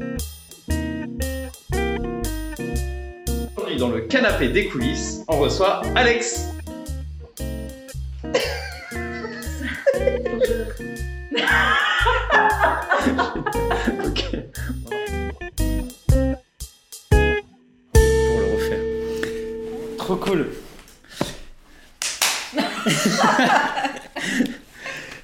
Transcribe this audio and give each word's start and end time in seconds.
Aujourd'hui, 0.00 0.16
dans 3.78 3.90
le 3.90 4.00
canapé 4.00 4.48
des 4.48 4.66
coulisses, 4.66 5.22
on 5.28 5.38
reçoit 5.38 5.82
Alex. 5.94 6.48
ok. 8.24 8.32
Pour 17.92 18.40
le 18.40 18.46
refaire. 18.54 18.80
Trop 19.98 20.16
cool. 20.16 20.48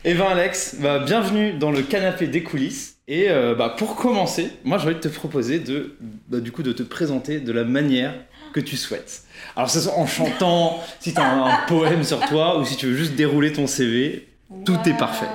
Eh 0.03 0.15
ben 0.15 0.29
Alex, 0.29 0.77
bah, 0.79 0.99
bienvenue 1.01 1.53
dans 1.53 1.71
le 1.71 1.83
canapé 1.83 2.27
des 2.27 2.43
coulisses. 2.43 3.00
Et 3.13 3.27
euh, 3.29 3.57
bah, 3.57 3.75
pour 3.77 3.97
commencer, 3.97 4.51
moi 4.63 4.79
j'ai 4.79 4.87
envie 4.87 4.95
de 4.95 5.01
te 5.01 5.09
proposer 5.09 5.59
de, 5.59 5.97
bah, 6.29 6.39
du 6.39 6.53
coup, 6.53 6.63
de 6.63 6.71
te 6.73 6.85
présenter 6.85 7.41
de 7.41 7.51
la 7.53 7.65
manière 7.65 8.15
que 8.53 8.61
tu 8.61 8.77
souhaites. 8.77 9.23
Alors 9.57 9.69
ce 9.69 9.81
soit 9.81 9.99
en 9.99 10.07
chantant, 10.07 10.79
si 11.01 11.13
tu 11.13 11.21
as 11.21 11.25
un, 11.25 11.45
un 11.47 11.57
poème 11.67 12.05
sur 12.05 12.21
toi, 12.21 12.59
ou 12.61 12.65
si 12.65 12.77
tu 12.77 12.87
veux 12.87 12.97
juste 12.97 13.17
dérouler 13.17 13.53
ton 13.53 13.67
CV, 13.67 14.29
tout 14.65 14.79
est 14.87 14.97
parfait. 14.97 15.27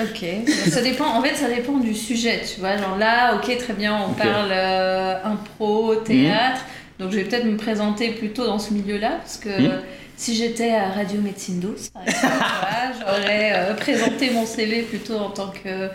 Ok, 0.00 0.24
ça 0.70 0.80
dépend. 0.80 1.06
En 1.06 1.22
fait, 1.22 1.34
ça 1.34 1.48
dépend 1.48 1.76
du 1.78 1.92
sujet, 1.94 2.40
tu 2.52 2.60
vois. 2.60 2.76
Genre 2.78 2.96
là, 2.96 3.34
ok, 3.36 3.58
très 3.58 3.72
bien, 3.74 3.98
on 4.08 4.12
parle 4.14 4.50
euh, 4.50 5.16
impro, 5.24 5.96
théâtre. 5.96 6.60
Donc, 6.98 7.10
je 7.10 7.16
vais 7.16 7.24
peut-être 7.24 7.44
me 7.46 7.56
présenter 7.56 8.12
plutôt 8.12 8.46
dans 8.46 8.58
ce 8.60 8.72
milieu-là, 8.72 9.16
parce 9.18 9.36
que 9.38 9.48
Mhm. 9.50 9.80
si 10.16 10.34
j'étais 10.36 10.70
à 10.70 10.88
Radio 10.90 11.20
Médecine 11.20 11.58
Douce, 11.60 11.90
par 11.90 12.02
exemple, 12.06 12.26
voilà, 12.60 12.92
j'aurais 13.00 13.52
euh, 13.54 13.74
présenté 13.74 14.30
mon 14.30 14.46
CV 14.46 14.82
plutôt 14.82 15.16
en 15.18 15.30
tant 15.30 15.48
que 15.62 15.88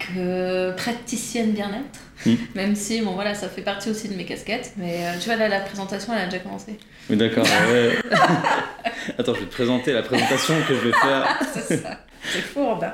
que 0.00 0.72
praticienne 0.72 1.52
bien-être. 1.52 2.00
Mhm. 2.26 2.38
Même 2.54 2.74
si, 2.74 3.00
bon 3.00 3.12
voilà, 3.12 3.34
ça 3.34 3.48
fait 3.48 3.62
partie 3.62 3.90
aussi 3.90 4.08
de 4.08 4.14
mes 4.14 4.24
casquettes. 4.24 4.72
Mais 4.76 4.98
euh, 5.00 5.18
tu 5.18 5.26
vois, 5.26 5.36
là, 5.36 5.48
la 5.48 5.60
présentation, 5.60 6.12
elle 6.14 6.22
a 6.22 6.26
déjà 6.26 6.38
commencé. 6.38 6.78
Oui, 7.08 7.16
d'accord. 7.16 7.44
ouais. 7.44 7.96
Attends, 9.18 9.34
je 9.34 9.40
vais 9.40 9.46
te 9.46 9.52
présenter 9.52 9.92
la 9.92 10.02
présentation 10.02 10.54
que 10.68 10.74
je 10.74 10.80
vais 10.80 10.92
faire. 10.92 11.38
c'est 11.54 11.76
ça, 11.78 12.00
c'est 12.24 12.42
fourbe. 12.42 12.86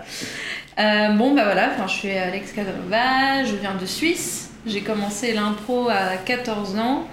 Euh, 0.79 1.09
bon, 1.11 1.35
bah 1.35 1.45
voilà, 1.45 1.71
je 1.87 1.93
suis 1.93 2.11
Alex 2.11 2.53
Casanova, 2.53 3.45
je 3.45 3.57
viens 3.57 3.75
de 3.75 3.87
Suisse. 3.87 4.51
J'ai 4.67 4.83
commencé 4.83 5.33
l'impro 5.33 5.89
à 5.89 6.17
14 6.25 6.77
ans. 6.79 7.09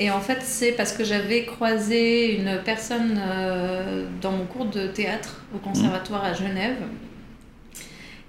Et 0.00 0.12
en 0.12 0.20
fait, 0.20 0.38
c'est 0.42 0.72
parce 0.72 0.92
que 0.92 1.02
j'avais 1.02 1.44
croisé 1.44 2.36
une 2.36 2.60
personne 2.64 3.20
euh, 3.20 4.06
dans 4.20 4.30
mon 4.30 4.44
cours 4.44 4.66
de 4.66 4.86
théâtre 4.86 5.42
au 5.54 5.58
conservatoire 5.58 6.24
à 6.24 6.34
Genève 6.34 6.76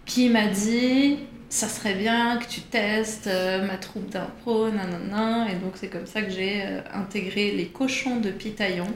qui 0.09 0.27
m'a 0.27 0.47
dit 0.47 1.19
ça 1.49 1.67
serait 1.67 1.93
bien 1.93 2.37
que 2.37 2.47
tu 2.47 2.61
testes 2.61 3.27
euh, 3.27 3.65
ma 3.65 3.77
troupe 3.77 4.09
d'impro, 4.09 4.69
nanana. 4.69 5.47
Et 5.49 5.55
donc, 5.55 5.73
c'est 5.75 5.87
comme 5.87 6.05
ça 6.05 6.21
que 6.21 6.29
j'ai 6.29 6.61
euh, 6.63 6.81
intégré 6.93 7.51
les 7.51 7.67
cochons 7.67 8.19
de 8.19 8.29
Pitaillon 8.29 8.87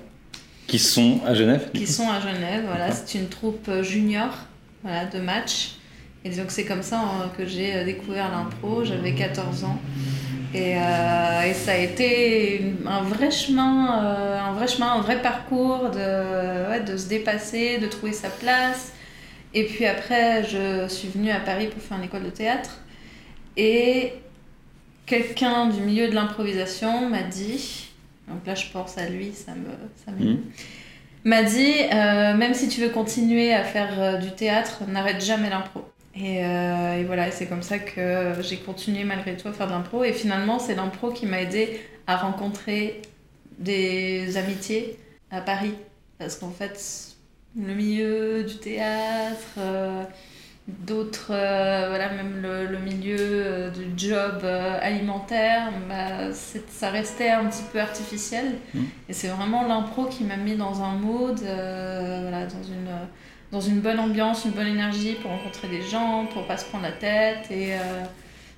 Qui 0.67 0.78
sont 0.78 1.22
à 1.25 1.33
Genève 1.33 1.70
qui 1.73 1.88
sont 1.88 2.09
à 2.09 2.20
Genève. 2.20 2.64
Voilà, 2.67 2.92
c'est 2.92 3.17
une 3.17 3.28
troupe 3.28 3.67
euh, 3.70 3.81
junior 3.81 4.30
voilà, 4.83 5.05
de 5.05 5.20
match. 5.20 5.75
Et 6.25 6.30
donc 6.30 6.45
c'est 6.50 6.64
comme 6.64 6.83
ça 6.83 7.02
euh, 7.02 7.27
que 7.38 7.48
j'ai 7.48 7.83
découvert 7.86 8.31
l'impro. 8.31 8.83
J'avais 8.83 9.14
14 9.14 9.64
ans. 9.64 9.80
Et, 10.53 10.77
euh, 10.77 11.42
et 11.44 11.53
ça 11.53 11.72
a 11.72 11.77
été 11.77 12.75
un 12.86 13.02
vrai 13.02 13.31
chemin, 13.31 13.89
un 14.48 14.53
vrai 14.53 14.67
chemin, 14.67 14.94
un 14.94 15.02
vrai 15.02 15.20
parcours 15.20 15.89
de, 15.89 16.70
ouais, 16.70 16.81
de 16.81 16.95
se 16.95 17.08
dépasser, 17.08 17.80
de 17.80 17.88
trouver 17.88 18.14
sa 18.14 18.30
place. 18.30 18.92
Et 19.53 19.65
puis 19.65 19.85
après, 19.85 20.43
je 20.43 20.87
suis 20.87 21.07
venue 21.09 21.31
à 21.31 21.39
Paris 21.39 21.67
pour 21.67 21.81
faire 21.81 21.97
une 21.97 22.03
école 22.05 22.23
de 22.23 22.29
théâtre. 22.29 22.79
Et 23.57 24.13
quelqu'un 25.05 25.67
du 25.67 25.81
milieu 25.81 26.09
de 26.09 26.15
l'improvisation 26.15 27.09
m'a 27.09 27.23
dit, 27.23 27.89
donc 28.27 28.45
là 28.47 28.55
je 28.55 28.67
pense 28.71 28.97
à 28.97 29.09
lui, 29.09 29.33
ça 29.33 29.53
me, 29.55 29.69
ça 30.05 30.11
Mhm. 30.11 30.39
m'a 31.25 31.43
dit 31.43 31.73
euh, 31.93 32.36
même 32.36 32.53
si 32.53 32.67
tu 32.69 32.81
veux 32.81 32.89
continuer 32.89 33.53
à 33.53 33.63
faire 33.63 33.99
euh, 33.99 34.17
du 34.17 34.31
théâtre, 34.33 34.83
n'arrête 34.87 35.23
jamais 35.23 35.49
l'impro. 35.49 35.83
Et, 36.15 36.45
euh, 36.45 36.99
et 36.99 37.03
voilà, 37.05 37.31
c'est 37.31 37.47
comme 37.47 37.63
ça 37.63 37.80
que 37.80 38.33
j'ai 38.42 38.58
continué 38.58 39.03
malgré 39.03 39.36
tout 39.37 39.47
à 39.47 39.53
faire 39.53 39.67
de 39.67 39.71
l'impro. 39.71 40.03
Et 40.03 40.13
finalement, 40.13 40.59
c'est 40.59 40.75
l'impro 40.75 41.11
qui 41.11 41.25
m'a 41.25 41.42
aidé 41.42 41.80
à 42.08 42.17
rencontrer 42.17 43.02
des 43.59 44.37
amitiés 44.37 44.99
à 45.31 45.42
Paris. 45.42 45.73
Parce 46.19 46.36
qu'en 46.36 46.52
fait, 46.52 47.12
le 47.55 47.73
milieu 47.73 48.43
du 48.43 48.58
théâtre, 48.58 49.58
euh, 49.58 50.03
d'autres, 50.67 51.31
euh, 51.31 51.87
voilà, 51.89 52.09
même 52.09 52.41
le, 52.41 52.67
le 52.67 52.80
milieu 52.80 53.17
euh, 53.19 53.69
du 53.69 53.86
job 53.97 54.43
alimentaire, 54.45 55.71
bah, 55.89 56.31
ça 56.69 56.89
restait 56.89 57.30
un 57.30 57.45
petit 57.45 57.63
peu 57.71 57.80
artificiel. 57.80 58.55
Mhm. 58.73 58.86
Et 59.09 59.13
c'est 59.13 59.27
vraiment 59.27 59.67
l'impro 59.67 60.05
qui 60.05 60.23
m'a 60.23 60.37
mis 60.37 60.55
dans 60.55 60.81
un 60.81 60.93
mood, 60.93 61.39
euh, 61.43 62.19
voilà, 62.21 62.45
dans 62.45 62.63
une, 62.63 62.89
dans 63.52 63.61
une 63.61 63.81
bonne 63.81 63.99
ambiance, 63.99 64.45
une 64.45 64.52
bonne 64.52 64.67
énergie 64.67 65.15
pour 65.21 65.31
rencontrer 65.31 65.67
des 65.67 65.81
gens, 65.81 66.25
pour 66.31 66.47
pas 66.47 66.58
se 66.58 66.65
prendre 66.65 66.86
la 66.86 66.93
tête 66.93 67.52
et, 67.52 67.73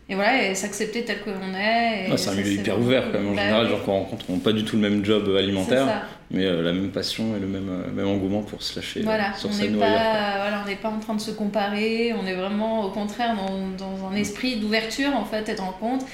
et 0.07 0.13
voilà, 0.15 0.43
et 0.49 0.53
s'accepter 0.55 1.03
tel 1.03 1.21
que 1.21 1.31
l'on 1.31 1.57
est. 1.57 2.07
Ah, 2.11 2.17
c'est 2.17 2.29
un 2.29 2.35
milieu 2.35 2.51
hyper 2.51 2.79
ouvert 2.79 3.05
quand 3.11 3.19
même. 3.19 3.29
En 3.29 3.33
Bah 3.33 3.41
général, 3.41 3.63
oui, 3.65 3.71
genre 3.71 3.83
qu'on 3.83 3.93
rencontre 3.93 4.29
ont 4.29 4.37
pas 4.39 4.51
du 4.51 4.63
tout 4.63 4.75
le 4.75 4.87
même 4.87 5.03
job 5.03 5.27
alimentaire, 5.35 6.07
mais 6.29 6.45
euh, 6.45 6.61
la 6.61 6.73
même 6.73 6.91
passion 6.91 7.35
et 7.35 7.39
le 7.39 7.47
même, 7.47 7.69
euh, 7.69 7.91
même 7.91 8.07
engouement 8.07 8.43
pour 8.43 8.61
se 8.61 8.75
lâcher 8.75 8.99
euh, 8.99 9.03
Voilà, 9.03 9.33
sur 9.33 9.49
on 9.49 9.51
scène 9.51 9.75
ou 9.75 9.79
pas, 9.79 9.85
ailleurs. 9.87 10.37
voilà, 10.41 10.61
on 10.63 10.69
n'est 10.69 10.75
pas 10.75 10.89
en 10.89 10.99
train 10.99 11.15
de 11.15 11.21
se 11.21 11.31
comparer, 11.31 12.13
on 12.13 12.25
est 12.27 12.35
vraiment 12.35 12.85
au 12.85 12.91
contraire 12.91 13.35
dans, 13.35 13.67
dans 13.85 14.07
un 14.07 14.15
esprit 14.15 14.57
d'ouverture 14.57 15.15
en 15.15 15.25
fait 15.25 15.49
et 15.49 15.55
de 15.55 15.61
rencontre. 15.61 16.05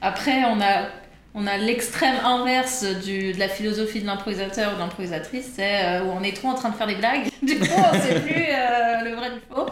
Après, 0.00 0.44
on 0.44 0.60
a, 0.60 0.86
on 1.34 1.46
a 1.46 1.56
l'extrême 1.56 2.16
inverse 2.24 2.84
du, 3.02 3.32
de 3.32 3.38
la 3.38 3.48
philosophie 3.48 4.00
de 4.00 4.06
l'improvisateur 4.06 4.72
ou 4.72 4.74
de 4.74 4.80
l'improvisatrice, 4.80 5.52
c'est 5.56 5.84
euh, 5.84 6.04
où 6.04 6.10
on 6.10 6.22
est 6.22 6.36
trop 6.36 6.48
en 6.48 6.54
train 6.54 6.68
de 6.68 6.74
faire 6.74 6.86
des 6.86 6.94
blagues, 6.94 7.28
du 7.42 7.58
coup 7.58 7.66
on 7.68 8.00
sait 8.00 8.20
plus 8.20 8.44
euh, 8.48 9.04
le 9.04 9.14
vrai 9.14 9.30
du 9.30 9.40
faux. 9.48 9.66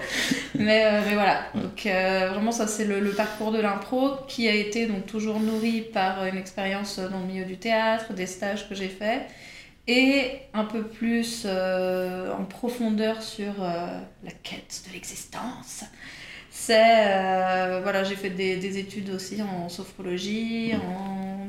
Mais, 0.54 0.86
euh, 0.86 1.00
mais 1.06 1.14
voilà, 1.14 1.42
donc 1.54 1.82
vraiment 1.82 2.52
ça 2.52 2.66
c'est 2.66 2.86
le, 2.86 3.00
le 3.00 3.10
parcours 3.10 3.52
de 3.52 3.60
l'impro 3.60 4.12
qui 4.26 4.48
a 4.48 4.54
été 4.54 4.86
donc 4.86 5.06
toujours 5.06 5.38
nourri 5.38 5.82
par 5.82 6.24
une 6.24 6.38
expérience 6.38 6.98
dans 6.98 7.20
le 7.20 7.26
milieu 7.26 7.44
du 7.44 7.58
théâtre, 7.58 8.14
des 8.14 8.26
stages 8.26 8.68
que 8.68 8.74
j'ai 8.74 8.88
faits 8.88 9.22
et 9.86 10.32
un 10.54 10.64
peu 10.64 10.82
plus 10.82 11.46
en 11.46 12.44
profondeur 12.44 13.22
sur 13.22 13.52
la 13.60 14.30
quête 14.42 14.82
de 14.86 14.92
l'existence. 14.92 15.84
C'est 16.70 17.08
euh, 17.08 17.80
voilà, 17.82 18.04
j'ai 18.04 18.14
fait 18.14 18.30
des, 18.30 18.56
des 18.56 18.78
études 18.78 19.10
aussi 19.10 19.42
en 19.42 19.68
sophrologie, 19.68 20.72
en 20.76 21.48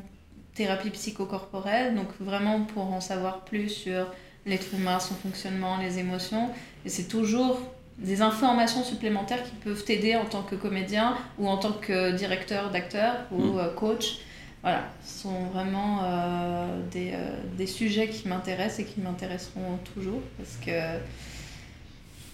thérapie 0.56 0.90
psychocorporelle, 0.90 1.94
donc 1.94 2.08
vraiment 2.20 2.62
pour 2.62 2.92
en 2.92 3.02
savoir 3.02 3.42
plus 3.42 3.70
sur 3.70 4.08
l'être 4.48 4.74
humain, 4.74 5.00
son 5.00 5.14
fonctionnement, 5.14 5.78
les 5.78 6.00
émotions. 6.00 6.50
Et 6.86 6.90
c'est 6.90 7.08
toujours 7.08 7.60
des 8.00 8.24
informations 8.24 8.84
supplémentaires 8.84 9.44
qui 9.44 9.54
peuvent 9.64 9.84
t'aider 9.84 10.16
en 10.16 10.26
tant 10.26 10.42
que 10.42 10.56
comédien 10.56 11.16
ou 11.38 11.48
en 11.48 11.58
tant 11.58 11.74
que 11.74 12.14
directeur 12.14 12.72
d'acteur 12.72 13.14
ou 13.30 13.44
Mm. 13.44 13.60
euh, 13.60 13.70
coach. 13.76 14.18
Voilà, 14.64 14.86
ce 15.06 15.22
sont 15.22 15.44
vraiment 15.54 16.00
euh, 16.04 16.80
des, 16.92 17.12
euh, 17.14 17.36
des 17.58 17.68
sujets 17.68 18.10
qui 18.10 18.28
m'intéressent 18.28 18.80
et 18.80 18.86
qui 18.86 19.02
m'intéresseront 19.02 19.78
toujours 19.94 20.22
parce 20.40 20.58
que, 20.66 20.72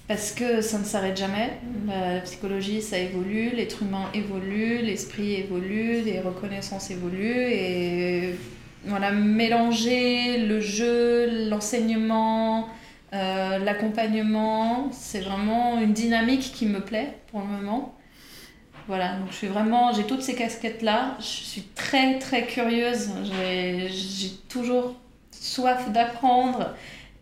parce 0.08 0.32
que 0.32 0.62
ça 0.62 0.80
ne 0.80 0.84
s'arrête 0.84 1.18
jamais. 1.18 1.60
La, 1.88 2.20
psychologie, 2.22 2.82
ça 2.82 2.98
évolue, 2.98 3.50
l'être 3.50 3.84
humain 3.84 4.10
évolue, 4.14 4.80
l'esprit 4.80 5.36
évolue, 5.36 6.02
les 6.02 6.20
reconnaissances 6.20 6.92
évoluent 6.92 7.52
et 7.52 8.36
voilà, 8.86 9.12
mélanger 9.12 10.46
le 10.46 10.62
jeu, 10.62 11.50
l'enseignement, 11.50 12.70
euh, 13.14 13.60
l'accompagnement, 13.60 14.90
c'est 14.92 15.22
vraiment 15.22 15.80
une 15.82 15.94
dynamique 15.94 16.54
qui 16.54 16.66
me 16.66 16.80
plaît 16.80 17.18
pour 17.32 17.42
le 17.42 17.48
moment. 17.48 17.94
Voilà, 18.88 19.18
donc 19.18 19.32
je 19.32 19.36
suis 19.36 19.48
vraiment, 19.48 19.92
j'ai 19.92 20.04
toutes 20.04 20.22
ces 20.22 20.36
casquettes-là. 20.36 21.18
Je 21.20 21.26
suis 21.26 21.64
très 21.76 22.20
très 22.20 22.46
curieuse. 22.46 23.10
J'ai 23.26 24.32
toujours 24.48 24.96
soif 25.32 25.92
d'apprendre. 25.92 26.74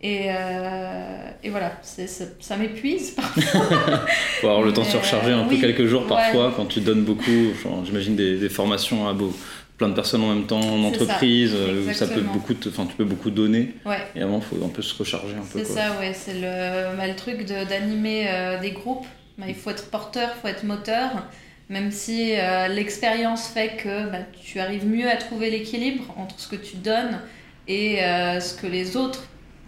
Et, 0.07 0.25
euh, 0.29 1.29
et 1.43 1.49
voilà, 1.49 1.71
ça, 1.81 2.03
ça 2.39 2.57
m'épuise 2.57 3.11
parfois. 3.11 3.41
Faut 4.41 4.47
avoir 4.47 4.61
le 4.61 4.71
temps 4.71 4.83
de 4.83 4.87
se 4.87 4.93
Mais, 4.97 5.01
recharger 5.01 5.31
un 5.31 5.39
euh, 5.39 5.43
peu 5.45 5.55
oui, 5.55 5.61
quelques 5.61 5.85
jours 5.87 6.03
ouais. 6.03 6.07
parfois 6.07 6.53
quand 6.55 6.65
tu 6.67 6.79
donnes 6.79 7.03
beaucoup, 7.03 7.53
j'imagine 7.83 8.15
des, 8.15 8.37
des 8.37 8.49
formations 8.49 9.07
à 9.07 9.13
beau, 9.13 9.33
plein 9.79 9.89
de 9.89 9.95
personnes 9.95 10.21
en 10.21 10.27
même 10.35 10.45
temps 10.45 10.59
en 10.59 10.91
C'est 10.91 10.99
ça, 10.99 11.03
entreprise, 11.05 11.53
euh, 11.55 11.89
où 11.89 11.93
ça 11.93 12.05
peut 12.05 12.21
beaucoup, 12.21 12.53
te- 12.53 12.69
tu 12.69 12.95
peux 12.95 13.03
beaucoup 13.03 13.31
donner 13.31 13.73
Ouais, 13.83 13.97
et 14.15 14.21
avant 14.21 14.41
faut 14.41 14.63
un 14.63 14.69
peu 14.69 14.83
se 14.83 14.95
recharger 14.95 15.33
un 15.35 15.45
peu 15.51 15.57
c'est 15.57 15.65
ça, 15.65 15.97
ouais. 15.99 16.13
C'est 16.13 16.35
le, 16.35 16.95
bah, 16.97 17.07
le 17.07 17.15
truc 17.15 17.39
de- 17.45 17.67
d'animer 17.67 18.25
euh, 18.29 18.59
des 18.61 18.71
groupes. 18.71 19.07
Bah, 19.39 19.45
il 19.47 19.55
faut 19.55 19.71
être 19.71 19.89
porteur, 19.89 20.29
il 20.37 20.41
faut 20.41 20.47
être 20.49 20.63
moteur. 20.65 21.09
Même 21.69 21.89
si 21.91 22.33
euh, 22.37 22.67
l'expérience 22.67 23.47
fait 23.47 23.77
que 23.83 24.07
bah, 24.11 24.19
tu 24.39 24.59
arrives 24.59 24.85
mieux 24.85 25.09
à 25.09 25.15
trouver 25.15 25.49
l'équilibre 25.49 26.03
entre 26.15 26.39
ce 26.39 26.47
que 26.47 26.55
tu 26.57 26.77
donnes 26.77 27.19
et 27.67 27.97
ce 28.39 28.53
que 28.53 28.67
les 28.67 28.95
autres 28.95 29.23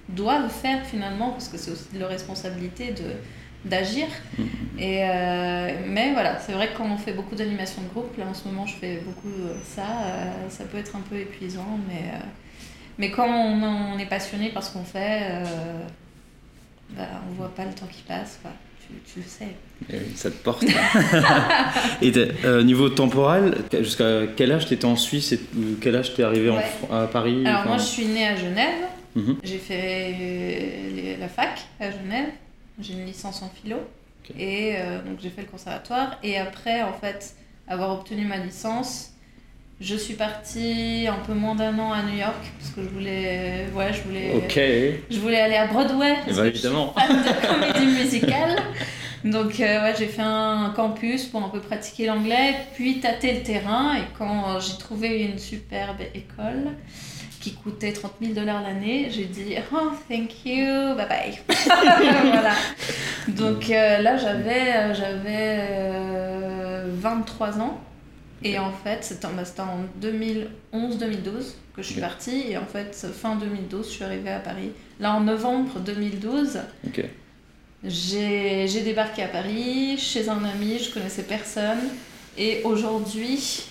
doivent 0.09 0.49
faire 0.49 0.85
finalement, 0.85 1.31
parce 1.31 1.47
que 1.49 1.57
c'est 1.57 1.71
aussi 1.71 1.85
de 1.93 1.99
leur 1.99 2.09
responsabilité 2.09 2.91
de, 2.91 3.69
d'agir. 3.69 4.05
Mhm. 4.37 4.47
Et 4.79 5.03
euh, 5.03 5.71
mais 5.87 6.13
voilà, 6.13 6.39
c'est 6.39 6.53
vrai 6.53 6.69
que 6.69 6.77
quand 6.77 6.85
on 6.89 6.97
fait 6.97 7.13
beaucoup 7.13 7.35
d'animations 7.35 7.81
de 7.81 7.87
groupe, 7.89 8.15
là 8.17 8.25
en 8.29 8.33
ce 8.33 8.47
moment 8.47 8.65
je 8.65 8.75
fais 8.75 8.97
beaucoup 9.05 9.27
euh, 9.29 9.53
ça, 9.63 9.81
euh, 9.81 10.31
ça 10.49 10.63
peut 10.65 10.77
être 10.77 10.95
un 10.95 11.01
peu 11.01 11.17
épuisant, 11.17 11.79
mais, 11.87 12.09
euh, 12.13 12.17
mais 12.97 13.11
quand 13.11 13.27
on, 13.27 13.63
on 13.93 13.97
est 13.97 14.05
passionné 14.05 14.49
par 14.49 14.63
ce 14.63 14.71
qu'on 14.73 14.83
fait, 14.83 15.21
bah, 16.95 17.03
on 17.29 17.33
voit 17.33 17.53
pas 17.53 17.65
le 17.65 17.73
temps 17.73 17.87
qui 17.91 18.01
passe, 18.03 18.39
quoi. 18.41 18.51
Tu, 18.79 18.93
tu 19.13 19.19
le 19.19 19.25
sais. 19.25 19.47
Et 19.93 19.97
oui, 19.99 20.15
ça 20.15 20.31
te 20.31 20.37
porte. 20.37 20.63
et 22.01 22.11
t'es- 22.13 22.31
euh, 22.45 22.63
niveau 22.63 22.87
temporel, 22.89 23.55
jusqu'à 23.81 24.21
quel 24.37 24.51
âge 24.53 24.67
t'étais 24.67 24.85
en 24.85 24.95
Suisse 24.95 25.33
et 25.33 25.39
quel 25.81 25.97
âge 25.97 26.13
t'es 26.15 26.23
arrivé 26.23 26.49
en 26.49 26.55
Ouais. 26.55 26.63
Fran- 26.87 26.95
à 26.95 27.07
Paris 27.07 27.43
Alors 27.45 27.59
enfin, 27.61 27.67
moi 27.69 27.77
je 27.77 27.83
suis 27.83 28.05
née 28.05 28.25
à 28.25 28.35
Genève, 28.37 28.85
Mhm. 29.17 29.37
j'ai 29.43 29.57
fait 29.57 30.11
les- 30.19 31.17
la 31.19 31.27
fac 31.27 31.59
à 31.79 31.91
Genève, 31.91 32.29
j'ai 32.79 32.93
une 32.93 33.05
licence 33.05 33.41
en 33.41 33.49
philo, 33.49 33.77
et 34.37 34.73
euh, 34.75 35.01
donc 35.01 35.17
j'ai 35.21 35.29
fait 35.29 35.41
le 35.41 35.47
conservatoire, 35.47 36.17
et 36.23 36.37
après 36.37 36.81
en 36.83 36.93
fait 36.93 37.35
avoir 37.67 37.91
obtenu 37.97 38.25
ma 38.25 38.37
licence, 38.37 39.11
je 39.79 39.95
suis 39.95 40.15
partie 40.15 41.05
un 41.07 41.19
peu 41.25 41.33
moins 41.33 41.55
d'un 41.55 41.77
an 41.79 41.91
à 41.93 42.01
New 42.03 42.17
York, 42.17 42.43
parce 42.59 42.71
que 42.71 42.81
je 42.83 42.89
voulais, 42.89 43.65
ouais, 43.75 43.91
je 43.93 44.01
voulais. 44.01 44.31
Eh 44.57 45.03
je 45.13 45.19
voulais 45.19 45.39
aller 45.39 45.55
à 45.55 45.67
Broadway, 45.67 46.15
parce 46.25 46.37
ben, 46.37 46.43
que 46.43 46.47
évidemment. 46.49 46.93
je 46.97 47.01
suis 47.03 47.13
fan 47.13 47.23
de 47.23 47.47
comédie 47.47 47.85
musicale. 48.03 48.55
Donc 49.23 49.59
euh, 49.59 49.83
ouais, 49.83 49.93
j'ai 49.97 50.05
fait 50.05 50.21
un 50.21 50.71
campus 50.75 51.25
pour 51.25 51.43
un 51.43 51.49
peu 51.49 51.59
pratiquer 51.59 52.05
l'anglais, 52.05 52.55
puis 52.75 52.99
tâter 52.99 53.33
le 53.33 53.41
terrain. 53.43 53.95
Et 53.97 54.03
quand 54.17 54.55
euh, 54.55 54.59
j'ai 54.59 54.77
trouvé 54.77 55.23
une 55.23 55.37
superbe 55.39 56.01
école 56.13 56.69
qui 57.47 57.53
coûtait 57.55 57.93
30 57.93 58.11
000 58.21 58.33
dollars 58.33 58.61
l'année, 58.61 59.09
j'ai 59.09 59.23
dit 59.25 59.55
oh 59.73 59.91
thank 60.09 60.45
you, 60.45 60.95
bye 60.95 61.07
bye. 61.07 61.39
voilà. 62.31 62.53
Donc 63.29 63.69
euh, 63.69 63.99
là 63.99 64.17
j'avais 64.17 64.73
euh, 64.75 64.93
j'avais 64.93 65.57
euh, 65.69 66.87
23 66.89 67.59
ans. 67.59 67.79
Et 68.43 68.59
en 68.59 68.71
fait, 68.71 68.99
c'était 69.03 69.25
en, 69.25 69.31
bah, 69.31 69.45
c'était 69.45 69.61
en 69.61 69.79
2011-2012 69.99 71.53
que 71.75 71.81
je 71.81 71.87
suis 71.87 71.95
Ok. 71.95 72.01
partie. 72.01 72.51
Et 72.51 72.57
en 72.57 72.65
fait, 72.65 72.95
fin 73.11 73.35
2012, 73.35 73.87
je 73.87 73.91
suis 73.91 74.03
arrivée 74.03 74.29
à 74.29 74.39
Paris. 74.39 74.71
Là, 74.99 75.13
en 75.13 75.21
novembre 75.21 75.79
2012, 75.79 76.59
Ok. 76.85 77.03
j'ai 77.83 78.67
j'ai 78.67 78.81
débarqué 78.81 79.23
à 79.23 79.27
Paris 79.27 79.97
chez 79.97 80.29
un 80.29 80.43
ami, 80.43 80.77
je 80.79 80.93
connaissais 80.93 81.23
personne. 81.23 81.79
Et 82.37 82.61
aujourd'hui, 82.63 83.63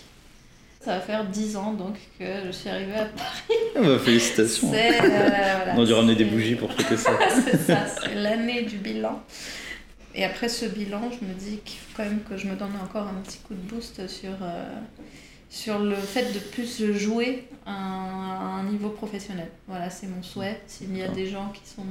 ça 0.87 0.93
va 0.93 1.01
faire 1.01 1.25
10 1.25 1.57
ans 1.57 1.73
donc 1.73 1.97
que 2.17 2.25
je 2.47 2.53
suis 2.53 2.69
arrivée 2.69 2.95
à 2.95 3.07
Paris. 3.07 3.59
Ah 3.75 3.81
bah, 3.81 3.99
félicitations. 3.99 4.73
Euh, 4.73 4.91
voilà, 5.01 5.75
On 5.77 5.83
a 5.83 5.85
dû 5.85 5.93
ramener 5.93 6.15
des 6.15 6.25
bougies 6.25 6.55
pour 6.55 6.73
fêter 6.73 6.97
ça. 6.97 7.11
c'est 7.45 7.61
ça, 7.61 7.87
c'est 8.01 8.15
l'année 8.15 8.63
du 8.63 8.77
bilan. 8.77 9.21
Et 10.15 10.25
après 10.25 10.49
ce 10.49 10.65
bilan, 10.65 11.11
je 11.11 11.27
me 11.27 11.35
dis 11.35 11.59
qu'il 11.65 11.81
faut 11.81 11.93
quand 11.97 12.05
même 12.05 12.21
que 12.23 12.37
je 12.37 12.47
me 12.47 12.55
donne 12.55 12.75
encore 12.81 13.09
un 13.09 13.21
petit 13.21 13.39
coup 13.39 13.55
de 13.55 13.69
boost 13.69 14.07
sur, 14.07 14.31
euh, 14.43 14.65
sur 15.51 15.81
le 15.81 15.97
fait 15.97 16.33
de 16.33 16.39
plus 16.39 16.93
jouer 16.93 17.49
à 17.67 17.73
un, 17.73 18.31
à 18.31 18.61
un 18.61 18.63
niveau 18.71 18.91
professionnel. 18.91 19.49
Voilà, 19.67 19.91
c'est 19.91 20.07
mon 20.07 20.23
souhait. 20.23 20.61
S'il 20.69 20.97
y 20.97 21.03
a 21.03 21.09
des 21.09 21.27
gens 21.27 21.53
qui 21.53 21.69
sont 21.69 21.83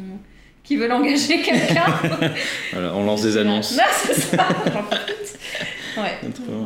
qui 0.66 0.78
veulent 0.78 0.92
engager 0.92 1.42
quelqu'un, 1.42 1.86
Voilà, 2.72 2.96
on 2.96 3.06
lance 3.06 3.22
des 3.22 3.38
annonces. 3.38 3.78
Non, 3.78 3.84
c'est 3.92 4.14
ça, 4.14 4.48
j'en 4.74 4.84
profite. 4.84 5.38
Ouais. 5.98 6.20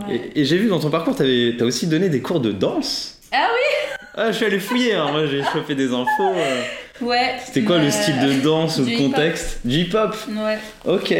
Ouais. 0.07 0.21
Et, 0.35 0.41
et 0.41 0.45
j'ai 0.45 0.57
vu 0.57 0.67
dans 0.67 0.79
ton 0.79 0.89
parcours, 0.89 1.15
t'as 1.15 1.65
aussi 1.65 1.87
donné 1.87 2.09
des 2.09 2.21
cours 2.21 2.39
de 2.39 2.51
danse. 2.51 3.19
Ah 3.31 3.47
oui 3.53 3.97
Ah, 4.15 4.31
je 4.31 4.37
suis 4.37 4.45
allé 4.45 4.59
fouiller, 4.59 4.93
hein. 4.95 5.09
moi 5.11 5.25
j'ai 5.27 5.43
chopé 5.43 5.75
des 5.75 5.93
infos. 5.93 6.33
euh. 6.35 6.61
Ouais. 7.01 7.35
C'était 7.45 7.61
quoi 7.63 7.77
le 7.77 7.89
style 7.91 8.19
de 8.19 8.41
danse 8.41 8.77
ou 8.79 8.85
le 8.85 8.97
contexte 8.97 9.59
Du 9.63 9.77
hip-hop 9.77 10.15
Ouais. 10.29 10.57
Ok, 10.85 11.13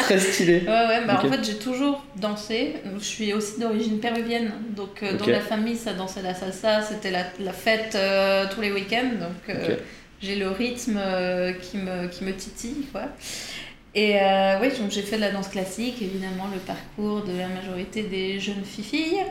très 0.00 0.18
stylé. 0.18 0.62
Ouais, 0.66 0.86
ouais, 0.88 1.04
bah 1.06 1.20
en 1.24 1.30
fait 1.30 1.44
j'ai 1.44 1.58
toujours 1.58 2.02
dansé. 2.16 2.74
Je 2.98 3.04
suis 3.04 3.32
aussi 3.32 3.60
d'origine 3.60 4.00
péruvienne, 4.00 4.50
donc 4.76 5.02
euh, 5.02 5.16
dans 5.16 5.26
la 5.26 5.40
famille 5.40 5.76
ça 5.76 5.92
dansait 5.92 6.22
la 6.22 6.34
salsa, 6.34 6.82
c'était 6.82 7.10
la, 7.12 7.24
la 7.38 7.52
fête 7.52 7.94
euh, 7.94 8.46
tous 8.52 8.60
les 8.60 8.72
week-ends, 8.72 9.10
donc 9.20 9.54
euh, 9.54 9.76
j'ai 10.20 10.34
le 10.34 10.48
rythme 10.48 10.98
euh, 10.98 11.52
qui, 11.52 11.76
me, 11.76 12.08
qui 12.08 12.24
me 12.24 12.32
titille, 12.32 12.86
quoi. 12.90 13.02
Et 13.98 14.20
euh, 14.20 14.58
oui, 14.60 14.68
j'ai 14.90 15.00
fait 15.00 15.16
de 15.16 15.22
la 15.22 15.30
danse 15.30 15.48
classique, 15.48 16.02
évidemment 16.02 16.48
le 16.52 16.58
parcours 16.60 17.22
de 17.24 17.32
la 17.38 17.48
majorité 17.48 18.02
des 18.02 18.38
jeunes 18.38 18.62
filles. 18.62 19.22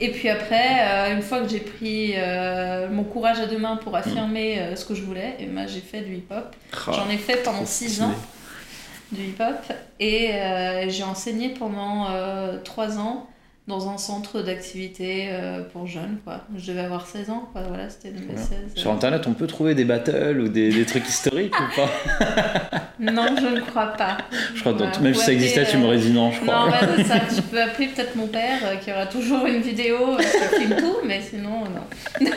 Et 0.00 0.10
puis 0.10 0.28
après, 0.28 0.80
euh, 0.80 1.14
une 1.14 1.22
fois 1.22 1.40
que 1.40 1.48
j'ai 1.48 1.60
pris 1.60 2.14
euh, 2.16 2.88
mon 2.90 3.04
courage 3.04 3.38
à 3.38 3.46
deux 3.46 3.58
mains 3.58 3.76
pour 3.76 3.94
affirmer 3.94 4.60
ce 4.74 4.84
que 4.84 4.94
je 4.96 5.02
voulais, 5.02 5.36
et 5.38 5.46
ben, 5.46 5.68
j'ai 5.68 5.78
fait 5.80 6.00
du 6.00 6.16
hip-hop. 6.16 6.56
Ah, 6.72 6.90
J'en 6.92 7.08
ai 7.08 7.16
fait 7.16 7.44
pendant 7.44 7.58
trop 7.58 7.66
6 7.66 7.88
stylé. 7.90 8.06
ans 8.06 8.14
du 9.12 9.22
hip-hop 9.22 9.72
et 10.00 10.32
j'ai 10.88 11.04
enseigné 11.04 11.50
pendant 11.50 12.08
3 12.64 12.98
ans 12.98 13.28
dans 13.68 13.88
un 13.90 13.98
centre 13.98 14.40
d'activité 14.42 15.28
euh, 15.30 15.62
pour 15.72 15.86
jeunes. 15.86 16.16
Quoi. 16.24 16.40
Je 16.56 16.66
devais 16.68 16.80
avoir 16.80 17.06
16 17.06 17.30
ans, 17.30 17.48
quoi. 17.52 17.62
voilà, 17.68 17.88
c'était 17.90 18.10
2016. 18.10 18.48
Sur 18.74 18.90
internet, 18.90 19.26
on 19.26 19.34
peut 19.34 19.46
trouver 19.46 19.74
des 19.74 19.84
battles 19.84 20.40
ou 20.40 20.48
des, 20.48 20.70
des 20.70 20.84
trucs 20.86 21.06
historiques 21.06 21.54
ou 21.60 21.76
pas? 21.76 21.88
Non, 23.00 23.26
je 23.40 23.46
ne 23.54 23.60
crois 23.60 23.92
pas. 23.92 24.18
Je 24.56 24.60
crois 24.60 24.72
même 25.00 25.14
si 25.14 25.20
ça 25.24 25.32
existait, 25.32 25.64
tu 25.66 25.76
m'aurais 25.76 25.98
dit 25.98 26.10
non, 26.10 26.32
je 26.32 26.40
Non, 26.40 26.46
crois. 26.46 26.68
bah, 26.68 26.80
c'est 26.96 27.04
ça. 27.04 27.20
Tu 27.36 27.42
peux 27.42 27.62
appeler 27.62 27.86
peut-être 27.86 28.16
mon 28.16 28.26
père 28.26 28.58
euh, 28.64 28.74
qui 28.74 28.90
aura 28.90 29.06
toujours 29.06 29.46
une 29.46 29.60
vidéo 29.60 30.14
euh, 30.14 30.16
qui 30.18 30.62
filme 30.62 30.74
tout, 30.76 30.96
mais 31.06 31.20
sinon, 31.20 31.60
non. 31.60 32.28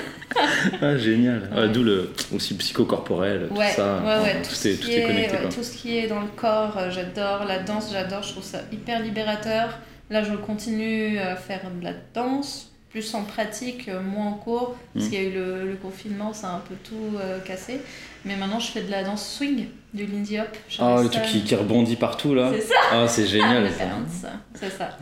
Ah, 0.81 0.95
génial. 0.97 1.49
Ah, 1.51 1.61
Ouais. 1.61 1.69
D'où 1.69 1.81
le 1.83 2.13
aussi 2.35 2.53
psychocorporel, 2.55 3.47
tout 3.49 3.55
ça. 3.75 3.97
ouais, 4.05 4.23
ouais, 4.23 4.41
tout, 4.43 4.49
tout, 4.49 4.55
ce 4.55 4.67
est, 4.67 4.71
qui 4.73 4.85
tout 4.85 4.91
est 4.91 5.01
connecté. 5.03 5.37
tout 5.51 5.63
ce 5.63 5.75
qui 5.75 5.97
est 5.97 6.07
dans 6.07 6.19
le 6.21 6.27
corps, 6.35 6.77
euh, 6.77 6.91
j'adore. 6.91 7.45
La 7.47 7.57
danse, 7.59 7.89
j'adore. 7.91 8.21
Je 8.21 8.29
trouve 8.33 8.43
ça 8.43 8.59
hyper 8.71 8.99
libérateur. 9.01 9.79
Là, 10.11 10.23
je 10.23 10.33
continue 10.35 11.17
à 11.17 11.35
faire 11.35 11.61
de 11.79 11.83
la 11.83 11.93
danse, 12.13 12.71
plus 12.89 13.13
en 13.15 13.23
pratique, 13.23 13.87
euh, 13.87 14.01
moins 14.01 14.27
en 14.27 14.33
cours, 14.33 14.75
parce 14.93 15.05
Mm. 15.05 15.09
qu'il 15.09 15.21
y 15.21 15.25
a 15.25 15.29
eu 15.29 15.33
le, 15.33 15.69
le 15.69 15.75
confinement, 15.77 16.33
ça 16.33 16.49
a 16.49 16.51
un 16.55 16.59
peu 16.59 16.75
tout 16.83 17.15
euh, 17.17 17.39
cassé. 17.39 17.79
Mais 18.25 18.35
maintenant, 18.35 18.59
je 18.59 18.69
fais 18.71 18.81
de 18.81 18.91
la 18.91 19.03
danse 19.03 19.25
swing, 19.37 19.67
du 19.93 20.05
Lindy 20.05 20.37
Hop. 20.39 20.49
Ah, 20.79 20.99
le 21.01 21.09
truc 21.09 21.23
qui, 21.23 21.43
qui 21.43 21.55
rebondit 21.55 21.95
partout 21.95 22.35
là. 22.35 22.51
C'est 22.53 22.61
ça. 22.67 22.75
Ah, 22.91 23.07
c'est 23.07 23.25
génial. 23.35 23.63
Dance, 23.63 24.25
c'est 24.53 24.69
ça. 24.69 24.97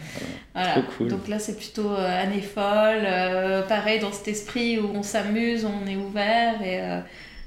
Voilà. 0.54 0.72
Trop 0.74 0.82
cool. 0.98 1.08
Donc 1.10 1.28
là, 1.28 1.40
c'est 1.40 1.58
plutôt 1.58 1.90
euh, 1.92 2.24
année 2.24 2.42
folle. 2.42 2.64
euh, 3.04 3.64
pareil, 3.64 4.00
dans 4.00 4.12
cet 4.12 4.28
esprit 4.28 4.80
où 4.80 4.92
on 4.96 5.02
s'amuse, 5.04 5.66
on 5.66 5.88
est 5.90 5.96
ouvert. 5.98 6.62
Et 6.62 6.80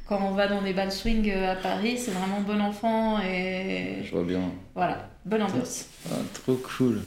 quand 0.09 0.21
on 0.23 0.33
va 0.33 0.49
dans 0.49 0.61
des 0.61 0.73
balles 0.73 0.93
swing 0.93 1.33
à 1.33 1.55
Paris, 1.55 1.97
c'est 1.97 2.11
vraiment 2.11 2.41
bon 2.41 2.61
enfant. 2.61 3.21
Et 3.23 3.99
Je 4.05 4.11
vois 4.11 4.25
bien. 4.25 4.41
voilà, 4.75 5.09
bonne 5.25 5.43
ambiance. 5.43 5.87
Ah, 6.11 6.17
trop 6.35 6.55
cool. 6.57 7.01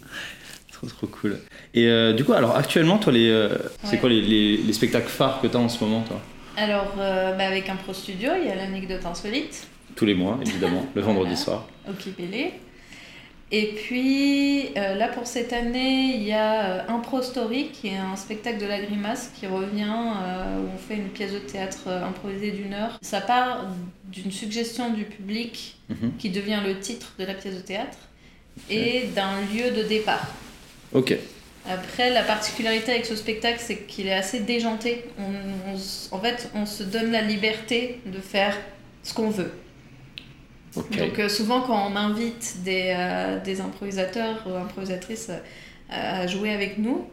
Trop 0.77 0.87
trop 0.87 1.07
cool. 1.07 1.39
Et 1.73 1.87
euh, 1.87 2.11
du 2.13 2.25
coup, 2.25 2.33
alors 2.33 2.55
actuellement, 2.55 2.97
toi, 2.97 3.13
les, 3.13 3.29
euh, 3.29 3.49
c'est 3.85 3.97
quoi 3.97 4.09
les, 4.09 4.21
les, 4.21 4.57
les 4.57 4.73
spectacles 4.73 5.07
phares 5.07 5.39
que 5.41 5.47
tu 5.47 5.55
as 5.55 5.59
en 5.59 5.69
ce 5.69 5.81
moment, 5.83 6.01
toi? 6.01 6.19
Alors, 6.57 6.93
euh, 6.99 7.33
bah, 7.33 7.45
avec 7.47 7.69
un 7.69 7.75
pro 7.77 7.93
studio, 7.93 8.31
il 8.41 8.47
y 8.47 8.51
a 8.51 8.55
l'anecdote 8.55 9.05
insolite 9.05 9.67
Tous 9.95 10.05
les 10.05 10.15
mois, 10.15 10.37
évidemment, 10.45 10.85
le 10.93 11.01
vendredi 11.09 11.29
Voilà. 11.31 11.35
soir. 11.37 11.67
Kipélé. 11.99 12.53
Et 13.51 13.67
puis 13.75 14.69
euh, 14.75 14.95
là 14.95 15.07
pour 15.07 15.27
cette 15.27 15.53
année, 15.53 16.15
il 16.15 16.23
y 16.23 16.33
a 16.33 16.89
Impro 16.91 17.21
Story 17.21 17.67
qui 17.71 17.89
est 17.89 17.95
un 17.97 18.15
spectacle 18.15 18.59
de 18.59 18.65
la 18.65 18.81
grimace 18.81 19.31
qui 19.39 19.45
revient 19.45 19.85
où 19.87 20.65
on 20.73 20.77
fait 20.79 20.95
une 20.95 21.09
pièce 21.09 21.31
de 21.31 21.37
théâtre 21.37 21.87
improvisée 21.87 22.49
d'une 22.51 22.73
heure. 22.73 22.97
Ça 23.03 23.21
part 23.21 23.67
d'une 24.11 24.31
suggestion 24.31 24.91
du 24.91 25.03
public 25.03 25.77
Mhm. 25.89 26.13
qui 26.17 26.31
devient 26.31 26.59
le 26.65 26.79
titre 26.79 27.13
de 27.19 27.25
la 27.25 27.35
pièce 27.35 27.53
de 27.55 27.61
théâtre 27.61 27.99
et 28.71 29.03
d'un 29.15 29.39
lieu 29.53 29.69
de 29.77 29.87
départ. 29.87 30.27
Ok. 30.95 31.15
Après, 31.69 32.11
la 32.11 32.21
particularité 32.23 32.91
avec 32.91 33.05
ce 33.05 33.15
spectacle, 33.15 33.59
c'est 33.59 33.77
qu'il 33.87 34.07
est 34.07 34.13
assez 34.13 34.39
déjanté. 34.39 35.03
On- 35.19 35.71
on 35.71 35.75
s- 35.75 36.09
en 36.11 36.19
fait, 36.19 36.49
on 36.55 36.65
se 36.65 36.83
donne 36.83 37.11
la 37.11 37.21
liberté 37.21 38.01
de 38.05 38.19
faire 38.19 38.55
ce 39.03 39.13
qu'on 39.13 39.29
veut. 39.29 39.51
Donc 40.97 41.19
euh, 41.19 41.29
souvent 41.29 41.61
quand 41.61 41.89
on 41.89 41.95
invite 41.95 42.57
des, 42.63 42.93
euh, 42.95 43.39
des 43.39 43.61
improvisateurs 43.61 44.43
ou 44.45 44.53
improvisatrices 44.55 45.29
euh, 45.29 45.39
à 46.23 46.27
jouer 46.27 46.51
avec 46.51 46.77
nous, 46.77 47.07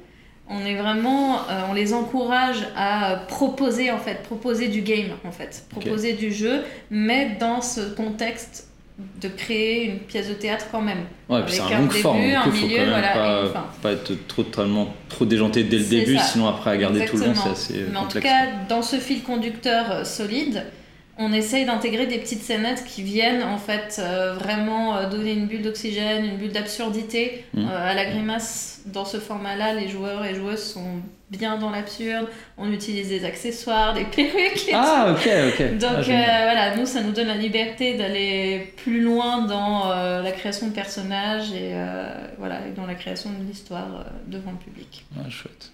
on 0.49 0.67
est 0.67 0.75
vraiment, 0.75 1.39
on 1.71 1.73
les 1.73 1.95
encourage 1.95 2.67
à 2.77 3.23
proposer 3.29 3.91
en 3.93 3.99
fait, 3.99 4.23
proposer 4.25 4.67
du 4.69 4.83
game 4.83 5.11
en 5.25 5.31
fait, 5.31 5.65
proposer 5.71 6.15
du 6.15 6.33
jeu, 6.33 6.65
mais 6.91 7.37
dans 7.39 7.62
ce 7.62 7.81
contexte 7.95 8.67
de 8.99 9.29
créer 9.29 9.85
une 9.87 9.99
pièce 10.01 10.29
de 10.29 10.35
théâtre 10.35 10.67
quand 10.71 10.81
même. 10.81 11.05
Ouais, 11.29 11.43
puis 11.45 11.55
c'est 11.55 11.63
un 11.63 11.83
début, 11.83 11.95
forme, 11.95 12.21
coup, 12.45 12.51
faut 12.51 12.67
milieu, 12.67 12.77
quand 12.77 12.83
même 12.83 12.91
voilà, 12.91 13.13
pas, 13.53 13.73
pas 13.83 13.93
être 13.93 14.13
trop, 14.27 14.43
totalement, 14.43 14.95
trop 15.09 15.25
déjanté 15.25 15.65
dès 15.65 15.79
le 15.79 15.85
début, 15.85 16.19
ça. 16.19 16.25
sinon 16.25 16.49
après 16.49 16.71
à 16.71 16.77
garder 16.77 17.05
tout 17.07 17.17
le 17.17 17.27
long, 17.27 17.35
c'est 17.35 17.51
assez 17.51 17.87
Mais 17.91 17.97
en 17.97 18.07
tout 18.07 18.21
cas, 18.21 18.47
dans 18.69 18.83
ce 18.83 18.97
fil 18.97 19.23
conducteur 19.23 20.07
solide, 20.07 20.65
on 21.19 21.33
essaye 21.33 21.64
d'intégrer 21.66 22.07
des 22.07 22.19
petites 22.19 22.42
scénettes 22.42 22.85
qui 22.85 23.02
viennent 23.02 23.42
en 23.42 23.59
fait 23.59 24.00
euh, 24.02 24.35
vraiment 24.35 24.97
euh, 24.97 25.09
donner 25.11 25.33
une 25.33 25.47
bulle 25.47 25.62
d'oxygène, 25.62 26.25
une 26.25 26.37
bulle 26.37 26.52
d'absurdité 26.52 27.45
Mhm. 27.54 27.69
euh, 27.71 27.90
à 27.90 27.95
la 27.95 28.07
grimace. 28.07 28.81
Dans 28.87 29.04
ce 29.04 29.19
format-là, 29.19 29.75
les 29.75 29.88
joueurs 29.88 30.25
et 30.25 30.35
joueuses 30.35 30.62
sont 30.73 31.00
bien 31.31 31.57
dans 31.57 31.71
l'absurde. 31.71 32.28
On 32.59 32.73
utilise 32.73 33.09
des 33.11 33.25
accessoires, 33.25 33.95
des 33.95 34.04
perruques. 34.16 34.69
et 34.69 34.73
Ah, 34.75 35.09
ok, 35.12 35.28
ok. 35.49 35.78
donc 35.78 35.90
Ah, 35.92 35.97
euh, 35.99 36.02
voilà, 36.45 36.76
nous, 36.76 36.87
ça 36.87 37.00
nous 37.02 37.12
donne 37.12 37.28
la 37.28 37.37
liberté 37.37 37.95
d'aller 37.95 38.73
plus 38.78 39.00
loin 39.02 39.42
dans 39.47 39.88
la 39.88 40.33
création 40.33 40.66
de 40.69 40.73
personnages 40.73 41.52
et, 41.52 41.75
voilà, 42.38 42.66
et 42.66 42.73
dans 42.73 42.87
la 42.87 42.95
création 42.95 43.31
de 43.31 43.45
l'histoire 43.49 43.87
euh, 44.00 44.11
devant 44.26 44.50
le 44.50 44.57
public. 44.59 45.04
Ah, 45.16 45.31
chouette. 45.31 45.71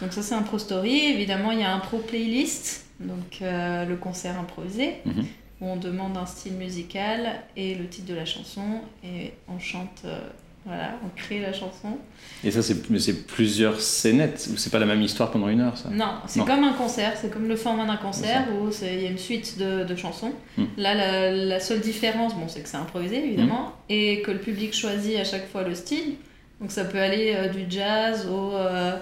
Donc 0.00 0.12
ça, 0.12 0.22
c'est 0.22 0.34
un 0.34 0.42
pro 0.42 0.58
story. 0.58 0.96
Évidemment, 1.06 1.50
il 1.52 1.60
y 1.60 1.64
a 1.64 1.72
un 1.74 1.78
pro 1.80 1.98
playlist, 1.98 2.86
donc 3.00 3.38
euh, 3.42 3.84
le 3.84 3.96
concert 3.96 4.38
improvisé, 4.38 4.94
Mhm. 5.04 5.24
où 5.60 5.66
on 5.66 5.76
demande 5.76 6.16
un 6.16 6.26
style 6.26 6.54
musical 6.54 7.42
et 7.56 7.74
le 7.74 7.86
titre 7.88 8.08
de 8.08 8.14
la 8.14 8.24
chanson 8.24 8.80
et 9.04 9.32
on 9.48 9.58
chante. 9.58 10.02
euh, 10.04 10.18
voilà, 10.66 10.92
on 11.04 11.10
crée 11.14 11.40
la 11.40 11.52
chanson. 11.52 11.98
Et 12.42 12.50
ça, 12.50 12.62
c'est 12.62 12.86
plusieurs 13.26 13.78
scénettes, 13.82 14.48
ou 14.50 14.56
c'est 14.56 14.70
pas 14.70 14.78
la 14.78 14.86
même 14.86 15.02
histoire 15.02 15.30
pendant 15.30 15.48
une 15.50 15.60
heure, 15.60 15.76
ça? 15.76 15.90
Non, 15.90 16.14
c'est 16.26 16.42
comme 16.42 16.64
un 16.64 16.72
concert, 16.72 17.12
c'est 17.20 17.30
comme 17.30 17.48
le 17.48 17.56
format 17.56 17.84
d'un 17.84 17.98
concert 17.98 18.46
où 18.50 18.70
il 18.82 19.02
y 19.02 19.06
a 19.06 19.10
une 19.10 19.18
suite 19.18 19.58
de, 19.58 19.84
de 19.84 19.94
chansons. 19.94 20.32
Hmm. 20.56 20.64
Là, 20.78 20.94
la, 20.94 21.30
la 21.32 21.60
seule 21.60 21.80
différence, 21.80 22.34
bon, 22.34 22.48
c'est 22.48 22.62
que 22.62 22.68
c'est 22.70 22.78
improvisé 22.78 23.22
évidemment, 23.26 23.64
Hmm. 23.66 23.90
et 23.92 24.22
que 24.22 24.30
le 24.30 24.38
public 24.38 24.72
choisit 24.74 25.18
à 25.18 25.24
chaque 25.24 25.46
fois 25.50 25.64
le 25.64 25.74
style. 25.74 26.14
Donc 26.60 26.70
ça 26.70 26.84
peut 26.84 27.00
aller 27.00 27.34
euh, 27.36 27.48
du 27.48 27.66
jazz 27.68 28.26
au, 28.26 28.54
euh, 28.54 28.92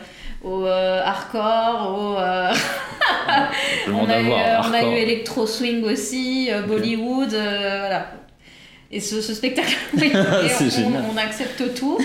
au 0.42 0.64
euh, 0.64 1.02
hardcore, 1.04 1.94
au. 1.96 2.12
on, 3.92 4.08
a 4.08 4.20
eu, 4.20 4.30
euh, 4.30 4.32
on 4.32 4.72
a 4.72 4.78
hardcore. 4.78 4.92
eu 4.92 4.96
électro 4.96 5.46
swing 5.46 5.84
aussi. 5.84 6.50
Bollywood, 6.66 7.30
voilà. 7.30 8.12
Et 8.90 9.00
ce, 9.00 9.20
ce 9.22 9.32
spectacle, 9.32 9.74
on 9.96 11.16
accepte 11.16 11.74
tout. 11.74 11.98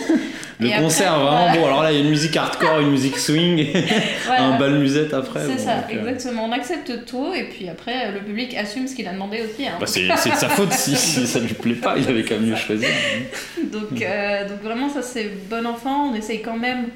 Le 0.60 0.68
Et 0.68 0.72
après, 0.74 0.84
concert, 0.86 1.14
on 1.16 1.24
vraiment 1.24 1.54
bon. 1.54 1.66
Alors 1.68 1.84
là, 1.84 1.92
il 1.92 1.98
y 2.00 2.02
a 2.02 2.04
une 2.04 2.10
musique 2.10 2.36
hardcore, 2.36 2.80
une 2.80 2.90
musique 2.92 3.18
swing, 3.18 3.68
Voilà. 4.26 4.44
un 4.46 4.58
bal 4.58 4.80
musette 4.80 5.14
après. 5.14 5.42
C'est 5.42 5.52
bon, 5.54 5.58
ça, 5.60 5.76
donc, 5.76 5.94
euh, 5.94 6.00
exactement. 6.10 6.46
On 6.46 6.52
accepte 6.52 7.06
tout 7.06 7.32
et 7.34 7.44
puis 7.44 7.70
après, 7.70 8.12
le 8.12 8.22
public 8.22 8.56
assume 8.58 8.88
ce 8.88 8.96
qu'il 8.96 9.08
a 9.08 9.14
demandé 9.14 9.42
aussi. 9.42 9.68
hein. 9.68 9.74
bah, 9.80 9.86
c'est 9.86 10.02
de 10.08 10.36
sa 10.36 10.50
faute 10.50 10.72
si, 10.74 10.96
si 10.96 11.28
ça 11.28 11.40
lui 11.40 11.54
plaît 11.54 11.74
pas, 11.76 11.96
il 11.98 12.08
avait 12.10 12.24
qu'à 12.24 12.38
mieux 12.40 12.56
choisir. 12.56 12.90
donc, 13.72 14.02
euh, 14.02 14.48
donc 14.50 14.62
vraiment, 14.64 14.90
ça 14.90 15.02
c'est 15.04 15.30
bon 15.50 15.66
enfant. 15.68 16.10
On 16.12 16.16
essaye 16.16 16.42
quand 16.42 16.58
même 16.58 16.88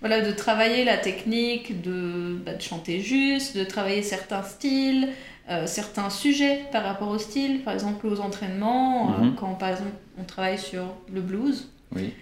voilà, 0.00 0.20
de 0.20 0.30
travailler 0.30 0.84
la 0.84 0.96
technique, 0.98 1.80
de, 1.80 2.36
bah, 2.44 2.52
de 2.54 2.62
chanter 2.62 3.00
juste, 3.00 3.56
de 3.56 3.64
travailler 3.64 4.02
certains 4.02 4.42
styles, 4.42 5.08
euh, 5.50 5.66
certains 5.66 6.10
sujets 6.10 6.60
par 6.72 6.84
rapport 6.84 7.08
au 7.08 7.18
style. 7.18 7.60
Par 7.62 7.72
exemple, 7.72 8.06
aux 8.06 8.20
entraînements, 8.20 9.14
euh, 9.18 9.24
Mhm. 9.24 9.34
quand 9.36 9.54
par 9.54 9.70
exemple 9.70 9.90
on 10.20 10.24
travaille 10.24 10.58
sur 10.58 10.82
le 11.12 11.22
blues, 11.22 11.68
Oui. 11.96 12.12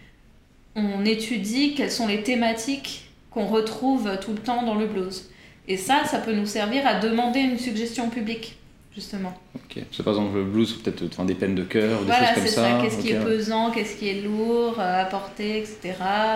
On 0.76 1.04
étudie 1.04 1.74
quelles 1.74 1.90
sont 1.90 2.06
les 2.06 2.22
thématiques 2.22 3.08
qu'on 3.30 3.46
retrouve 3.46 4.18
tout 4.20 4.32
le 4.32 4.38
temps 4.38 4.62
dans 4.64 4.74
le 4.76 4.86
blues. 4.86 5.30
Et 5.68 5.76
ça, 5.76 6.04
ça 6.04 6.18
peut 6.18 6.32
nous 6.34 6.46
servir 6.46 6.86
à 6.86 6.94
demander 7.00 7.40
une 7.40 7.58
suggestion 7.58 8.08
publique, 8.08 8.56
justement. 8.94 9.34
Ok. 9.56 9.82
C'est 9.90 10.02
par 10.04 10.12
exemple 10.14 10.36
le 10.36 10.44
blues, 10.44 10.72
peut-être 10.74 11.02
enfin, 11.12 11.24
des 11.24 11.34
peines 11.34 11.54
de 11.56 11.64
cœur, 11.64 12.00
des 12.00 12.04
Voilà, 12.06 12.26
choses 12.26 12.34
comme 12.34 12.42
c'est 12.44 12.48
ça. 12.50 12.62
ça. 12.70 12.78
Qu'est-ce 12.82 12.98
qui 12.98 13.10
est 13.10 13.18
pesant, 13.24 13.70
qu'est-ce 13.72 13.96
qui 13.96 14.08
est 14.08 14.22
lourd 14.22 14.78
à 14.78 15.04
porter, 15.06 15.58
etc. 15.58 15.94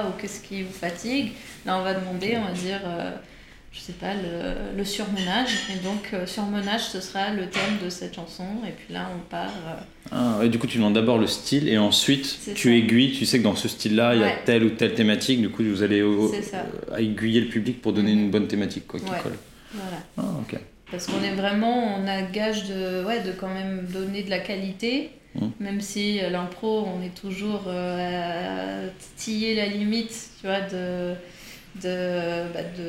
Ou 0.09 0.21
qu'est-ce 0.21 0.41
qui 0.41 0.63
vous 0.63 0.73
fatigue. 0.73 1.33
Là, 1.65 1.79
on 1.79 1.83
va 1.83 1.95
demander, 1.95 2.37
on 2.39 2.45
va 2.47 2.53
dire, 2.53 2.81
euh, 2.85 3.13
je 3.73 3.79
sais 3.81 3.93
pas, 3.93 4.15
le, 4.15 4.77
le 4.77 4.85
surmenage. 4.85 5.51
Et 5.73 5.77
donc, 5.85 6.11
euh, 6.13 6.27
surmenage, 6.27 6.83
ce 6.89 7.01
sera 7.01 7.31
le 7.31 7.49
thème 7.49 7.79
de 7.85 7.89
cette 7.89 8.15
chanson. 8.17 8.45
Et 8.67 8.73
puis 8.73 8.93
là, 8.93 9.09
on 9.17 9.21
part. 9.31 9.47
euh, 9.69 9.81
Ah, 10.11 10.39
ouais, 10.41 10.49
du 10.49 10.59
coup, 10.59 10.67
tu 10.67 10.79
demandes 10.79 10.95
d'abord 10.95 11.19
le 11.19 11.27
style 11.29 11.69
et 11.69 11.79
ensuite 11.79 12.39
tu 12.55 12.69
ça. 12.69 12.75
aiguilles. 12.75 13.13
Tu 13.13 13.27
sais 13.27 13.39
que 13.39 13.45
dans 13.45 13.55
ce 13.55 13.69
style-là, 13.69 14.15
il 14.17 14.21
y 14.23 14.25
a 14.25 14.31
telle 14.45 14.65
ou 14.65 14.71
telle 14.71 14.95
thématique. 14.95 15.41
Du 15.41 15.51
coup, 15.51 15.63
vous 15.63 15.83
allez 15.85 16.03
au- 16.03 16.33
euh, 16.35 16.97
aiguiller 16.99 17.43
le 17.43 17.47
public 17.49 17.81
pour 17.81 17.93
donner 17.93 18.13
Mhm. 18.15 18.19
une 18.25 18.31
bonne 18.31 18.49
thématique 18.49 18.87
quoi, 18.89 18.99
qui 18.99 19.07
Ouais. 19.11 19.19
colle. 19.23 19.37
voilà. 19.73 20.03
Ah, 20.19 20.23
ok. 20.41 20.59
Parce 20.91 21.07
qu'on 21.07 21.23
est 21.23 21.35
vraiment, 21.37 21.97
on 21.97 22.09
a 22.09 22.23
gage 22.23 22.65
de, 22.69 23.05
ouais, 23.05 23.21
de 23.23 23.31
quand 23.31 23.55
même 23.55 23.87
donner 23.93 24.25
de 24.25 24.31
la 24.31 24.41
qualité, 24.41 25.11
Mm. 25.37 25.47
même 25.61 25.81
si 25.81 26.19
l'impro, 26.29 26.89
on 26.89 27.01
est 27.07 27.15
toujours 27.15 27.69
à 27.69 28.89
titiller 28.99 29.55
la 29.55 29.67
limite, 29.67 30.11
tu 30.41 30.47
vois, 30.49 30.61
de, 30.63 31.15
de, 31.77 32.53
bah, 32.53 32.61
de, 32.77 32.83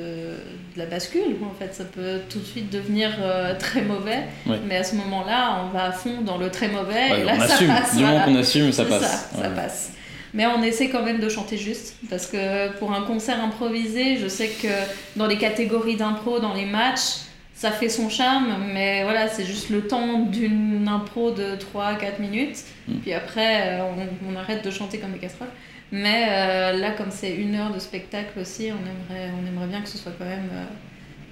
de 0.75 0.77
la 0.77 0.85
bascule. 0.85 1.35
En 1.49 1.53
fait, 1.57 1.73
ça 1.73 1.83
peut 1.85 2.19
tout 2.29 2.39
de 2.39 2.45
suite 2.45 2.71
devenir 2.71 3.11
euh, 3.21 3.53
très 3.57 3.81
mauvais, 3.81 4.23
Ouais. 4.47 4.59
mais 4.67 4.77
à 4.77 4.83
ce 4.83 4.95
moment-là, 4.95 5.63
on 5.65 5.69
va 5.75 5.85
à 5.85 5.91
fond 5.91 6.21
dans 6.21 6.37
le 6.37 6.49
très 6.49 6.67
mauvais, 6.67 7.11
Ouais, 7.11 7.21
et 7.21 7.23
là, 7.23 7.33
on 7.35 7.39
ça 7.47 7.53
assume. 7.55 7.67
passe. 7.67 7.95
du 7.95 8.03
moment 8.03 8.17
voilà. 8.17 8.25
qu'on 8.25 8.35
assume, 8.39 8.71
ça 8.71 8.85
passe. 8.85 9.29
Ça, 9.39 9.49
passe. 9.49 9.91
Mais 10.33 10.45
on 10.45 10.63
essaie 10.63 10.89
quand 10.89 11.03
même 11.03 11.19
de 11.19 11.27
chanter 11.29 11.57
juste, 11.57 11.95
parce 12.09 12.25
que 12.27 12.69
pour 12.79 12.93
un 12.93 13.01
concert 13.03 13.43
improvisé, 13.43 14.17
je 14.17 14.27
sais 14.27 14.47
que 14.47 14.69
dans 15.17 15.27
les 15.27 15.37
catégories 15.37 15.97
d'impro, 15.97 16.39
dans 16.39 16.53
les 16.53 16.65
matchs, 16.65 17.19
ça 17.53 17.69
fait 17.69 17.89
son 17.89 18.09
charme, 18.09 18.55
mais 18.73 19.03
voilà, 19.03 19.27
c'est 19.27 19.45
juste 19.45 19.69
le 19.69 19.85
temps 19.87 20.19
d'une 20.19 20.87
impro 20.87 21.31
de 21.31 21.55
3-4 21.75 22.19
minutes, 22.19 22.57
Mm. 22.87 22.93
puis 23.03 23.13
après, 23.13 23.61
euh, 23.67 23.81
on, 23.83 24.33
on 24.33 24.35
arrête 24.35 24.65
de 24.65 24.71
chanter 24.71 24.97
comme 24.97 25.11
des 25.11 25.19
casseroles. 25.19 25.49
Mais 25.91 26.25
euh, 26.29 26.77
là, 26.77 26.91
comme 26.91 27.11
c'est 27.11 27.35
une 27.35 27.55
heure 27.55 27.73
de 27.73 27.79
spectacle 27.79 28.39
aussi, 28.39 28.69
on 28.71 29.13
aimerait, 29.13 29.31
on 29.41 29.47
aimerait 29.47 29.67
bien 29.67 29.81
que 29.81 29.89
ce 29.89 29.97
soit 29.97 30.13
quand 30.17 30.25
même 30.25 30.49
euh, 30.53 30.63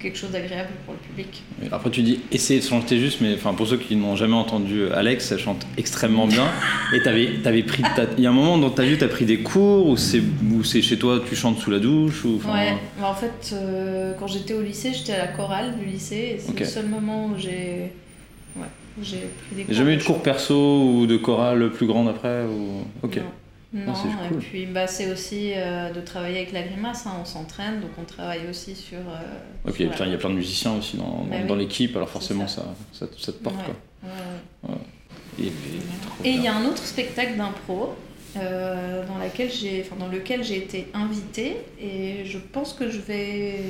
quelque 0.00 0.18
chose 0.18 0.30
d'agréable 0.30 0.70
pour 0.84 0.94
le 0.94 1.00
public. 1.00 1.42
Après, 1.72 1.90
tu 1.90 2.02
dis 2.02 2.20
essayer 2.30 2.60
de 2.60 2.64
chanter 2.64 2.98
juste, 2.98 3.20
mais 3.20 3.34
enfin, 3.34 3.54
pour 3.54 3.66
ceux 3.66 3.76
qui 3.76 3.96
n'ont 3.96 4.16
jamais 4.16 4.34
entendu 4.34 4.82
euh, 4.82 4.96
Alex, 4.96 5.32
elle 5.32 5.38
chante 5.38 5.66
extrêmement 5.78 6.26
bien. 6.26 6.46
Et 6.94 7.02
t'avais, 7.02 7.38
t'avais 7.42 7.62
pris. 7.62 7.82
Il 8.18 8.24
y 8.24 8.26
a 8.26 8.30
un 8.30 8.34
moment 8.34 8.58
dans 8.58 8.70
ta 8.70 8.82
vie, 8.82 8.98
tu 8.98 9.04
as 9.04 9.08
pris 9.08 9.24
des 9.24 9.40
cours, 9.40 9.88
ou 9.88 9.96
c'est, 9.96 10.22
c'est 10.64 10.82
chez 10.82 10.98
toi, 10.98 11.20
tu 11.26 11.36
chantes 11.36 11.58
sous 11.58 11.70
la 11.70 11.78
douche, 11.78 12.24
ou. 12.24 12.40
Ouais, 12.46 12.76
en 13.02 13.14
fait, 13.14 13.52
euh, 13.54 14.12
quand 14.18 14.26
j'étais 14.26 14.54
au 14.54 14.62
lycée, 14.62 14.92
j'étais 14.92 15.12
à 15.12 15.18
la 15.18 15.28
chorale 15.28 15.74
du 15.78 15.86
lycée, 15.86 16.36
et 16.36 16.38
c'est 16.38 16.58
le 16.58 16.66
seul 16.66 16.86
moment 16.86 17.26
où 17.26 17.38
j'ai 17.38 17.92
ouais, 18.56 18.66
j'ai 19.02 19.18
pris 19.46 19.56
des 19.56 19.64
cours. 19.64 19.74
jamais 19.74 19.94
eu 19.94 19.96
de 19.96 20.02
cours 20.02 20.22
perso 20.22 20.82
ou 20.82 21.06
de 21.06 21.16
chorale 21.16 21.70
plus 21.70 21.86
grande 21.86 22.08
après 22.08 22.44
ou... 22.44 22.84
Ok. 23.02 23.16
Non. 23.16 23.22
Non, 23.72 23.94
c'est 23.94 24.08
et 24.08 24.38
puis 24.38 24.66
bah, 24.66 24.88
c'est 24.88 25.12
aussi 25.12 25.52
euh, 25.54 25.92
de 25.92 26.00
travailler 26.00 26.38
avec 26.38 26.52
la 26.52 26.62
grimace, 26.62 27.06
hein, 27.06 27.12
on 27.20 27.24
s'entraîne, 27.24 27.80
donc 27.80 27.90
on 28.00 28.04
travaille 28.04 28.48
aussi 28.50 28.74
sur. 28.74 28.98
euh, 28.98 29.68
Et 29.68 29.72
puis 29.72 29.84
il 29.84 29.86
y, 29.86 29.92
a 29.92 29.94
plein- 30.18 30.30
de 30.30 30.34
musiciens 30.34 30.74
aussi 30.74 30.96
dans, 30.96 31.04
dans, 31.04 31.24
Bah 31.24 31.36
oui. 31.42 31.46
dans 31.46 31.54
l'équipe, 31.54 31.94
alors 31.94 32.08
forcément 32.08 32.48
ça. 32.48 32.62
ça. 32.92 33.06
Ça, 33.06 33.12
ça 33.16 33.32
te 33.32 33.38
porte 33.38 33.56
Ouais, 33.58 33.62
quoi. 34.02 34.10
ouais, 34.70 34.74
ouais. 34.74 35.52
Et, 36.24 36.30
il 36.32 36.42
y 36.42 36.48
a 36.48 36.54
un 36.56 36.64
autre 36.66 36.82
spectacle 36.84 37.36
d'impro 37.36 37.94
euh, 38.36 39.06
dans, 39.06 39.18
laquelle 39.18 39.50
j'ai- 39.52 39.82
enfin, 39.86 39.96
dans 39.96 40.08
lequel 40.08 40.42
j'ai 40.42 40.56
été 40.58 40.88
invitée 40.92 41.58
et 41.80 42.24
je 42.24 42.38
pense 42.38 42.72
que 42.72 42.90
je 42.90 42.98
vais 42.98 43.60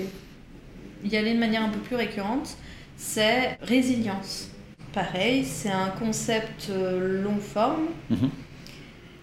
y 1.04 1.16
aller 1.16 1.35
de 1.35 1.38
manière 1.38 1.62
un 1.62 1.69
peu 1.69 1.78
plus 1.80 1.97
récurrente. 1.97 2.57
C'est 2.97 3.59
Résilience. 3.62 4.49
Pareil, 4.92 5.45
c'est 5.45 5.71
un 5.71 5.88
concept 5.90 6.69
euh, 6.71 7.23
long 7.23 7.38
forme 7.38 7.88
Mhm. 8.09 8.30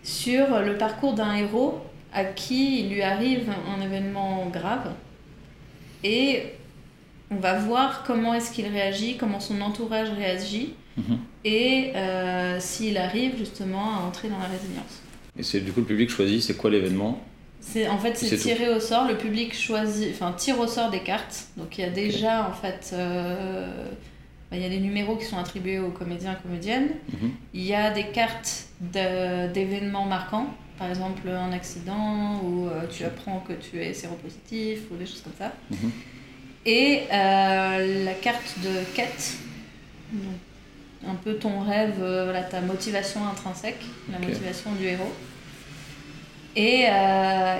Sur 0.07 0.59
le 0.61 0.77
parcours 0.77 1.13
d'un 1.13 1.35
héros 1.35 1.79
à 2.13 2.23
qui 2.23 2.79
il 2.79 2.89
lui 2.93 3.01
arrive 3.01 3.49
un 3.77 3.81
événement 3.81 4.45
grave 4.51 4.91
et 6.03 6.43
on 7.29 7.35
va 7.35 7.59
voir 7.59 8.03
comment 8.07 8.33
est-ce 8.33 8.51
qu'il 8.51 8.67
réagit, 8.67 9.17
comment 9.17 9.39
son 9.41 9.59
entourage 9.61 10.09
réagit 10.11 10.73
Mhm. 10.97 11.19
et 11.45 11.91
euh, 11.95 12.57
s'il 12.59 12.97
arrive 12.97 13.37
justement 13.37 13.97
à 13.97 13.99
entrer 14.07 14.29
dans 14.29 14.39
la 14.39 14.45
résilience. 14.47 15.03
Et 15.37 15.43
c'est 15.43 15.59
du 15.59 15.71
coup 15.71 15.81
le 15.81 15.85
public 15.85 16.09
choisit 16.09 16.41
c'est 16.41 16.57
quoi 16.57 16.71
l'événement? 16.71 17.21
C'est, 17.59 17.87
en 17.87 17.97
fait, 17.99 18.15
c'est 18.17 18.35
tout. 18.35 18.41
tiré 18.41 18.73
au 18.73 18.79
sort, 18.79 19.07
le 19.07 19.15
public 19.17 19.53
choisit, 19.55 20.09
enfin 20.13 20.31
tire 20.31 20.57
au 20.59 20.65
sort 20.67 20.89
des 20.89 21.01
cartes. 21.01 21.49
Donc 21.57 21.77
il 21.77 21.81
y 21.81 21.83
a 21.83 21.89
déjà 21.91 22.47
en 22.49 22.53
fait, 22.53 22.91
euh, 22.93 23.67
bah, 24.49 24.57
il 24.57 24.61
y 24.63 24.65
a 24.65 24.69
des 24.69 24.79
numéros 24.79 25.15
qui 25.17 25.25
sont 25.25 25.37
attribués 25.37 25.79
aux 25.79 25.89
comédiens 25.89 26.33
et 26.33 26.41
comédiennes. 26.41 26.89
Mhm. 27.11 27.31
Il 27.53 27.63
y 27.63 27.73
a 27.73 27.91
des 27.91 28.05
cartes 28.07 28.65
de- 28.79 29.51
d'événements 29.51 30.05
marquants, 30.05 30.47
par 30.77 30.89
exemple 30.89 31.27
un 31.27 31.51
accident 31.51 32.39
ou 32.43 32.67
euh, 32.67 32.87
tu 32.89 33.03
apprends 33.03 33.39
que 33.39 33.53
tu 33.53 33.81
es 33.81 33.93
séropositif 33.93 34.81
ou 34.91 34.95
des 34.95 35.05
choses 35.05 35.21
comme 35.21 35.33
ça. 35.37 35.51
Mhm. 35.71 35.91
Et 36.65 37.03
euh, 37.11 38.05
la 38.05 38.13
carte 38.13 38.55
de 38.63 38.83
quête, 38.95 39.33
donc, 40.11 40.33
un 41.07 41.15
peu 41.15 41.35
ton 41.35 41.59
rêve, 41.61 41.95
euh, 42.01 42.25
voilà, 42.25 42.43
ta 42.43 42.59
motivation 42.61 43.25
intrinsèque, 43.27 43.83
la 44.11 44.19
motivation 44.19 44.71
du 44.73 44.85
héros. 44.85 45.13
Et, 46.55 46.85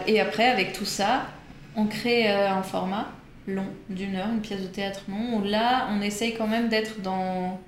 et 0.08 0.20
après, 0.20 0.48
avec 0.48 0.74
tout 0.74 0.84
ça, 0.86 1.28
on 1.76 1.86
crée 1.86 2.28
un 2.28 2.64
format 2.64 3.12
long, 3.48 3.68
d'une 3.90 4.16
heure, 4.16 4.30
une 4.30 4.42
pièce 4.42 4.62
de 4.62 4.68
théâtre 4.68 5.02
long, 5.10 5.40
où 5.40 5.44
là, 5.44 5.88
on 5.92 6.02
essaye 6.02 6.36
quand 6.36 6.48
même 6.48 6.70
d'être 6.70 7.02
dans, 7.02 7.60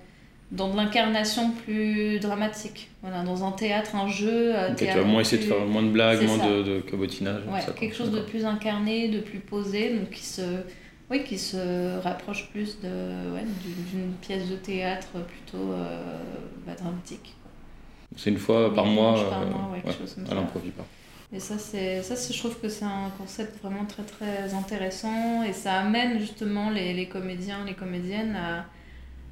dans 0.52 0.70
de 0.72 0.76
l'incarnation 0.78 1.52
plus 1.52 2.20
dramatique. 2.20 2.90
Voilà, 3.02 3.24
dans 3.24 3.44
un 3.44 3.52
théâtre, 3.52 3.96
un 3.96 4.08
jeu. 4.08 4.56
euh, 4.56 4.72
Ok, 4.72 4.78
tu 4.78 4.86
vas 4.86 5.04
moins 5.04 5.22
essayer 5.22 5.42
de 5.44 5.48
plus- 5.48 5.58
faire 5.58 5.66
moins 5.66 5.84
de 5.84 5.90
blagues, 5.90 6.24
moins 6.24 6.38
ça. 6.40 6.48
de, 6.50 6.64
de 6.64 6.80
cabotinage. 6.82 7.42
Ouais, 7.52 7.60
ça, 7.62 7.68
quoi. 7.68 7.76
quelque 7.76 7.96
chose 7.96 8.12
de 8.12 8.22
plus 8.22 8.46
incarné, 8.46 9.08
de 9.10 9.20
plus 9.20 9.40
posé, 9.40 9.98
donc 9.98 10.10
qui 10.12 10.24
se 10.26 10.42
oui, 11.12 11.24
qui 11.24 11.40
se 11.40 11.98
rapproche 12.02 12.50
plus 12.52 12.80
de, 12.82 12.88
ouais, 13.34 13.44
d'une 13.92 14.12
pièce 14.22 14.48
de 14.48 14.56
théâtre 14.56 15.08
plutôt 15.28 15.72
euh, 15.72 16.04
bah, 16.68 16.74
dramatique. 16.78 17.34
C'est 18.16 18.30
une 18.30 18.38
fois 18.38 18.74
par 18.76 18.86
mois, 18.86 19.14
par 19.30 19.42
euh, 19.42 19.46
mois, 19.48 19.70
ouais, 19.74 19.82
quelque 19.82 19.98
chose 20.00 20.14
comme 20.16 20.26
à 20.38 20.40
l'improviste. 20.42 20.76
Et 21.32 21.40
ça, 21.40 21.58
c'est, 21.60 22.02
ça 22.02 22.16
c'est- 22.16 22.34
je 22.34 22.40
trouve 22.40 22.60
que 22.60 22.70
c'est 22.70 22.86
un 22.86 23.12
concept 23.20 23.62
vraiment 23.62 23.86
très 23.86 24.04
très 24.04 24.54
intéressant 24.56 25.44
et 25.44 25.54
ça 25.54 25.74
amène 25.80 26.20
justement 26.20 26.70
les, 26.72 26.94
les 26.94 27.08
comédiens, 27.08 27.60
les 27.68 27.76
comédiennes 27.76 28.36
à, 28.36 28.66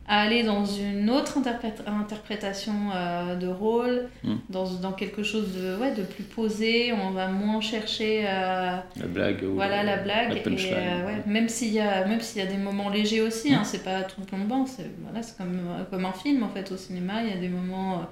à 0.07 0.21
aller 0.21 0.43
dans 0.43 0.63
une 0.63 1.09
autre 1.09 1.39
interprét- 1.39 1.81
interprétation 1.87 2.73
euh, 2.95 3.35
de 3.35 3.47
rôle, 3.47 4.09
Mm. 4.23 4.35
dans, 4.49 4.69
dans 4.75 4.91
quelque 4.91 5.23
chose 5.23 5.53
de, 5.55 5.75
ouais, 5.77 5.91
de 5.95 6.03
plus 6.03 6.23
posé. 6.23 6.93
On 6.93 7.09
va 7.11 7.27
moins 7.29 7.61
chercher 7.61 8.27
à, 8.27 8.85
La 8.95 9.07
blague. 9.07 9.43
voilà 9.43 9.83
la 9.83 9.97
blague. 9.97 10.33
la 10.33 10.41
punchline. 10.41 10.73
et, 10.73 10.75
euh, 11.01 11.05
ouais, 11.07 11.23
même 11.25 11.49
s'il 11.49 11.73
y 11.73 11.79
a 11.79 12.05
même 12.05 12.21
s'il 12.21 12.41
y 12.43 12.45
a 12.45 12.47
des 12.49 12.57
moments 12.57 12.89
légers 12.89 13.21
aussi, 13.21 13.53
hein, 13.55 13.63
c'est 13.63 13.83
pas 13.83 14.03
tout 14.03 14.21
banc. 14.47 14.67
C'est 14.67 14.89
voilà, 15.03 15.23
c'est 15.23 15.35
comme 15.35 15.57
euh, 15.67 15.83
comme 15.89 16.05
un 16.05 16.13
film 16.13 16.43
en 16.43 16.49
fait 16.49 16.71
au 16.71 16.77
cinéma. 16.77 17.23
Il 17.23 17.29
y 17.29 17.33
a 17.33 17.37
des 17.37 17.49
moments 17.49 17.93
euh, 17.95 18.03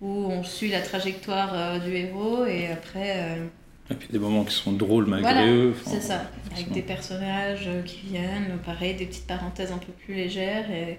où 0.00 0.08
on 0.30 0.42
suit 0.44 0.68
la 0.70 0.80
trajectoire 0.80 1.50
euh, 1.54 1.78
du 1.78 1.94
héros 1.94 2.44
et 2.44 2.68
après. 2.68 3.14
euh, 3.16 3.46
Et 3.90 3.94
puis 3.94 4.08
des 4.10 4.18
moments 4.18 4.44
qui 4.44 4.54
sont 4.54 4.72
drôles 4.72 5.06
malgré 5.06 5.32
Voilà, 5.32 5.46
eux. 5.46 5.74
c'est 5.86 6.00
ça, 6.00 6.22
avec 6.52 6.70
des 6.72 6.82
personnages 6.82 7.64
euh, 7.66 7.82
qui 7.82 8.00
viennent, 8.06 8.58
pareil, 8.64 8.94
des 8.94 9.06
petites 9.06 9.26
parenthèses 9.26 9.72
un 9.72 9.78
peu 9.78 9.92
plus 9.92 10.14
légères. 10.14 10.70
Et... 10.70 10.98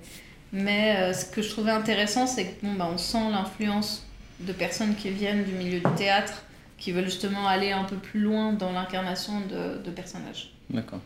Mais 0.54 0.96
euh, 0.98 1.14
ce 1.14 1.26
que 1.26 1.42
je 1.42 1.50
trouvais 1.50 1.72
intéressant, 1.72 2.26
c'est 2.26 2.46
que 2.46 2.66
bon, 2.66 2.74
bah, 2.74 2.90
on 2.92 2.98
sent 2.98 3.30
l'influence 3.32 4.06
de 4.40 4.54
personnes 4.54 4.96
qui 4.96 5.10
viennent 5.10 5.44
du 5.44 5.52
milieu 5.52 5.80
du 5.80 5.96
théâtre, 5.96 6.44
qui 6.78 6.92
veulent 6.92 7.06
justement 7.06 7.48
aller 7.48 7.72
un 7.72 7.84
peu 7.84 7.96
plus 7.98 8.20
loin 8.20 8.54
dans 8.54 8.72
l'incarnation 8.72 9.42
de, 9.42 9.78
de 9.84 9.92
personnages. 9.92 10.52
D'accord. 10.70 11.00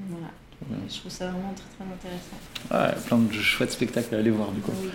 Voilà. 0.00 0.28
Je 0.88 0.96
trouve 0.98 1.10
ça 1.10 1.26
vraiment 1.26 1.52
très 1.54 1.64
très 1.76 1.92
intéressant. 1.92 2.96
Ouais, 2.96 3.02
plein 3.06 3.18
de 3.18 3.32
chouettes 3.32 3.72
spectacles 3.72 4.14
à 4.14 4.18
aller 4.18 4.30
voir 4.30 4.52
du 4.52 4.60
coup. 4.60 4.70
Oui. 4.80 4.90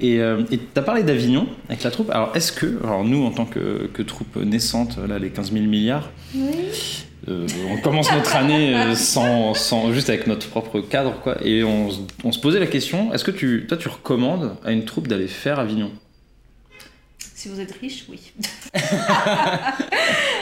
Et 0.00 0.20
euh, 0.20 0.42
et 0.52 0.58
t'as 0.58 0.82
parlé 0.82 1.02
d'Avignon 1.02 1.46
avec 1.68 1.82
la 1.82 1.90
troupe. 1.90 2.10
Alors 2.10 2.30
est-ce 2.36 2.52
que, 2.52 2.78
alors 2.84 3.04
nous 3.04 3.24
en 3.24 3.30
tant 3.32 3.46
que, 3.46 3.88
que 3.92 4.02
troupe 4.02 4.36
naissante, 4.36 4.96
là 5.08 5.18
les 5.18 5.30
15 5.30 5.52
000 5.52 5.64
milliards, 5.66 6.10
euh, 7.28 7.46
on 7.70 7.76
commence 7.80 8.12
notre 8.12 8.36
année 8.36 8.76
euh, 8.76 8.94
sans, 8.94 9.54
sans, 9.54 9.92
juste 9.92 10.08
avec 10.08 10.26
notre 10.28 10.46
propre 10.48 10.80
cadre 10.80 11.14
quoi, 11.20 11.36
et 11.44 11.64
on, 11.64 11.90
se- 11.90 12.00
on 12.22 12.30
se 12.32 12.38
posait 12.38 12.60
la 12.60 12.66
question, 12.68 13.12
est-ce 13.12 13.24
que 13.24 13.32
tu, 13.32 13.66
toi 13.68 13.76
tu 13.76 13.88
recommandes 13.88 14.54
à 14.64 14.70
une 14.72 14.84
troupe 14.84 15.08
d'aller 15.08 15.26
faire 15.26 15.58
Avignon? 15.58 15.90
Si 17.34 17.48
vous 17.48 17.60
êtes 17.60 17.74
riche, 17.80 18.04
oui. 18.08 18.18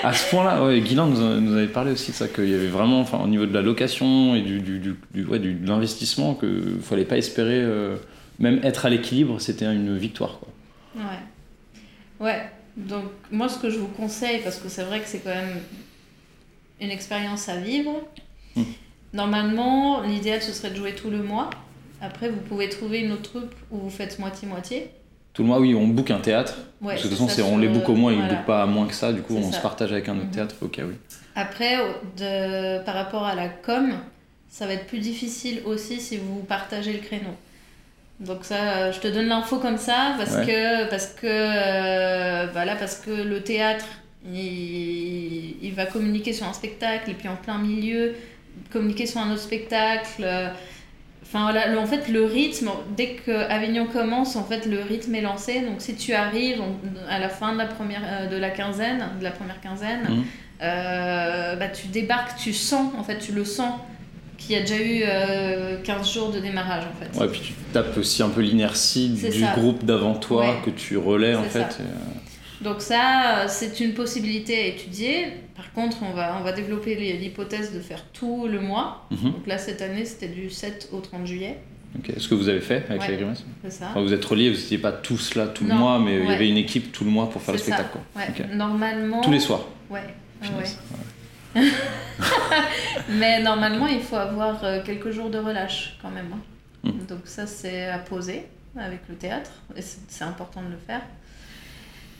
À 0.02 0.12
ce 0.14 0.30
point-là, 0.30 0.64
ouais, 0.64 0.80
Guylain 0.80 1.06
nous, 1.06 1.54
avait 1.56 1.66
parlé 1.66 1.92
aussi 1.92 2.10
de 2.12 2.16
ça, 2.16 2.28
qu'il 2.28 2.48
y 2.48 2.54
avait 2.54 2.68
vraiment, 2.68 3.00
enfin, 3.00 3.18
au 3.22 3.26
niveau 3.26 3.44
de 3.46 3.52
la 3.52 3.60
location 3.62 4.34
et 4.34 4.40
du, 4.42 4.60
du, 4.60 4.96
ouais, 5.26 5.38
du- 5.38 5.54
de 5.54 5.68
l'investissement, 5.68 6.34
qu'il 6.34 6.80
fallait 6.82 7.04
pas 7.04 7.16
espérer, 7.18 7.58
euh, 7.60 7.96
même 8.38 8.60
être 8.62 8.86
à 8.86 8.90
l'équilibre, 8.90 9.40
c'était 9.40 9.64
une 9.66 9.96
victoire. 9.96 10.38
Quoi. 10.40 10.48
Ouais. 10.96 12.26
Ouais. 12.26 12.42
Donc, 12.76 13.04
moi, 13.30 13.48
ce 13.48 13.58
que 13.58 13.70
je 13.70 13.78
vous 13.78 13.88
conseille, 13.88 14.40
parce 14.42 14.58
que 14.58 14.68
c'est 14.68 14.82
vrai 14.84 15.00
que 15.00 15.06
c'est 15.08 15.20
quand 15.20 15.30
même 15.34 15.60
une 16.80 16.90
expérience 16.90 17.48
à 17.48 17.56
vivre, 17.56 17.92
Hmm. 18.54 18.62
normalement, 19.14 20.02
l'idéal, 20.02 20.42
ce 20.42 20.52
serait 20.52 20.70
de 20.70 20.76
jouer 20.76 20.94
tout 20.94 21.10
le 21.10 21.22
mois. 21.22 21.50
Après, 22.00 22.28
vous 22.28 22.40
pouvez 22.40 22.68
trouver 22.68 23.00
une 23.00 23.12
autre 23.12 23.22
troupe 23.22 23.54
où 23.70 23.78
vous 23.78 23.90
faites 23.90 24.18
moitié-moitié. 24.18 24.90
Tout 25.32 25.42
le 25.42 25.48
mois, 25.48 25.60
oui, 25.60 25.74
on 25.74 25.86
book 25.88 26.10
un 26.10 26.18
théâtre. 26.20 26.56
Ouais, 26.80 26.94
parce 26.94 27.02
que 27.02 27.08
de 27.08 27.16
toute 27.16 27.28
façon, 27.28 27.42
on 27.52 27.58
les 27.58 27.66
le- 27.68 27.72
book 27.74 27.88
au 27.88 27.94
mois, 27.94 28.12
ils 28.12 28.22
ne 28.22 28.28
bookent 28.28 28.46
pas 28.46 28.62
à 28.62 28.66
moins 28.66 28.86
que 28.86 28.94
ça, 28.94 29.12
du 29.12 29.20
coup, 29.22 29.36
on 29.36 29.50
ça. 29.50 29.58
se 29.58 29.62
partage 29.62 29.92
avec 29.92 30.08
un 30.08 30.16
autre 30.16 30.26
Mhm. 30.26 30.30
théâtre. 30.32 30.54
Ok, 30.62 30.80
oui. 30.82 30.94
Après, 31.34 31.78
au- 31.80 31.92
de, 32.18 32.82
par 32.84 32.94
rapport 32.94 33.24
à 33.24 33.34
la 33.34 33.48
com, 33.48 33.92
ça 34.48 34.66
va 34.66 34.72
être 34.74 34.86
plus 34.86 35.00
difficile 35.00 35.60
aussi 35.66 36.00
si 36.00 36.16
vous 36.16 36.40
partagez 36.40 36.92
le 36.94 37.00
créneau. 37.00 37.34
Donc 38.20 38.44
ça, 38.44 38.54
euh, 38.78 38.92
je 38.92 39.00
te 39.00 39.08
donne 39.08 39.26
l'info 39.26 39.58
comme 39.58 39.76
ça 39.78 40.14
parce 40.16 40.34
Ouais. 40.36 40.46
que 40.46 40.88
parce 40.90 41.06
que 41.08 41.26
euh, 41.26 42.46
voilà 42.52 42.74
parce 42.76 42.96
que 42.96 43.10
le 43.10 43.42
théâtre 43.42 43.84
il, 44.32 45.56
il 45.62 45.72
va 45.74 45.86
communiquer 45.86 46.32
sur 46.32 46.46
un 46.46 46.52
spectacle 46.52 47.10
et 47.10 47.14
puis 47.14 47.28
en 47.28 47.36
plein 47.36 47.58
milieu 47.58 48.14
communiquer 48.72 49.06
sur 49.06 49.20
un 49.20 49.30
autre 49.32 49.42
spectacle. 49.42 50.22
euh, 50.22 50.48
Enfin 51.28 51.42
voilà, 51.42 51.66
le- 51.66 51.78
en 51.78 51.86
fait 51.86 52.08
le 52.08 52.24
rythme 52.24 52.70
dès 52.96 53.14
que 53.14 53.32
Avignon 53.50 53.86
commence, 53.86 54.36
en 54.36 54.44
fait 54.44 54.64
le 54.64 54.80
rythme 54.80 55.12
est 55.16 55.20
lancé. 55.22 55.60
Donc 55.62 55.80
si 55.80 55.96
tu 55.96 56.14
arrives 56.14 56.62
à 57.10 57.18
la 57.18 57.28
fin 57.28 57.52
de 57.52 57.58
la 57.58 57.66
première 57.66 58.30
de 58.30 58.36
la 58.36 58.50
quinzaine, 58.50 59.04
de 59.18 59.24
la 59.24 59.32
première 59.32 59.60
quinzaine, 59.60 60.22
euh, 60.62 61.56
bah, 61.56 61.68
tu 61.68 61.88
débarques, 61.88 62.38
tu 62.38 62.52
sens, 62.52 62.92
en 62.96 63.02
fait, 63.02 63.18
tu 63.18 63.32
le 63.32 63.44
sens 63.44 63.72
qu'il 64.38 64.52
y 64.52 64.58
a 64.58 64.60
déjà 64.60 64.76
eu 64.80 65.02
euh, 65.06 65.76
15 65.82 66.12
jours 66.12 66.30
de 66.32 66.40
démarrage, 66.40 66.84
en 66.84 66.94
fait. 67.04 67.18
Ouais, 67.20 67.28
puis 67.28 67.40
tu 67.40 67.52
tapes 67.72 67.96
aussi 67.96 68.22
un 68.22 68.28
peu 68.28 68.40
l'inertie 68.40 69.08
du 69.08 69.40
ça. 69.40 69.52
groupe 69.56 69.84
d'avant 69.84 70.14
toi 70.14 70.42
Ouais. 70.50 70.56
que 70.64 70.70
tu 70.70 70.96
relais 70.96 71.34
en 71.34 71.42
fait. 71.44 71.60
ça. 71.60 71.68
et, 71.80 71.82
euh, 71.82 72.64
Donc 72.64 72.80
ça, 72.80 73.40
euh, 73.40 73.44
c'est 73.48 73.80
une 73.80 73.94
possibilité 73.94 74.56
à 74.56 74.66
étudier. 74.66 75.26
Par 75.54 75.72
contre, 75.72 75.98
on 76.02 76.12
va, 76.14 76.36
on 76.40 76.44
va 76.44 76.52
développer 76.52 76.94
l'hy- 76.94 77.16
l'hypothèse 77.18 77.72
de 77.74 77.80
faire 77.80 78.04
tout 78.12 78.46
le 78.46 78.60
mois. 78.60 79.06
mhm. 79.10 79.32
Donc 79.32 79.46
là, 79.46 79.58
cette 79.58 79.80
année, 79.82 80.04
c'était 80.04 80.28
du 80.28 80.50
7 80.50 80.88
au 80.92 81.00
30 81.00 81.26
juillet, 81.26 81.58
Ok. 81.98 82.12
Ce 82.18 82.28
que 82.28 82.34
vous 82.34 82.50
avez 82.50 82.60
fait 82.60 82.84
avec 82.90 83.00
Ouais. 83.02 83.08
les 83.12 83.16
grimaces 83.16 83.42
c'est 83.64 83.70
ça. 83.72 83.86
Enfin, 83.90 84.02
Vous 84.02 84.12
êtes 84.12 84.24
reliés, 84.24 84.50
vous 84.50 84.56
n'étiez 84.56 84.76
pas 84.76 84.92
tous 84.92 85.34
là 85.34 85.46
tout 85.46 85.64
le 85.64 85.72
mois, 85.72 85.98
mais 85.98 86.18
il 86.18 86.26
y 86.28 86.32
avait 86.32 86.48
une 86.48 86.58
équipe 86.58 86.92
tout 86.92 87.04
le 87.04 87.10
mois 87.10 87.30
pour 87.30 87.40
faire 87.40 87.54
le 87.54 87.58
spectacle. 87.58 87.88
Quoi. 87.92 88.02
Ouais. 88.22 88.28
Ok. 88.28 88.54
Normalement... 88.54 89.22
Tous 89.22 89.30
les 89.32 89.40
soirs. 89.40 89.64
Ouais. 89.88 90.00
Mais 93.08 93.40
normalement, 93.42 93.86
il 93.86 94.00
faut 94.00 94.16
avoir 94.16 94.62
euh, 94.64 94.80
quelques 94.84 95.10
jours 95.10 95.30
de 95.30 95.38
relâche 95.38 95.96
quand 96.02 96.10
même. 96.10 96.28
hein. 96.34 96.40
Mm. 96.90 97.06
Donc 97.08 97.20
ça, 97.24 97.46
c'est 97.46 97.86
à 97.88 97.98
poser 97.98 98.46
avec 98.78 99.00
le 99.08 99.14
théâtre, 99.14 99.50
et 99.76 99.80
c'est 99.82 100.24
important 100.24 100.62
de 100.62 100.68
le 100.70 100.78
faire. 100.86 101.00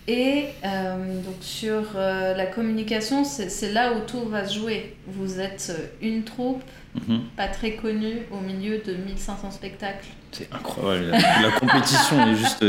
Et 0.09 0.47
euh, 0.65 1.21
donc 1.23 1.35
sur 1.41 1.83
euh, 1.97 2.33
la 2.35 2.47
communication, 2.47 3.25
c'est 3.25 3.73
là 3.73 3.93
où 3.95 4.01
tout 4.07 4.25
va 4.29 4.47
se 4.47 4.55
jouer. 4.55 4.97
Vous 5.07 5.41
êtes 5.41 5.73
une 6.01 6.23
troupe, 6.25 6.63
Mhm. 7.09 7.25
pas 7.37 7.49
très 7.49 7.73
connue, 7.73 8.21
au 8.31 8.39
milieu 8.39 8.79
de 8.79 8.95
1500 8.95 9.51
spectacles. 9.51 10.07
C'est 10.33 10.49
incroyable. 10.51 11.09
La, 11.09 11.19
la 11.43 11.51
compétition 11.61 12.27
est 12.29 12.37
juste 12.37 12.65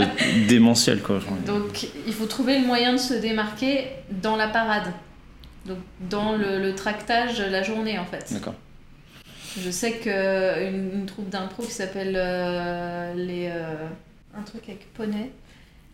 démentielle. 0.49 0.99
Quoi. 1.01 1.19
genre. 1.19 1.31
Donc 1.45 1.87
il 2.05 2.11
faut 2.13 2.25
trouver 2.25 2.59
le 2.59 2.65
moyen 2.67 2.91
de 2.91 2.97
se 2.97 3.13
démarquer 3.13 3.87
dans 4.11 4.35
la 4.35 4.49
parade. 4.49 4.91
Donc 5.67 5.77
dans 6.09 6.35
le, 6.35 6.59
le 6.61 6.75
tractage 6.75 7.41
la 7.41 7.63
journée 7.63 7.99
en 7.99 8.05
fait. 8.05 8.31
D'accord. 8.31 8.55
Je 9.59 9.71
sais 9.71 9.93
qu'une 9.93 10.91
une 10.93 11.05
troupe 11.05 11.29
d'impro 11.29 11.63
qui 11.63 11.71
s'appelle 11.71 12.13
euh, 12.15 13.13
les. 13.15 13.49
euh, 13.51 13.87
un 14.37 14.43
truc 14.43 14.63
avec 14.67 14.93
poney. 14.93 15.31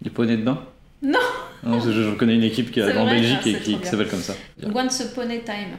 Les 0.01 0.09
poneys 0.09 0.37
de 0.37 0.43
bain? 0.43 0.63
Non. 1.01 1.19
Non, 1.63 1.79
je, 1.79 1.91
je 1.91 2.11
connais 2.11 2.35
une 2.35 2.43
équipe 2.43 2.71
qui 2.71 2.79
est 2.81 2.97
en 2.97 3.05
vrai, 3.05 3.15
Belgique 3.15 3.39
ah, 3.45 3.49
et 3.49 3.55
qui, 3.59 3.77
s'appelle 3.83 4.09
comme 4.09 4.21
ça. 4.21 4.33
Once 4.73 5.01
a 5.01 5.05
Pony 5.15 5.39
Time. 5.43 5.77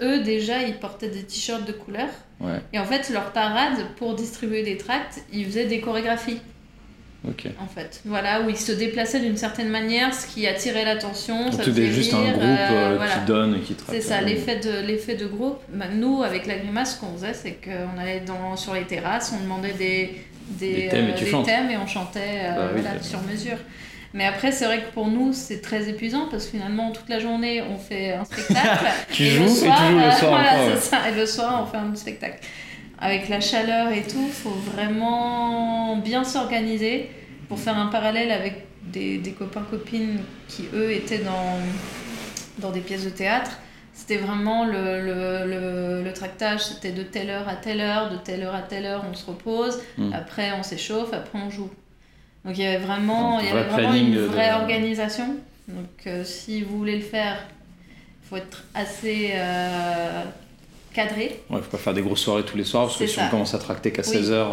Eux 0.00 0.22
déjà 0.24 0.62
ils 0.62 0.78
portaient 0.78 1.08
des 1.08 1.22
t-shirts 1.22 1.66
de 1.66 1.72
couleur. 1.72 2.08
Ouais, 2.40 2.60
Et 2.72 2.78
en 2.80 2.84
fait 2.84 3.10
leur 3.10 3.32
parade 3.32 3.78
pour 3.96 4.14
distribuer 4.14 4.64
des 4.64 4.76
tracts, 4.76 5.22
ils 5.32 5.46
faisaient 5.46 5.66
des 5.66 5.80
chorégraphies 5.80 6.40
en 7.26 7.66
fait. 7.66 8.00
Voilà, 8.04 8.42
où 8.42 8.50
ils 8.50 8.56
se 8.56 8.72
déplaçaient 8.72 9.20
d'une 9.20 9.36
certaine 9.36 9.68
manière, 9.68 10.14
ce 10.14 10.26
qui 10.26 10.46
attirait 10.46 10.84
l'attention. 10.84 11.50
ça 11.50 11.56
Donc 11.58 11.62
tu 11.64 11.70
faisait 11.70 11.86
es 11.86 11.92
juste 11.92 12.14
un 12.14 12.22
groupe 12.32 12.42
euh, 12.42 12.56
euh, 12.70 12.94
voilà. 12.96 13.12
qui 13.14 13.20
donne 13.26 13.56
et 13.56 13.60
qui 13.60 13.74
traite. 13.74 13.94
C'est 14.02 14.06
ça, 14.08 14.18
euh, 14.18 14.24
l'effet 14.26 14.56
de, 14.56 14.86
l'effet 14.86 15.14
de 15.14 15.26
groupe. 15.26 15.58
Bah, 15.72 15.86
nous, 15.92 16.22
avec 16.22 16.46
la 16.46 16.56
grimace, 16.58 16.94
ce 16.96 17.00
qu'on 17.00 17.12
faisait, 17.14 17.34
c'est 17.34 17.52
qu'on 17.64 17.98
allait 18.00 18.20
dans, 18.20 18.56
sur 18.56 18.74
les 18.74 18.84
terrasses, 18.84 19.32
on 19.38 19.42
demandait 19.42 19.72
des, 19.72 20.20
des, 20.50 20.74
Des 20.82 20.88
thèmes 20.88 21.08
et 21.08 21.12
euh, 21.12 21.14
tu 21.16 21.24
des 21.24 21.30
chantes. 21.30 21.46
thèmes 21.46 21.70
et 21.70 21.76
on 21.76 21.86
chantait 21.86 22.20
euh, 22.44 22.54
Bah 22.56 22.70
oui, 22.74 22.80
voilà, 22.82 22.96
c'est- 23.02 23.08
sur 23.10 23.22
mesure. 23.22 23.56
Mais 24.16 24.26
après, 24.26 24.52
c'est 24.52 24.66
vrai 24.66 24.78
que 24.82 24.92
pour 24.92 25.08
nous, 25.08 25.32
c'est 25.32 25.60
très 25.60 25.88
épuisant 25.88 26.28
parce 26.30 26.44
que 26.44 26.52
finalement, 26.52 26.92
toute 26.92 27.08
la 27.08 27.18
journée, 27.18 27.62
on 27.62 27.76
fait 27.78 28.12
un 28.12 28.24
spectacle. 28.24 28.84
Tu 29.10 29.24
et 29.24 29.30
joues 29.30 29.42
le 29.42 29.48
et 29.48 29.52
tu 29.54 29.58
soir, 29.64 29.90
joues 29.90 29.98
le 29.98 30.04
euh, 30.04 30.10
soir 30.12 30.30
voilà, 30.40 30.76
c'est 30.76 30.88
ça. 30.90 30.98
Et 31.10 31.18
le 31.18 31.26
soir, 31.26 31.64
on 31.66 31.66
fait 31.70 31.78
un 31.78 31.94
spectacle. 31.96 32.38
Avec 33.06 33.28
la 33.28 33.40
chaleur 33.40 33.92
et 33.92 34.02
tout, 34.02 34.26
faut 34.28 34.56
vraiment 34.72 35.96
bien 35.98 36.24
s'organiser 36.24 37.10
pour 37.48 37.58
faire 37.58 37.76
un 37.78 37.86
parallèle 37.86 38.30
avec 38.30 38.64
des, 38.84 39.18
des 39.18 39.32
copains-copines 39.32 40.20
qui, 40.48 40.64
eux, 40.74 40.90
étaient 40.92 41.18
dans, 41.18 41.58
dans 42.58 42.70
des 42.70 42.80
pièces 42.80 43.04
de 43.04 43.10
théâtre. 43.10 43.58
C'était 43.92 44.16
vraiment 44.16 44.64
le, 44.64 45.00
le, 45.02 45.46
le, 45.46 46.02
le 46.02 46.12
tractage, 46.12 46.60
c'était 46.64 46.92
de 46.92 47.02
telle 47.02 47.28
heure 47.30 47.46
à 47.48 47.56
telle 47.56 47.80
heure, 47.80 48.10
de 48.10 48.16
telle 48.16 48.42
heure 48.42 48.54
à 48.54 48.62
telle 48.62 48.86
heure, 48.86 49.04
on 49.10 49.14
se 49.14 49.26
repose, 49.26 49.78
Mm. 49.98 50.12
après 50.12 50.50
on 50.58 50.62
s'échauffe, 50.64 51.12
après 51.12 51.38
on 51.38 51.50
joue. 51.50 51.70
Donc 52.44 52.56
il 52.58 52.64
y 52.64 52.66
avait 52.66 52.84
vraiment, 52.84 53.38
il 53.40 53.46
y 53.46 53.50
avait 53.50 53.64
vraiment 53.68 53.94
une 53.94 54.14
de- 54.14 54.20
vraie 54.22 54.52
organisation. 54.52 55.36
Donc 55.68 56.06
euh, 56.06 56.24
si 56.24 56.62
vous 56.62 56.76
voulez 56.78 56.96
le 56.96 57.04
faire, 57.04 57.36
il 58.22 58.28
faut 58.28 58.36
être 58.36 58.64
assez 58.74 59.32
euh, 59.34 60.22
cadré. 60.94 61.40
Ouais, 61.50 61.60
faut 61.60 61.70
pas 61.70 61.78
faire 61.78 61.92
des 61.94 62.02
grosses 62.02 62.20
soirées 62.22 62.44
tous 62.44 62.56
les 62.56 62.64
soirs 62.64 62.86
parce 62.86 62.96
que 62.98 63.06
si 63.06 63.16
ça. 63.16 63.26
on 63.26 63.30
commence 63.30 63.52
à 63.54 63.58
tracter 63.58 63.90
qu'à 63.92 64.02
Oui. 64.02 64.16
16h, 64.16 64.46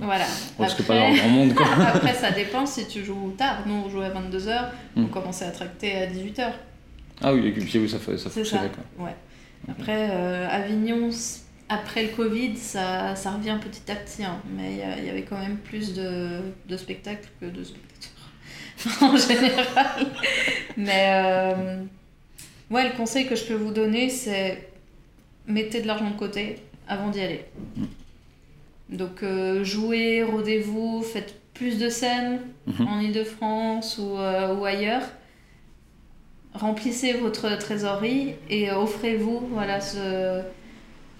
Voilà. 0.00 0.24
on 0.58 0.62
risque 0.64 0.82
pas 0.84 0.94
d'avoir 0.94 1.12
grand 1.14 1.28
monde. 1.28 1.54
Quoi. 1.54 1.66
Après, 1.94 2.14
ça 2.14 2.30
dépend 2.30 2.64
si 2.64 2.86
tu 2.86 3.04
joues 3.04 3.34
tard. 3.36 3.64
Nous, 3.66 3.74
on 3.74 3.90
jouait 3.90 4.06
à 4.06 4.10
22h, 4.10 4.70
on 4.96 5.02
Mm. 5.02 5.08
commençait 5.10 5.44
à 5.44 5.50
tracter 5.50 5.94
à 5.96 6.06
18h. 6.06 6.50
Ah 7.20 7.34
oui, 7.34 7.52
oui, 7.56 7.88
ça, 7.88 7.98
fait, 7.98 8.16
ça 8.16 8.30
fonctionnait. 8.30 8.62
ça. 8.64 8.68
Quoi. 8.96 9.06
Ouais. 9.06 9.14
Après, 9.68 10.08
euh, 10.12 10.48
Avignon, 10.48 11.10
après 11.68 12.04
le 12.04 12.10
Covid, 12.10 12.56
ça, 12.56 13.16
ça 13.16 13.32
revient 13.32 13.58
petit 13.60 13.90
à 13.90 13.96
petit, 13.96 14.22
hein. 14.24 14.40
mais 14.56 14.70
il 14.72 15.02
y, 15.04 15.06
y, 15.08 15.10
avait 15.10 15.22
quand 15.28 15.36
même 15.38 15.56
plus 15.58 15.94
de, 15.94 16.28
de 16.68 16.76
spectacles 16.76 17.28
que 17.40 17.46
de 17.46 17.64
spectateurs 17.64 19.02
en 19.12 19.16
général. 19.16 20.06
mais 20.76 21.08
euh, 21.12 21.82
ouais, 22.70 22.88
le 22.88 22.96
conseil 22.96 23.26
que 23.26 23.34
je 23.34 23.44
peux 23.44 23.54
vous 23.54 23.72
donner, 23.72 24.08
c'est 24.08 24.68
mettez 25.48 25.80
de 25.82 25.86
l'argent 25.88 26.10
de 26.10 26.16
côté 26.16 26.56
avant 26.86 27.08
d'y 27.10 27.20
aller. 27.20 27.44
Donc 28.90 29.22
euh, 29.22 29.64
jouez, 29.64 30.22
rodez-vous, 30.22 31.02
faites 31.02 31.34
plus 31.54 31.78
de 31.78 31.88
scènes 31.88 32.40
Mhm. 32.66 32.86
en 32.86 33.00
Ile-de-France 33.00 33.98
ou, 33.98 34.16
euh, 34.18 34.54
ou 34.54 34.64
ailleurs. 34.64 35.02
Remplissez 36.54 37.12
votre 37.14 37.56
trésorerie 37.58 38.34
et 38.48 38.70
offrez-vous 38.72 39.48
voilà, 39.52 39.80
ce, 39.80 40.40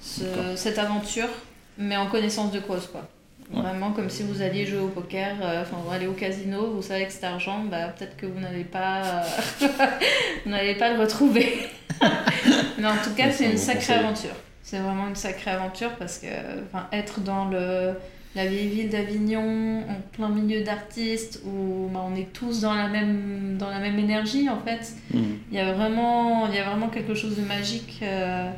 ce- 0.00 0.54
cette 0.56 0.78
aventure, 0.78 1.28
mais 1.76 1.96
en 1.96 2.06
connaissance 2.06 2.50
de 2.52 2.60
cause. 2.60 2.86
Quoi. 2.86 3.06
Ouais. 3.52 3.62
Vraiment 3.62 3.92
comme 3.92 4.10
si 4.10 4.24
vous 4.24 4.42
alliez 4.42 4.66
jouer 4.66 4.80
au 4.80 4.88
poker, 4.88 5.36
euh, 5.42 5.62
enfin 5.62 5.78
vous 5.82 5.90
allez 5.92 6.06
au 6.06 6.12
casino, 6.12 6.70
vous 6.74 6.82
savez 6.82 7.06
que 7.06 7.12
cet 7.12 7.24
argent, 7.24 7.64
bah, 7.70 7.88
peut-être 7.96 8.16
que 8.16 8.26
vous 8.26 8.38
n'allez 8.40 8.64
pas, 8.64 9.02
euh, 9.02 9.22
vous 10.44 10.50
n'allez 10.50 10.74
pas 10.74 10.92
le 10.92 11.00
retrouver. 11.00 11.48
mais 12.78 12.86
en 12.86 12.96
tout 13.02 13.14
cas, 13.16 13.30
c'est 13.30 13.38
c'est 13.38 13.46
un 13.46 13.50
une 13.52 13.56
sacrée 13.58 13.80
conseil. 13.80 13.98
aventure. 13.98 14.34
C'est 14.62 14.78
vraiment 14.78 15.08
une 15.08 15.16
sacrée 15.16 15.50
aventure 15.52 15.90
parce 15.98 16.18
que 16.18 16.26
être 16.92 17.20
dans 17.20 17.46
le, 17.46 17.94
la 18.36 18.44
vieille 18.46 18.68
ville 18.68 18.90
d'Avignon, 18.90 19.78
en 19.88 20.00
plein 20.12 20.28
milieu 20.28 20.62
d'artistes, 20.62 21.40
où 21.46 21.88
bah, 21.90 22.04
on 22.06 22.14
est 22.14 22.30
tous 22.34 22.60
dans 22.60 22.74
la, 22.74 22.88
même, 22.88 23.56
dans 23.58 23.70
la 23.70 23.78
même 23.78 23.98
énergie 23.98 24.48
en 24.50 24.60
fait, 24.60 24.92
Mhm. 25.14 25.38
il 25.50 25.56
y 25.56 25.60
a 25.60 25.72
vraiment, 25.72 26.52
y 26.52 26.58
a 26.58 26.64
vraiment 26.64 26.88
quelque 26.88 27.14
chose 27.14 27.34
de 27.36 27.42
magique 27.42 28.00
euh, 28.02 28.50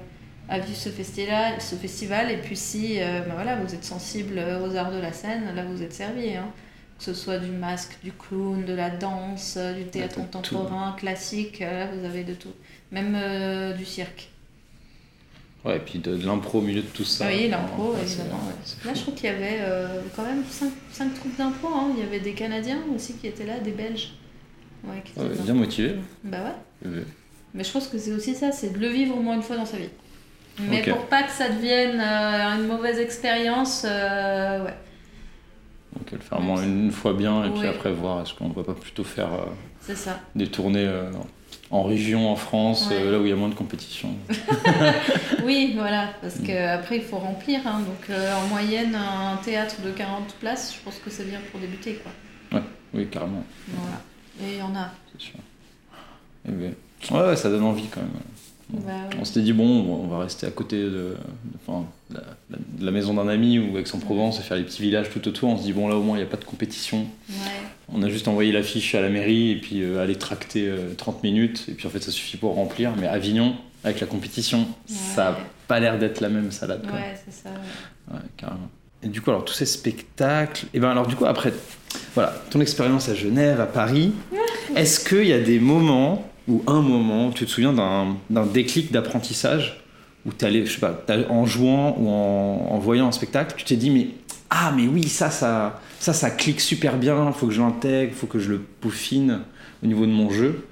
à 0.50 0.58
vivre 0.58 0.76
ce 0.76 0.88
festival, 0.90 1.60
ce 1.62 1.74
festival. 1.76 2.30
Et 2.30 2.36
puis 2.36 2.56
si 2.56 3.00
euh, 3.00 3.20
bah 3.20 3.32
voilà, 3.34 3.56
vous 3.56 3.74
êtes 3.74 3.84
sensible 3.84 4.38
aux 4.62 4.76
arts 4.76 4.92
de 4.92 4.98
la 5.00 5.12
scène, 5.12 5.54
là 5.54 5.64
vous 5.64 5.82
êtes 5.82 5.92
servi. 5.94 6.34
Hein. 6.34 6.48
Que 6.98 7.04
ce 7.04 7.14
soit 7.14 7.38
du 7.38 7.50
masque, 7.50 7.96
du 8.04 8.12
clown, 8.12 8.62
de 8.66 8.74
la 8.74 8.90
danse, 8.90 9.54
euh, 9.56 9.72
du 9.72 9.84
théâtre 9.84 10.16
tout. 10.16 10.20
contemporain, 10.20 10.92
classique, 10.98 11.62
euh, 11.62 11.86
là 11.86 11.90
vous 11.98 12.04
avez 12.04 12.24
de 12.24 12.34
tout. 12.34 12.52
Même 12.92 13.14
euh, 13.16 13.72
du 13.72 13.86
cirque. 13.86 14.28
Ouais, 15.64 15.76
et 15.76 15.80
puis 15.80 15.98
de, 15.98 16.16
de 16.16 16.26
l'impro 16.26 16.58
au 16.58 16.62
milieu 16.62 16.80
de 16.82 16.86
tout 16.88 17.04
ça. 17.04 17.26
oui, 17.28 17.48
l'impro, 17.48 17.94
c'est- 17.96 18.02
évidemment. 18.02 18.40
ouais. 18.46 18.84
Là 18.86 18.92
je 18.94 19.00
crois 19.02 19.14
qu'il 19.14 19.24
y 19.26 19.28
avait 19.28 19.58
euh, 19.60 20.00
quand 20.16 20.24
même 20.24 20.42
5, 20.90 21.14
troupes 21.14 21.36
d'impro. 21.38 21.68
Hein. 21.68 21.92
Il 21.96 22.00
y 22.02 22.06
avait 22.06 22.20
des 22.20 22.32
Canadiens 22.32 22.80
aussi 22.94 23.14
qui 23.14 23.26
étaient 23.26 23.44
là, 23.46 23.58
des 23.60 23.72
Belges. 23.72 24.12
Ouais, 24.84 25.00
qui 25.04 25.12
étaient 25.12 25.20
Ouais, 25.20 25.28
dedans. 25.28 25.44
bien 25.44 25.54
motivé. 25.54 25.94
Bah 26.24 26.38
ouais. 26.84 26.90
Mais 27.54 27.64
je 27.64 27.70
pense 27.72 27.88
que 27.88 27.98
c'est 27.98 28.12
aussi 28.12 28.34
ça, 28.34 28.52
c'est 28.52 28.70
de 28.72 28.78
le 28.78 28.88
vivre 28.88 29.16
au 29.16 29.20
moins 29.20 29.34
une 29.36 29.42
fois 29.42 29.56
dans 29.56 29.66
sa 29.66 29.76
vie. 29.76 29.88
Mais 30.68 30.83
pour 30.83 31.07
pas 31.07 31.23
que 31.23 31.31
ça 31.33 31.49
devienne 31.49 32.01
euh, 32.01 32.57
une 32.57 32.66
mauvaise 32.66 32.99
expérience, 32.99 33.85
euh, 33.88 34.64
ouais, 34.64 34.75
Donc 35.96 36.11
le 36.12 36.18
faire 36.18 36.38
au 36.38 36.42
moins 36.42 36.62
une 36.62 36.90
fois 36.90 37.12
bien 37.14 37.44
et 37.44 37.51
puis 37.51 37.61
Ouais. 37.61 37.68
après 37.68 37.92
voir 37.92 38.23
est-ce 38.23 38.35
qu'on 38.35 38.49
ne 38.49 38.55
va 38.55 38.62
pas 38.64 38.75
plutôt 38.75 39.05
faire 39.05 39.31
euh, 39.33 39.94
ça. 39.94 40.18
des 40.35 40.46
tournées 40.49 40.88
en 41.70 41.83
région, 41.85 42.31
en 42.31 42.37
France, 42.37 42.88
Ouais. 42.90 43.11
là 43.11 43.18
où 43.18 43.23
il 43.25 43.29
y 43.31 43.33
a 43.33 43.37
moins 43.37 43.49
de 43.49 43.55
compétition. 43.55 44.11
Oui, 45.44 45.73
voilà, 45.77 46.09
parce 46.20 46.37
Mm. 46.40 46.46
que 46.46 46.68
après 46.75 46.96
il 46.96 47.03
faut 47.03 47.18
remplir. 47.18 47.61
hein. 47.66 47.81
donc 47.81 48.16
en 48.16 48.49
moyenne, 48.49 48.94
un 48.94 49.37
théâtre 49.38 49.77
de 49.85 49.90
40 49.90 50.35
places, 50.40 50.75
je 50.77 50.81
pense 50.85 50.99
que 50.99 51.11
c'est 51.11 51.25
bien 51.29 51.40
pour 51.51 51.61
débuter. 51.61 52.01
Quoi. 52.51 52.61
Oui, 52.92 53.07
carrément, 53.07 53.44
Voilà. 53.68 54.01
Et 54.42 54.55
il 54.55 54.59
y 54.59 54.62
en 54.62 54.75
a. 54.75 54.90
c'est 55.12 55.20
sûr. 55.23 55.38
Eh 56.49 56.51
ben, 56.53 56.75
ouais, 57.12 57.20
ouais, 57.29 57.37
ça 57.37 57.49
donne 57.51 57.62
envie 57.64 57.87
quand 57.87 58.01
même. 58.01 58.11
Bah, 58.72 58.78
ouais. 59.11 59.16
On 59.20 59.24
s'était 59.24 59.40
dit, 59.42 59.52
bon, 59.52 59.64
on 60.04 60.06
va 60.06 60.18
rester 60.20 60.46
à 60.46 60.50
côté 60.50 60.76
de, 60.83 60.88
de- 60.90 61.16
enfin, 61.66 61.87
de 62.11 62.16
la, 62.16 62.56
de 62.78 62.85
la 62.85 62.90
maison 62.92 63.14
d'un 63.14 63.28
ami 63.28 63.59
ou 63.59 63.78
Aix-en-Provence 63.78 64.38
et 64.40 64.42
faire 64.42 64.56
les 64.56 64.62
petits 64.64 64.83
villages 64.83 65.11
tout 65.11 65.26
autour. 65.28 65.50
On 65.50 65.56
se 65.56 65.62
dit, 65.62 65.72
bon, 65.72 65.88
là 65.88 65.96
au 65.96 66.02
moins 66.02 66.16
il 66.16 66.20
n'y 66.20 66.26
a 66.26 66.30
pas 66.30 66.37
de 66.37 66.44
compétition. 66.44 67.06
Ouais. 67.28 67.35
On 67.92 68.02
a 68.02 68.09
juste 68.09 68.28
envoyé 68.28 68.52
l'affiche 68.52 68.94
à 68.94 69.00
la 69.00 69.09
mairie 69.09 69.50
et 69.52 69.56
puis 69.56 69.83
euh, 69.83 70.02
aller 70.02 70.14
tracter 70.16 70.66
euh, 70.68 70.94
30 70.96 71.22
minutes. 71.24 71.64
Et 71.68 71.72
puis 71.72 71.87
en 71.87 71.90
fait, 71.90 72.02
ça 72.02 72.11
suffit 72.12 72.37
pour 72.37 72.54
remplir. 72.54 72.92
Mais 73.00 73.06
Avignon, 73.09 73.54
avec 73.85 74.00
la 74.00 74.06
compétition, 74.06 74.66
ça 74.87 75.24
n'a 75.33 75.37
pas 75.66 75.80
l'air 75.80 75.98
d'être 75.98 76.20
la 76.20 76.28
même 76.28 76.52
salade. 76.52 76.83
Quoi. 76.83 76.98
Ouais, 76.98 77.16
c'est 77.24 77.33
ça. 77.35 77.48
ouais. 77.50 78.14
Ouais, 78.16 78.20
carrément. 78.37 78.68
Et 79.02 79.09
du 79.09 79.20
coup, 79.22 79.30
alors 79.30 79.44
tous 79.46 79.54
ces 79.54 79.64
spectacles, 79.66 80.66
et 80.74 80.78
ben 80.78 80.90
alors 80.90 81.06
du 81.06 81.16
coup 81.16 81.24
après, 81.24 81.54
voilà, 82.14 82.35
ton 82.50 82.61
expérience 82.61 83.09
à 83.09 83.14
Genève, 83.14 83.59
à 83.59 83.64
Paris, 83.66 84.12
est-ce 84.76 85.00
qu'il 85.09 85.26
y 85.26 85.33
a 85.33 85.40
des 85.40 85.59
moments 85.59 86.29
ou 86.50 86.62
un 86.66 86.82
moment 86.82 87.30
tu 87.30 87.46
te 87.46 87.50
souviens 87.50 87.72
d'un 87.72 88.46
déclic 88.46 88.92
d'apprentissage 88.92 89.82
où 90.26 90.32
tu 90.36 90.44
allé, 90.44 90.66
je 90.66 90.72
sais 90.72 90.80
pas, 90.80 91.02
en 91.30 91.46
jouant 91.46 91.96
ou 91.98 92.10
en, 92.10 92.78
voyant 92.78 93.08
un 93.08 93.12
spectacle, 93.12 93.54
tu 93.56 93.64
t'es 93.64 93.76
dit 93.76 93.90
mais 93.90 94.08
ah 94.50 94.72
mais 94.76 94.86
oui 94.86 95.04
ça 95.04 95.30
ça 95.30 95.80
ça 95.98 96.12
ça 96.12 96.30
clique 96.30 96.60
super 96.60 96.98
bien, 96.98 97.32
faut 97.32 97.46
que 97.46 97.52
je 97.52 97.60
l'intègre, 97.60 98.12
faut 98.14 98.26
que 98.26 98.38
je 98.38 98.50
le 98.50 98.58
peaufine 98.58 99.40
au 99.82 99.86
niveau 99.86 100.04
de 100.04 100.10
mon 100.10 100.28
jeu. 100.28 100.66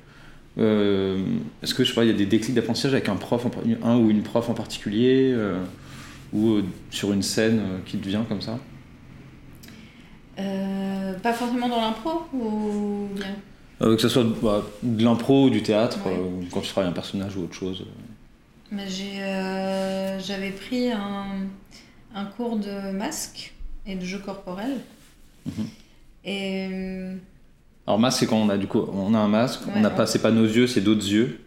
Euh, 0.58 1.22
Est-ce 1.62 1.72
que 1.72 1.84
je 1.84 1.90
sais 1.90 1.94
pas, 1.94 2.04
il 2.04 2.08
y 2.08 2.14
a 2.14 2.16
des 2.16 2.26
déclics 2.26 2.54
d'apprentissage 2.54 2.92
avec 2.92 3.08
un 3.08 3.14
prof, 3.14 3.46
en 3.46 3.50
un 3.88 3.96
ou 3.96 4.10
une 4.10 4.22
prof 4.22 4.50
en 4.50 4.54
particulier 4.54 5.32
euh, 5.32 5.62
ou 6.32 6.54
euh, 6.54 6.64
sur 6.90 7.12
une 7.12 7.22
scène 7.22 7.60
qui 7.86 7.96
te 7.98 8.08
vient 8.08 8.24
comme 8.28 8.42
ça? 8.42 8.58
Pas 11.22 11.32
forcément 11.32 11.68
dans 11.68 11.80
l'impro 11.80 12.22
ou 12.32 13.08
bien? 13.14 13.34
Euh, 13.80 13.94
Que 13.96 14.02
ce 14.02 14.08
soit 14.08 14.24
bah, 14.42 14.62
de 14.82 15.04
l'impro 15.04 15.44
ou 15.44 15.50
du 15.50 15.62
théâtre, 15.62 15.98
Ouais. 16.06 16.12
euh, 16.16 16.44
quand 16.52 16.60
tu 16.60 16.68
travailles 16.68 16.90
un 16.90 16.94
personnage 16.94 17.36
ou 17.36 17.44
autre 17.44 17.54
chose. 17.54 17.84
J'ai, 18.86 19.22
euh, 19.22 20.18
j'avais 20.20 20.50
pris 20.50 20.90
un, 20.92 21.26
un 22.14 22.24
cours 22.26 22.56
de 22.56 22.90
masque 22.90 23.54
et 23.86 23.94
de 23.94 24.04
jeu 24.04 24.18
corporel. 24.18 24.78
Mhm. 25.46 25.66
Et 26.24 26.68
euh, 26.70 27.14
Alors 27.86 27.98
masque, 27.98 28.18
c'est 28.20 28.26
quand 28.26 28.36
on 28.36 28.48
a 28.50 28.58
du 28.58 28.66
coup, 28.66 28.80
on 28.92 29.14
a 29.14 29.18
un 29.18 29.28
masque, 29.28 29.60
on 29.74 29.80
n'a 29.80 29.90
pas, 29.90 30.06
c'est 30.06 30.18
pas 30.20 30.32
nos 30.32 30.44
yeux, 30.44 30.66
c'est 30.66 30.80
d'autres 30.82 31.08
yeux? 31.10 31.40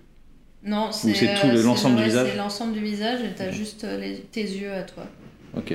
non, 0.63 0.91
c'est, 0.91 1.12
tout 1.13 1.48
euh, 1.48 1.54
le- 1.54 1.62
l'ensemble 1.63 1.98
du 1.98 2.04
visage? 2.04 2.30
C'est 2.32 2.38
l'ensemble 2.38 2.74
du 2.74 2.82
visage 2.82 3.20
et 3.22 3.34
t'as 3.36 3.52
juste 3.52 3.84
euh, 3.84 3.98
les- 4.00 4.20
tes 4.20 4.44
yeux 4.44 4.72
à 4.74 4.84
toi. 4.84 5.04
Ok. 5.58 5.74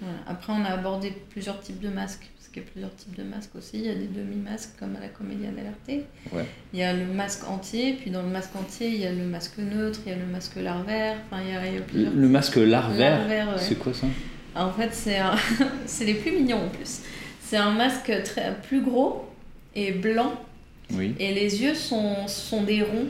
Voilà. 0.00 0.16
Après, 0.26 0.52
on 0.52 0.64
a 0.64 0.68
abordé 0.70 1.12
plusieurs 1.30 1.60
types 1.60 1.80
de 1.80 1.88
masques, 1.88 2.28
qu'il 2.52 2.62
y 2.62 2.66
a 2.66 2.68
plusieurs 2.70 2.94
types 2.94 3.16
de 3.16 3.22
masques 3.22 3.54
aussi. 3.56 3.78
Il 3.78 3.86
y 3.86 3.90
a 3.90 3.94
des 3.94 4.06
demi-masques 4.06 4.70
comme 4.78 4.94
à 4.96 5.00
la 5.00 5.08
Comédia 5.08 5.50
dell'Arte. 5.50 6.04
Ouais. 6.32 6.44
Il 6.72 6.78
y 6.78 6.82
a 6.82 6.92
le 6.92 7.06
masque 7.06 7.48
entier, 7.48 7.94
puis 8.00 8.10
dans 8.10 8.22
le 8.22 8.28
masque 8.28 8.54
entier, 8.56 8.88
il 8.88 8.96
y 9.00 9.06
a 9.06 9.12
le 9.12 9.24
masque 9.24 9.58
neutre, 9.58 10.00
il 10.06 10.10
y 10.12 10.14
a 10.14 10.18
le 10.18 10.26
masque 10.26 10.56
larvaire. 10.56 11.16
Enfin, 11.30 11.42
il 11.42 11.52
y 11.52 11.56
a, 11.56 11.66
il 11.66 11.72
y 11.72 11.76
a 11.76 11.78
Le, 11.80 11.84
plusieurs. 11.84 12.12
le 12.14 12.28
masque 12.28 12.56
larvaire, 12.56 13.18
Larvaire, 13.20 13.48
ouais. 13.48 13.58
c'est 13.58 13.78
quoi 13.78 13.92
ça? 13.94 14.06
En 14.54 14.70
fait, 14.70 14.90
c'est 14.92 15.18
un... 15.18 15.34
c'est 15.86 16.04
les 16.04 16.14
plus 16.14 16.32
mignons 16.32 16.64
en 16.66 16.68
plus. 16.68 17.00
C'est 17.40 17.56
un 17.56 17.70
masque 17.70 18.12
très... 18.24 18.54
plus 18.62 18.82
gros 18.82 19.26
et 19.74 19.92
blanc, 19.92 20.34
Oui. 20.92 21.14
et 21.18 21.32
les 21.34 21.62
yeux 21.62 21.74
sont, 21.74 22.26
sont 22.28 22.62
des 22.62 22.82
ronds. 22.82 23.08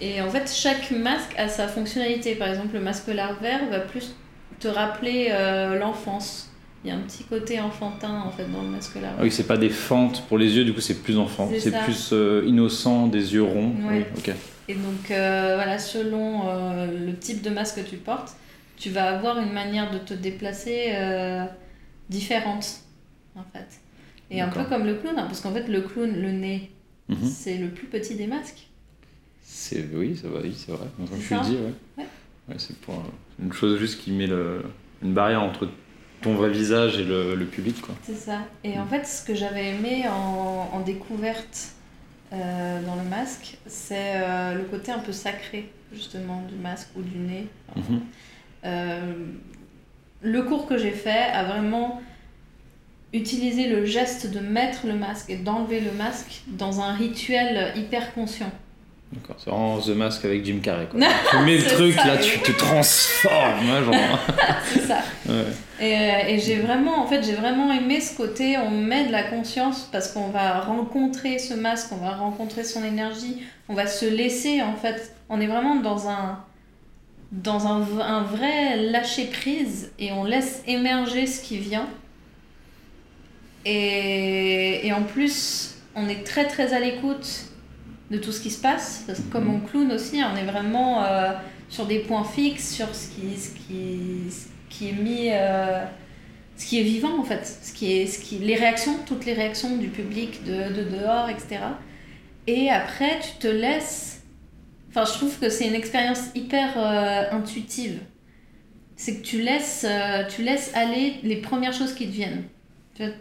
Et 0.00 0.20
en 0.20 0.28
fait, 0.28 0.52
chaque 0.52 0.90
masque 0.90 1.32
a 1.38 1.48
sa 1.48 1.68
fonctionnalité. 1.68 2.34
Par 2.34 2.48
exemple, 2.48 2.74
le 2.74 2.80
masque 2.80 3.06
larvaire 3.08 3.60
va 3.70 3.80
plus 3.80 4.12
te 4.60 4.68
rappeler 4.68 5.28
euh, 5.30 5.78
l'enfance. 5.78 6.50
Il 6.84 6.88
y 6.88 6.92
a 6.92 6.96
un 6.96 7.00
petit 7.00 7.24
côté 7.24 7.58
enfantin 7.60 8.20
en 8.20 8.30
fait 8.30 8.44
dans 8.52 8.62
le 8.62 8.68
masque 8.68 8.94
larvaire. 8.94 9.14
Ah 9.18 9.22
oui, 9.22 9.30
c'est 9.32 9.46
pas 9.46 9.56
des 9.56 9.70
fentes 9.70 10.22
pour 10.28 10.38
les 10.38 10.56
yeux, 10.56 10.64
du 10.64 10.72
coup 10.72 10.80
c'est 10.80 11.02
plus 11.02 11.18
enfant, 11.18 11.50
C'est 11.58 11.76
plus 11.84 12.10
euh, 12.12 12.44
innocent, 12.46 13.08
des 13.08 13.34
yeux 13.34 13.42
ronds. 13.42 13.74
Ouais. 13.88 14.06
Oui, 14.14 14.18
ok. 14.18 14.34
Et 14.68 14.74
donc, 14.74 15.10
euh, 15.10 15.52
voilà, 15.56 15.78
selon 15.78 16.48
euh, 16.48 17.06
le 17.06 17.16
type 17.16 17.40
de 17.42 17.50
masque 17.50 17.76
que 17.82 17.88
tu 17.88 17.96
portes, 17.96 18.32
tu 18.76 18.90
vas 18.90 19.16
avoir 19.16 19.38
une 19.38 19.52
manière 19.52 19.90
de 19.90 19.98
te 19.98 20.12
déplacer 20.14 20.92
différente, 22.08 22.80
en 23.34 23.44
fait. 23.52 23.80
Et 24.30 24.40
un 24.40 24.48
peu 24.48 24.64
comme 24.64 24.84
le 24.86 24.94
clown, 24.94 25.16
hein, 25.18 25.24
parce 25.26 25.40
qu'en 25.40 25.52
fait, 25.52 25.68
le 25.68 25.82
clown, 25.82 26.12
le 26.20 26.32
nez, 26.32 26.70
Mhm. 27.08 27.16
c'est 27.28 27.58
le 27.58 27.68
plus 27.68 27.86
petit 27.86 28.16
des 28.16 28.26
masques. 28.26 28.66
C'est 29.42 29.86
oui, 29.94 30.16
ça 30.20 30.28
va, 30.28 30.40
oui, 30.40 30.52
c'est 30.56 30.72
vrai. 30.72 30.86
Tu 31.06 31.14
le 31.14 31.22
ça 31.22 31.40
dis, 31.44 31.52
ouais. 31.54 31.72
Ouais. 31.98 32.06
Ouais, 32.48 32.54
c'est 32.58 32.76
pour 32.80 33.00
une 33.40 33.52
chose 33.52 33.78
juste 33.78 34.00
qui 34.00 34.10
met 34.10 34.26
le, 34.26 34.62
une 35.02 35.14
barrière 35.14 35.42
entre 35.42 35.68
ton 36.26 36.34
vrai 36.34 36.50
visage 36.50 36.98
et 36.98 37.04
le, 37.04 37.36
le 37.36 37.44
public, 37.46 37.80
quoi. 37.80 37.94
C'est 38.02 38.16
ça. 38.16 38.40
Et 38.64 38.78
en 38.78 38.86
fait, 38.86 39.06
ce 39.06 39.24
que 39.24 39.34
j'avais 39.34 39.68
aimé 39.68 40.06
en, 40.08 40.68
en 40.72 40.80
découverte 40.80 41.72
euh, 42.32 42.82
dans 42.82 42.96
le 42.96 43.08
masque, 43.08 43.58
c'est 43.66 44.14
euh, 44.16 44.54
le 44.54 44.64
côté 44.64 44.90
un 44.90 44.98
peu 44.98 45.12
sacré, 45.12 45.70
justement, 45.92 46.42
du 46.48 46.56
masque 46.56 46.88
ou 46.96 47.02
du 47.02 47.16
nez. 47.18 47.46
Mhm. 47.76 48.00
Euh, 48.64 49.14
le 50.22 50.42
cours 50.42 50.66
que 50.66 50.76
j'ai 50.76 50.90
fait 50.90 51.30
a 51.32 51.44
vraiment 51.44 52.02
utilisé 53.12 53.68
le 53.68 53.84
geste 53.84 54.28
de 54.28 54.40
mettre 54.40 54.88
le 54.88 54.94
masque 54.94 55.30
et 55.30 55.36
d'enlever 55.36 55.80
le 55.80 55.92
masque 55.92 56.42
dans 56.48 56.80
un 56.80 56.92
rituel 56.92 57.72
hyper 57.76 58.12
conscient. 58.14 58.50
D'accord, 59.12 59.36
c'est 59.38 59.50
vraiment 59.50 59.78
The 59.78 59.88
Mask 59.90 60.24
avec 60.24 60.44
Jim 60.44 60.58
Carrey, 60.60 60.88
quoi. 60.90 60.98
Tu 61.30 61.38
mets 61.38 61.58
le 61.58 61.64
truc, 61.64 61.94
ça, 61.94 62.06
là, 62.06 62.16
oui. 62.20 62.28
tu 62.42 62.52
te 62.52 62.58
transformes, 62.58 63.70
hein, 63.70 63.84
genre. 63.84 63.94
C'est 64.72 64.80
ça. 64.80 64.98
Ouais. 65.28 65.44
Et, 65.80 65.94
euh, 65.94 66.28
et 66.28 66.38
j'ai 66.40 66.56
vraiment, 66.56 67.02
en 67.02 67.06
fait, 67.06 67.22
j'ai 67.22 67.34
vraiment 67.34 67.72
aimé 67.72 68.00
ce 68.00 68.16
côté, 68.16 68.58
on 68.58 68.70
met 68.70 69.06
de 69.06 69.12
la 69.12 69.22
conscience 69.22 69.88
parce 69.92 70.08
qu'on 70.08 70.28
va 70.28 70.60
rencontrer 70.60 71.38
ce 71.38 71.54
masque, 71.54 71.90
on 71.92 72.04
va 72.04 72.16
rencontrer 72.16 72.64
son 72.64 72.82
énergie, 72.82 73.42
on 73.68 73.74
va 73.74 73.86
se 73.86 74.06
laisser, 74.06 74.60
en 74.60 74.74
fait. 74.74 75.14
On 75.28 75.40
est 75.40 75.46
vraiment 75.46 75.76
dans 75.76 76.08
un, 76.08 76.40
dans 77.30 77.68
un, 77.68 77.82
un 78.00 78.22
vrai 78.22 78.76
lâcher 78.76 79.26
prise 79.26 79.92
et 80.00 80.10
on 80.12 80.24
laisse 80.24 80.62
émerger 80.66 81.26
ce 81.26 81.40
qui 81.42 81.58
vient. 81.58 81.86
Et, 83.64 84.86
et 84.86 84.92
en 84.92 85.02
plus, 85.02 85.76
on 85.94 86.08
est 86.08 86.24
très 86.24 86.46
très 86.46 86.72
à 86.72 86.80
l'écoute 86.80 87.46
de 88.10 88.18
tout 88.18 88.32
ce 88.32 88.40
qui 88.40 88.50
se 88.50 88.60
passe. 88.60 89.04
Parce 89.06 89.20
que 89.20 89.28
comme 89.30 89.48
on 89.52 89.60
clown 89.60 89.90
aussi, 89.92 90.20
on 90.22 90.36
est 90.36 90.44
vraiment 90.44 91.04
euh, 91.04 91.32
sur 91.68 91.86
des 91.86 92.00
points 92.00 92.24
fixes, 92.24 92.70
sur 92.74 92.94
ce 92.94 93.08
qui, 93.10 93.36
ce 93.38 93.50
qui, 93.54 94.30
ce 94.30 94.46
qui 94.70 94.88
est 94.90 94.92
mis. 94.92 95.28
euh, 95.32 95.84
ce 96.56 96.66
qui 96.66 96.80
est 96.80 96.84
vivant 96.84 97.18
en 97.20 97.24
fait, 97.24 97.46
ce 97.46 97.72
qui 97.72 97.92
est, 97.92 98.06
ce 98.06 98.18
qui, 98.18 98.38
les 98.38 98.56
réactions, 98.56 98.98
toutes 99.06 99.26
les 99.26 99.34
réactions 99.34 99.76
du 99.76 99.88
public, 99.90 100.42
de, 100.44 100.72
de 100.72 100.84
dehors, 100.84 101.28
etc. 101.28 101.58
Et 102.46 102.70
après, 102.70 103.20
tu 103.20 103.38
te 103.38 103.46
laisses. 103.48 104.22
Enfin, 104.90 105.04
je 105.04 105.12
trouve 105.18 105.38
que 105.38 105.50
c'est 105.50 105.66
une 105.68 105.74
expérience 105.74 106.20
hyper 106.34 106.78
euh, 106.78 107.24
intuitive. 107.32 108.00
C'est 108.96 109.18
que 109.18 109.22
tu 109.22 109.42
laisses, 109.42 109.86
tu 110.30 110.42
laisses 110.42 110.72
aller 110.74 111.20
les 111.22 111.36
premières 111.36 111.72
choses 111.74 111.94
qui 111.94 112.06
te 112.06 112.12
viennent. 112.12 112.44
Tu 112.94 113.04
vois, 113.04 113.12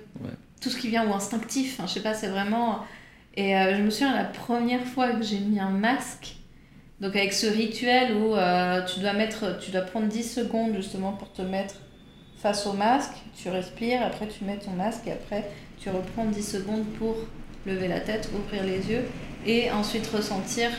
Tout 0.62 0.69
ce 0.69 0.78
qui 0.78 0.88
vient 0.89 1.08
ou 1.08 1.13
instinctif, 1.13 1.80
hein, 1.80 1.86
je 1.88 1.93
sais 1.93 2.02
pas, 2.04 2.13
c'est 2.13 2.30
vraiment. 2.30 2.86
Et 3.38 3.56
euh, 3.56 3.78
je 3.78 3.82
me 3.82 3.89
souviens 3.89 4.15
la 4.15 4.26
première 4.26 4.84
fois 4.84 5.13
que 5.13 5.24
j'ai 5.24 5.39
mis 5.39 5.60
un 5.60 5.69
masque, 5.69 6.36
donc 7.02 7.15
avec 7.15 7.34
ce 7.34 7.48
rituel 7.48 8.15
où 8.15 8.36
euh, 8.36 8.82
tu 8.86 9.02
dois 9.02 9.13
mettre, 9.13 9.60
tu 9.60 9.71
dois 9.71 9.82
prendre 9.82 10.08
10 10.08 10.24
secondes 10.24 10.76
justement 10.76 11.13
pour 11.13 11.32
te 11.34 11.41
mettre 11.41 11.76
face 12.38 12.65
au 12.65 12.74
masque, 12.74 13.13
tu 13.36 13.50
respires, 13.50 14.02
après 14.04 14.28
tu 14.28 14.45
mets 14.45 14.58
ton 14.58 14.71
masque 14.71 15.08
et 15.08 15.12
après 15.12 15.50
tu 15.80 15.89
reprends 15.89 16.26
10 16.26 16.41
secondes 16.41 16.86
pour 16.98 17.15
lever 17.65 17.88
la 17.88 18.00
tête, 18.00 18.30
ouvrir 18.34 18.63
les 18.63 18.89
yeux 18.89 19.04
et 19.45 19.71
ensuite 19.71 20.08
ressentir 20.08 20.69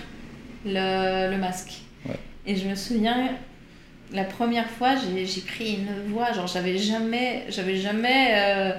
le, 0.65 1.31
le 1.31 1.37
masque. 1.37 1.83
Ouais. 2.09 2.17
Et 2.47 2.57
je 2.57 2.69
me 2.69 2.75
souviens, 2.75 3.31
la 4.13 4.25
première 4.25 4.71
fois, 4.71 4.95
j'ai 4.97 5.27
j'ai 5.27 5.41
pris 5.41 5.75
une 5.75 6.13
voix, 6.13 6.33
genre 6.33 6.47
j'avais 6.47 6.79
jamais, 6.79 7.45
j'avais 7.49 7.77
jamais, 7.77 8.29
euh, 8.35 8.73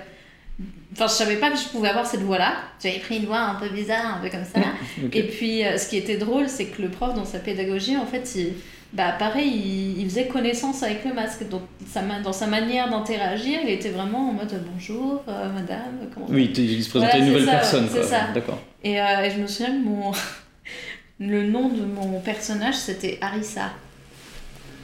enfin 0.98 1.08
je 1.08 1.14
savais 1.14 1.36
pas 1.36 1.52
que 1.52 1.58
je 1.58 1.68
pouvais 1.70 1.90
avoir 1.90 2.06
cette 2.08 2.22
voix-là. 2.22 2.54
J'avais 2.82 2.98
pris 3.00 3.18
une 3.18 3.26
voix 3.26 3.40
un 3.40 3.56
peu 3.56 3.70
bizarre, 3.70 4.18
un 4.18 4.22
peu 4.22 4.30
comme 4.30 4.46
ça. 4.46 4.62
Et 5.14 5.24
puis, 5.24 5.64
euh, 5.64 5.78
ce 5.78 5.88
qui 5.88 5.98
était 5.98 6.18
drôle, 6.18 6.50
c'est 6.50 6.66
que 6.66 6.82
le 6.82 6.90
prof, 6.90 7.14
dans 7.14 7.26
sa 7.26 7.40
pédagogie, 7.40 7.96
en 7.98 8.06
fait, 8.08 8.34
il, 8.36 8.54
bah, 8.94 9.12
pareil, 9.20 9.48
il, 9.48 10.02
il 10.02 10.10
faisait 10.10 10.26
connaissance 10.28 10.82
avec 10.82 11.06
le 11.06 11.14
masque. 11.14 11.48
Donc, 11.50 11.62
sa, 11.88 12.02
dans 12.02 12.34
sa 12.34 12.48
manière 12.48 12.90
d'interagir, 12.90 13.60
il 13.64 13.70
était 13.70 13.90
vraiment 13.90 14.30
en 14.30 14.34
mode 14.34 14.60
bonjour, 14.74 15.24
euh, 15.28 15.50
madame, 15.52 16.10
comment 16.14 16.26
Oui, 16.30 16.52
il 16.58 16.84
se 16.84 16.90
présentait 16.90 17.18
Voilà, 17.18 17.26
une 17.26 17.32
nouvelle 17.32 17.46
ça, 17.46 17.52
personne. 17.52 17.90
c'est 17.94 18.04
ça. 18.04 18.22
D'accord. 18.34 18.60
et, 18.84 19.00
euh, 19.00 19.24
et 19.24 19.30
je 19.30 19.40
me 19.40 19.48
souviens 19.48 19.74
que 19.74 19.86
mon... 19.86 20.12
le 21.20 21.44
nom 21.48 21.70
de 21.70 21.84
mon 21.84 22.20
personnage, 22.22 22.76
c'était 22.76 23.18
Harissa. 23.22 23.72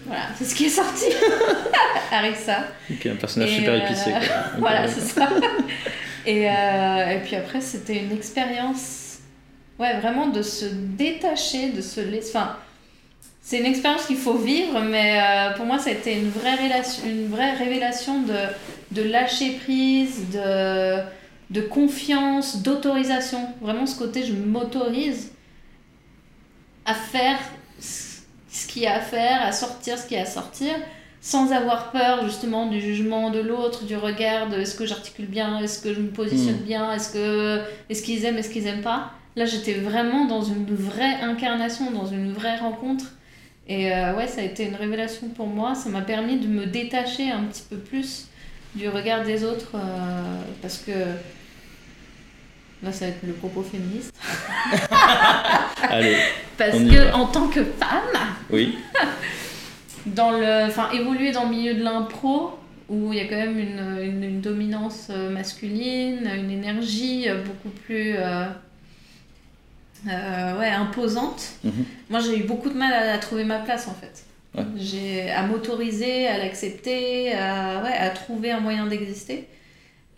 Voilà, 0.05 0.23
c'est 0.37 0.45
ce 0.45 0.55
qui 0.55 0.65
est 0.65 0.69
sorti. 0.69 1.05
Harissa. 2.11 2.65
Ok, 2.91 3.05
un 3.05 3.15
personnage 3.15 3.51
Et, 3.51 3.55
super 3.55 3.73
euh, 3.73 3.85
épicé. 3.85 4.11
quoi. 4.11 4.19
Ok, 4.19 4.25
Voilà, 4.59 4.87
c'est 4.87 5.01
ça. 5.01 5.29
Et, 6.25 6.49
euh, 6.49 7.09
et 7.09 7.19
puis 7.19 7.35
après, 7.35 7.59
c'était 7.59 7.97
une 7.97 8.13
expérience, 8.13 9.17
ouais, 9.77 9.99
vraiment 9.99 10.27
de 10.27 10.41
se 10.41 10.63
détacher, 10.73 11.71
de 11.71 11.81
se 11.81 11.99
laisser. 11.99 12.29
Enfin, 12.37 12.55
c'est 13.41 13.59
une 13.59 13.65
expérience 13.65 14.05
qu'il 14.05 14.15
faut 14.15 14.37
vivre, 14.37 14.79
mais 14.79 15.19
euh, 15.21 15.51
pour 15.57 15.65
moi, 15.65 15.79
ça 15.79 15.89
a 15.89 15.91
été 15.93 16.13
une 16.17 16.29
vraie, 16.29 16.55
relation, 16.55 17.03
une 17.05 17.27
vraie 17.27 17.51
révélation 17.55 18.21
de, 18.21 18.35
de 18.91 19.01
lâcher 19.09 19.59
prise, 19.65 20.29
de, 20.31 20.99
de 21.49 21.59
confiance, 21.59 22.61
d'autorisation. 22.61 23.49
Vraiment, 23.59 23.85
ce 23.85 23.97
côté, 23.97 24.23
je 24.23 24.31
m'autorise 24.31 25.33
à 26.85 26.93
faire 26.93 27.37
ce 28.53 28.67
qu'il 28.67 28.83
y 28.83 28.87
a 28.87 28.95
à 28.95 29.01
faire, 29.01 29.41
à 29.41 29.51
sortir 29.51 29.97
ce 29.97 30.07
qu'il 30.07 30.17
y 30.17 30.19
a 30.19 30.23
à 30.23 30.27
sortir 30.27 30.73
sans 31.21 31.53
avoir 31.53 31.91
peur 31.91 32.25
justement 32.25 32.67
du 32.67 32.81
jugement 32.81 33.29
de 33.29 33.39
l'autre, 33.39 33.85
du 33.85 33.95
regard 33.95 34.49
de 34.49 34.57
est-ce 34.57 34.75
que 34.75 34.85
j'articule 34.85 35.25
bien, 35.25 35.59
est-ce 35.59 35.81
que 35.81 35.93
je 35.93 36.01
me 36.01 36.09
positionne 36.09 36.57
Mm. 36.57 36.65
bien, 36.65 36.91
est-ce 36.91 37.13
que 37.13 37.61
est-ce 37.89 38.03
qu'ils 38.03 38.25
aiment, 38.25 38.37
est-ce 38.37 38.49
qu'ils 38.49 38.67
aiment 38.67 38.81
pas. 38.81 39.11
Là, 39.37 39.45
j'étais 39.45 39.75
vraiment 39.75 40.25
dans 40.25 40.43
une 40.43 40.65
vraie 40.65 41.15
incarnation, 41.21 41.91
dans 41.91 42.05
une 42.05 42.33
vraie 42.33 42.57
rencontre. 42.57 43.05
Et 43.69 43.93
euh, 43.93 44.15
ouais, 44.17 44.27
ça 44.27 44.41
a 44.41 44.43
été 44.43 44.65
une 44.65 44.75
révélation 44.75 45.29
pour 45.29 45.47
moi. 45.47 45.75
Ça 45.75 45.87
m'a 45.89 46.01
permis 46.01 46.37
de 46.37 46.47
me 46.47 46.65
détacher 46.65 47.31
un 47.31 47.43
petit 47.45 47.63
peu 47.69 47.77
plus 47.77 48.27
du 48.75 48.89
regard 48.89 49.23
des 49.23 49.45
autres 49.45 49.71
euh, 49.75 50.37
parce 50.61 50.77
que 50.79 50.91
là, 52.83 52.91
ça 52.91 53.05
va 53.05 53.11
être 53.11 53.23
le 53.23 53.33
propos 53.33 53.63
féministe. 53.63 54.13
Allez, 55.89 56.15
Parce 56.57 56.71
que 56.77 57.13
en 57.13 57.27
tant 57.27 57.47
que 57.47 57.63
femme, 57.63 58.19
oui. 58.49 58.77
dans 60.05 60.31
le 60.31 60.65
enfin 60.67 60.89
évoluer 60.91 61.31
dans 61.31 61.45
le 61.45 61.49
milieu 61.51 61.73
de 61.75 61.83
l'impro 61.83 62.51
où 62.89 63.13
il 63.13 63.19
y 63.19 63.21
a 63.21 63.25
quand 63.25 63.37
même 63.37 63.57
une, 63.57 63.99
une, 64.03 64.23
une 64.23 64.41
dominance 64.41 65.07
euh, 65.09 65.29
masculine 65.29 66.29
une 66.35 66.51
énergie 66.51 67.29
euh, 67.29 67.41
beaucoup 67.41 67.69
plus 67.85 68.15
euh, 68.17 68.45
euh, 70.09 70.59
ouais 70.59 70.67
imposante 70.69 71.53
Mhm. 71.63 71.85
moi 72.09 72.19
j'ai 72.19 72.37
eu 72.39 72.43
beaucoup 72.43 72.69
de 72.69 72.75
mal 72.77 72.91
à, 72.93 73.13
à 73.13 73.17
trouver 73.17 73.45
ma 73.45 73.59
place 73.59 73.87
en 73.87 73.93
fait 73.93 74.25
Ouais. 74.55 74.65
j'ai 74.77 75.31
à 75.31 75.41
m'autoriser 75.43 76.27
à 76.27 76.37
l'accepter 76.37 77.33
à 77.33 77.81
ouais 77.83 77.93
à 77.97 78.09
trouver 78.11 78.51
un 78.51 78.59
moyen 78.59 78.85
d'exister 78.85 79.47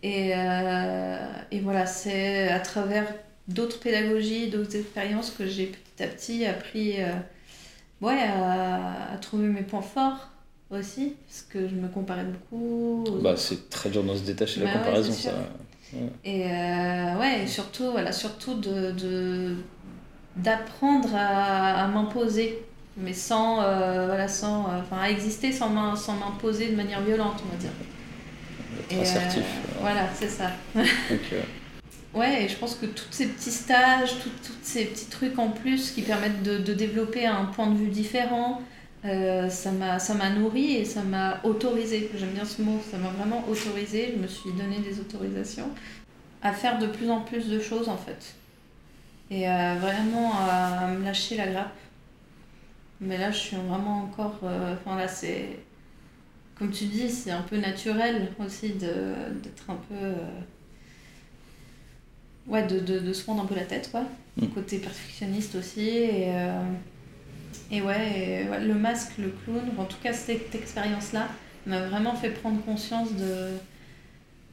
et, 0.09 0.31
euh, 0.35 1.17
et 1.51 1.59
voilà 1.61 1.85
c'est 1.85 2.49
à 2.49 2.59
travers 2.59 3.07
d'autres 3.47 3.79
pédagogies 3.79 4.49
d'autres 4.49 4.75
expériences 4.75 5.31
que 5.31 5.45
j'ai 5.47 5.67
petit 5.67 6.03
à 6.03 6.07
petit 6.07 6.45
appris 6.45 7.01
euh, 7.01 7.13
ouais, 8.01 8.19
à, 8.21 9.13
à 9.13 9.17
trouver 9.17 9.47
mes 9.47 9.63
points 9.63 9.81
forts 9.81 10.29
aussi, 10.71 11.15
parce 11.27 11.43
que 11.43 11.67
je 11.69 11.75
me 11.75 11.87
comparais 11.87 12.25
beaucoup. 12.25 13.03
aux 13.07 13.21
Bah, 13.21 13.35
c'est 13.37 13.69
très 13.69 13.89
dur 13.89 14.03
de 14.03 14.15
se 14.15 14.23
détacher 14.23 14.61
de 14.61 14.65
la 14.65 14.73
Bah 14.73 14.79
comparaison, 14.79 15.11
ça. 15.13 15.31
Et 16.23 16.45
euh, 16.45 17.19
ouais, 17.19 17.43
et 17.43 17.47
surtout, 17.47 17.91
voilà, 17.91 18.11
surtout 18.11 18.55
de, 18.55 18.91
de- 18.91 19.55
d'apprendre 20.37 21.09
à, 21.15 21.83
à 21.83 21.87
m'imposer, 21.87 22.59
mais 22.97 23.13
sans, 23.13 23.61
euh, 23.61 24.05
voilà, 24.07 24.27
sans, 24.27 24.61
enfin, 24.79 24.97
à 25.01 25.09
exister 25.09 25.51
sans, 25.51 25.95
sans 25.95 26.13
m'imposer 26.15 26.69
de 26.69 26.75
manière 26.75 27.01
violente, 27.01 27.41
on 27.45 27.51
va 27.51 27.57
dire. 27.57 27.71
Et, 28.91 28.97
euh, 28.97 29.01
assertif. 29.01 29.43
Voilà, 29.79 30.07
c'est 30.13 30.29
ça. 30.29 30.51
Donc, 30.75 30.85
euh, 31.33 31.41
Ouais, 32.13 32.45
et 32.45 32.47
je 32.47 32.55
pense 32.55 32.75
que 32.75 32.85
tous 32.85 33.11
ces 33.11 33.27
petits 33.27 33.51
stages, 33.51 34.11
tous 34.23 34.53
ces 34.61 34.85
petits 34.85 35.07
trucs 35.07 35.37
en 35.37 35.49
plus 35.49 35.91
qui 35.91 36.01
permettent 36.01 36.43
de, 36.43 36.57
de 36.59 36.73
développer 36.73 37.25
un 37.25 37.43
point 37.45 37.67
de 37.67 37.75
vue 37.77 37.89
différent, 37.89 38.61
euh, 39.03 39.49
ça 39.49 39.71
m'a 39.71 40.29
nourri 40.29 40.77
et 40.77 40.85
ça 40.85 41.01
m'a 41.03 41.41
autorisé. 41.43 42.09
J'aime 42.17 42.29
bien 42.31 42.45
ce 42.45 42.61
mot, 42.61 42.79
ça 42.89 42.97
m'a 42.97 43.09
vraiment 43.09 43.43
autorisé. 43.49 44.13
Je 44.15 44.21
me 44.21 44.27
suis 44.27 44.51
donné 44.53 44.79
des 44.79 44.99
autorisations 45.01 45.69
à 46.41 46.53
faire 46.53 46.79
de 46.79 46.87
plus 46.87 47.09
en 47.09 47.19
plus 47.19 47.49
de 47.49 47.59
choses 47.59 47.89
en 47.89 47.97
fait. 47.97 48.33
Et 49.29 49.49
euh, 49.49 49.75
vraiment 49.81 50.31
à 50.39 50.87
me 50.87 51.03
lâcher 51.03 51.35
la 51.35 51.47
grappe. 51.47 51.75
Mais 53.01 53.17
là, 53.17 53.29
je 53.31 53.37
suis 53.37 53.57
vraiment 53.57 54.03
encore. 54.03 54.39
euh, 54.43 54.73
Enfin, 54.75 54.97
là, 54.97 55.07
c'est. 55.09 55.49
Comme 56.57 56.71
tu 56.71 56.85
dis, 56.85 57.09
c'est 57.09 57.31
un 57.31 57.41
peu 57.41 57.57
naturel 57.57 58.29
aussi 58.43 58.69
de- 58.69 59.33
d'être 59.43 59.69
un 59.69 59.75
peu. 59.75 59.95
euh, 59.95 60.13
ouais, 62.47 62.65
de, 62.67 62.79
de, 62.79 62.99
de 62.99 63.13
se 63.13 63.23
prendre 63.23 63.43
un 63.43 63.45
peu 63.45 63.55
la 63.55 63.65
tête, 63.65 63.89
quoi. 63.91 64.03
Mm. 64.37 64.47
Côté 64.47 64.77
perfectionniste 64.79 65.55
aussi. 65.55 65.87
Et, 65.89 66.25
euh, 66.29 66.61
et 67.71 67.81
ouais, 67.81 68.43
et 68.45 68.49
ouais, 68.49 68.61
le 68.61 68.73
masque, 68.75 69.13
le 69.19 69.29
clown, 69.43 69.61
en 69.77 69.85
tout 69.85 69.97
cas, 70.01 70.13
cette 70.13 70.53
expérience-là 70.55 71.27
m'a 71.65 71.87
vraiment 71.87 72.15
fait 72.15 72.29
prendre 72.29 72.61
conscience 72.63 73.13
de. 73.15 73.49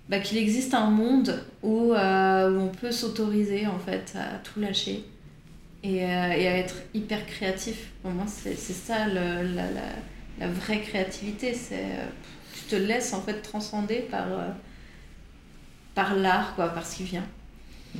Bah, 0.08 0.18
qu'il 0.18 0.36
existe 0.38 0.74
un 0.74 0.90
monde 0.90 1.44
où, 1.62 1.92
euh, 1.94 2.50
où 2.50 2.60
on 2.62 2.68
peut 2.68 2.90
s'autoriser 2.90 3.66
en 3.68 3.78
fait 3.78 4.14
à 4.18 4.38
tout 4.38 4.58
lâcher 4.60 5.04
et, 5.84 5.98
et 5.98 6.04
à 6.04 6.58
être 6.58 6.74
hyper 6.92 7.24
créatif. 7.26 7.90
Pour 8.02 8.10
moi, 8.10 8.24
c'est 8.26 8.56
c'est 8.56 8.72
ça 8.72 9.06
le- 9.06 9.54
la, 9.54 9.70
la, 9.70 9.80
la 10.38 10.49
vraie 10.49 10.81
créativité. 10.81 11.55
C'est 11.55 11.83
euh, 11.85 12.07
tu 12.55 12.61
te 12.64 12.77
laisses 12.77 13.12
en 13.12 13.21
fait 13.23 13.40
transcender 13.42 14.01
par, 14.11 14.27
euh, 14.29 14.49
par 15.95 16.14
l'art, 16.14 16.55
quoi, 16.55 16.68
par 16.68 16.87
ce 16.87 16.97
qui 16.97 17.05
vient. 17.05 17.25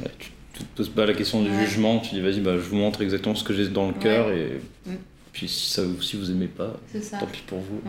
ouais, 0.01 0.11
tu, 0.19 0.31
tu 0.55 0.61
te 0.65 0.77
poses 0.77 0.89
pas 0.91 1.07
la 1.07 1.15
question 1.15 1.43
du 1.43 1.51
Ouais. 1.51 1.67
jugement, 1.67 1.99
tu 2.01 2.15
dis 2.15 2.21
vas-y, 2.21 2.41
bah, 2.41 2.55
je 2.57 2.63
vous 2.63 2.77
montre 2.77 3.03
exactement 3.03 3.35
ce 3.35 3.45
que 3.45 3.53
j'ai 3.55 3.69
dans 3.69 3.87
le 3.89 3.95
cœur 3.95 4.31
et 4.33 4.61
Mm. 4.87 4.95
puis 5.33 5.49
si, 5.49 5.71
ça, 5.71 5.83
si 6.01 6.17
vous 6.17 6.31
aimez 6.31 6.47
pas, 6.49 6.75
tant 7.19 7.27
pis 7.27 7.43
pour 7.47 7.61
vous. 7.61 7.81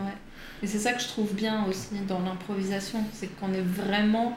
Et 0.62 0.66
c'est 0.66 0.78
ça 0.78 0.92
que 0.92 1.02
je 1.02 1.08
trouve 1.08 1.34
bien 1.34 1.64
aussi 1.66 1.94
dans 2.08 2.20
l'improvisation, 2.20 3.00
c'est 3.12 3.26
qu'on 3.38 3.52
est 3.52 3.60
vraiment 3.60 4.36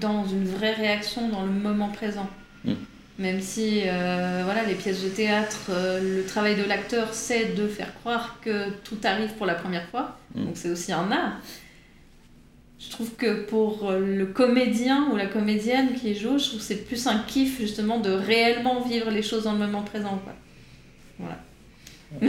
dans 0.00 0.24
une 0.26 0.44
vraie 0.44 0.72
réaction 0.74 1.28
dans 1.28 1.44
le 1.44 1.52
moment 1.52 1.88
présent. 1.90 2.28
Mm. 2.64 2.72
Même 3.18 3.40
si 3.40 3.80
euh, 3.84 4.42
voilà, 4.44 4.62
les 4.64 4.74
pièces 4.74 5.02
de 5.02 5.08
théâtre, 5.08 5.70
euh, 5.70 6.18
le 6.18 6.24
travail 6.24 6.54
de 6.56 6.62
l'acteur, 6.62 7.12
c'est 7.12 7.54
de 7.56 7.66
faire 7.66 7.92
croire 8.00 8.38
que 8.40 8.70
tout 8.84 8.98
arrive 9.02 9.32
pour 9.34 9.44
la 9.46 9.54
première 9.56 9.86
fois. 9.88 10.16
Mm. 10.36 10.44
Donc 10.44 10.52
c'est 10.56 10.70
aussi 10.70 10.92
un 10.92 11.10
art. 11.10 11.32
Je 12.78 12.90
trouve 12.90 13.10
que 13.16 13.42
pour 13.46 13.90
euh, 13.90 13.98
le 13.98 14.26
comédien 14.26 15.08
ou 15.12 15.16
la 15.16 15.26
comédienne 15.26 15.94
qui 16.00 16.14
joue, 16.14 16.38
je 16.38 16.44
trouve 16.46 16.58
que 16.60 16.64
c'est 16.64 16.86
plus 16.86 17.08
un 17.08 17.18
kiff 17.26 17.58
justement 17.58 17.98
de 17.98 18.10
réellement 18.10 18.82
vivre 18.82 19.10
les 19.10 19.22
choses 19.22 19.42
dans 19.44 19.52
le 19.52 19.58
moment 19.58 19.82
présent. 19.82 20.20
Quoi. 20.22 21.26
Ouais, 22.22 22.28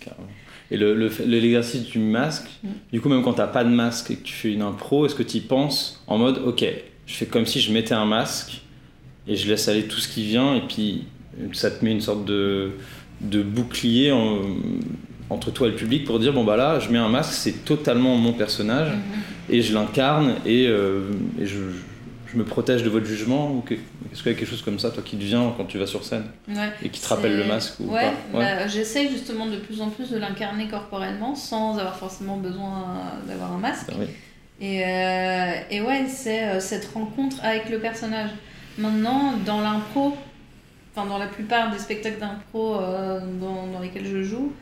carrément. 0.00 0.28
Et 0.70 0.76
le- 0.76 0.94
l'exercice 1.24 1.82
du 1.82 1.98
masque, 1.98 2.46
Mm. 2.62 2.68
du 2.92 3.00
coup, 3.00 3.08
même 3.08 3.22
quand 3.24 3.34
t'as 3.34 3.48
pas 3.48 3.64
de 3.64 3.70
masque 3.70 4.12
et 4.12 4.16
que 4.16 4.22
tu 4.22 4.32
fais 4.32 4.52
une 4.52 4.62
impro, 4.62 5.06
est-ce 5.06 5.16
que 5.16 5.24
tu 5.24 5.38
y 5.38 5.40
penses 5.40 6.02
en 6.06 6.18
mode, 6.18 6.38
ok, 6.38 6.64
je 7.06 7.14
fais 7.14 7.26
comme 7.26 7.46
si 7.46 7.60
je 7.60 7.72
mettais 7.72 7.94
un 7.94 8.04
masque 8.06 8.60
et 9.28 9.36
je 9.36 9.48
laisse 9.48 9.68
aller 9.68 9.84
tout 9.86 9.98
ce 9.98 10.08
qui 10.08 10.24
vient, 10.24 10.54
et 10.54 10.60
puis 10.60 11.04
ça 11.52 11.70
te 11.70 11.84
met 11.84 11.92
une 11.92 12.00
sorte 12.00 12.24
de, 12.24 12.70
de 13.20 13.42
bouclier 13.42 14.12
en- 14.12 14.40
entre 15.30 15.50
toi 15.50 15.66
et 15.66 15.70
le 15.70 15.76
public 15.76 16.04
pour 16.04 16.18
dire, 16.20 16.32
bon 16.32 16.44
bah 16.44 16.56
là, 16.56 16.78
je 16.78 16.88
mets 16.90 16.98
un 16.98 17.08
masque, 17.08 17.32
c'est 17.32 17.64
totalement 17.64 18.16
mon 18.16 18.32
personnage 18.32 18.90
Mhm. 18.90 19.00
et 19.50 19.62
je 19.62 19.74
l'incarne 19.74 20.34
et, 20.46 20.66
euh, 20.68 21.10
et 21.40 21.46
je, 21.46 21.58
je 22.32 22.36
me 22.38 22.44
protège 22.44 22.82
de 22.84 22.88
votre 22.88 23.06
jugement 23.06 23.50
ou 23.52 23.60
que- 23.60 23.74
Est-ce 23.74 24.22
qu'il 24.22 24.32
y 24.32 24.34
a 24.34 24.38
quelque 24.38 24.48
chose 24.48 24.62
comme 24.62 24.78
ça, 24.78 24.90
toi, 24.90 25.02
qui 25.04 25.16
te 25.16 25.24
vient 25.24 25.52
quand 25.56 25.64
tu 25.64 25.76
vas 25.78 25.86
sur 25.86 26.04
scène 26.04 26.24
Ouais. 26.48 26.70
et 26.82 26.88
qui 26.88 27.00
te 27.00 27.08
rappelle 27.08 27.36
le 27.36 27.44
masque 27.44 27.80
ou 27.80 27.92
ouais, 27.92 28.02
pas 28.32 28.38
bah, 28.38 28.66
j'essaye 28.68 29.10
justement 29.10 29.46
de 29.46 29.56
plus 29.56 29.80
en 29.82 29.90
plus 29.90 30.10
de 30.10 30.16
l'incarner 30.16 30.68
corporellement 30.68 31.34
sans 31.34 31.76
avoir 31.76 31.96
forcément 31.98 32.36
besoin 32.38 32.86
d'avoir 33.28 33.52
un 33.52 33.58
masque. 33.58 33.88
Oui. 33.98 34.06
Et, 34.60 34.84
euh, 34.86 35.52
et 35.70 35.80
ouais, 35.82 36.06
c'est 36.08 36.44
euh, 36.44 36.60
cette 36.60 36.86
rencontre 36.94 37.36
avec 37.42 37.68
le 37.68 37.78
personnage. 37.78 38.30
Maintenant, 38.78 39.34
dans 39.44 39.60
l'impro, 39.60 40.16
enfin 40.94 41.06
dans 41.06 41.18
la 41.18 41.26
plupart 41.26 41.70
des 41.70 41.78
spectacles 41.78 42.20
d'impro 42.20 42.76
euh, 42.80 43.20
dans, 43.40 43.66
dans 43.68 43.80
lesquels 43.80 44.06
je 44.06 44.22
joue, 44.22 44.52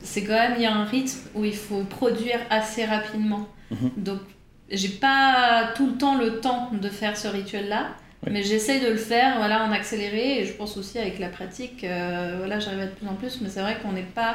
c'est 0.00 0.24
quand 0.24 0.34
même, 0.34 0.54
il 0.56 0.62
y 0.62 0.66
a 0.66 0.74
un 0.74 0.84
rythme 0.84 1.18
où 1.34 1.44
il 1.44 1.54
faut 1.56 1.82
produire 1.84 2.38
assez 2.50 2.84
rapidement. 2.84 3.48
Mhm. 3.70 3.90
Donc, 3.96 4.20
j'ai 4.70 4.88
pas 4.88 5.70
tout 5.74 5.86
le 5.86 5.92
temps 5.94 6.18
le 6.18 6.40
temps 6.40 6.70
de 6.72 6.88
faire 6.88 7.16
ce 7.16 7.28
rituel-là. 7.28 7.88
Mais 8.28 8.42
j'essaye 8.42 8.80
de 8.80 8.88
le 8.88 8.96
faire 8.96 9.36
voilà, 9.38 9.64
en 9.64 9.70
accéléré 9.70 10.40
et 10.40 10.44
je 10.44 10.52
pense 10.52 10.76
aussi 10.76 10.98
avec 10.98 11.20
la 11.20 11.28
pratique, 11.28 11.84
euh, 11.84 12.34
voilà, 12.38 12.58
j'arrive 12.58 12.80
à 12.80 12.86
de 12.86 12.90
plus 12.90 13.06
en 13.06 13.14
plus, 13.14 13.40
mais 13.40 13.48
c'est 13.48 13.60
vrai 13.60 13.76
qu'on 13.80 13.92
n'est 13.92 14.02
pas 14.02 14.34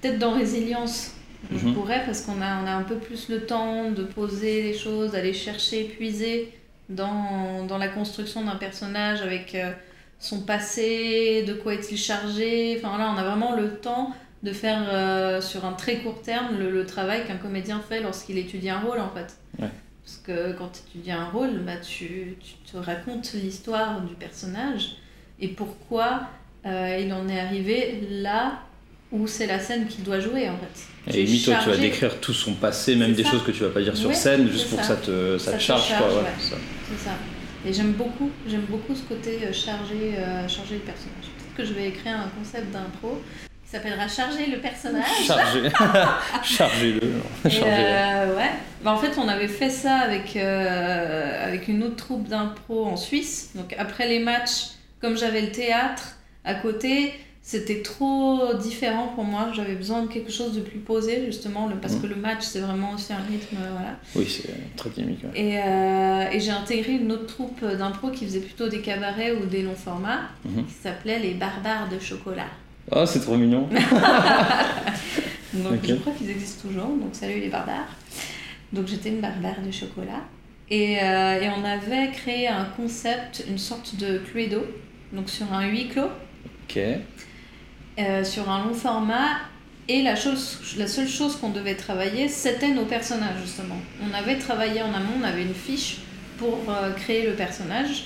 peut-être 0.00 0.20
dans 0.20 0.30
résilience, 0.30 1.12
je 1.50 1.66
Mhm. 1.66 1.74
pourrais, 1.74 2.04
parce 2.06 2.20
qu'on 2.20 2.40
a, 2.40 2.62
on 2.62 2.66
a 2.68 2.70
un 2.70 2.84
peu 2.84 2.94
plus 2.94 3.28
le 3.28 3.44
temps 3.46 3.90
de 3.90 4.04
poser 4.04 4.62
les 4.62 4.74
choses, 4.78 5.10
d'aller 5.10 5.32
chercher, 5.32 5.84
puiser 5.84 6.52
dans, 6.90 7.64
dans 7.66 7.78
la 7.78 7.88
construction 7.88 8.44
d'un 8.44 8.56
personnage 8.56 9.22
avec 9.22 9.54
euh, 9.54 9.70
son 10.18 10.40
passé, 10.42 11.44
de 11.46 11.54
quoi 11.54 11.74
est-il 11.74 11.96
chargé. 11.96 12.78
Enfin 12.82 12.98
là, 12.98 13.12
on 13.14 13.18
a 13.18 13.24
vraiment 13.24 13.54
le 13.56 13.76
temps 13.76 14.12
de 14.42 14.52
faire 14.52 14.82
euh, 14.92 15.40
sur 15.40 15.64
un 15.64 15.72
très 15.72 15.96
court 15.98 16.20
terme 16.22 16.58
le, 16.58 16.70
le 16.70 16.86
travail 16.86 17.24
qu'un 17.26 17.36
comédien 17.36 17.80
fait 17.88 18.00
lorsqu'il 18.00 18.38
étudie 18.38 18.70
un 18.70 18.80
rôle 18.80 18.98
en 19.00 19.10
fait. 19.10 19.36
Ouais. 19.62 19.68
Parce 20.04 20.16
que 20.26 20.52
quand 20.58 20.68
tu 20.72 20.80
étudies 20.98 21.12
un 21.12 21.26
rôle, 21.26 21.58
bah, 21.64 21.76
tu, 21.76 22.36
tu 22.40 22.54
te 22.72 22.76
racontes 22.78 23.32
l'histoire 23.34 24.00
du 24.00 24.14
personnage 24.14 24.96
et 25.40 25.48
pourquoi 25.48 26.22
euh, 26.66 26.98
il 27.00 27.12
en 27.12 27.28
est 27.28 27.38
arrivé 27.38 28.00
là 28.10 28.60
où 29.12 29.26
c'est 29.26 29.46
la 29.46 29.58
scène 29.58 29.86
qu'il 29.88 30.04
doit 30.04 30.20
jouer 30.20 30.48
en 30.48 30.56
fait. 30.56 31.14
Et 31.18 31.24
limite, 31.24 31.44
toi, 31.44 31.56
tu 31.62 31.68
vas 31.70 31.76
décrire 31.76 32.20
tout 32.20 32.32
son 32.34 32.54
passé, 32.54 32.96
même 32.96 33.12
des 33.12 33.24
ça. 33.24 33.30
choses 33.30 33.42
que 33.44 33.50
tu 33.50 33.62
vas 33.62 33.70
pas 33.70 33.80
dire 33.82 33.96
sur 33.96 34.08
Ouais, 34.08 34.14
scène, 34.14 34.48
juste 34.50 34.68
pour 34.70 34.78
que 34.80 34.84
ça. 34.86 34.96
te, 34.96 35.36
ça 35.38 35.46
Ça 35.46 35.52
te 35.52 35.56
te 35.58 35.62
charge. 35.62 35.88
quoi, 35.98 36.06
ouais. 36.08 36.28
C'est 36.90 37.04
ça. 37.04 37.14
Et 37.66 37.72
j'aime 37.72 37.92
beaucoup, 37.92 38.30
j'aime 38.46 38.64
beaucoup 38.68 38.94
ce 38.94 39.02
côté 39.02 39.40
euh, 39.44 39.52
chargé, 39.52 40.14
euh, 40.18 40.42
le 40.42 40.78
personnage. 40.78 41.26
Peut-être 41.36 41.54
que 41.56 41.64
je 41.64 41.74
vais 41.74 41.88
écrire 41.88 42.18
un 42.18 42.28
concept 42.38 42.70
d'impro 42.72 43.20
qui 43.70 43.70
s'appellera 43.76 44.08
Charger 44.08 44.46
le 44.46 44.58
personnage. 44.58 45.04
Chargez-le. 45.26 45.66
Et, 47.44 47.50
Chargez-le. 47.50 47.62
euh, 47.64 48.36
ouais. 48.36 48.50
Bah, 48.82 48.92
en 48.92 48.96
fait, 48.96 49.18
on 49.18 49.28
avait 49.28 49.48
fait 49.48 49.70
ça 49.70 49.96
avec, 49.98 50.36
euh, 50.36 51.46
avec 51.46 51.68
une 51.68 51.82
autre 51.82 51.96
troupe 51.96 52.28
d'impro 52.28 52.86
en 52.86 52.96
Suisse. 52.96 53.50
Donc 53.54 53.74
après 53.78 54.08
les 54.08 54.18
matchs, 54.18 54.70
comme 55.00 55.16
j'avais 55.16 55.42
le 55.42 55.52
théâtre 55.52 56.16
à 56.44 56.54
côté, 56.54 57.12
c'était 57.50 57.82
trop 57.82 58.54
différent 58.62 59.08
pour 59.16 59.24
moi. 59.24 59.48
J'avais 59.52 59.74
besoin 59.74 60.02
de 60.02 60.06
quelque 60.08 60.30
chose 60.30 60.54
de 60.54 60.60
plus 60.60 60.78
posé, 60.78 61.26
justement, 61.26 61.66
le- 61.66 61.74
parce 61.74 61.94
Mhm. 61.94 62.02
que 62.02 62.06
le 62.06 62.14
match, 62.14 62.42
c'est 62.42 62.60
vraiment 62.60 62.92
aussi 62.92 63.12
un 63.12 63.16
rythme. 63.28 63.56
euh, 63.60 63.70
Voilà. 63.72 63.96
Oui, 64.14 64.24
c'est 64.28 64.76
très 64.76 64.90
dynamique. 64.90 65.24
ouais. 65.24 65.30
Et, 65.40 65.58
euh, 65.58 66.30
et 66.30 66.38
j'ai 66.38 66.52
intégré 66.52 66.92
une 66.92 67.10
autre 67.10 67.26
troupe 67.26 67.64
d'impro 67.64 68.10
qui 68.10 68.24
faisait 68.24 68.38
plutôt 68.38 68.68
des 68.68 68.80
cabarets 68.82 69.32
ou 69.32 69.46
des 69.46 69.62
longs 69.62 69.74
formats, 69.74 70.20
Mhm. 70.44 70.64
qui 70.66 70.74
s'appelait 70.74 71.18
les 71.18 71.34
Barbares 71.34 71.88
de 71.88 71.98
chocolat. 71.98 72.46
Oh, 72.92 73.04
c'est 73.04 73.20
trop 73.20 73.36
mignon. 73.36 73.68
Donc 75.52 75.80
je 75.84 75.94
crois 75.94 76.12
qu'ils 76.12 76.30
existent 76.30 76.68
toujours, 76.68 76.86
donc 76.96 77.10
salut 77.12 77.40
les 77.40 77.48
barbares. 77.48 77.88
Donc 78.72 78.86
j'étais 78.86 79.08
une 79.08 79.20
barbare 79.20 79.60
de 79.66 79.70
chocolat. 79.72 80.22
Et, 80.70 80.98
euh, 81.02 81.40
et 81.40 81.48
on 81.48 81.64
avait 81.64 82.12
créé 82.12 82.46
un 82.46 82.64
concept, 82.76 83.44
une 83.48 83.58
sorte 83.58 83.96
de 83.96 84.18
cluedo, 84.18 84.64
donc 85.12 85.28
sur 85.28 85.52
un 85.52 85.66
huis 85.66 85.88
clos, 85.88 86.04
Ok. 86.68 86.78
Euh, 87.98 88.24
sur 88.24 88.48
un 88.50 88.64
long 88.64 88.74
format. 88.74 89.28
Et 89.88 90.02
la, 90.02 90.14
chose, 90.14 90.58
la 90.78 90.86
seule 90.86 91.08
chose 91.08 91.34
qu'on 91.36 91.50
devait 91.50 91.74
travailler, 91.74 92.28
c'était 92.28 92.68
nos 92.68 92.84
personnages, 92.84 93.40
justement. 93.44 93.74
On 94.08 94.14
avait 94.14 94.36
travaillé 94.38 94.82
en 94.82 94.94
amont, 94.94 95.14
on 95.20 95.24
avait 95.24 95.42
une 95.42 95.54
fiche 95.54 95.96
pour 96.38 96.58
euh, 96.68 96.92
créer 96.92 97.26
le 97.26 97.32
personnage. 97.32 98.04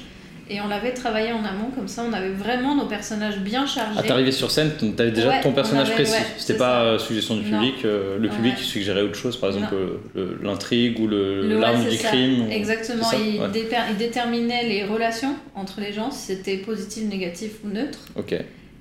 Et 0.49 0.61
on 0.61 0.69
l'avait 0.69 0.93
travaillé 0.93 1.33
en 1.33 1.43
amont, 1.45 1.71
comme 1.75 1.89
ça, 1.89 2.05
on 2.09 2.13
avait 2.13 2.31
vraiment 2.33 2.75
nos 2.75 2.87
personnages 2.87 3.39
bien 3.39 3.67
chargés. 3.67 3.99
Ah, 3.99 4.03
t'arrivais 4.03 4.33
sur 4.33 4.51
scène, 4.51 4.73
t'avais 4.95 5.11
déjà 5.11 5.29
Ouais, 5.29 5.41
ton 5.43 5.51
on 5.51 5.53
personnage 5.53 5.87
avait- 5.89 5.95
précis. 5.95 6.13
ouais, 6.13 6.27
C'était 6.39 6.59
pas 6.59 6.83
euh, 6.83 6.99
suggestion 6.99 7.37
du 7.37 7.51
Non. 7.51 7.59
public. 7.61 7.85
euh, 7.87 8.19
le 8.19 8.29
public 8.29 8.55
Ouais. 8.57 8.63
suggérait 8.63 9.01
autre 9.03 9.15
chose, 9.17 9.39
par 9.39 9.51
exemple 9.51 9.75
euh, 10.17 10.39
l'intrigue 10.43 11.01
ou 11.01 11.09
l'arme 11.09 11.85
du 11.89 11.97
ça. 11.97 12.09
crime. 12.09 12.51
Exactement, 12.51 13.11
il, 13.13 13.41
il 13.43 13.97
déterminait 13.99 14.69
les 14.69 14.85
relations 14.85 15.35
entre 15.55 15.81
les 15.81 15.93
gens, 15.95 16.11
si 16.11 16.27
c'était 16.35 16.59
positif, 16.59 17.05
négatif 17.05 17.53
ou 17.65 17.69
neutre. 17.69 17.99
Ok. 18.17 18.35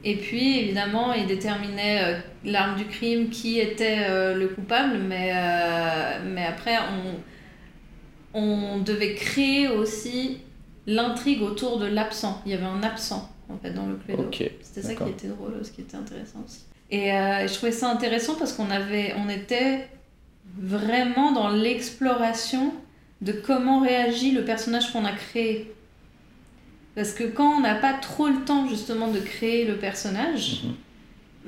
Et 0.04 0.18
puis, 0.18 0.60
évidemment, 0.60 1.14
il 1.14 1.28
déterminait 1.28 2.04
euh, 2.04 2.20
l'arme 2.44 2.76
du 2.76 2.86
crime, 2.86 3.30
qui 3.30 3.60
était 3.60 4.00
euh, 4.10 4.36
le 4.36 4.50
coupable, 4.50 4.98
mais, 4.98 5.32
euh, 5.34 6.20
mais 6.26 6.46
après, 6.46 6.76
on, 8.34 8.40
on 8.40 8.80
devait 8.80 9.16
créer 9.16 9.70
aussi 9.70 10.40
l'intrigue 10.86 11.42
autour 11.42 11.80
de 11.80 11.86
l'absent. 11.86 12.42
Il 12.46 12.52
y 12.52 12.56
avait 12.56 12.66
un 12.66 12.84
absent, 12.84 13.30
en 13.50 13.58
fait, 13.58 13.72
dans 13.72 13.86
le 13.86 13.96
cluedo. 13.96 14.24
Ok. 14.24 14.44
C'était 14.62 14.82
ça 14.82 14.96
qui 14.96 15.10
était 15.10 15.28
drôle, 15.28 15.54
ce 15.64 15.72
qui 15.72 15.82
était 15.82 15.96
intéressant 15.96 16.44
aussi. 16.46 16.64
Et 16.92 17.10
je 17.10 17.54
trouvais 17.54 17.72
ça 17.72 17.90
intéressant 17.90 18.36
parce 18.36 18.54
qu'on 18.54 18.70
avait, 18.70 19.16
on 19.18 19.30
était 19.30 19.88
vraiment 20.60 21.32
dans 21.32 21.50
l'exploration 21.50 22.74
de 23.22 23.32
comment 23.32 23.80
réagit 23.80 24.32
le 24.32 24.44
personnage 24.44 24.92
qu'on 24.92 25.06
a 25.06 25.14
créé. 25.14 25.74
Parce 26.96 27.12
que 27.12 27.24
quand 27.24 27.58
on 27.58 27.62
n'a 27.62 27.76
pas 27.76 27.94
trop 27.94 28.28
le 28.28 28.42
temps 28.46 28.68
justement 28.70 29.08
de 29.08 29.20
créer 29.20 29.66
le 29.66 29.76
personnage, 29.78 30.62
Mhm. 30.64 30.74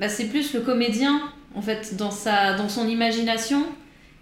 bah, 0.00 0.08
c'est 0.08 0.24
plus 0.26 0.52
le 0.54 0.60
comédien, 0.60 1.20
en 1.54 1.62
fait, 1.62 1.96
dans, 1.96 2.10
sa, 2.10 2.54
dans 2.54 2.68
son 2.68 2.88
imagination, 2.88 3.64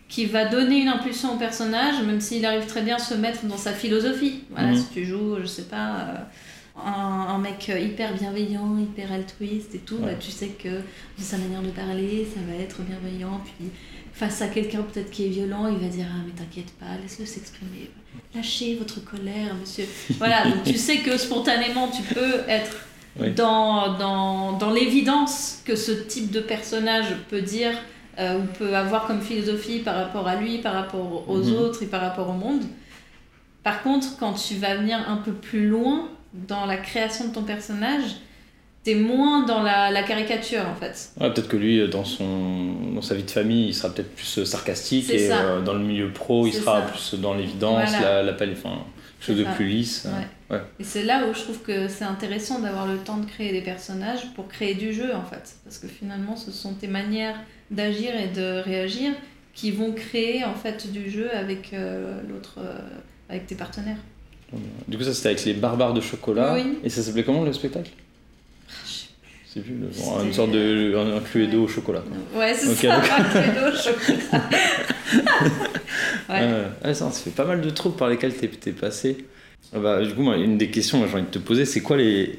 qui 0.09 0.27
va 0.27 0.45
donner 0.45 0.81
une 0.83 0.89
impulsion 0.89 1.35
au 1.35 1.39
personnage, 1.39 2.03
même 2.05 2.21
s'il 2.21 2.45
arrive 2.45 2.67
très 2.67 2.83
bien 2.83 2.97
à 2.97 2.99
se 2.99 3.15
mettre 3.15 3.45
dans 3.47 3.57
sa 3.57 3.73
philosophie. 3.73 4.41
Voilà, 4.51 4.69
Mhm. 4.73 4.77
si 4.77 4.85
tu 4.93 5.05
joues, 5.07 5.37
je 5.41 5.47
sais 5.47 5.63
pas, 5.63 5.97
euh, 5.97 6.15
un, 6.85 7.35
un 7.35 7.39
mec 7.39 7.69
hyper 7.69 8.13
bienveillant, 8.15 8.77
hyper 8.79 9.11
altruiste 9.11 9.75
et 9.75 9.79
tout, 9.79 9.97
Ouais. 9.97 10.13
bah, 10.13 10.15
tu 10.21 10.31
sais 10.31 10.49
que 10.49 10.69
de 10.69 10.83
sa 11.23 11.39
manière 11.39 11.63
de 11.63 11.71
parler, 11.71 12.27
ça 12.33 12.41
va 12.47 12.63
être 12.63 12.83
bienveillant. 12.83 13.41
Puis 13.45 13.71
face 14.15 14.41
à 14.43 14.49
quelqu'un 14.49 14.83
peut-être 14.83 15.11
qui 15.11 15.27
est 15.27 15.29
violent, 15.29 15.67
il 15.69 15.77
va 15.79 15.89
dire 15.89 16.07
Ah, 16.11 16.23
mais 16.27 16.33
t'inquiète 16.33 16.73
pas, 16.79 16.87
laisse-le 17.03 17.27
s'exprimer. 17.27 17.91
Lâchez 18.35 18.77
votre 18.77 19.05
colère, 19.05 19.55
monsieur. 19.61 19.85
Voilà, 20.19 20.45
donc 20.45 20.63
tu 20.65 20.75
sais 20.79 20.99
que 20.99 21.17
spontanément, 21.19 21.89
tu 21.89 22.03
peux 22.15 22.41
être 22.49 22.77
Oui. 23.21 23.33
dans, 23.33 23.97
dans, 23.99 24.53
dans 24.59 24.71
l'évidence 24.71 25.61
que 25.65 25.75
ce 25.77 25.91
type 25.93 26.31
de 26.31 26.41
personnage 26.41 27.07
peut 27.29 27.43
dire 27.43 27.73
euh, 28.19 28.39
ou 28.39 28.43
peut 28.59 28.75
avoir 28.77 29.07
comme 29.09 29.21
philosophie 29.21 29.81
par 29.81 29.97
rapport 29.97 30.27
à 30.29 30.37
lui, 30.37 30.59
par 30.59 30.75
rapport 30.75 31.29
aux 31.29 31.39
Mhm. 31.39 31.55
autres 31.57 31.83
et 31.83 31.87
par 31.87 32.01
rapport 32.01 32.29
au 32.31 32.35
monde. 32.35 32.63
Par 33.65 33.83
contre, 33.83 34.17
quand 34.19 34.35
tu 34.35 34.55
vas 34.55 34.77
venir 34.77 34.99
un 35.09 35.17
peu 35.17 35.33
plus 35.33 35.67
loin 35.69 36.09
dans 36.35 36.67
la 36.67 36.77
création 36.77 37.29
de 37.29 37.33
ton 37.33 37.43
personnage, 37.43 38.17
t'es 38.85 38.95
moins 38.95 39.45
dans 39.47 39.63
la, 39.63 39.91
la 39.91 40.03
caricature 40.03 40.63
en 40.69 40.75
fait. 40.75 41.11
Ouais, 41.21 41.33
peut-être 41.33 41.49
que 41.49 41.57
lui, 41.57 41.81
euh, 41.81 41.89
dans, 41.89 42.05
son, 42.05 42.75
dans 42.95 43.03
sa 43.03 43.15
vie 43.15 43.23
de 43.25 43.31
famille, 43.31 43.69
il 43.69 43.75
sera 43.75 43.93
peut-être 43.93 44.15
plus 44.15 44.39
euh, 44.39 44.45
sarcastique 44.45 45.11
et 45.11 45.33
euh, 45.33 45.63
dans 45.63 45.73
le 45.73 45.81
milieu 45.81 46.11
pro, 46.13 46.47
il 46.47 46.53
sera 46.53 46.83
ça. 46.83 46.87
plus 46.89 47.15
dans 47.21 47.35
l'évidence, 47.35 47.91
Voilà. 47.91 48.23
la, 48.23 48.33
la 48.33 48.33
enfin, 48.53 48.85
quelque 49.19 49.27
chose 49.27 49.39
de 49.39 49.45
plus 49.55 49.67
lisse. 49.67 50.07
Ouais. 50.51 50.57
ouais. 50.57 50.63
Et 50.79 50.85
c'est 50.85 51.03
là 51.03 51.27
où 51.27 51.35
je 51.35 51.41
trouve 51.41 51.61
que 51.63 51.89
c'est 51.89 52.05
intéressant 52.05 52.61
d'avoir 52.61 52.87
le 52.87 52.99
temps 52.99 53.17
de 53.17 53.27
créer 53.27 53.53
des 53.53 53.63
personnages 53.63 54.33
pour 54.35 54.49
créer 54.49 54.75
du 54.75 54.93
jeu 54.93 55.15
en 55.15 55.25
fait. 55.25 55.55
Parce 55.65 55.79
que 55.79 55.89
finalement, 55.89 56.37
ce 56.37 56.51
sont 56.53 56.75
tes 56.75 56.89
manières 56.89 57.37
d'agir 57.71 58.11
et 58.15 58.29
de 58.29 58.61
réagir 58.63 59.13
qui 59.55 59.71
vont 59.71 59.93
créer 59.93 60.45
en 60.45 60.55
fait 60.55 60.93
du 60.93 61.09
jeu 61.11 61.31
avec 61.35 61.73
euh, 61.73 62.21
l'autre, 62.29 62.57
euh, 62.59 62.79
avec 63.31 63.47
tes 63.47 63.55
partenaires. 63.55 63.97
Du 64.87 64.99
coup, 64.99 65.05
ça 65.05 65.15
c'était 65.15 65.31
avec 65.31 65.45
les 65.47 65.55
barbares 65.55 65.95
de 65.95 66.01
chocolat. 66.01 66.55
Oui. 66.55 66.79
Et 66.85 66.91
ça 66.91 67.03
s'appelait 67.03 67.25
comment 67.25 67.43
le 67.43 67.53
spectacle? 67.53 67.91
Sais 69.55 69.61
C'est 69.61 69.61
plus 69.61 69.75
le- 69.75 69.89
C'était- 69.93 70.25
une 70.27 70.33
sorte 70.33 70.51
de 70.53 70.95
un, 70.97 71.17
un 71.17 71.21
cluedo 71.21 71.65
au 71.65 71.69
chocolat. 71.69 72.03
quoi. 72.33 72.41
Ouais, 72.41 72.55
c'est 72.55 72.69
Ok, 72.69 72.77
ça, 72.77 72.89
d'accord. 73.01 73.17
un 73.19 73.25
credo 73.25 73.77
chocolat. 73.77 74.43
ouais. 76.29 76.41
Euh, 76.43 76.69
ça, 76.85 76.93
ça 76.95 77.11
fait 77.11 77.31
pas 77.31 77.45
mal 77.45 77.61
de 77.61 77.71
troupes 77.71 77.97
par 77.97 78.09
lesquelles 78.09 78.35
t'es 78.35 78.51
es 78.67 78.73
passé. 78.73 79.25
Ah 79.75 79.79
bah, 79.79 80.03
du 80.05 80.13
coup, 80.15 80.23
moi, 80.23 80.37
une 80.37 80.59
des 80.59 80.69
questions 80.71 81.01
que 81.03 81.09
j'ai 81.09 81.15
envie 81.15 81.23
de 81.23 81.29
te 81.29 81.39
poser, 81.39 81.65
c'est 81.65 81.81
quoi 81.81 81.97
les, 81.97 82.39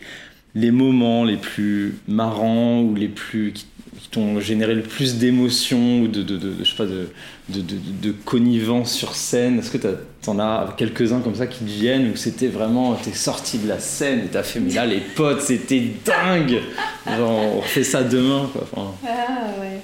les 0.54 0.72
moments 0.72 1.24
les 1.24 1.38
plus 1.38 1.96
marrants 2.08 2.82
ou 2.82 2.96
les 2.96 3.08
plus 3.10 3.52
qui- 3.54 3.66
qui 4.00 4.10
t'ont 4.10 4.40
généré 4.40 4.76
le 4.76 4.82
plus 4.82 5.18
d'émotions 5.18 6.02
ou 6.02 6.08
de, 6.08 8.12
connivence 8.26 8.94
sur 8.94 9.16
scène 9.16 9.60
Est-ce 9.60 9.72
que 9.72 9.78
tu 9.78 10.30
en 10.30 10.40
as 10.40 10.74
quelques-uns 10.78 11.22
comme 11.22 11.36
ça 11.36 11.48
qui 11.48 11.60
te 11.60 11.70
viennent 11.70 12.12
où 12.12 12.16
c'était 12.16 12.48
vraiment, 12.48 12.96
t'es 12.96 13.14
sorti 13.14 13.60
de 13.60 13.68
la 13.68 13.80
scène 13.80 14.20
et 14.20 14.28
t'as 14.28 14.44
fait, 14.44 14.60
mais 14.60 14.74
là 14.74 14.86
les 14.86 15.00
potes 15.00 15.42
c'était 15.42 15.84
dingue 16.06 16.60
Genre 17.08 17.30
on 17.30 17.60
refait 17.60 17.84
ça 17.84 18.04
demain 18.04 18.50
quoi. 18.52 18.96
Ah 19.08 19.60
ouais. 19.60 19.80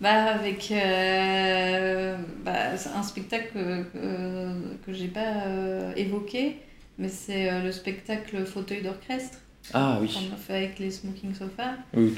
Bah 0.00 0.34
avec 0.34 0.70
euh, 0.72 2.16
bah, 2.44 2.72
un 2.94 3.02
spectacle 3.02 3.52
que, 3.54 4.84
que 4.84 4.92
j'ai 4.92 5.08
pas 5.08 5.46
euh, 5.46 5.92
évoqué, 5.96 6.56
mais 6.98 7.08
c'est 7.08 7.50
euh, 7.50 7.62
le 7.62 7.72
spectacle 7.72 8.44
fauteuil 8.44 8.82
d'orchestre. 8.82 9.38
Ah 9.72 9.98
oui. 10.00 10.08
Qu'on 10.08 10.34
a 10.34 10.36
fait 10.36 10.54
avec 10.54 10.78
les 10.78 10.90
Smoking 10.90 11.34
Sofa. 11.34 11.74
Oui, 11.94 12.14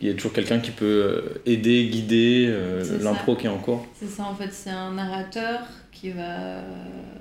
il 0.00 0.08
y 0.08 0.10
a 0.10 0.14
toujours 0.14 0.32
quelqu'un 0.32 0.58
qui 0.58 0.70
peut 0.70 0.84
euh, 0.84 1.42
aider, 1.46 1.86
guider 1.86 2.46
euh, 2.48 3.02
l'impro 3.02 3.36
qui 3.36 3.46
est 3.46 3.50
en 3.50 3.58
cours. 3.58 3.86
C'est 3.94 4.08
ça, 4.08 4.24
en 4.24 4.34
fait, 4.34 4.52
c'est 4.52 4.70
un 4.70 4.92
narrateur 4.92 5.60
qui 5.92 6.10
va 6.10 6.62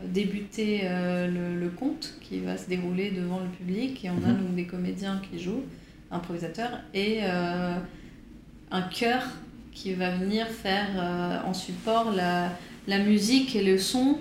débuter 0.05 0.82
euh, 0.84 1.28
le, 1.28 1.59
le, 1.59 1.69
conte, 1.69 2.15
qui 2.21 2.39
va 2.39 2.57
se 2.57 2.69
dérouler 2.69 3.11
devant 3.11 3.39
le 3.39 3.49
public, 3.49 4.05
et 4.05 4.09
on 4.09 4.28
a 4.28 4.32
mhm. 4.32 4.38
donc 4.38 4.55
des 4.55 4.65
comédiens 4.65 5.21
qui 5.30 5.41
jouent, 5.41 5.63
improvisateurs, 6.11 6.80
et 6.93 7.23
un 7.23 8.82
chœur 8.93 9.23
qui 9.71 9.93
va 9.93 10.11
venir 10.11 10.47
faire 10.47 11.41
en 11.45 11.53
support 11.53 12.11
la, 12.11 12.51
la 12.88 12.99
musique 12.99 13.55
et 13.55 13.63
le 13.63 13.80
son, 13.80 14.17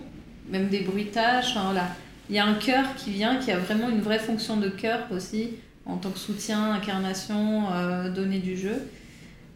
même 0.49 0.69
des 0.69 0.81
bruitages, 0.81 1.51
enfin 1.51 1.65
voilà 1.65 1.89
il 2.29 2.37
y 2.37 2.39
a 2.39 2.47
un 2.47 2.55
chœur 2.55 2.95
qui 2.97 3.11
vient, 3.11 3.37
qui 3.37 3.51
a 3.53 3.59
vraiment 3.59 3.89
une 3.89 4.01
vraie 4.01 4.19
fonction 4.19 4.57
de 4.57 4.69
chœur 4.69 5.07
aussi, 5.11 5.51
en 5.85 5.97
tant 5.97 6.11
que 6.11 6.19
soutien, 6.19 6.73
incarnation, 6.73 7.73
euh, 7.73 8.11
donnée 8.11 8.39
du 8.39 8.57
jeu. 8.57 8.89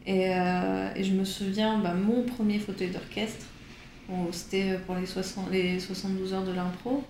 Et, 0.07 0.35
euh, 0.35 0.89
et, 0.97 1.05
je 1.05 1.13
me 1.13 1.25
souviens, 1.25 1.79
bah, 1.79 1.95
mon 1.95 2.23
premier 2.23 2.59
fauteuil 2.59 2.91
d'orchestre, 2.91 3.47
c'était 4.33 4.79
pour 4.87 4.97
les, 4.97 5.07
60, 5.07 5.51
les 5.53 5.79
72 5.79 6.33
heures 6.33 6.45
de 6.45 6.53
l'impro. 6.53 7.05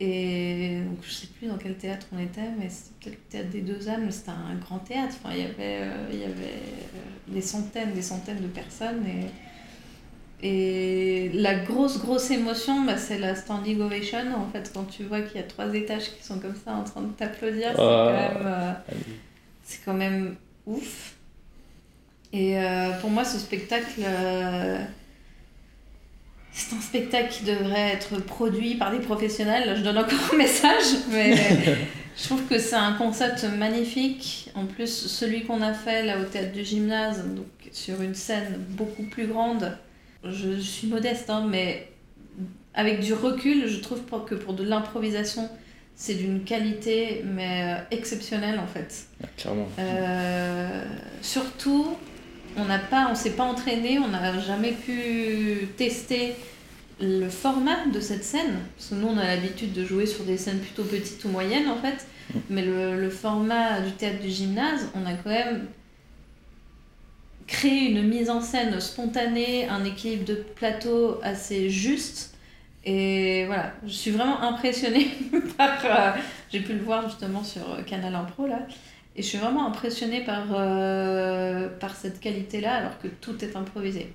Et 0.00 0.80
donc, 0.86 0.98
je 1.02 1.10
sais 1.10 1.26
plus 1.26 1.46
dans 1.46 1.58
quel 1.58 1.76
théâtre 1.76 2.06
on 2.12 2.18
était, 2.18 2.50
mais 2.58 2.70
c'était 2.70 3.10
peut-être 3.10 3.14
le 3.14 3.30
théâtre 3.30 3.50
des 3.50 3.60
Deux 3.60 3.88
âmes, 3.88 4.10
c'était 4.10 4.30
un 4.30 4.54
grand 4.54 4.78
théâtre. 4.78 5.16
Il 5.30 5.38
y 5.38 5.42
avait, 5.42 5.52
euh, 5.60 6.06
il 6.10 6.18
y 6.20 6.24
avait 6.24 6.32
euh, 6.32 7.28
des 7.28 7.42
centaines, 7.42 7.92
des 7.92 8.00
centaines 8.00 8.40
de 8.40 8.46
personnes. 8.46 9.02
Et 10.42 11.30
la 11.34 11.54
grosse, 11.54 11.98
grosse 11.98 12.30
émotion, 12.30 12.82
bah, 12.84 12.96
c'est 12.96 13.18
la 13.18 13.34
standing 13.34 13.80
ovation. 13.80 14.18
En 14.36 14.50
fait, 14.50 14.70
quand 14.72 14.84
tu 14.84 15.04
vois 15.04 15.20
qu'il 15.20 15.40
y 15.40 15.44
a 15.44 15.46
trois 15.46 15.72
étages 15.74 16.10
qui 16.16 16.24
sont 16.24 16.38
comme 16.38 16.54
ça 16.54 16.72
en 16.72 16.84
train 16.84 17.02
de 17.02 17.12
t'applaudir, 17.12 17.70
c'est 17.72 17.76
quand, 17.76 18.12
même, 18.12 18.46
euh, 18.46 18.72
quand 19.84 19.94
même 19.94 20.36
ouf. 20.66 21.14
Et 22.32 22.58
euh, 22.58 22.90
pour 23.00 23.10
moi, 23.10 23.24
ce 23.24 23.38
spectacle, 23.38 24.00
euh, 24.02 24.78
c'est 26.52 26.74
un 26.74 26.80
spectacle 26.80 27.28
qui 27.30 27.44
devrait 27.44 27.90
être 27.92 28.18
produit 28.22 28.76
par 28.76 28.92
des 28.92 29.00
professionnels. 29.00 29.74
Je 29.76 29.82
donne 29.82 29.98
encore 29.98 30.18
un 30.32 30.36
message, 30.38 30.86
mais 31.10 31.36
je 32.16 32.24
trouve 32.24 32.46
que 32.46 32.58
c'est 32.58 32.76
un 32.76 32.94
concept 32.94 33.44
magnifique. 33.58 34.50
En 34.54 34.64
plus, 34.64 34.88
celui 34.88 35.44
qu'on 35.44 35.60
a 35.60 35.74
fait 35.74 36.02
là 36.02 36.18
au 36.18 36.24
théâtre 36.24 36.52
du 36.52 36.64
gymnase, 36.64 37.26
donc 37.26 37.46
sur 37.72 38.00
une 38.00 38.14
scène 38.14 38.54
beaucoup 38.70 39.02
plus 39.02 39.26
grande 39.26 39.76
je, 40.24 40.60
suis 40.60 40.88
modeste, 40.88 41.30
hein, 41.30 41.46
mais 41.48 41.88
avec 42.74 43.00
du 43.00 43.14
recul, 43.14 43.66
je 43.68 43.80
trouve 43.80 44.00
que 44.26 44.34
pour 44.34 44.54
de 44.54 44.64
l'improvisation, 44.64 45.48
c'est 45.94 46.14
d'une 46.14 46.44
qualité 46.44 47.22
mais 47.24 47.62
euh, 47.62 47.82
exceptionnelle 47.90 48.58
en 48.58 48.66
fait. 48.66 49.06
clairement. 49.36 49.68
Euh, 49.78 50.84
surtout, 51.20 51.96
on 52.56 52.64
n'a 52.64 52.78
pas, 52.78 53.08
on 53.10 53.14
s'est 53.14 53.32
pas 53.32 53.44
entraîné, 53.44 53.98
on 53.98 54.08
n'a 54.08 54.38
jamais 54.40 54.72
pu 54.72 55.68
tester 55.76 56.34
le 57.00 57.28
format 57.28 57.86
de 57.92 58.00
cette 58.00 58.24
scène. 58.24 58.58
Parce 58.76 58.90
que 58.90 58.94
nous, 58.94 59.08
on 59.08 59.16
a 59.16 59.24
l'habitude 59.24 59.72
de 59.72 59.84
jouer 59.84 60.06
sur 60.06 60.24
des 60.24 60.36
scènes 60.36 60.58
plutôt 60.58 60.84
petites 60.84 61.24
ou 61.24 61.28
moyennes 61.28 61.68
en 61.68 61.76
fait. 61.76 62.06
Mm. 62.34 62.38
Mais 62.50 62.62
le, 62.62 63.00
le 63.00 63.10
format 63.10 63.80
du 63.80 63.92
théâtre 63.92 64.20
du 64.20 64.28
gymnase, 64.28 64.88
on 64.94 65.06
a 65.06 65.14
quand 65.14 65.30
même 65.30 65.66
créer 67.50 67.90
une 67.90 68.06
mise 68.06 68.30
en 68.30 68.40
scène 68.40 68.80
spontanée, 68.80 69.66
un 69.68 69.84
équilibre 69.84 70.24
de 70.24 70.34
plateau 70.34 71.18
assez 71.22 71.68
juste. 71.68 72.34
Et 72.84 73.44
voilà, 73.46 73.72
je 73.84 73.92
suis 73.92 74.12
vraiment 74.12 74.40
impressionnée 74.40 75.08
par. 75.58 75.84
Euh, 75.84 76.12
j'ai 76.50 76.60
pu 76.60 76.72
le 76.72 76.82
voir 76.82 77.08
justement 77.08 77.44
sur 77.44 77.84
Canal 77.84 78.14
Impro 78.14 78.46
là. 78.46 78.60
Et 79.16 79.22
je 79.22 79.26
suis 79.26 79.38
vraiment 79.38 79.66
impressionnée 79.66 80.24
par, 80.24 80.46
euh, 80.52 81.68
par 81.80 81.96
cette 81.96 82.20
qualité-là, 82.20 82.76
alors 82.76 82.98
que 83.00 83.08
tout 83.08 83.44
est 83.44 83.56
improvisé. 83.56 84.12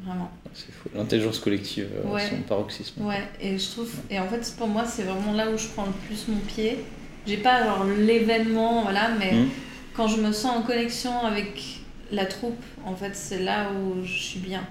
Vraiment. 0.00 0.30
C'est 0.52 0.72
fou. 0.72 0.88
L'intelligence 0.94 1.38
collective, 1.38 1.88
euh, 1.94 2.10
ouais. 2.10 2.28
son 2.28 2.42
paroxysme. 2.42 3.06
Ouais, 3.06 3.22
et 3.40 3.56
je 3.56 3.70
trouve. 3.70 3.90
Et 4.10 4.18
en 4.18 4.26
fait, 4.26 4.54
pour 4.58 4.66
moi, 4.66 4.84
c'est 4.84 5.04
vraiment 5.04 5.32
là 5.32 5.48
où 5.48 5.56
je 5.56 5.68
prends 5.68 5.86
le 5.86 5.92
plus 6.06 6.26
mon 6.26 6.40
pied. 6.40 6.78
J'ai 7.24 7.36
pas 7.36 7.52
alors 7.52 7.84
l'événement, 7.84 8.82
voilà, 8.82 9.10
mais 9.16 9.32
mmh. 9.32 9.48
quand 9.94 10.08
je 10.08 10.20
me 10.20 10.32
sens 10.32 10.56
en 10.56 10.62
connexion 10.62 11.20
avec 11.20 11.81
la 12.12 12.26
troupe, 12.26 12.62
en 12.84 12.94
fait, 12.94 13.16
c'est 13.16 13.40
là 13.40 13.70
où 13.72 14.04
je 14.04 14.18
suis 14.18 14.40
bien. 14.40 14.62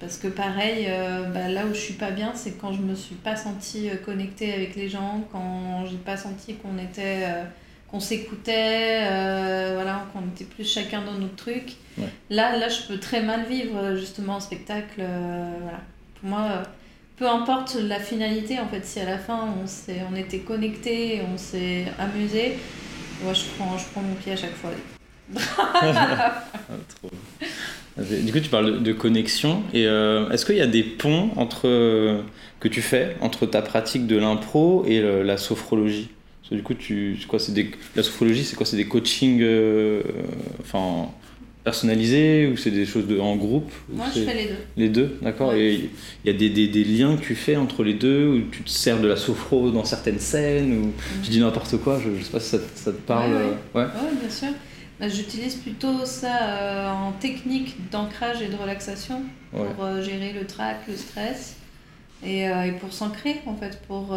Parce 0.00 0.16
que 0.16 0.28
pareil, 0.28 0.86
euh, 0.88 1.24
bah, 1.24 1.48
là 1.48 1.66
où 1.66 1.74
je 1.74 1.80
suis 1.80 1.94
pas 1.94 2.10
bien, 2.10 2.32
c'est 2.34 2.52
quand 2.52 2.72
je 2.72 2.80
me 2.80 2.94
suis 2.94 3.16
pas 3.16 3.36
sentie 3.36 3.90
euh, 3.90 3.96
connectée 3.96 4.52
avec 4.52 4.76
les 4.76 4.88
gens, 4.88 5.22
quand 5.32 5.84
j'ai 5.90 5.96
pas 5.96 6.16
senti 6.16 6.54
qu'on 6.54 6.78
était, 6.78 7.24
euh, 7.24 7.44
qu'on 7.90 8.00
s'écoutait, 8.00 9.00
voilà, 9.74 10.06
qu'on 10.12 10.20
était 10.28 10.44
plus 10.44 10.64
chacun 10.70 11.02
dans 11.02 11.14
notre 11.14 11.36
truc. 11.36 11.74
Là, 12.30 12.56
là, 12.56 12.68
je 12.68 12.86
peux 12.86 12.98
très 12.98 13.22
mal 13.22 13.44
vivre 13.44 13.96
justement 13.96 14.36
un 14.36 14.40
spectacle. 14.40 15.02
voilà. 15.62 15.80
Pour 16.20 16.30
moi, 16.30 16.62
peu 17.16 17.28
importe 17.28 17.76
la 17.82 17.98
finalité, 17.98 18.60
en 18.60 18.68
fait, 18.68 18.84
si 18.84 19.00
à 19.00 19.04
la 19.04 19.18
fin 19.18 19.48
on, 19.48 20.12
on 20.12 20.16
était 20.16 20.40
connecté, 20.40 21.22
on 21.32 21.36
s'est 21.36 21.86
amusé, 21.98 22.56
moi 23.24 23.32
je 23.32 23.44
prends, 23.56 23.76
je 23.76 23.84
prends 23.86 24.02
mon 24.02 24.14
pied 24.14 24.32
à 24.32 24.36
chaque 24.36 24.54
fois. 24.54 24.70
Du 28.22 28.32
coup, 28.32 28.40
tu 28.40 28.48
parles 28.48 28.82
de 28.82 28.92
connexion. 28.92 29.62
Et 29.74 29.86
euh, 29.86 30.30
est-ce 30.30 30.46
qu'il 30.46 30.56
y 30.56 30.60
a 30.60 30.66
des 30.66 30.82
ponts 30.84 31.30
entre, 31.36 31.66
euh, 31.66 32.20
que 32.60 32.68
tu 32.68 32.80
fais 32.80 33.16
entre 33.20 33.46
ta 33.46 33.60
pratique 33.60 34.06
de 34.06 34.16
l'impro 34.16 34.84
et 34.86 35.00
la 35.00 35.36
sophrologie? 35.36 36.10
Du 36.50 36.62
coup, 36.62 36.74
tu, 36.74 37.18
quoi, 37.28 37.38
des, 37.50 37.70
la 37.94 38.02
sophrologie, 38.02 38.44
c'est 38.44 38.56
quoi 38.56 38.64
C'est 38.64 38.78
des 38.78 38.86
coachings 38.86 39.40
euh, 39.42 40.02
enfin, 40.60 41.10
personnalisés 41.62 42.46
ou 42.46 42.56
c'est 42.56 42.70
des 42.70 42.86
choses 42.86 43.06
de, 43.06 43.18
en 43.18 43.36
groupe? 43.36 43.70
Moi, 43.92 44.06
je 44.14 44.22
fais 44.22 44.34
les 44.34 44.46
deux. 44.46 44.56
Les 44.78 44.88
deux, 44.88 45.18
d'accord. 45.20 45.52
Et 45.52 45.90
il 46.24 46.26
y 46.26 46.30
a 46.30 46.32
des, 46.32 46.48
des, 46.48 46.68
des, 46.68 46.84
liens 46.84 47.16
que 47.16 47.22
tu 47.22 47.34
fais 47.34 47.56
entre 47.56 47.84
les 47.84 47.92
deux 47.92 48.26
ou 48.26 48.40
tu 48.50 48.62
te 48.62 48.70
sers 48.70 48.98
de 48.98 49.06
la 49.06 49.16
sophro 49.16 49.70
dans 49.70 49.84
certaines 49.84 50.20
scènes 50.20 50.72
ou 50.72 50.92
tu 51.22 51.30
dis 51.30 51.40
n'importe 51.40 51.76
quoi 51.78 52.00
Je, 52.02 52.08
ne 52.08 52.22
sais 52.22 52.30
pas 52.30 52.40
si 52.40 52.48
ça, 52.48 52.58
ça 52.74 52.92
te 52.92 53.00
parle. 53.00 53.32
ouais, 53.74 53.82
ouais 53.82 53.86
bien 54.18 54.30
sûr. 54.30 54.48
Bah, 55.00 55.08
j'utilise 55.08 55.54
plutôt 55.54 56.04
ça 56.04 56.42
euh, 56.42 56.90
en 56.90 57.12
technique 57.12 57.88
d'ancrage 57.90 58.42
et 58.42 58.48
de 58.48 58.56
relaxation 58.56 59.22
pour 59.52 59.84
euh, 59.84 60.02
gérer 60.02 60.32
le 60.32 60.44
trac, 60.44 60.78
le 60.88 60.96
stress 60.96 61.56
et, 62.24 62.50
euh, 62.50 62.64
et 62.64 62.72
pour 62.72 62.92
s'ancrer 62.92 63.40
en 63.46 63.54
fait, 63.54 63.80
pour 63.86 64.16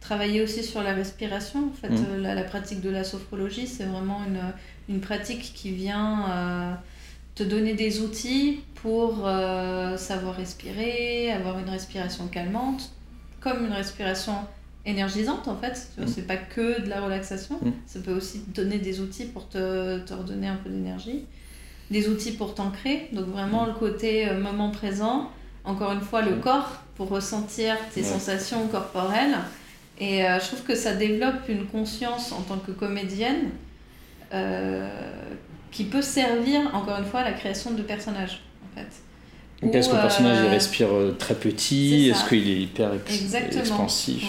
travailler 0.00 0.40
aussi 0.40 0.64
sur 0.64 0.82
la 0.82 0.94
respiration. 0.94 1.68
En 1.68 1.72
fait, 1.74 1.90
mmh. 1.90 2.22
la, 2.22 2.34
la, 2.34 2.42
pratique 2.42 2.80
de 2.80 2.88
la 2.88 3.04
sophrologie, 3.04 3.66
c'est 3.66 3.84
vraiment 3.84 4.22
une, 4.26 4.40
une, 4.88 5.00
pratique 5.00 5.52
qui 5.54 5.72
vient 5.72 6.78
te 7.34 7.42
donner 7.42 7.74
des 7.74 8.00
outils 8.00 8.60
pour 8.76 9.28
savoir 9.96 10.36
respirer, 10.36 11.30
avoir 11.30 11.58
une 11.58 11.68
respiration 11.68 12.26
calmante, 12.28 12.90
comme 13.40 13.66
une 13.66 13.72
respiration 13.72 14.34
énergisante 14.84 15.48
en 15.48 15.56
fait. 15.56 15.88
Mm. 15.98 16.06
C'est 16.06 16.26
pas 16.26 16.36
que 16.36 16.80
de 16.80 16.88
la 16.88 17.00
relaxation, 17.00 17.58
mm. 17.62 17.70
ça 17.86 18.00
peut 18.00 18.12
aussi 18.12 18.40
te 18.40 18.60
donner 18.60 18.78
des 18.78 19.00
outils 19.00 19.26
pour 19.26 19.48
te, 19.48 19.98
te 20.00 20.14
redonner 20.14 20.48
un 20.48 20.56
peu 20.56 20.70
d'énergie, 20.70 21.24
des 21.90 22.08
outils 22.08 22.32
pour 22.32 22.54
t'ancrer, 22.54 23.08
donc 23.12 23.26
vraiment 23.26 23.66
le 23.66 23.74
côté 23.74 24.28
euh, 24.28 24.40
moment 24.40 24.70
présent, 24.70 25.30
encore 25.64 25.92
une 25.92 26.00
fois 26.00 26.22
le 26.22 26.36
corps 26.36 26.82
pour 26.96 27.08
ressentir 27.08 27.76
tes 27.94 28.02
sensations 28.02 28.66
corporelles. 28.68 29.36
Et 29.98 30.26
euh, 30.26 30.40
je 30.40 30.46
trouve 30.46 30.62
que 30.62 30.74
ça 30.74 30.94
développe 30.94 31.48
une 31.48 31.66
conscience 31.66 32.32
en 32.32 32.42
tant 32.42 32.58
que 32.58 32.72
comédienne 32.72 33.50
euh, 34.34 34.88
qui 35.70 35.84
peut 35.84 36.02
servir 36.02 36.74
encore 36.74 36.98
une 36.98 37.04
fois 37.04 37.20
à 37.20 37.24
la 37.24 37.32
création 37.32 37.72
de 37.72 37.82
personnages 37.82 38.40
en 38.64 38.78
fait. 38.78 38.88
Est-ce 39.62 39.88
que 39.88 39.94
le 39.94 40.00
personnage 40.00 40.38
il 40.40 40.46
euh, 40.46 40.50
respire 40.50 40.88
euh, 40.92 41.16
très 41.18 41.34
petit? 41.34 42.08
Est-ce 42.08 42.28
qu'il 42.28 42.48
est 42.48 42.62
hyper 42.62 42.90
expansif? 42.94 44.24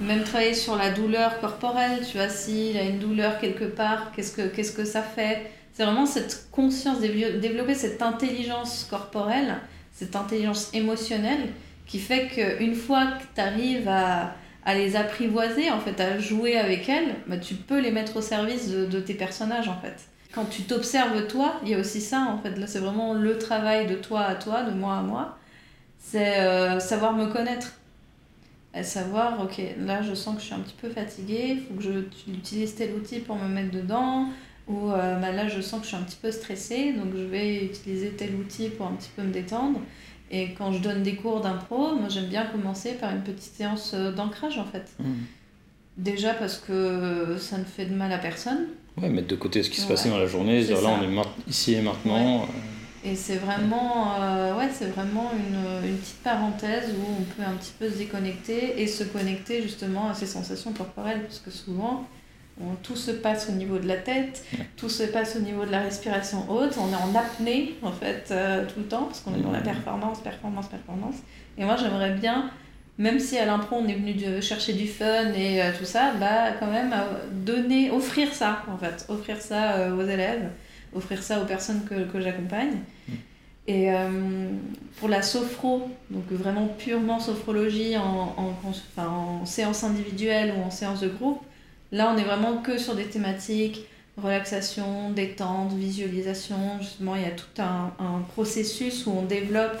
Même 0.00 0.22
travailler 0.22 0.54
sur 0.54 0.76
la 0.76 0.90
douleur 0.90 1.40
corporelle, 1.40 2.00
tu 2.08 2.18
vois, 2.18 2.28
s'il 2.28 2.76
a 2.76 2.82
une 2.82 2.98
douleur 2.98 3.38
quelque 3.40 3.64
part, 3.64 4.12
qu'est-ce 4.14 4.32
que, 4.32 4.42
qu'est-ce 4.42 4.72
que 4.72 4.84
ça 4.84 5.02
fait? 5.02 5.50
C'est 5.72 5.84
vraiment 5.84 6.06
cette 6.06 6.48
conscience, 6.52 7.00
développer 7.00 7.74
cette 7.74 8.02
intelligence 8.02 8.86
corporelle, 8.88 9.56
cette 9.92 10.14
intelligence 10.16 10.70
émotionnelle 10.72 11.50
qui 11.86 11.98
fait 11.98 12.28
qu'une 12.28 12.74
fois 12.74 13.06
que 13.06 13.24
tu 13.34 13.40
arrives 13.40 13.88
à, 13.88 14.34
à, 14.64 14.74
les 14.74 14.94
apprivoiser, 14.94 15.70
en 15.70 15.80
fait, 15.80 16.00
à 16.00 16.18
jouer 16.18 16.56
avec 16.56 16.88
elles, 16.88 17.16
bah, 17.26 17.38
tu 17.38 17.54
peux 17.54 17.80
les 17.80 17.90
mettre 17.90 18.16
au 18.16 18.20
service 18.20 18.70
de, 18.70 18.86
de 18.86 19.00
tes 19.00 19.14
personnages, 19.14 19.68
en 19.68 19.80
fait 19.80 19.96
quand 20.38 20.44
tu 20.44 20.62
t'observes 20.62 21.26
toi, 21.26 21.60
il 21.64 21.70
y 21.70 21.74
a 21.74 21.78
aussi 21.78 22.00
ça 22.00 22.28
en 22.30 22.38
fait. 22.38 22.56
Là, 22.56 22.68
c'est 22.68 22.78
vraiment 22.78 23.12
le 23.12 23.38
travail 23.38 23.88
de 23.88 23.96
toi 23.96 24.20
à 24.20 24.36
toi, 24.36 24.62
de 24.62 24.70
moi 24.70 24.98
à 24.98 25.02
moi. 25.02 25.36
C'est 25.98 26.38
euh, 26.38 26.78
savoir 26.78 27.12
me 27.12 27.26
connaître. 27.26 27.72
Et 28.72 28.84
savoir, 28.84 29.42
ok, 29.42 29.60
là 29.78 30.02
je 30.02 30.14
sens 30.14 30.36
que 30.36 30.40
je 30.40 30.46
suis 30.46 30.54
un 30.54 30.60
petit 30.60 30.76
peu 30.80 30.90
fatiguée, 30.90 31.56
il 31.56 31.60
faut 31.62 31.74
que 31.74 31.82
je 31.82 32.30
utilise 32.30 32.76
tel 32.76 32.94
outil 32.94 33.18
pour 33.18 33.34
me 33.34 33.48
mettre 33.48 33.72
dedans. 33.72 34.28
Ou 34.68 34.92
euh, 34.92 35.18
bah, 35.18 35.32
là 35.32 35.48
je 35.48 35.60
sens 35.60 35.80
que 35.80 35.86
je 35.86 35.88
suis 35.88 35.96
un 35.96 36.02
petit 36.02 36.18
peu 36.20 36.30
stressée, 36.30 36.92
donc 36.92 37.16
je 37.16 37.24
vais 37.24 37.64
utiliser 37.64 38.10
tel 38.10 38.34
outil 38.36 38.68
pour 38.68 38.86
un 38.86 38.92
petit 38.92 39.10
peu 39.16 39.22
me 39.22 39.32
détendre. 39.32 39.80
Et 40.30 40.52
quand 40.52 40.70
je 40.70 40.80
donne 40.80 41.02
des 41.02 41.16
cours 41.16 41.40
d'impro, 41.40 41.96
moi 41.96 42.08
j'aime 42.08 42.26
bien 42.26 42.44
commencer 42.46 42.92
par 42.92 43.10
une 43.10 43.22
petite 43.22 43.54
séance 43.54 43.92
euh, 43.94 44.12
d'ancrage 44.12 44.58
en 44.58 44.66
fait. 44.66 44.92
Mmh. 45.00 45.12
Déjà 45.96 46.32
parce 46.34 46.58
que 46.58 47.36
ça 47.40 47.58
ne 47.58 47.64
fait 47.64 47.86
de 47.86 47.94
mal 47.94 48.12
à 48.12 48.18
personne. 48.18 48.66
Ouais, 49.00 49.08
mettre 49.08 49.28
de 49.28 49.36
côté 49.36 49.62
ce 49.62 49.70
qui 49.70 49.80
se 49.80 49.86
passait 49.88 50.08
dans 50.10 50.18
la 50.18 50.26
journée, 50.26 50.62
dire 50.62 50.80
là 50.82 50.88
on 51.00 51.02
est 51.04 51.08
ici 51.48 51.74
et 51.74 51.80
maintenant. 51.82 52.42
euh, 52.42 53.10
Et 53.10 53.14
c'est 53.14 53.36
vraiment, 53.36 54.14
euh, 54.20 54.56
ouais, 54.58 54.68
c'est 54.72 54.86
vraiment 54.86 55.30
une, 55.32 55.88
une 55.88 55.96
petite 55.98 56.22
parenthèse 56.24 56.90
où 56.98 57.04
on 57.20 57.22
peut 57.22 57.48
un 57.48 57.54
petit 57.54 57.72
peu 57.78 57.88
se 57.90 57.96
déconnecter 57.98 58.80
et 58.82 58.86
se 58.86 59.04
connecter 59.04 59.62
justement 59.62 60.08
à 60.10 60.14
ses 60.14 60.26
sensations 60.26 60.72
corporelles. 60.72 61.22
Parce 61.22 61.38
que 61.38 61.50
souvent, 61.50 62.04
on- 62.60 62.74
tout 62.82 62.96
se 62.96 63.12
passe 63.12 63.48
au 63.48 63.52
niveau 63.52 63.78
de 63.78 63.86
la 63.86 63.96
tête, 63.98 64.44
tout 64.76 64.88
se 64.88 65.04
passe 65.04 65.36
au 65.36 65.40
niveau 65.40 65.64
de 65.64 65.70
la 65.70 65.80
respiration 65.80 66.44
haute. 66.50 66.76
On 66.76 66.90
est 66.92 66.96
en 66.96 67.14
apnée, 67.18 67.76
en 67.82 67.92
fait, 67.92 68.26
euh, 68.32 68.64
tout 68.66 68.80
le 68.80 68.86
temps, 68.86 69.04
parce 69.04 69.20
qu'on 69.20 69.34
est 69.36 69.42
dans 69.42 69.52
la 69.52 69.60
performance, 69.60 70.18
performance, 70.20 70.66
performance. 70.66 71.14
Et 71.56 71.64
moi, 71.64 71.76
j'aimerais 71.76 72.14
bien, 72.14 72.50
même 72.98 73.20
si 73.20 73.38
à 73.38 73.46
l'impro, 73.46 73.76
on 73.76 73.86
est 73.86 73.94
venu 73.94 74.14
de 74.14 74.40
chercher 74.40 74.72
du 74.72 74.88
fun 74.88 75.32
et 75.32 75.62
euh, 75.62 75.70
tout 75.78 75.84
ça, 75.84 76.12
bah, 76.18 76.52
quand 76.58 76.66
même, 76.66 76.92
euh, 76.92 77.28
donner, 77.32 77.90
offrir 77.90 78.34
ça, 78.34 78.64
en 78.68 78.76
fait. 78.76 79.06
Offrir 79.08 79.40
ça 79.40 79.76
euh, 79.76 79.96
aux 79.96 80.06
élèves, 80.06 80.50
offrir 80.94 81.22
ça 81.22 81.40
aux 81.40 81.44
personnes 81.44 81.84
que, 81.88 82.10
que 82.10 82.20
j'accompagne. 82.20 82.78
Et 83.68 83.92
euh, 83.92 84.48
pour 84.98 85.08
la 85.08 85.22
sophro, 85.22 85.90
donc 86.10 86.24
vraiment 86.30 86.66
purement 86.66 87.20
sophrologie 87.20 87.96
en, 87.98 88.34
en, 88.96 89.44
séance 89.44 89.84
individuelle 89.84 90.54
ou 90.56 90.62
en 90.62 90.70
séance 90.70 91.00
de 91.00 91.08
groupe, 91.08 91.42
là 91.92 92.10
on 92.12 92.16
est 92.16 92.24
vraiment 92.24 92.56
que 92.62 92.78
sur 92.78 92.94
des 92.94 93.04
thématiques 93.04 93.86
relaxation, 94.22 95.10
détente, 95.10 95.72
visualisation. 95.74 96.56
Justement, 96.80 97.14
il 97.14 97.22
y 97.22 97.26
a 97.26 97.30
tout 97.30 97.62
un, 97.62 97.92
un 97.98 98.20
processus 98.32 99.06
où 99.06 99.12
on 99.12 99.22
développe 99.22 99.78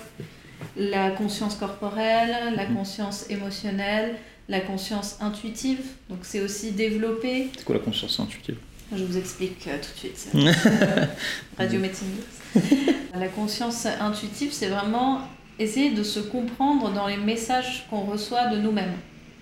la 0.76 1.10
conscience 1.10 1.54
corporelle, 1.56 2.54
la 2.56 2.66
Mhm. 2.66 2.76
conscience 2.76 3.26
émotionnelle, 3.30 4.16
la 4.48 4.60
conscience 4.60 5.16
intuitive. 5.20 5.80
Donc 6.08 6.20
c'est 6.22 6.40
aussi 6.40 6.72
développer 6.72 7.50
C'est 7.56 7.64
quoi 7.64 7.76
la 7.76 7.82
conscience 7.82 8.18
intuitive? 8.20 8.56
Je 8.96 9.04
vous 9.04 9.18
explique 9.18 9.66
euh, 9.68 9.76
tout 9.76 9.92
de 9.94 9.98
suite. 9.98 10.28
Radio 11.58 11.80
médecine. 11.80 12.08
La 13.18 13.28
conscience 13.28 13.84
intuitive, 14.00 14.52
c'est 14.52 14.68
vraiment 14.68 15.20
essayer 15.58 15.90
de 15.90 16.02
se 16.02 16.20
comprendre 16.20 16.90
dans 16.92 17.06
les 17.06 17.16
messages 17.16 17.86
qu'on 17.90 18.00
reçoit 18.02 18.46
de 18.46 18.58
nous-mêmes. 18.58 18.94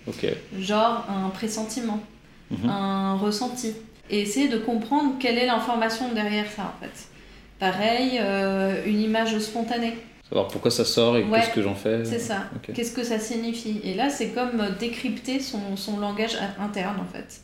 Ok. 0.09 0.27
Genre 0.59 1.07
un 1.09 1.29
pressentiment, 1.31 2.01
Mhm. 2.51 2.69
un 2.71 3.15
ressenti. 3.17 3.73
Et 4.09 4.21
essayer 4.23 4.49
de 4.49 4.57
comprendre 4.59 5.15
quelle 5.21 5.37
est 5.37 5.47
l'information 5.47 6.13
derrière 6.13 6.51
ça, 6.51 6.75
en 6.77 6.81
fait. 6.85 7.09
Pareil, 7.59 8.19
euh, 8.21 8.83
une 8.87 9.01
image 9.01 9.39
spontanée. 9.41 9.97
Savoir 10.29 10.49
pourquoi 10.49 10.71
ça 10.71 10.85
sort 10.85 11.17
et 11.17 11.23
Ouais, 11.25 11.39
qu'est-ce 11.41 11.51
que 11.55 11.63
j'en 11.63 11.75
fais. 11.75 12.05
C'est 12.05 12.19
ça. 12.19 12.51
Qu'est-ce 12.75 12.93
que 12.93 13.05
ça 13.05 13.19
signifie 13.19 13.81
Et 13.85 13.95
là, 13.95 14.11
c'est 14.11 14.31
comme 14.31 14.61
décrypter 14.81 15.39
son, 15.41 15.77
son 15.77 15.99
langage 16.01 16.37
interne, 16.59 16.97
en 17.01 17.05
fait. 17.05 17.41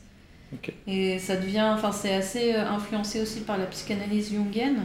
Et 0.87 1.18
ça 1.18 1.37
devient, 1.37 1.62
enfin, 1.74 1.93
c'est 1.93 2.12
assez 2.14 2.55
euh, 2.55 2.68
influencé 2.68 3.20
aussi 3.22 3.41
par 3.41 3.57
la 3.57 3.64
psychanalyse 3.66 4.33
jungienne, 4.33 4.80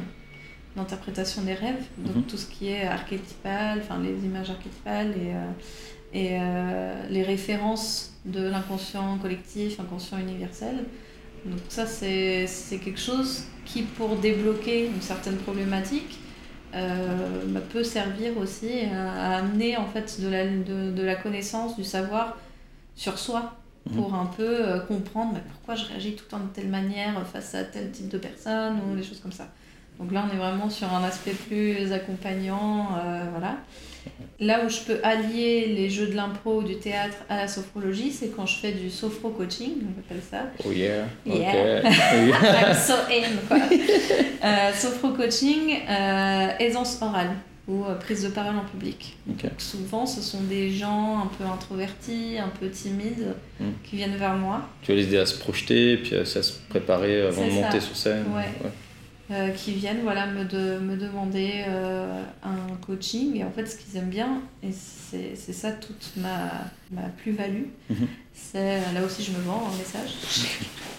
l'interprétation 0.76 1.42
des 1.42 1.56
rêves, 1.56 1.84
donc 1.98 2.16
Mhm. 2.18 2.24
tout 2.24 2.38
ce 2.38 2.46
qui 2.46 2.70
est 2.70 2.84
archétypal, 2.86 3.80
enfin, 3.84 4.00
les 4.02 4.26
images 4.26 4.50
archétypales 4.50 5.10
et, 5.12 5.34
euh, 5.34 5.52
et 6.14 6.28
euh, 6.40 7.04
les 7.10 7.24
références 7.24 8.14
de 8.26 8.48
l'inconscient 8.48 9.18
collectif, 9.18 9.80
inconscient 9.80 10.20
universel. 10.20 10.86
Donc 11.46 11.60
ça, 11.68 11.86
c'est 11.86 12.48
quelque 12.84 13.00
chose 13.00 13.44
qui, 13.66 13.82
pour 13.82 14.16
débloquer 14.18 14.86
une 14.88 15.02
certaine 15.02 15.38
problématique, 15.38 16.18
euh, 16.76 17.44
bah, 17.48 17.62
peut 17.72 17.84
servir 17.84 18.38
aussi 18.38 18.70
à, 18.94 19.34
à 19.34 19.38
amener 19.38 19.78
en 19.78 19.88
fait 19.88 20.22
de 20.22 20.28
la, 20.28 20.46
de, 20.46 20.92
de 20.92 21.04
la 21.04 21.16
connaissance, 21.16 21.76
du 21.76 21.84
savoir 21.84 22.38
sur 22.96 23.18
soi 23.18 23.56
pour 23.96 24.14
un 24.16 24.26
peu 24.26 24.68
euh, 24.68 24.80
comprendre 24.80 25.34
bah, 25.34 25.40
pourquoi 25.50 25.76
je 25.76 25.86
réagis 25.86 26.16
tout 26.16 26.26
le 26.26 26.32
temps 26.32 26.44
de 26.44 26.50
telle 26.54 26.68
manière 26.68 27.26
face 27.28 27.56
à 27.56 27.64
tel 27.64 27.90
type 27.92 28.10
de 28.10 28.18
personne 28.18 28.80
ou 28.90 28.96
des 28.96 29.04
choses 29.04 29.20
comme 29.22 29.32
ça. 29.32 29.48
Donc 30.00 30.12
là, 30.12 30.26
on 30.30 30.34
est 30.34 30.38
vraiment 30.38 30.70
sur 30.70 30.94
un 30.94 31.04
aspect 31.04 31.32
plus 31.32 31.92
accompagnant, 31.92 32.90
euh, 32.98 33.24
voilà. 33.32 33.58
Là 34.40 34.62
où 34.66 34.70
je 34.70 34.80
peux 34.82 35.00
allier 35.04 35.68
les 35.76 35.90
jeux 35.90 36.08
de 36.08 36.16
l'impro 36.16 36.58
ou 36.60 36.64
du 36.64 36.78
théâtre 36.78 37.18
à 37.30 37.38
la 37.38 37.48
sophrologie, 37.48 38.12
c'est 38.12 38.28
quand 38.36 38.46
je 38.46 38.58
fais 38.60 38.72
du 38.72 38.90
sophro-coaching, 38.90 39.72
on 39.84 40.00
appelle 40.00 40.22
ça. 40.30 40.44
Oh 40.66 40.72
yeah. 40.72 41.06
Yeah. 41.26 41.82
I'm 41.90 42.74
so 42.76 42.94
in, 43.10 43.38
quoi. 43.48 43.58
Euh, 44.44 44.72
sophro-coaching, 44.74 45.80
euh, 45.90 46.48
aisance 46.60 47.00
orale 47.02 47.32
ou 47.68 47.84
euh, 47.84 47.96
prise 47.96 48.24
de 48.24 48.30
parole 48.30 48.56
en 48.56 48.64
public. 48.64 49.18
Souvent, 49.58 50.06
ce 50.06 50.22
sont 50.22 50.42
des 50.44 50.70
gens 50.72 51.20
un 51.24 51.30
peu 51.38 51.44
introvertis, 51.44 52.38
un 52.40 52.50
peu 52.60 52.70
timides, 52.70 53.34
Mm. 53.60 53.66
qui 53.84 53.96
viennent 53.96 54.16
vers 54.18 54.36
moi, 54.36 54.62
Tu 54.84 54.92
as 54.92 54.96
les 54.96 55.06
idées 55.06 55.18
à 55.18 55.26
se 55.26 55.40
projeter, 55.40 55.98
puis 55.98 56.16
à 56.16 56.20
à 56.22 56.26
se 56.26 56.54
préparer 56.70 57.24
avant 57.24 57.44
de 57.44 57.52
monter 57.52 57.80
ça. 57.80 57.88
sur 57.88 57.98
scène. 57.98 58.26
Ouais. 58.36 58.70
Euh, 59.32 59.50
qui 59.50 59.72
viennent 59.74 60.02
voilà, 60.04 60.26
me, 60.28 60.46
de- 60.46 60.80
me 60.80 60.96
demander 60.98 61.66
euh, 61.68 62.22
un 62.44 62.76
coaching. 62.86 63.38
Et 63.38 63.44
en 63.44 63.52
fait, 63.52 63.66
ce 63.66 63.76
qu'ils 63.76 63.98
aiment 63.98 64.10
bien, 64.10 64.42
et 64.64 64.70
c'est 64.72 65.54
ça 65.54 65.72
toute 65.72 66.12
ma, 66.18 66.52
ma 66.92 67.08
plus-value, 67.22 67.66
Mhm. 67.90 68.08
c'est 68.34 68.80
là 68.94 69.02
aussi 69.06 69.24
je 69.24 69.32
me 69.32 69.40
vends 69.44 69.64
en 69.72 69.78
message. 69.78 70.12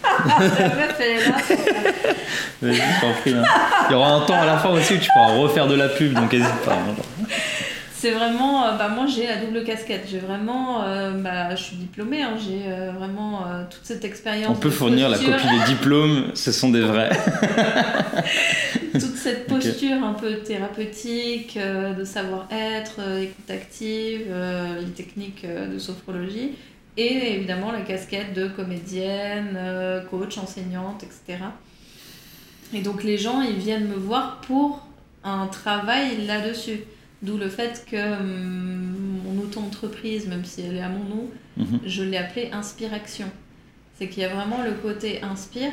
La 0.58 0.68
meuf, 0.68 0.96
elle 1.00 1.18
est 1.20 1.28
là. 1.28 1.36
Vas-y, 2.62 2.74
je 2.76 3.00
t'en 3.00 3.12
prie, 3.20 3.34
hein. 3.34 3.44
Il 3.88 3.92
y 3.92 3.94
aura 3.94 4.12
un 4.14 4.20
temps 4.26 4.40
à 4.40 4.46
la 4.46 4.56
fin 4.58 4.70
aussi 4.70 4.94
où 4.94 4.98
tu 4.98 5.08
pourras 5.12 5.34
refaire 5.36 5.66
de 5.66 5.74
la 5.74 5.88
pub, 5.88 6.12
donc 6.14 6.32
n'hésite 6.32 6.48
pas. 6.64 6.74
hein. 6.74 6.94
C'est 8.00 8.12
vraiment, 8.12 8.64
euh, 8.64 8.76
bah 8.76 8.88
moi 8.88 9.06
j'ai 9.06 9.26
la 9.26 9.38
double 9.38 9.64
casquette. 9.64 10.06
J'ai 10.08 10.20
vraiment, 10.20 10.84
euh, 10.84 11.10
bah, 11.20 11.56
je 11.56 11.62
suis 11.64 11.76
diplômée, 11.76 12.22
hein, 12.22 12.36
j'ai 12.38 12.70
euh, 12.70 12.92
vraiment 12.92 13.44
euh, 13.44 13.64
toute 13.68 13.84
cette 13.84 14.04
expérience. 14.04 14.56
On 14.56 14.60
peut 14.60 14.70
fournir 14.70 15.08
la 15.08 15.18
copie 15.18 15.30
des 15.30 15.64
diplômes, 15.66 16.30
ce 16.34 16.52
sont 16.52 16.70
des 16.70 16.82
vrais. 16.82 17.10
toute 18.92 19.16
cette 19.16 19.48
posture 19.48 20.04
un 20.04 20.12
peu 20.12 20.36
thérapeutique, 20.36 21.58
de 21.58 22.04
savoir-être, 22.04 23.00
écoute 23.20 23.50
active, 23.50 24.32
les 24.80 24.92
techniques 24.92 25.44
de 25.44 25.78
sophrologie, 25.78 26.52
et 26.96 27.34
évidemment 27.34 27.72
la 27.72 27.80
casquette 27.80 28.32
de 28.32 28.46
comédienne, 28.46 29.58
coach, 30.08 30.38
enseignante, 30.38 31.02
etc. 31.02 31.44
Et 32.72 32.80
donc 32.80 33.02
les 33.02 33.18
gens, 33.18 33.42
ils 33.42 33.58
viennent 33.58 33.88
me 33.88 33.96
voir 33.96 34.40
pour 34.42 34.86
un 35.24 35.48
travail 35.48 36.26
là-dessus. 36.26 36.80
D'où 37.22 37.36
le 37.36 37.48
fait 37.48 37.84
que 37.90 37.96
hum, 38.20 39.20
mon 39.24 39.42
auto-entreprise, 39.42 40.26
même 40.28 40.44
si 40.44 40.62
elle 40.62 40.76
est 40.76 40.80
à 40.82 40.88
mon 40.88 41.04
nom, 41.04 41.26
Mhm. 41.56 41.80
je 41.84 42.02
l'ai 42.04 42.16
appelée 42.16 42.50
Inspiration. 42.52 43.26
C'est 43.98 44.08
qu'il 44.08 44.22
y 44.22 44.26
a 44.26 44.28
vraiment 44.28 44.62
le 44.62 44.72
côté 44.74 45.22
inspire, 45.22 45.72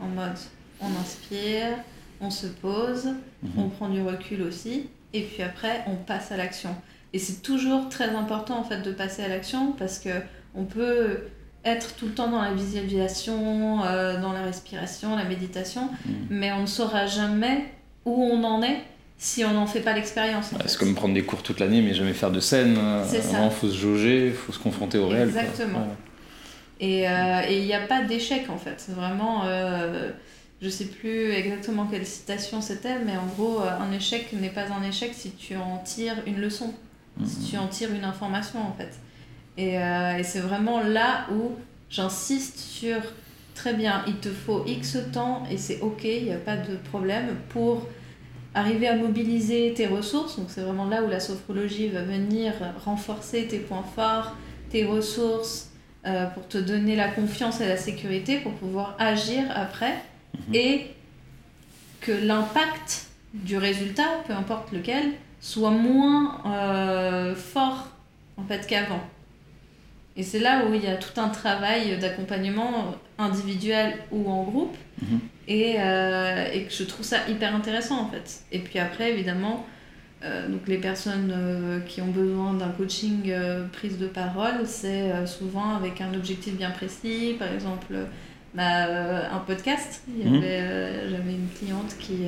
en 0.00 0.08
mode 0.08 0.36
on 0.80 0.88
inspire, 1.00 1.78
on 2.20 2.28
se 2.30 2.46
pose, 2.46 3.06
Mhm. 3.42 3.50
on 3.56 3.68
prend 3.70 3.88
du 3.88 4.02
recul 4.02 4.42
aussi, 4.42 4.88
et 5.14 5.22
puis 5.22 5.42
après 5.42 5.82
on 5.86 5.96
passe 5.96 6.30
à 6.32 6.36
l'action. 6.36 6.74
Et 7.14 7.18
c'est 7.18 7.40
toujours 7.42 7.88
très 7.88 8.10
important 8.10 8.58
en 8.58 8.64
fait 8.64 8.82
de 8.82 8.92
passer 8.92 9.22
à 9.22 9.28
l'action 9.28 9.72
parce 9.72 9.98
que 9.98 10.10
on 10.54 10.64
peut 10.64 11.20
être 11.64 11.94
tout 11.96 12.06
le 12.06 12.12
temps 12.12 12.28
dans 12.28 12.42
la 12.42 12.52
visualisation, 12.52 13.82
euh, 13.84 14.20
dans 14.20 14.32
la 14.32 14.42
respiration, 14.42 15.16
la 15.16 15.24
méditation, 15.24 15.88
Mhm. 16.04 16.12
mais 16.30 16.52
on 16.52 16.62
ne 16.62 16.66
saura 16.66 17.06
jamais 17.06 17.66
où 18.04 18.12
on 18.22 18.42
en 18.44 18.62
est 18.62 18.82
si 19.22 19.44
on 19.44 19.52
n'en 19.52 19.68
fait 19.68 19.80
pas 19.80 19.92
l'expérience. 19.92 20.48
fait. 20.48 20.56
C'est 20.68 20.76
comme 20.78 20.96
prendre 20.96 21.14
des 21.14 21.22
cours 21.22 21.44
toute 21.44 21.60
l'année, 21.60 21.80
mais 21.80 21.94
jamais 21.94 22.12
faire 22.12 22.32
de 22.32 22.40
scène. 22.40 22.76
C'est 23.06 23.22
ça. 23.22 23.44
Il 23.44 23.50
faut 23.52 23.68
se 23.68 23.76
jauger, 23.78 24.26
il 24.26 24.32
faut 24.32 24.52
se 24.52 24.58
confronter 24.58 24.98
au 24.98 25.06
réel. 25.06 25.30
quoi. 25.30 25.42
Exactement. 25.42 25.86
Et 26.80 27.08
euh, 27.08 27.40
et 27.48 27.60
il 27.60 27.64
n'y 27.66 27.72
a 27.74 27.86
pas 27.86 28.02
d'échec 28.02 28.50
en 28.50 28.58
fait. 28.58 28.84
Vraiment, 28.88 29.44
euh, 29.44 30.10
je 30.60 30.68
sais 30.68 30.86
plus 30.86 31.30
exactement 31.30 31.86
quelle 31.86 32.04
citation 32.04 32.60
c'était, 32.60 32.98
mais 32.98 33.16
en 33.16 33.26
gros, 33.26 33.60
euh, 33.60 33.70
un 33.78 33.92
échec 33.92 34.32
n'est 34.32 34.50
pas 34.50 34.64
un 34.72 34.82
échec 34.82 35.12
si 35.14 35.30
tu 35.30 35.54
en 35.54 35.78
tires 35.84 36.16
une 36.26 36.40
leçon, 36.40 36.74
si 37.24 37.50
tu 37.50 37.58
en 37.58 37.68
tires 37.68 37.94
une 37.94 38.04
information 38.04 38.58
en 38.58 38.72
fait. 38.76 38.90
Et, 39.56 39.78
euh, 39.78 40.18
et 40.18 40.24
c'est 40.24 40.40
vraiment 40.40 40.80
là 40.82 41.26
où 41.32 41.52
j'insiste 41.90 42.58
sur 42.58 42.96
très 43.54 43.74
bien, 43.74 44.02
il 44.08 44.16
te 44.16 44.30
faut 44.30 44.64
X 44.66 44.96
temps 45.12 45.44
et 45.48 45.58
c'est 45.58 45.78
ok, 45.80 46.02
il 46.02 46.24
n'y 46.24 46.32
a 46.32 46.38
pas 46.38 46.56
de 46.56 46.74
problème 46.90 47.36
pour 47.50 47.86
arriver 48.54 48.88
à 48.88 48.96
mobiliser 48.96 49.72
tes 49.74 49.86
ressources. 49.86 50.36
Donc 50.38 50.46
c'est 50.48 50.60
vraiment 50.60 50.86
là 50.86 51.02
où 51.02 51.08
la 51.08 51.20
sophrologie 51.20 51.88
va 51.88 52.02
venir 52.02 52.52
renforcer 52.84 53.46
tes 53.46 53.58
points 53.58 53.84
forts, 53.94 54.36
tes 54.70 54.84
ressources, 54.84 55.70
euh, 56.06 56.26
pour 56.26 56.46
te 56.48 56.58
donner 56.58 56.96
la 56.96 57.08
confiance 57.08 57.60
et 57.60 57.66
la 57.68 57.76
sécurité 57.76 58.38
pour 58.38 58.52
pouvoir 58.54 58.96
agir 58.98 59.44
après 59.54 59.94
Mhm. 60.48 60.54
et 60.54 60.86
que 62.00 62.12
l'impact 62.12 63.06
du 63.34 63.56
résultat, 63.56 64.08
peu 64.26 64.32
importe 64.32 64.72
lequel, 64.72 65.12
soit 65.40 65.70
moins 65.70 66.40
euh, 66.46 67.34
fort 67.34 67.88
en 68.36 68.44
fait 68.44 68.66
qu'avant. 68.66 69.00
Et 70.16 70.22
c'est 70.22 70.38
là 70.40 70.64
où 70.66 70.74
il 70.74 70.82
y 70.84 70.88
a 70.88 70.96
tout 70.96 71.18
un 71.20 71.28
travail 71.28 71.98
d'accompagnement 71.98 72.94
individuel 73.18 73.94
ou 74.10 74.28
en 74.30 74.42
groupe. 74.44 74.76
Mhm. 75.00 75.20
Et, 75.48 75.74
euh, 75.78 76.46
et 76.52 76.64
que 76.64 76.72
je 76.72 76.84
trouve 76.84 77.04
ça 77.04 77.16
hyper 77.28 77.54
intéressant 77.54 78.00
en 78.02 78.08
fait. 78.08 78.40
Et 78.52 78.58
puis 78.60 78.78
après, 78.78 79.10
évidemment, 79.12 79.66
euh, 80.22 80.48
donc 80.48 80.68
les 80.68 80.78
personnes 80.78 81.32
euh, 81.36 81.80
qui 81.80 82.00
ont 82.00 82.06
besoin 82.12 82.54
d'un 82.54 82.68
coaching 82.68 83.32
prise 83.72 83.98
de 83.98 84.06
parole, 84.06 84.66
c'est 84.66 85.26
souvent 85.26 85.74
avec 85.74 86.00
un 86.00 86.14
objectif 86.14 86.54
bien 86.56 86.70
précis. 86.70 87.34
Par 87.38 87.52
exemple, 87.52 87.94
bah, 88.54 89.32
un 89.34 89.38
podcast. 89.38 90.02
Il 90.08 90.26
y 90.26 90.30
Mhm. 90.30 90.36
avait, 90.36 91.08
J'avais 91.10 91.32
une 91.32 91.48
cliente 91.58 91.96
qui, 91.98 92.26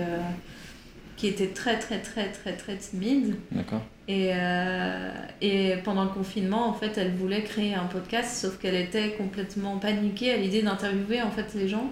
qui 1.25 1.31
était 1.31 1.55
très 1.55 1.79
très 1.79 2.01
très 2.01 2.29
très 2.29 2.53
très 2.53 2.77
timide. 2.77 3.37
D'accord. 3.51 3.81
Et, 4.09 4.33
euh, 4.35 5.11
et 5.41 5.77
pendant 5.83 6.05
le 6.05 6.11
confinement, 6.11 6.69
en 6.69 6.75
fait, 6.75 6.99
elle 6.99 7.13
voulait 7.15 7.43
créer 7.43 7.75
un 7.75 7.87
podcast, 7.87 8.37
sauf 8.43 8.59
qu'elle 8.59 8.75
était 8.75 9.13
complètement 9.13 9.79
paniquée 9.79 10.35
à 10.35 10.37
l'idée 10.37 10.61
d'interviewer 10.61 11.23
en 11.23 11.31
fait 11.31 11.55
les 11.55 11.67
gens. 11.67 11.89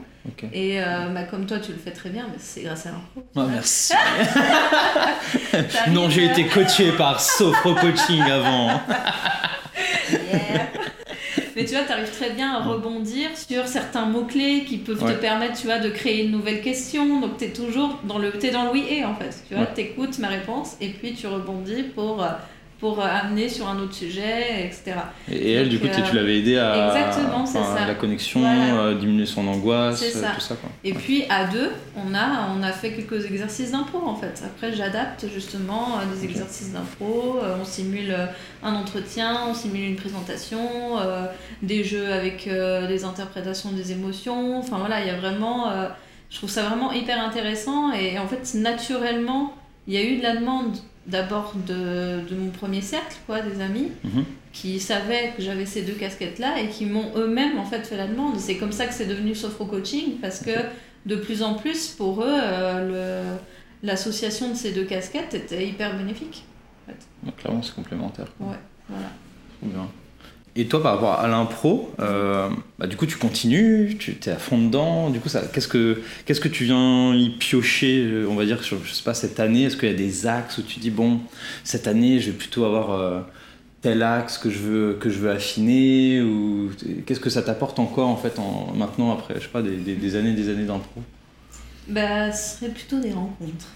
Et 0.52 0.82
euh, 0.82 1.08
bah, 1.14 1.22
comme 1.22 1.46
toi, 1.46 1.58
tu 1.60 1.72
le 1.72 1.78
fais 1.78 1.92
très 1.92 2.10
bien, 2.10 2.26
mais 2.28 2.36
c'est 2.38 2.60
grâce 2.60 2.84
à 2.84 2.90
l'impro. 2.90 3.24
Ah, 3.34 3.46
merci. 3.50 3.94
Non, 5.90 6.10
j'ai 6.10 6.26
été 6.26 6.46
coaché 6.46 6.92
par 6.92 7.20
Sophro 7.20 7.74
Coaching 7.74 8.22
avant. 8.22 8.80
Yeah. 10.12 10.71
Mais 11.56 11.64
tu 11.64 11.74
vois, 11.74 11.84
tu 11.84 11.92
arrives 11.92 12.10
très 12.10 12.30
bien 12.30 12.52
à 12.54 12.58
rebondir 12.62 13.28
sur 13.36 13.66
certains 13.66 14.06
mots-clés 14.06 14.64
qui 14.66 14.78
peuvent 14.78 15.02
Ouais. 15.02 15.14
te 15.14 15.20
permettre, 15.20 15.58
tu 15.60 15.66
vois, 15.66 15.78
de 15.78 15.90
créer 15.90 16.24
une 16.24 16.30
nouvelle 16.32 16.62
question. 16.62 17.20
Donc, 17.20 17.38
tu 17.38 17.44
es 17.44 17.52
toujours 17.52 17.98
dans 18.04 18.18
le, 18.18 18.30
t'es 18.32 18.50
dans 18.50 18.64
le 18.64 18.70
oui 18.70 18.84
et, 18.90 19.04
en 19.04 19.14
fait. 19.14 19.34
Tu 19.48 19.54
vois, 19.54 19.64
Ouais. 19.64 19.70
tu 19.74 19.80
écoutes 19.82 20.18
ma 20.18 20.28
réponse 20.28 20.76
et 20.80 20.88
puis 20.88 21.12
tu 21.14 21.26
rebondis 21.26 21.82
pour, 21.94 22.22
euh, 22.22 22.28
pour 22.82 22.98
euh, 23.00 23.06
amener 23.06 23.48
sur 23.48 23.68
un 23.68 23.78
autre 23.78 23.94
sujet, 23.94 24.66
etc. 24.66 24.96
Et 25.30 25.52
elle, 25.52 25.68
du 25.68 25.78
coup, 25.78 25.86
tu 25.86 26.00
euh, 26.00 26.14
l'avais 26.14 26.38
aidé 26.40 26.58
à 26.58 26.88
exactement, 26.88 27.42
enfin, 27.44 27.76
ça. 27.76 27.86
la 27.86 27.94
connexion, 27.94 28.40
Voilà. 28.40 28.74
euh, 28.74 28.98
diminuer 28.98 29.24
son 29.24 29.46
angoisse, 29.46 30.04
ça. 30.04 30.30
tout 30.30 30.40
ça. 30.40 30.56
Quoi. 30.56 30.68
Et 30.82 30.92
puis 30.92 31.22
à 31.28 31.44
deux, 31.44 31.70
on 31.96 32.12
a, 32.12 32.48
on 32.58 32.60
a 32.64 32.72
fait 32.72 32.92
quelques 32.92 33.24
exercices 33.24 33.70
d'impro 33.70 34.00
en 34.04 34.16
fait. 34.16 34.42
Après, 34.44 34.72
j'adapte 34.72 35.26
justement 35.32 35.90
euh, 35.90 36.12
des 36.12 36.24
exercices 36.24 36.72
d'impro. 36.72 37.38
euh, 37.40 37.54
on 37.60 37.64
simule 37.64 38.16
un 38.64 38.74
entretien, 38.74 39.42
on 39.48 39.54
simule 39.54 39.84
une 39.84 39.94
présentation, 39.96 40.58
des 41.62 41.84
jeux 41.84 42.12
avec 42.12 42.48
des 42.88 43.04
interprétations 43.04 43.70
des 43.70 43.92
émotions. 43.92 44.58
Enfin 44.58 44.78
voilà, 44.78 45.00
il 45.02 45.06
y 45.06 45.10
a 45.10 45.16
vraiment. 45.16 45.70
je 46.30 46.36
trouve 46.36 46.50
ça 46.50 46.64
vraiment 46.64 46.90
hyper 46.90 47.24
intéressant. 47.24 47.92
Et 47.92 48.18
en 48.18 48.26
fait, 48.26 48.54
naturellement, 48.58 49.54
il 49.86 49.94
y 49.94 49.98
a 49.98 50.02
eu 50.02 50.18
de 50.18 50.22
la 50.24 50.34
demande 50.34 50.76
d'abord 51.06 51.54
de, 51.66 52.20
de 52.28 52.34
mon 52.36 52.50
premier 52.50 52.80
cercle, 52.80 53.16
quoi, 53.26 53.40
des 53.40 53.60
amis 53.60 53.90
Mhm. 54.04 54.24
qui 54.52 54.78
savaient 54.80 55.32
que 55.36 55.42
j'avais 55.42 55.66
ces 55.66 55.82
deux 55.82 55.94
casquettes-là 55.94 56.60
et 56.60 56.68
qui 56.68 56.86
m'ont 56.86 57.10
eux-mêmes 57.16 57.58
en 57.58 57.64
fait 57.64 57.86
fait 57.86 57.96
la 57.96 58.06
demande. 58.06 58.38
C'est 58.38 58.56
comme 58.56 58.72
ça 58.72 58.86
que 58.86 58.94
c'est 58.94 59.06
devenu 59.06 59.34
Sophro 59.34 59.64
Coaching 59.66 60.18
parce 60.20 60.40
que 60.40 60.50
de 61.06 61.16
plus 61.16 61.42
en 61.42 61.54
plus 61.54 61.88
pour 61.88 62.22
eux, 62.22 62.26
euh, 62.30 63.32
le- 63.34 63.86
l'association 63.86 64.50
de 64.50 64.54
ces 64.54 64.70
deux 64.72 64.84
casquettes 64.84 65.34
était 65.34 65.66
hyper 65.66 65.96
bénéfique. 65.96 66.44
Donc, 67.24 67.36
clairement, 67.36 67.62
c'est 67.62 67.74
complémentaire. 67.74 68.26
quoi. 68.38 68.48
Ouais, 68.48 68.56
voilà. 68.88 69.06
Trop 69.60 69.66
bien. 69.70 69.88
Et 70.54 70.66
toi, 70.66 70.82
par 70.82 70.94
rapport 70.94 71.18
à 71.18 71.26
l'impro, 71.28 71.90
euh, 71.98 72.50
bah, 72.78 72.86
du 72.86 72.96
coup, 72.96 73.06
tu 73.06 73.16
continues, 73.16 73.96
tu 73.98 74.12
es 74.12 74.28
à 74.28 74.36
fond 74.36 74.58
dedans. 74.58 75.08
Du 75.08 75.18
coup, 75.18 75.30
ça, 75.30 75.40
qu'est-ce 75.52 75.68
que 75.68 76.02
qu'est-ce 76.26 76.42
que 76.42 76.48
tu 76.48 76.64
viens 76.64 77.14
y 77.14 77.30
piocher, 77.30 78.04
euh, 78.04 78.26
on 78.28 78.34
va 78.34 78.44
dire, 78.44 78.62
sur, 78.62 78.84
je 78.84 78.92
sais 78.92 79.02
pas, 79.02 79.14
cette 79.14 79.40
année? 79.40 79.62
Est-ce 79.64 79.78
qu'il 79.78 79.88
y 79.88 79.92
a 79.92 79.96
des 79.96 80.26
axes 80.26 80.58
où 80.58 80.62
tu 80.62 80.78
dis, 80.78 80.90
bon, 80.90 81.20
cette 81.64 81.86
année, 81.86 82.20
je 82.20 82.30
vais 82.30 82.36
plutôt 82.36 82.66
avoir 82.66 82.92
euh, 82.92 83.20
tel 83.80 84.02
axe 84.02 84.36
que 84.36 84.50
je 84.50 84.58
veux, 84.58 84.98
que 85.00 85.08
je 85.08 85.20
veux 85.20 85.30
affiner 85.30 86.20
ou 86.20 86.70
Qu'est-ce 87.06 87.20
que 87.20 87.30
ça 87.30 87.40
t'apporte 87.40 87.78
encore, 87.78 88.08
en 88.08 88.18
fait, 88.18 88.38
en, 88.38 88.74
maintenant, 88.74 89.10
après, 89.10 89.36
je 89.36 89.44
sais 89.44 89.48
pas, 89.48 89.62
des, 89.62 89.76
des, 89.76 89.94
des 89.94 90.16
années 90.16 90.34
des 90.34 90.50
années 90.50 90.66
d'impro? 90.66 91.00
Bah, 91.88 92.30
ce 92.30 92.58
serait 92.58 92.72
plutôt 92.72 93.00
des 93.00 93.12
rencontres. 93.12 93.68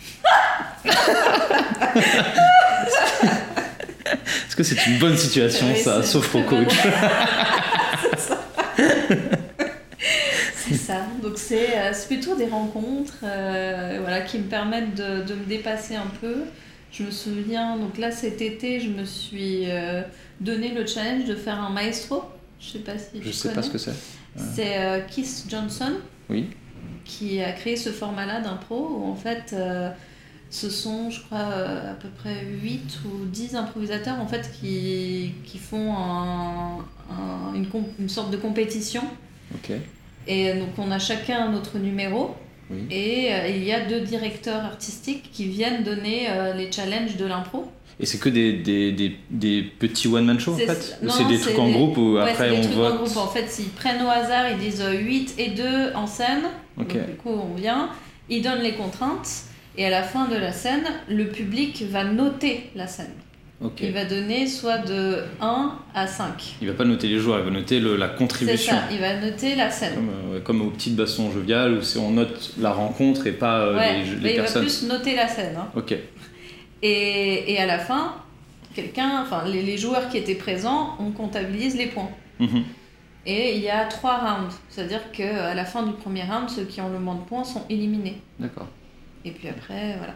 Est-ce 4.12 4.56
que 4.56 4.62
c'est 4.62 4.86
une 4.86 4.98
bonne 4.98 5.16
situation, 5.16 5.66
Oui, 5.72 5.80
ça, 5.80 6.02
c'est 6.02 6.08
sauf 6.12 6.34
au 6.34 6.42
coach 6.42 6.72
C'est 10.56 10.74
ça. 10.74 11.02
Donc 11.22 11.34
c'est 11.38 11.76
euh, 11.78 11.90
c'est 11.92 12.08
plutôt 12.08 12.34
des 12.36 12.46
rencontres 12.46 13.14
euh, 13.22 13.98
voilà, 14.00 14.20
qui 14.22 14.38
me 14.38 14.44
permettent 14.44 14.94
de, 14.94 15.22
de 15.22 15.34
me 15.34 15.44
dépasser 15.44 15.94
un 15.94 16.10
peu. 16.20 16.34
Je 16.92 17.02
me 17.04 17.10
souviens, 17.10 17.76
donc 17.76 17.98
là 17.98 18.10
cet 18.10 18.40
été, 18.42 18.80
je 18.80 18.88
me 18.88 19.04
suis 19.04 19.70
euh, 19.70 20.02
donné 20.40 20.70
le 20.70 20.86
challenge 20.86 21.24
de 21.26 21.34
faire 21.34 21.60
un 21.60 21.70
maestro. 21.70 22.24
Je 22.60 22.70
sais 22.70 22.78
pas 22.80 22.98
si 22.98 23.18
Je 23.20 23.28
tu 23.28 23.32
sais 23.32 23.48
pas 23.50 23.54
connais. 23.56 23.66
ce 23.66 23.72
que 23.72 23.78
c'est. 23.78 23.92
C'est 24.54 24.76
euh, 24.78 25.00
Keith 25.08 25.44
Johnson 25.48 25.92
Oui. 26.28 26.48
qui 27.04 27.40
a 27.42 27.52
créé 27.52 27.76
ce 27.76 27.90
format-là 27.90 28.40
d'impro 28.40 28.98
où 28.98 29.10
en 29.10 29.14
fait 29.14 29.52
euh, 29.54 29.88
ce 30.50 30.70
sont, 30.70 31.10
je 31.10 31.20
crois, 31.24 31.38
euh, 31.52 31.92
à 31.92 31.94
peu 31.94 32.08
près 32.08 32.44
8 32.62 32.98
ou 33.04 33.24
10 33.26 33.56
improvisateurs 33.56 34.18
en 34.20 34.26
fait 34.26 34.50
qui, 34.60 35.32
qui 35.44 35.58
font 35.58 35.92
un- 35.96 36.78
un- 37.10 37.54
une, 37.54 37.66
une 37.98 38.08
sorte 38.08 38.30
de 38.30 38.36
compétition. 38.36 39.02
Ok. 39.54 39.72
Et 40.28 40.54
donc 40.54 40.70
on 40.78 40.90
a 40.90 40.98
chacun 40.98 41.50
notre 41.50 41.78
numéro 41.78 42.34
Oui. 42.70 42.84
et 42.90 43.32
euh, 43.32 43.48
il 43.48 43.64
y 43.64 43.72
a 43.72 43.84
deux 43.86 44.00
directeurs 44.00 44.64
artistiques 44.64 45.30
qui 45.32 45.46
viennent 45.46 45.82
donner 45.84 46.26
euh, 46.30 46.52
les 46.54 46.70
challenges 46.72 47.16
de 47.16 47.24
l'impro. 47.26 47.70
Et 47.98 48.04
c'est 48.06 48.18
que 48.18 48.28
des, 48.28 48.52
des, 48.54 48.92
des, 48.92 49.16
des 49.30 49.62
petits 49.62 50.06
one-man 50.08 50.38
shows 50.38 50.52
en 50.54 50.58
fait 50.58 50.98
Ou 51.02 51.08
c'est 51.08 51.24
des 51.26 51.38
trucs 51.38 51.58
en 51.58 51.70
groupe 51.70 51.96
où 51.96 52.14
Ouais, 52.16 52.30
après 52.30 52.50
on 52.50 52.60
trucs 52.60 52.74
en 52.74 52.76
vote 52.76 52.96
groupe. 53.04 53.16
En 53.16 53.26
fait, 53.28 53.46
ils 53.58 53.70
prennent 53.70 54.02
au 54.02 54.08
hasard, 54.08 54.50
ils 54.50 54.58
disent 54.58 54.84
8 54.86 55.34
et 55.38 55.50
2 55.50 55.92
en 55.94 56.06
scène. 56.06 56.42
Ok. 56.78 56.88
Donc, 56.94 57.06
du 57.06 57.12
coup, 57.14 57.30
on 57.30 57.54
vient, 57.54 57.88
ils 58.28 58.42
donnent 58.42 58.60
les 58.62 58.74
contraintes 58.74 59.44
et 59.76 59.86
à 59.86 59.90
la 59.90 60.02
fin 60.02 60.26
de 60.28 60.36
la 60.36 60.52
scène, 60.52 60.84
le 61.08 61.26
public 61.28 61.84
va 61.90 62.04
noter 62.04 62.70
la 62.74 62.86
scène. 62.86 63.10
Il 63.80 63.92
va 63.92 64.04
donner 64.04 64.46
soit 64.46 64.76
de 64.78 65.20
1 65.40 65.78
à 65.94 66.06
5. 66.06 66.56
Il 66.60 66.68
va 66.68 66.74
pas 66.74 66.84
noter 66.84 67.08
les 67.08 67.18
joueurs, 67.18 67.38
il 67.38 67.44
va 67.46 67.50
noter 67.50 67.80
le- 67.80 67.96
la 67.96 68.10
C'est 68.10 68.16
contribution. 68.18 68.74
ça, 68.74 68.82
il 68.92 68.98
va 68.98 69.18
noter 69.18 69.54
la 69.54 69.70
scène. 69.70 69.94
Comme, 69.94 70.10
euh, 70.34 70.40
comme 70.40 70.60
aux 70.60 70.70
petites 70.70 70.94
bastons 70.94 71.30
joviales 71.30 71.72
où 71.72 71.82
c'est 71.82 71.98
on 71.98 72.10
note 72.10 72.52
la 72.60 72.70
rencontre 72.72 73.26
et 73.26 73.32
pas 73.32 73.60
euh, 73.60 73.76
ouais, 73.78 73.98
les, 74.00 74.04
jeux- 74.04 74.16
mais 74.20 74.28
les 74.28 74.30
il 74.34 74.36
va 74.36 74.42
personnes. 74.42 74.62
plus 74.62 74.82
noter 74.86 75.14
la 75.16 75.26
scène. 75.26 75.56
hein. 75.56 75.68
Ok. 75.74 75.94
Et, 76.82 77.52
et 77.52 77.58
à 77.58 77.64
la 77.66 77.78
fin, 77.78 78.14
quelqu'un, 78.74 79.22
enfin 79.22 79.44
les, 79.46 79.62
les 79.62 79.78
joueurs 79.78 80.08
qui 80.10 80.18
étaient 80.18 80.34
présents, 80.34 80.94
on 81.00 81.10
comptabilise 81.10 81.76
les 81.78 81.86
points. 81.86 82.10
Mhm. 82.38 82.62
Et 83.24 83.56
il 83.56 83.62
y 83.62 83.70
a 83.70 83.86
trois 83.86 84.18
rounds, 84.18 84.54
c'est-à-dire 84.68 85.10
qu'à 85.12 85.54
la 85.54 85.64
fin 85.64 85.82
du 85.82 85.92
premier 85.94 86.22
round, 86.22 86.48
ceux 86.48 86.64
qui 86.64 86.80
ont 86.80 86.90
le 86.90 86.98
moins 87.00 87.14
de 87.16 87.22
points 87.22 87.42
sont 87.44 87.64
éliminés. 87.70 88.20
D'accord. 88.38 88.68
Et 89.26 89.32
puis 89.32 89.48
après, 89.48 89.96
voilà. 89.98 90.14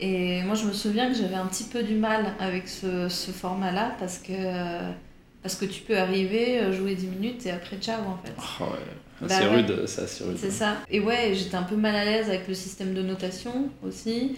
Et 0.00 0.42
moi, 0.44 0.54
je 0.56 0.66
me 0.66 0.72
souviens 0.72 1.08
que 1.12 1.16
j'avais 1.16 1.36
un 1.36 1.46
petit 1.46 1.64
peu 1.64 1.82
du 1.82 1.94
mal 1.94 2.34
avec 2.40 2.68
ce, 2.68 3.08
ce 3.08 3.30
format-là 3.32 3.96
parce 4.00 4.18
que, 4.18 4.32
parce 5.42 5.54
que 5.56 5.66
tu 5.66 5.82
peux 5.82 5.98
arriver, 5.98 6.72
jouer 6.72 6.94
10 6.94 7.08
minutes 7.08 7.46
et 7.46 7.50
après, 7.50 7.76
ciao, 7.78 8.00
en 8.02 8.18
fait. 8.24 8.32
Oh, 8.60 8.64
ouais. 8.64 8.78
Bah 9.22 9.26
c'est 9.28 9.46
ouais. 9.46 9.56
rude, 9.56 9.84
c'est 9.86 10.02
assez 10.02 10.24
rude. 10.24 10.36
C'est 10.38 10.50
ça. 10.50 10.78
Et 10.90 11.00
ouais, 11.00 11.34
j'étais 11.34 11.56
un 11.56 11.62
peu 11.64 11.76
mal 11.76 11.94
à 11.94 12.04
l'aise 12.06 12.30
avec 12.30 12.48
le 12.48 12.54
système 12.54 12.94
de 12.94 13.02
notation 13.02 13.70
aussi. 13.86 14.36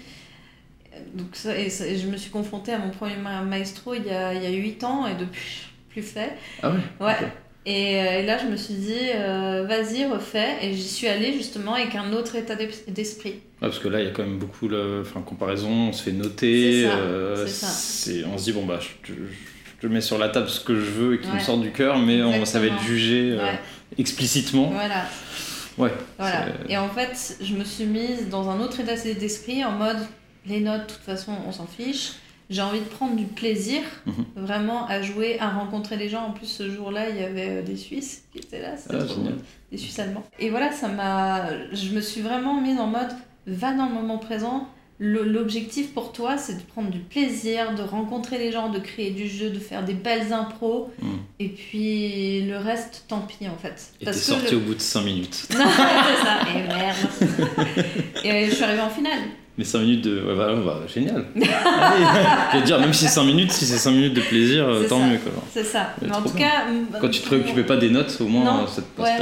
Donc 1.15 1.35
ça, 1.37 1.57
et, 1.59 1.71
ça- 1.71 1.87
et 1.87 1.97
je 1.99 2.09
me 2.09 2.17
suis 2.17 2.31
confrontée 2.31 2.73
à 2.73 2.79
mon 2.79 2.91
premier 2.91 3.17
ma- 3.17 3.43
maestro 3.43 3.95
il 3.95 4.05
y 4.05 4.11
a, 4.11 4.35
il 4.35 4.43
y 4.43 4.47
a 4.47 4.51
8 4.51 4.85
ans 4.85 5.07
et 5.07 5.15
depuis, 5.15 5.63
plus 5.89 6.03
fait. 6.03 6.37
Ah 6.63 6.71
ouais? 6.71 6.81
Ouais. 7.01 7.17
Et, 7.65 8.01
euh, 8.01 8.19
et 8.21 8.27
là, 8.27 8.39
je 8.39 8.47
me 8.47 8.57
suis 8.57 8.75
dit, 8.75 8.93
euh, 9.15 9.65
vas-y, 9.69 10.05
refais. 10.07 10.57
Et 10.63 10.73
j'y 10.75 10.89
suis 10.89 11.07
allée 11.07 11.33
justement 11.33 11.75
avec 11.75 11.95
un 11.95 12.13
autre 12.13 12.35
état 12.37 12.57
d'es- 12.57 12.71
d'esprit. 12.89 13.37
Parce 13.61 13.79
que 13.79 13.87
là, 13.89 14.01
il 14.01 14.07
y 14.07 14.09
a 14.09 14.11
quand 14.13 14.25
même 14.25 14.39
beaucoup 14.39 14.67
de 14.69 15.03
enfin, 15.03 15.21
comparaison, 15.21 15.71
on 15.71 15.93
se 15.93 16.03
fait 16.03 16.11
noter. 16.13 16.83
C'est 16.83 16.89
ça, 16.89 16.95
euh, 16.97 17.47
ça. 17.47 18.13
on 18.33 18.39
se 18.39 18.45
dit, 18.45 18.53
bon, 18.53 18.67
bah, 18.67 18.81
je, 18.81 19.13
je- 19.13 19.19
je 19.81 19.89
mets 19.89 20.01
sur 20.01 20.19
la 20.19 20.29
table 20.29 20.49
ce 20.49 20.61
que 20.61 20.75
je 20.77 20.91
veux 20.91 21.15
et 21.15 21.21
qui 21.21 21.29
me 21.29 21.39
sort 21.41 21.59
du 21.59 21.71
cœur, 21.73 21.99
mais 21.99 22.23
on, 22.23 22.45
ça 22.45 22.59
va 22.61 22.67
être 22.67 22.81
jugé 22.83 23.33
euh, 23.33 23.43
Ouais. 23.45 23.59
explicitement. 23.99 24.71
Voilà. 24.71 25.05
Ouais. 25.79 25.93
Voilà. 26.19 26.47
Et 26.69 26.77
en 26.77 26.89
fait, 26.89 27.37
je 27.41 27.55
me 27.55 27.65
suis 27.65 27.85
mise 27.85 28.29
dans 28.29 28.49
un 28.51 28.61
autre 28.61 28.81
état 28.81 28.95
d'esprit 28.97 29.65
en 29.65 29.73
mode 29.73 29.99
les 30.47 30.61
notes, 30.61 30.83
de 30.89 30.93
toute 30.95 31.03
façon, 31.05 31.33
on 31.47 31.53
s'en 31.53 31.67
fiche. 31.67 32.13
J'ai 32.53 32.63
envie 32.63 32.81
de 32.81 32.85
prendre 32.85 33.17
du 33.17 33.25
plaisir 33.25 33.81
Mhm. 34.07 34.13
vraiment 34.37 34.87
à 34.87 35.01
jouer, 35.03 35.39
à 35.41 35.49
rencontrer 35.51 35.97
les 35.97 36.09
gens. 36.09 36.25
En 36.27 36.31
plus, 36.33 36.47
ce 36.47 36.71
jour-là, 36.71 37.09
il 37.11 37.17
y 37.17 37.25
avait 37.25 37.49
euh, 37.49 37.63
des 37.63 37.77
Suisses 37.77 38.25
qui 38.33 38.39
étaient 38.39 38.61
là, 38.61 38.75
Ah. 38.91 38.95
Des 39.71 39.79
Suisses 39.79 39.99
allemands. 39.99 40.25
Et 40.39 40.51
voilà, 40.51 40.71
ça 40.71 40.89
m'a. 40.89 41.49
Je 41.73 41.93
me 41.95 42.01
suis 42.01 42.21
vraiment 42.21 42.61
mise 42.61 42.79
en 42.79 42.87
mode 42.87 43.11
va 43.47 43.73
dans 43.73 43.87
le 43.87 43.95
moment 43.95 44.19
présent. 44.19 44.69
l'objectif 45.05 45.93
pour 45.95 46.13
toi, 46.13 46.39
c'est 46.39 46.55
de 46.59 46.63
prendre 46.63 46.89
du 46.91 47.01
plaisir, 47.01 47.75
de 47.75 47.83
rencontrer 47.83 48.39
les 48.39 48.53
gens, 48.53 48.69
de 48.69 48.79
créer 48.79 49.11
du 49.11 49.27
jeu, 49.27 49.51
de 49.51 49.59
faire 49.59 49.85
des 49.85 49.95
belles 49.95 50.33
impros. 50.33 50.93
Mm. 51.01 51.09
Et 51.41 51.49
puis 51.49 52.43
le 52.43 52.57
reste, 52.59 53.07
tant 53.09 53.21
pis 53.23 53.49
en 53.49 53.57
fait. 53.57 53.93
Et 54.01 54.05
t'es 54.05 54.13
sorti 54.13 54.53
le- 54.53 54.59
au 54.59 54.61
bout 54.61 54.75
de 54.77 54.81
5 54.81 55.03
minutes. 55.03 55.49
Non, 55.59 55.65
c'est 55.67 56.25
ça. 56.25 56.41
Et 56.55 56.63
merde. 56.69 56.97
et 58.25 58.47
je 58.51 58.55
suis 58.55 58.63
arrivée 58.63 58.83
en 58.83 58.91
finale. 58.91 59.19
Mais 59.59 59.65
5 59.65 59.81
minutes 59.81 60.05
de. 60.05 60.17
Ouais, 60.23 60.35
bah, 60.35 60.55
bah, 60.65 60.81
génial. 60.93 61.27
Je 61.37 62.59
te 62.59 62.65
dire, 62.65 62.79
même 62.81 62.95
si 62.95 63.07
5 63.07 63.23
minutes, 63.25 63.53
si 63.53 63.67
c'est 63.67 63.77
5 63.77 63.91
minutes 63.91 64.15
de 64.15 64.23
plaisir, 64.23 64.67
euh, 64.67 64.81
C'est 64.83 64.89
tant 64.89 65.01
ça. 65.01 65.07
mieux. 65.07 65.19
C'est 65.53 65.65
ça. 65.65 65.91
Mais 66.01 66.11
en 66.11 66.23
tout 66.23 66.31
bien. 66.31 66.47
cas. 66.49 66.69
m- 66.71 66.87
Quand 66.99 67.09
tu 67.11 67.21
te 67.21 67.27
préoccupais 67.27 67.63
pas 67.65 67.77
des 67.77 67.91
notes, 67.91 68.17
au 68.21 68.29
moins, 68.29 68.45
Non, 68.45 68.63
euh, 68.63 68.67
ça 68.67 68.81
t'a 68.97 69.03
ouais. 69.03 69.17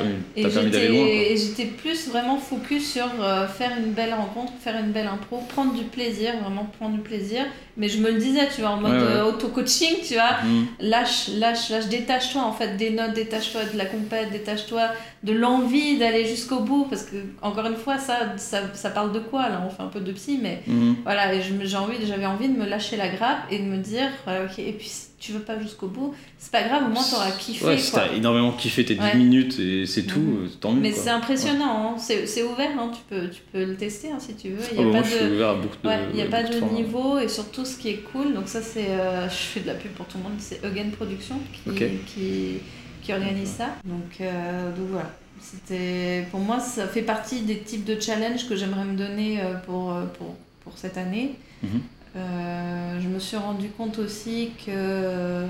permis, 0.44 0.70
d'aller 0.70 0.88
loin. 0.88 0.98
quoi. 1.04 1.08
et 1.08 1.36
j'étais 1.36 1.64
plus 1.66 2.08
vraiment 2.08 2.36
focus 2.38 2.92
sur 2.92 3.06
euh, 3.20 3.48
faire 3.48 3.72
une 3.84 3.92
belle 3.92 4.14
rencontre, 4.14 4.52
faire 4.62 4.76
une 4.78 4.92
belle 4.92 5.08
impro, 5.08 5.42
prendre 5.48 5.74
du 5.74 5.82
plaisir, 5.84 6.32
vraiment 6.40 6.70
prendre 6.78 6.94
du 6.94 7.00
plaisir. 7.00 7.40
Mais 7.80 7.88
je 7.88 7.98
me 7.98 8.10
le 8.10 8.18
disais, 8.18 8.46
tu 8.54 8.60
vois, 8.60 8.70
en 8.70 8.76
mode 8.76 8.92
Ouais, 8.92 8.98
ouais. 8.98 9.04
euh, 9.16 9.24
auto-coaching, 9.24 9.96
tu 10.06 10.14
vois. 10.14 10.32
Mm. 10.44 10.66
Lâche, 10.80 11.28
lâche, 11.38 11.70
lâche, 11.70 11.86
détache-toi 11.86 12.42
en 12.42 12.52
fait 12.52 12.76
des 12.76 12.90
notes, 12.90 13.14
détache-toi 13.14 13.62
de 13.72 13.78
la 13.78 13.86
compète, 13.86 14.30
détache-toi 14.30 14.82
de 15.24 15.32
l'envie 15.32 15.96
d'aller 15.98 16.24
jusqu'au 16.26 16.60
bout. 16.60 16.84
Parce 16.90 17.04
que, 17.04 17.16
encore 17.42 17.66
une 17.66 17.76
fois, 17.76 17.98
ça, 17.98 18.34
ça, 18.36 18.58
ça 18.74 18.90
parle 18.90 19.12
de 19.12 19.18
quoi 19.18 19.48
Là, 19.48 19.62
on 19.66 19.70
fait 19.70 19.82
un 19.82 19.86
peu 19.86 20.00
de 20.00 20.12
psy, 20.12 20.38
mais 20.40 20.62
Mm. 20.66 20.92
voilà, 21.04 21.32
et 21.34 21.40
envie, 21.78 21.96
j'avais 22.06 22.26
envie 22.26 22.48
de 22.48 22.56
me 22.58 22.66
lâcher 22.66 22.96
la 22.98 23.08
grappe 23.08 23.40
et 23.50 23.58
de 23.58 23.64
me 23.64 23.78
dire, 23.78 24.08
voilà, 24.24 24.44
ok, 24.44 24.58
et 24.58 24.72
puis 24.72 24.90
tu 25.20 25.32
veux 25.32 25.40
pas 25.40 25.60
jusqu'au 25.60 25.86
bout, 25.86 26.14
c'est 26.38 26.50
pas 26.50 26.62
grave, 26.62 26.84
au 26.86 26.88
moins 26.88 27.02
t'auras 27.02 27.30
kiffé. 27.32 27.64
Ouais, 27.66 27.78
si 27.78 27.90
quoi. 27.92 28.00
t'as 28.08 28.14
énormément 28.16 28.52
kiffé 28.52 28.84
tes 28.86 28.94
10 28.94 29.00
Ouais. 29.00 29.14
minutes 29.16 29.58
et 29.60 29.84
c'est 29.86 30.02
tout, 30.04 30.18
Mhm. 30.18 30.44
euh, 30.44 30.48
tant 30.60 30.72
mieux. 30.72 30.80
Mais 30.80 30.92
c'est 30.92 31.10
impressionnant, 31.10 31.94
hein. 31.94 31.98
c'est 31.98 32.42
ouvert, 32.42 32.70
hein. 32.78 32.90
tu, 32.92 33.02
peux, 33.08 33.28
tu 33.28 33.42
peux 33.52 33.64
le 33.64 33.76
tester 33.76 34.08
hein, 34.10 34.18
si 34.18 34.34
tu 34.34 34.48
veux. 34.48 34.64
Il 34.72 34.78
n'y 34.78 34.82
a 34.84 34.92
moi, 34.92 35.02
pas 35.02 35.08
de, 35.08 35.34
ouvert 35.34 35.48
à 35.50 35.54
beaucoup 35.56 35.76
de. 35.82 35.88
ouais, 35.88 35.98
il 36.14 36.18
y 36.18 36.22
a 36.22 36.26
pas 36.26 36.42
de 36.42 36.58
niveau 36.74 37.18
et 37.18 37.28
surtout 37.28 37.64
ce 37.66 37.76
qui 37.76 37.90
est 37.90 38.02
cool, 38.12 38.32
donc 38.32 38.48
ça 38.48 38.62
c'est, 38.62 38.88
euh, 38.88 39.28
je 39.28 39.34
fais 39.34 39.60
de 39.60 39.66
la 39.66 39.74
pub 39.74 39.92
pour 39.92 40.06
tout 40.06 40.16
le 40.16 40.24
monde, 40.24 40.32
c'est 40.38 40.64
Eugen 40.64 40.90
Production 40.90 41.36
qui, 41.52 41.70
qui, 42.06 42.54
qui 43.02 43.12
organise 43.12 43.50
ça. 43.50 43.76
Donc, 43.84 44.20
euh, 44.22 44.70
donc 44.74 44.86
voilà, 44.90 45.10
c'était, 45.38 46.24
pour 46.30 46.40
moi 46.40 46.60
ça 46.60 46.86
fait 46.88 47.02
partie 47.02 47.40
des 47.42 47.58
types 47.58 47.84
de 47.84 48.00
challenges 48.00 48.48
que 48.48 48.56
j'aimerais 48.56 48.84
me 48.86 48.96
donner 48.96 49.38
pour, 49.66 49.94
pour, 50.18 50.34
pour 50.64 50.78
cette 50.78 50.96
année. 50.96 51.34
Mhm. 51.62 51.80
Je 52.14 53.08
me 53.08 53.18
suis 53.18 53.36
rendu 53.36 53.68
compte 53.70 53.98
aussi 53.98 54.50
que 54.66 55.44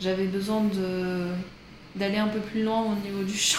j'avais 0.00 0.26
besoin 0.26 0.62
de 0.62 1.28
d'aller 1.96 2.18
un 2.18 2.28
peu 2.28 2.38
plus 2.38 2.62
loin 2.62 2.82
au 2.82 2.94
niveau 3.04 3.22
du 3.24 3.36
chant. 3.36 3.58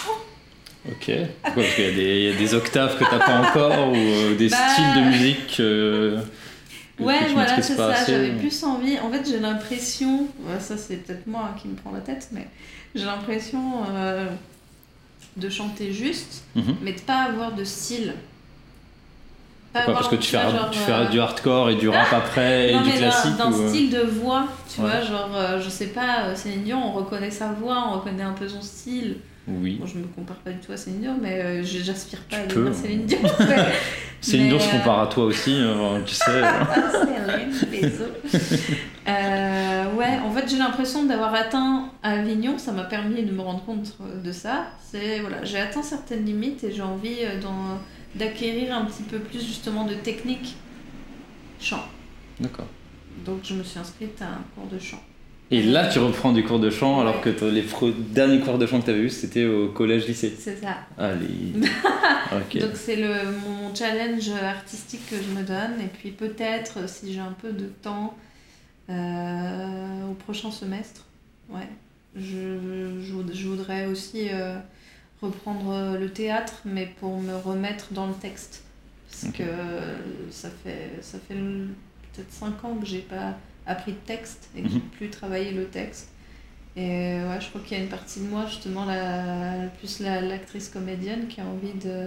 Ok. 0.88 1.10
Pourquoi 1.42 1.62
Parce 1.62 1.74
qu'il 1.74 1.84
y, 1.84 1.88
a 1.88 1.92
des- 1.92 2.16
il 2.18 2.22
y 2.24 2.34
a 2.34 2.36
des 2.36 2.54
octaves 2.54 2.98
que 2.98 3.04
t'as 3.04 3.18
pas 3.18 3.40
encore 3.48 3.88
ou 3.92 3.94
euh, 3.94 4.34
des 4.36 4.48
Bah, 4.48 4.56
styles 4.72 4.94
de 4.96 5.08
musique 5.10 5.60
euh, 5.60 6.20
Ouais, 6.98 7.18
que 7.20 7.24
tu 7.26 7.32
voilà, 7.34 7.62
c'est 7.62 7.76
ça. 7.76 7.94
J'avais 8.06 8.32
plus 8.32 8.64
envie. 8.64 8.98
En 8.98 9.10
fait, 9.10 9.22
j'ai 9.28 9.38
l'impression, 9.38 10.26
ça 10.60 10.76
c'est 10.76 10.96
peut-être 10.96 11.26
moi 11.26 11.54
qui 11.60 11.68
me 11.68 11.74
prends 11.76 11.92
la 11.92 12.00
tête, 12.00 12.28
mais 12.32 12.46
j'ai 12.94 13.04
l'impression 13.04 13.84
euh, 13.90 14.26
de 15.36 15.48
chanter 15.48 15.92
juste, 15.92 16.42
Mhm. 16.56 16.76
mais 16.82 16.92
de 16.94 17.00
pas 17.00 17.22
avoir 17.24 17.52
de 17.54 17.64
style. 17.64 18.14
Pourquoi 19.72 19.94
Parce 19.94 20.08
que 20.08 20.16
tu 20.16 20.30
fais, 20.30 20.42
vois, 20.42 20.50
genre, 20.50 20.70
tu 20.70 20.78
fais 20.78 20.92
euh, 20.92 21.04
du 21.08 21.18
hardcore 21.20 21.70
et 21.70 21.76
du 21.76 21.88
rap 21.88 22.06
après 22.12 22.72
non, 22.72 22.80
et 22.80 22.82
du 22.84 22.90
mais 22.90 22.96
classique 22.98 23.36
d'un 23.36 23.50
ou, 23.52 23.62
euh, 23.62 23.68
style 23.68 23.90
de 23.90 24.00
voix, 24.00 24.44
tu 24.72 24.80
Ouais. 24.80 24.90
vois, 24.90 25.00
genre, 25.00 25.30
euh, 25.34 25.60
je 25.60 25.68
sais 25.70 25.86
pas, 25.86 26.34
Céline 26.34 26.62
Dion, 26.64 26.82
on 26.84 26.92
reconnaît 26.92 27.30
sa 27.30 27.48
voix, 27.52 27.84
on 27.88 27.92
reconnaît 27.98 28.22
un 28.22 28.32
peu 28.32 28.46
son 28.48 28.60
style. 28.60 29.16
Oui. 29.48 29.78
Bon, 29.80 29.86
je 29.86 29.98
me 29.98 30.04
compare 30.04 30.36
pas 30.36 30.50
du 30.50 30.58
tout 30.58 30.72
à 30.72 30.76
Céline 30.76 31.00
Dion, 31.00 31.16
mais 31.20 31.40
euh, 31.42 31.62
j'aspire 31.64 32.20
pas 32.30 32.36
à 32.36 32.40
peux, 32.40 32.66
hein. 32.68 32.72
Céline 32.82 33.06
Dion. 33.06 33.18
Céline 34.20 34.48
Dion 34.50 34.58
se 34.60 34.70
compare 34.70 35.00
à 35.00 35.06
toi 35.08 35.24
aussi, 35.24 35.56
euh, 35.58 35.98
tu 36.06 36.14
sais. 36.14 36.24
euh. 36.30 36.42
Ah. 36.44 36.76
Euh, 39.08 39.84
ouais, 39.96 40.18
en 40.24 40.30
fait, 40.30 40.48
j'ai 40.48 40.58
l'impression 40.58 41.04
d'avoir 41.04 41.34
atteint 41.34 41.86
Avignon, 42.02 42.56
ça 42.58 42.72
m'a 42.72 42.84
permis 42.84 43.22
de 43.24 43.32
me 43.32 43.40
rendre 43.40 43.64
compte 43.64 43.94
de 44.22 44.32
ça. 44.32 44.66
C'est 44.90 45.18
voilà, 45.20 45.42
j'ai 45.44 45.58
atteint 45.58 45.82
certaines 45.82 46.24
limites 46.24 46.62
et 46.64 46.72
j'ai 46.72 46.82
envie 46.82 47.16
d'en- 47.42 47.78
d'acquérir 48.14 48.74
un 48.74 48.84
petit 48.84 49.02
peu 49.02 49.18
plus 49.18 49.44
justement 49.44 49.84
de 49.84 49.94
technique 49.94 50.56
chant. 51.60 51.84
D'accord. 52.40 52.66
Donc 53.24 53.40
je 53.44 53.54
me 53.54 53.62
suis 53.62 53.78
inscrite 53.78 54.20
à 54.20 54.26
un 54.26 54.44
cours 54.54 54.66
de 54.66 54.78
chant. 54.78 55.02
Et 55.50 55.62
là, 55.62 55.86
tu 55.86 55.98
reprends 55.98 56.32
du 56.32 56.44
cours 56.44 56.60
de 56.60 56.70
chant 56.70 57.00
alors 57.00 57.20
que 57.20 57.28
les 57.28 57.62
derniers 58.08 58.40
cours 58.40 58.56
de 58.56 58.66
chant 58.66 58.80
que 58.80 58.86
tu 58.86 58.90
avais 58.90 59.00
eu, 59.00 59.10
c'était 59.10 59.44
au 59.44 59.68
collège-lycée. 59.68 60.34
C'est 60.38 60.56
ça. 60.56 60.78
Allez. 60.96 61.52
ok. 62.32 62.58
Donc 62.58 62.70
c'est 62.74 62.96
le 62.96 63.14
mon 63.46 63.74
challenge 63.74 64.30
artistique 64.30 65.02
que 65.10 65.16
je 65.16 65.38
me 65.38 65.44
donne 65.44 65.78
et 65.80 65.88
puis 65.88 66.10
peut-être 66.10 66.88
si 66.88 67.12
j'ai 67.12 67.20
un 67.20 67.36
peu 67.38 67.52
de 67.52 67.66
temps 67.66 68.16
euh, 68.88 70.10
au 70.10 70.14
prochain 70.14 70.50
semestre, 70.50 71.04
ouais, 71.50 71.68
je, 72.16 72.58
je 73.32 73.46
voudrais 73.46 73.86
aussi 73.86 74.28
euh, 74.30 74.56
reprendre 75.22 75.96
le 75.98 76.10
théâtre 76.12 76.60
mais 76.64 76.86
pour 77.00 77.20
me 77.20 77.34
remettre 77.36 77.92
dans 77.92 78.06
le 78.06 78.14
texte 78.14 78.64
parce 79.10 79.32
que 79.32 79.44
ça 80.30 80.48
fait 80.64 80.90
ça 81.00 81.18
fait 81.28 81.34
peut-être 81.34 82.32
5 82.32 82.64
ans 82.64 82.74
que 82.80 82.86
j'ai 82.86 83.00
pas 83.00 83.36
appris 83.66 83.92
de 83.92 83.98
texte 83.98 84.50
et 84.56 84.62
que 84.62 84.68
j'ai 84.68 84.74
Mhm. 84.76 84.80
plus 84.98 85.10
travaillé 85.10 85.52
le 85.52 85.66
texte. 85.66 86.08
Et 86.76 86.80
ouais, 87.22 87.38
je 87.40 87.48
crois 87.50 87.60
qu'il 87.60 87.76
y 87.76 87.80
a 87.80 87.84
une 87.84 87.90
partie 87.90 88.20
de 88.20 88.26
moi, 88.26 88.46
justement, 88.46 88.86
la, 88.86 89.66
plus 89.78 90.00
la- 90.00 90.22
l'actrice 90.22 90.68
comédienne, 90.70 91.28
qui 91.28 91.40
a 91.40 91.44
envie 91.44 91.74
de 91.74 92.06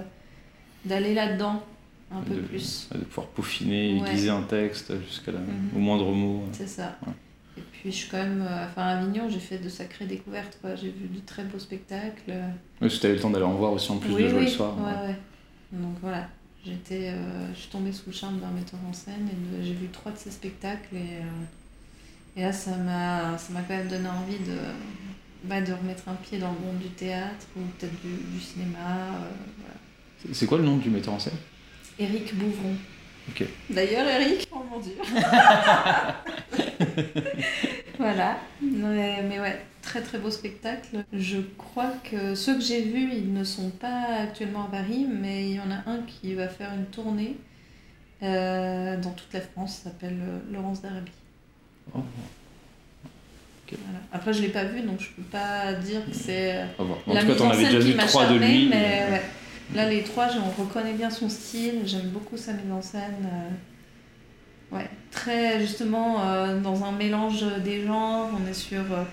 d'aller 0.84 1.13
là-dedans 1.13 1.63
un 2.11 2.22
peu 2.22 2.36
plus. 2.41 2.88
de 2.93 2.99
pouvoir 2.99 3.28
peaufiner, 3.28 3.99
Ouais. 4.01 4.09
aiguiser 4.09 4.30
un 4.30 4.41
texte 4.43 4.91
jusqu'à 5.07 5.32
Mhm. 5.32 5.70
au 5.76 5.80
moindre 5.80 6.11
mot. 6.11 6.43
C'est 6.51 6.68
ça. 6.68 6.97
Ouais. 7.05 7.13
Puis 7.86 7.91
je 7.91 7.97
suis 7.99 8.09
quand 8.09 8.17
même, 8.17 8.41
euh, 8.41 8.65
enfin 8.65 8.81
à 8.81 8.97
Avignon, 8.97 9.29
j'ai 9.29 9.38
fait 9.39 9.59
de 9.59 9.69
sacrées 9.69 10.07
découvertes. 10.07 10.57
quoi. 10.59 10.73
J'ai 10.75 10.89
vu 10.89 11.07
de 11.07 11.19
très 11.23 11.43
beaux 11.43 11.59
spectacles. 11.59 12.33
Oui, 12.81 12.89
si 12.89 12.99
tu 12.99 13.05
eu 13.05 13.13
le 13.13 13.19
temps 13.19 13.29
d'aller 13.29 13.45
en 13.45 13.53
voir 13.53 13.73
aussi 13.73 13.91
en 13.91 13.97
plus 13.97 14.11
oui, 14.11 14.23
de 14.23 14.29
jouer 14.29 14.39
oui. 14.39 14.45
le 14.45 14.51
soir. 14.51 14.75
Ouais, 14.79 15.07
ouais. 15.09 15.15
Donc 15.71 15.93
voilà, 16.01 16.27
j'étais, 16.65 17.09
euh, 17.09 17.53
je 17.53 17.59
suis 17.59 17.69
tombée 17.69 17.91
sous 17.91 18.07
le 18.07 18.11
charme 18.13 18.39
d'un 18.39 18.49
metteur 18.49 18.79
en 18.89 18.91
scène 18.91 19.29
et 19.29 19.63
j'ai 19.63 19.73
vu 19.73 19.89
trois 19.89 20.11
de 20.11 20.17
ses 20.17 20.31
spectacles 20.31 20.95
et, 20.95 21.17
euh, 21.21 22.38
et 22.38 22.41
là 22.41 22.51
ça 22.51 22.75
m'a, 22.75 23.38
ça 23.38 23.53
m'a 23.53 23.61
quand 23.61 23.75
même 23.75 23.88
donné 23.88 24.07
envie 24.09 24.39
de, 24.39 24.57
bah, 25.43 25.61
de 25.61 25.73
remettre 25.73 26.09
un 26.09 26.15
pied 26.15 26.39
dans 26.39 26.53
le 26.53 26.59
monde 26.65 26.79
du 26.81 26.89
théâtre 26.89 27.45
ou 27.55 27.59
peut-être 27.77 28.01
du, 28.01 28.15
du 28.33 28.39
cinéma. 28.39 28.79
euh, 28.79 29.29
voilà. 29.59 30.33
C'est 30.33 30.47
quoi 30.47 30.57
le 30.57 30.63
nom 30.63 30.77
du 30.77 30.89
metteur 30.89 31.13
en 31.13 31.19
scène? 31.19 31.38
Éric 31.99 32.36
Bouvron. 32.36 32.73
D'ailleurs, 33.69 34.07
Eric, 34.07 34.47
oh 34.51 34.63
mon 34.69 34.80
dieu. 34.80 34.93
voilà. 37.99 38.38
Mais, 38.61 39.21
mais 39.23 39.39
ouais, 39.39 39.61
très 39.82 40.01
très 40.01 40.17
beau 40.17 40.32
spectacle. 40.32 41.03
Je 41.13 41.38
crois 41.57 41.91
que 42.09 42.36
ceux 42.36 42.55
que 42.55 42.61
j'ai 42.61 42.82
vus, 42.82 43.09
ils 43.13 43.34
ne 43.34 43.43
sont 43.43 43.69
pas 43.69 44.05
actuellement 44.23 44.65
à 44.65 44.69
Paris, 44.69 45.05
mais 45.09 45.49
il 45.49 45.55
y 45.55 45.59
en 45.59 45.71
a 45.71 45.89
un 45.89 45.99
qui 46.07 46.34
va 46.34 46.47
faire 46.47 46.73
une 46.73 46.86
tournée 46.86 47.36
euh, 48.23 48.97
dans 48.97 49.11
toute 49.11 49.34
la 49.34 49.41
France, 49.41 49.78
ça 49.78 49.84
s'appelle 49.89 50.17
euh, 50.21 50.39
Laurence 50.53 50.82
d'Arabie. 50.82 51.11
Oh, 51.93 51.99
Voilà. 53.69 53.99
Après, 54.13 54.34
je 54.34 54.41
l'ai 54.41 54.47
pas 54.49 54.63
vu, 54.63 54.82
donc 54.82 54.99
je 55.01 55.09
peux 55.09 55.21
pas 55.23 55.73
dire 55.73 56.03
que 56.05 56.13
c'est 56.15 56.55
euh, 56.57 56.65
on 56.80 56.84
va 56.84 56.88
voir. 56.88 56.99
En 57.07 57.13
la 57.13 57.21
tout 57.21 57.28
cas, 57.28 57.36
t'en 57.36 57.47
en 57.47 57.49
avais 57.51 57.65
déjà 57.65 57.80
vu 57.80 57.93
m'a 57.93 58.05
trois 58.05 58.28
de 58.28 58.36
lui. 58.38 58.67
mais 58.69 59.01
euh, 59.01 59.11
ouais. 59.11 59.21
Là, 59.74 59.89
les 59.89 60.03
trois, 60.03 60.28
on 60.38 60.61
reconnaît 60.61 60.93
bien 60.93 61.09
son 61.09 61.28
style. 61.30 61.82
J'aime 61.86 62.09
beaucoup 62.09 62.38
sa 62.38 62.53
mise 62.53 62.72
en 62.72 62.82
scène. 62.82 63.28
euh, 64.72 64.76
ouais, 64.78 64.89
très 65.11 65.59
justement 65.59 66.22
euh, 66.24 66.59
dans 66.59 66.84
un 66.86 66.91
mélange 66.91 67.43
des 67.63 67.86
genres. 67.86 68.30
On 68.34 68.49
est 68.49 68.53
sur 68.53 68.80
euh, 68.91 69.03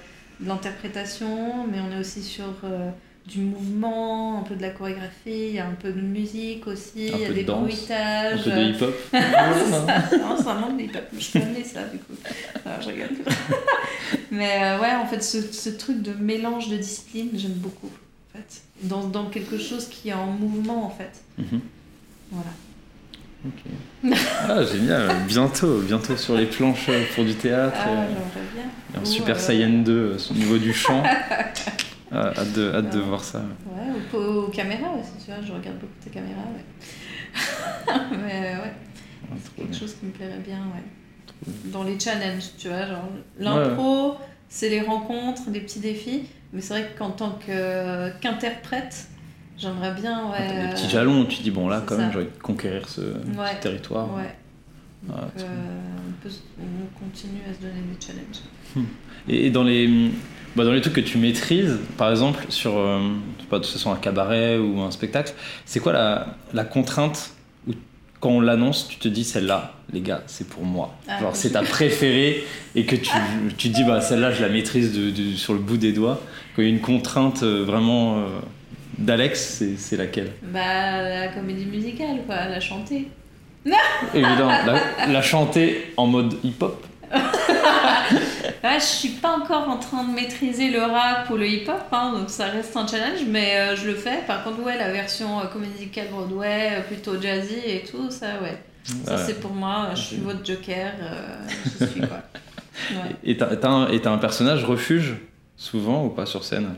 de 0.40 0.48
l'interprétation, 0.48 1.66
mais 1.70 1.78
on 1.80 1.96
est 1.96 2.00
aussi 2.00 2.22
sur 2.22 2.52
euh, 2.64 2.90
du 3.26 3.40
mouvement, 3.40 4.40
un 4.40 4.42
peu 4.42 4.54
de 4.56 4.62
la 4.62 4.70
chorégraphie. 4.70 5.10
Il 5.26 5.54
y 5.54 5.58
a 5.58 5.66
un 5.66 5.74
peu 5.74 5.90
de 5.92 6.00
musique 6.00 6.66
aussi. 6.66 7.10
Un 7.12 7.16
Il 7.16 7.20
y 7.20 7.24
a 7.24 7.26
peu 7.28 7.32
de 7.32 7.38
des 7.38 7.44
danse, 7.44 7.62
bruitages. 7.62 8.40
Un 8.40 8.42
peu 8.42 8.50
de 8.50 8.62
hip-hop. 8.70 8.94
Non, 9.12 10.36
c'est 10.38 10.48
un 10.48 10.54
monde 10.60 10.76
de 10.76 10.82
hip-hop. 10.82 11.04
Je 11.18 11.32
connais 11.38 11.64
ça, 11.64 11.84
du 11.84 11.98
coup. 11.98 12.12
Non, 12.66 12.72
je 12.80 12.88
rigole. 12.88 13.08
Mais 14.30 14.62
euh, 14.62 14.80
ouais, 14.80 14.94
en 14.94 15.06
fait, 15.06 15.22
ce, 15.22 15.40
ce 15.40 15.70
truc 15.70 16.02
de 16.02 16.12
mélange 16.14 16.68
de 16.68 16.76
disciplines, 16.76 17.30
j'aime 17.34 17.52
beaucoup. 17.52 17.90
En 18.34 18.38
fait. 18.38 18.62
Dans, 18.82 19.06
dans 19.08 19.26
quelque 19.26 19.58
chose 19.58 19.88
qui 19.88 20.08
est 20.08 20.12
en 20.14 20.26
mouvement, 20.26 20.86
en 20.86 20.90
fait. 20.90 21.22
Mhm. 21.38 21.60
Voilà. 22.30 22.50
Ok. 23.44 24.14
Ah, 24.48 24.64
génial. 24.64 25.10
Bientôt, 25.28 25.80
bientôt 25.80 26.16
sur 26.16 26.36
les 26.36 26.46
planches 26.46 26.88
pour 27.14 27.24
du 27.24 27.34
théâtre. 27.34 27.76
Ah, 27.78 27.88
et- 27.90 28.08
j'aimerais 28.08 28.48
bien. 28.54 28.62
et 28.94 28.98
en 28.98 29.02
Ou, 29.02 29.04
Super 29.06 29.36
euh, 29.36 29.38
Saiyan 29.38 29.82
2 29.82 29.92
euh, 29.92 30.16
au 30.30 30.34
niveau 30.34 30.58
du 30.58 30.72
chant. 30.72 31.02
Ah, 32.14 32.26
hâte 32.36 32.52
de, 32.52 32.70
hâte 32.74 32.90
de 32.94 33.00
voir 33.00 33.24
ça. 33.24 33.38
Ouais, 33.38 33.86
ou 34.12 34.16
aux, 34.18 34.48
caméras 34.48 34.90
aussi, 35.00 35.24
tu 35.24 35.30
vois. 35.32 35.40
Je 35.42 35.50
regarde 35.50 35.78
beaucoup 35.78 35.94
tes 36.04 36.10
caméras, 36.10 36.42
ouais. 36.54 37.94
Mais 38.22 38.54
euh, 38.54 38.62
ouais, 38.64 38.72
Ah, 39.24 39.34
c'est 39.42 39.54
quelque 39.56 39.70
bien. 39.70 39.78
chose 39.80 39.94
qui 39.98 40.04
me 40.04 40.10
plairait 40.10 40.40
bien, 40.46 40.58
ouais. 40.58 41.50
Dans 41.72 41.82
les 41.84 41.98
challenges, 41.98 42.50
tu 42.58 42.68
vois. 42.68 42.84
Genre, 42.86 43.08
l'impro, 43.38 44.16
c'est 44.50 44.68
les 44.68 44.82
rencontres, 44.82 45.48
des 45.48 45.60
petits 45.60 45.80
défis. 45.80 46.24
Mais 46.52 46.60
c'est 46.60 46.74
vrai 46.74 46.94
qu'en 46.98 47.10
tant 47.10 47.38
que- 47.46 48.10
qu'interprète, 48.20 49.08
j'aimerais 49.58 49.92
bien, 49.94 50.30
ouais. 50.30 50.48
Des 50.48 50.54
euh, 50.68 50.72
petits 50.72 50.88
jalons, 50.90 51.24
tu 51.24 51.42
dis 51.42 51.50
bon 51.50 51.68
là 51.68 51.82
quand 51.84 51.96
même 51.96 52.12
ça. 52.12 52.18
envie 52.18 52.26
de 52.26 52.42
conquérir 52.42 52.88
ce, 52.88 53.00
territoire. 53.60 54.14
Ouais. 54.14 54.34
Donc, 55.04 55.16
Ah, 55.18 55.40
euh, 55.40 55.44
on, 56.08 56.22
peut 56.22 56.28
s- 56.28 56.42
on 56.60 56.98
continue 57.04 57.40
à 57.50 57.54
se 57.54 57.60
donner 57.60 57.80
des 57.80 58.06
challenges. 58.06 58.86
Et 59.28 59.46
et 59.46 59.50
dans 59.50 59.64
les, 59.64 60.10
bah, 60.54 60.64
dans 60.64 60.72
les 60.72 60.80
trucs 60.80 60.94
que 60.94 61.00
tu 61.00 61.18
maîtrises, 61.18 61.78
par 61.96 62.10
exemple, 62.10 62.44
sur 62.50 62.76
euh, 62.78 63.00
je 63.38 63.42
sais 63.42 63.48
pas, 63.48 63.58
que 63.58 63.66
ce 63.66 63.78
soit 63.78 63.92
un 63.92 63.96
cabaret 63.96 64.58
ou 64.58 64.80
un 64.80 64.90
spectacle, 64.92 65.32
c'est 65.64 65.80
quoi 65.80 65.92
la, 65.92 66.36
la 66.52 66.64
contrainte 66.64 67.30
quand 68.22 68.30
on 68.30 68.40
l'annonce, 68.40 68.86
tu 68.88 68.96
te 68.98 69.08
dis 69.08 69.24
celle-là, 69.24 69.72
les 69.92 70.00
gars, 70.00 70.22
c'est 70.28 70.48
pour 70.48 70.64
moi. 70.64 70.94
Ah, 71.08 71.18
Genre, 71.20 71.34
c'est 71.34 71.50
ta 71.50 71.62
préférée 71.62 72.44
et 72.76 72.86
que 72.86 72.94
tu, 72.94 73.10
tu 73.58 73.68
te 73.68 73.74
dis, 73.74 73.82
bah, 73.82 74.00
celle-là, 74.00 74.30
je 74.30 74.40
la 74.40 74.48
maîtrise 74.48 74.92
de, 74.96 75.10
de- 75.10 75.34
sur 75.34 75.52
le 75.54 75.58
bout 75.58 75.76
des 75.76 75.92
doigts. 75.92 76.20
Quand 76.54 76.62
il 76.62 76.68
y 76.68 76.68
a 76.68 76.74
une 76.74 76.80
contrainte 76.80 77.42
euh, 77.42 77.64
vraiment 77.66 78.18
euh, 78.18 78.26
d'Alex, 78.96 79.56
c'est, 79.58 79.76
c'est 79.76 79.96
laquelle? 79.96 80.30
Bah, 80.40 81.02
la 81.02 81.28
comédie 81.28 81.66
musicale, 81.66 82.18
quoi, 82.24 82.46
la 82.46 82.60
chanter. 82.60 83.08
Évidemment, 84.14 84.50
la, 84.66 85.06
la 85.08 85.22
chanter 85.22 85.92
en 85.96 86.06
mode 86.06 86.34
hip-hop. 86.44 86.86
Ouais, 88.64 88.78
je 88.78 88.84
suis 88.84 89.08
pas 89.08 89.36
encore 89.36 89.68
en 89.68 89.78
train 89.78 90.04
de 90.04 90.12
maîtriser 90.12 90.70
le 90.70 90.82
rap 90.82 91.28
ou 91.30 91.36
le 91.36 91.48
hip-hop, 91.48 91.82
hein, 91.90 92.12
donc 92.16 92.30
ça 92.30 92.46
reste 92.46 92.76
un 92.76 92.86
challenge, 92.86 93.24
mais 93.26 93.56
euh, 93.56 93.74
je 93.76 93.88
le 93.88 93.94
fais. 93.96 94.18
Par 94.26 94.44
contre, 94.44 94.60
ouais, 94.62 94.78
la 94.78 94.92
version 94.92 95.40
euh, 95.40 95.46
comédie 95.46 95.72
musicale 95.72 96.06
Broadway, 96.12 96.70
euh, 96.76 96.80
plutôt 96.82 97.20
jazzy 97.20 97.58
et 97.66 97.82
tout, 97.90 98.08
ça, 98.10 98.40
ouais. 98.40 98.62
Ça, 98.84 99.14
Ouais. 99.16 99.22
c'est 99.26 99.40
pour 99.40 99.52
moi, 99.52 99.88
je 99.94 100.00
suis 100.00 100.16
votre 100.18 100.44
joker, 100.46 100.92
je 101.80 101.86
suis 101.86 102.00
quoi. 102.00 102.18
Ouais. 102.90 103.14
Et 103.22 103.36
t'as, 103.36 103.68
un, 103.68 103.86
un 103.92 104.18
personnage 104.18 104.64
refuge, 104.64 105.16
souvent, 105.56 106.06
ou 106.06 106.08
pas 106.08 106.24
sur 106.24 106.42
scène? 106.42 106.74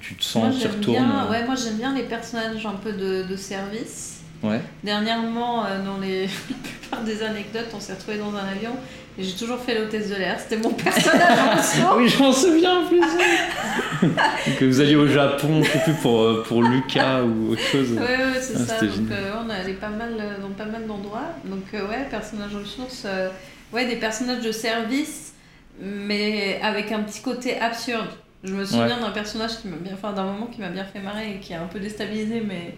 Tu 0.00 0.14
te 0.16 0.24
sens, 0.24 0.44
Moi, 0.44 0.52
tu 0.60 0.66
retournes 0.66 1.04
bien, 1.06 1.28
ouais, 1.30 1.44
moi, 1.44 1.54
j'aime 1.56 1.76
bien 1.76 1.94
les 1.94 2.02
personnages 2.04 2.64
un 2.66 2.72
peu 2.74 2.92
de, 2.92 3.22
de 3.24 3.36
service. 3.36 4.22
ouais. 4.42 4.60
Dernièrement, 4.82 5.64
dans 5.84 5.98
les... 5.98 6.26
la 6.50 6.56
plupart 6.62 7.02
des 7.02 7.22
anecdotes, 7.22 7.68
on 7.74 7.80
s'est 7.80 7.92
retrouvé 7.94 8.16
dans 8.18 8.34
un 8.34 8.48
avion 8.48 8.72
j'ai 9.18 9.32
toujours 9.34 9.58
fait 9.58 9.78
l'hôtesse 9.78 10.10
de 10.10 10.16
l'air. 10.16 10.38
C'était 10.38 10.56
mon 10.62 10.70
personnage 10.74 11.38
en 11.38 11.56
dessous. 11.56 11.96
Oui, 11.96 12.08
je 12.08 12.18
m'en 12.18 12.32
souviens 12.32 12.80
en 12.80 12.86
plus. 12.86 13.00
que 14.58 14.64
vous 14.64 14.80
alliez 14.80 14.96
au 14.96 15.06
Japon, 15.08 15.62
je 15.62 15.70
sais 15.70 15.78
plus 15.84 15.94
pour, 15.94 16.20
euh, 16.22 16.44
pour 16.46 16.62
Lucas 16.62 17.22
ou 17.22 17.52
autre 17.52 17.62
chose. 17.62 17.92
Ouais, 17.92 18.00
ouais, 18.00 18.40
c'est 18.40 18.54
Ah, 18.56 18.58
ça. 18.58 18.74
c'était 18.80 18.86
Donc, 18.86 19.08
génial. 19.08 19.18
euh, 19.24 19.32
on 19.46 19.50
est 19.50 19.54
allé 19.54 19.72
pas 19.74 19.88
mal 19.88 20.14
euh, 20.20 20.40
dans 20.42 20.50
pas 20.50 20.66
mal 20.66 20.86
d'endroits. 20.86 21.30
Donc, 21.44 21.64
euh, 21.74 21.88
ouais, 21.88 22.06
personnages 22.10 22.54
ressources. 22.54 23.04
euh, 23.06 23.28
ouais, 23.72 23.86
des 23.86 23.96
personnages 23.96 24.42
de 24.42 24.52
service, 24.52 25.32
mais 25.80 26.60
avec 26.62 26.92
un 26.92 27.00
petit 27.00 27.20
côté 27.22 27.58
absurde. 27.58 28.08
Je 28.44 28.52
me 28.54 28.64
souviens 28.64 29.00
d'un 29.00 29.10
personnage 29.10 29.58
qui 29.60 29.68
m'a 29.68 29.76
bien, 29.76 29.92
enfin, 29.94 30.12
d'un 30.12 30.24
moment 30.24 30.46
qui 30.46 30.60
m'a 30.60 30.68
bien 30.68 30.84
fait 30.84 31.00
marrer 31.00 31.32
et 31.36 31.40
qui 31.40 31.52
a 31.54 31.62
un 31.62 31.66
peu 31.66 31.80
déstabilisé 31.80 32.40
mes, 32.42 32.76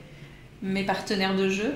mes 0.63 0.85
partenaires 0.85 1.35
de 1.35 1.49
jeu. 1.49 1.75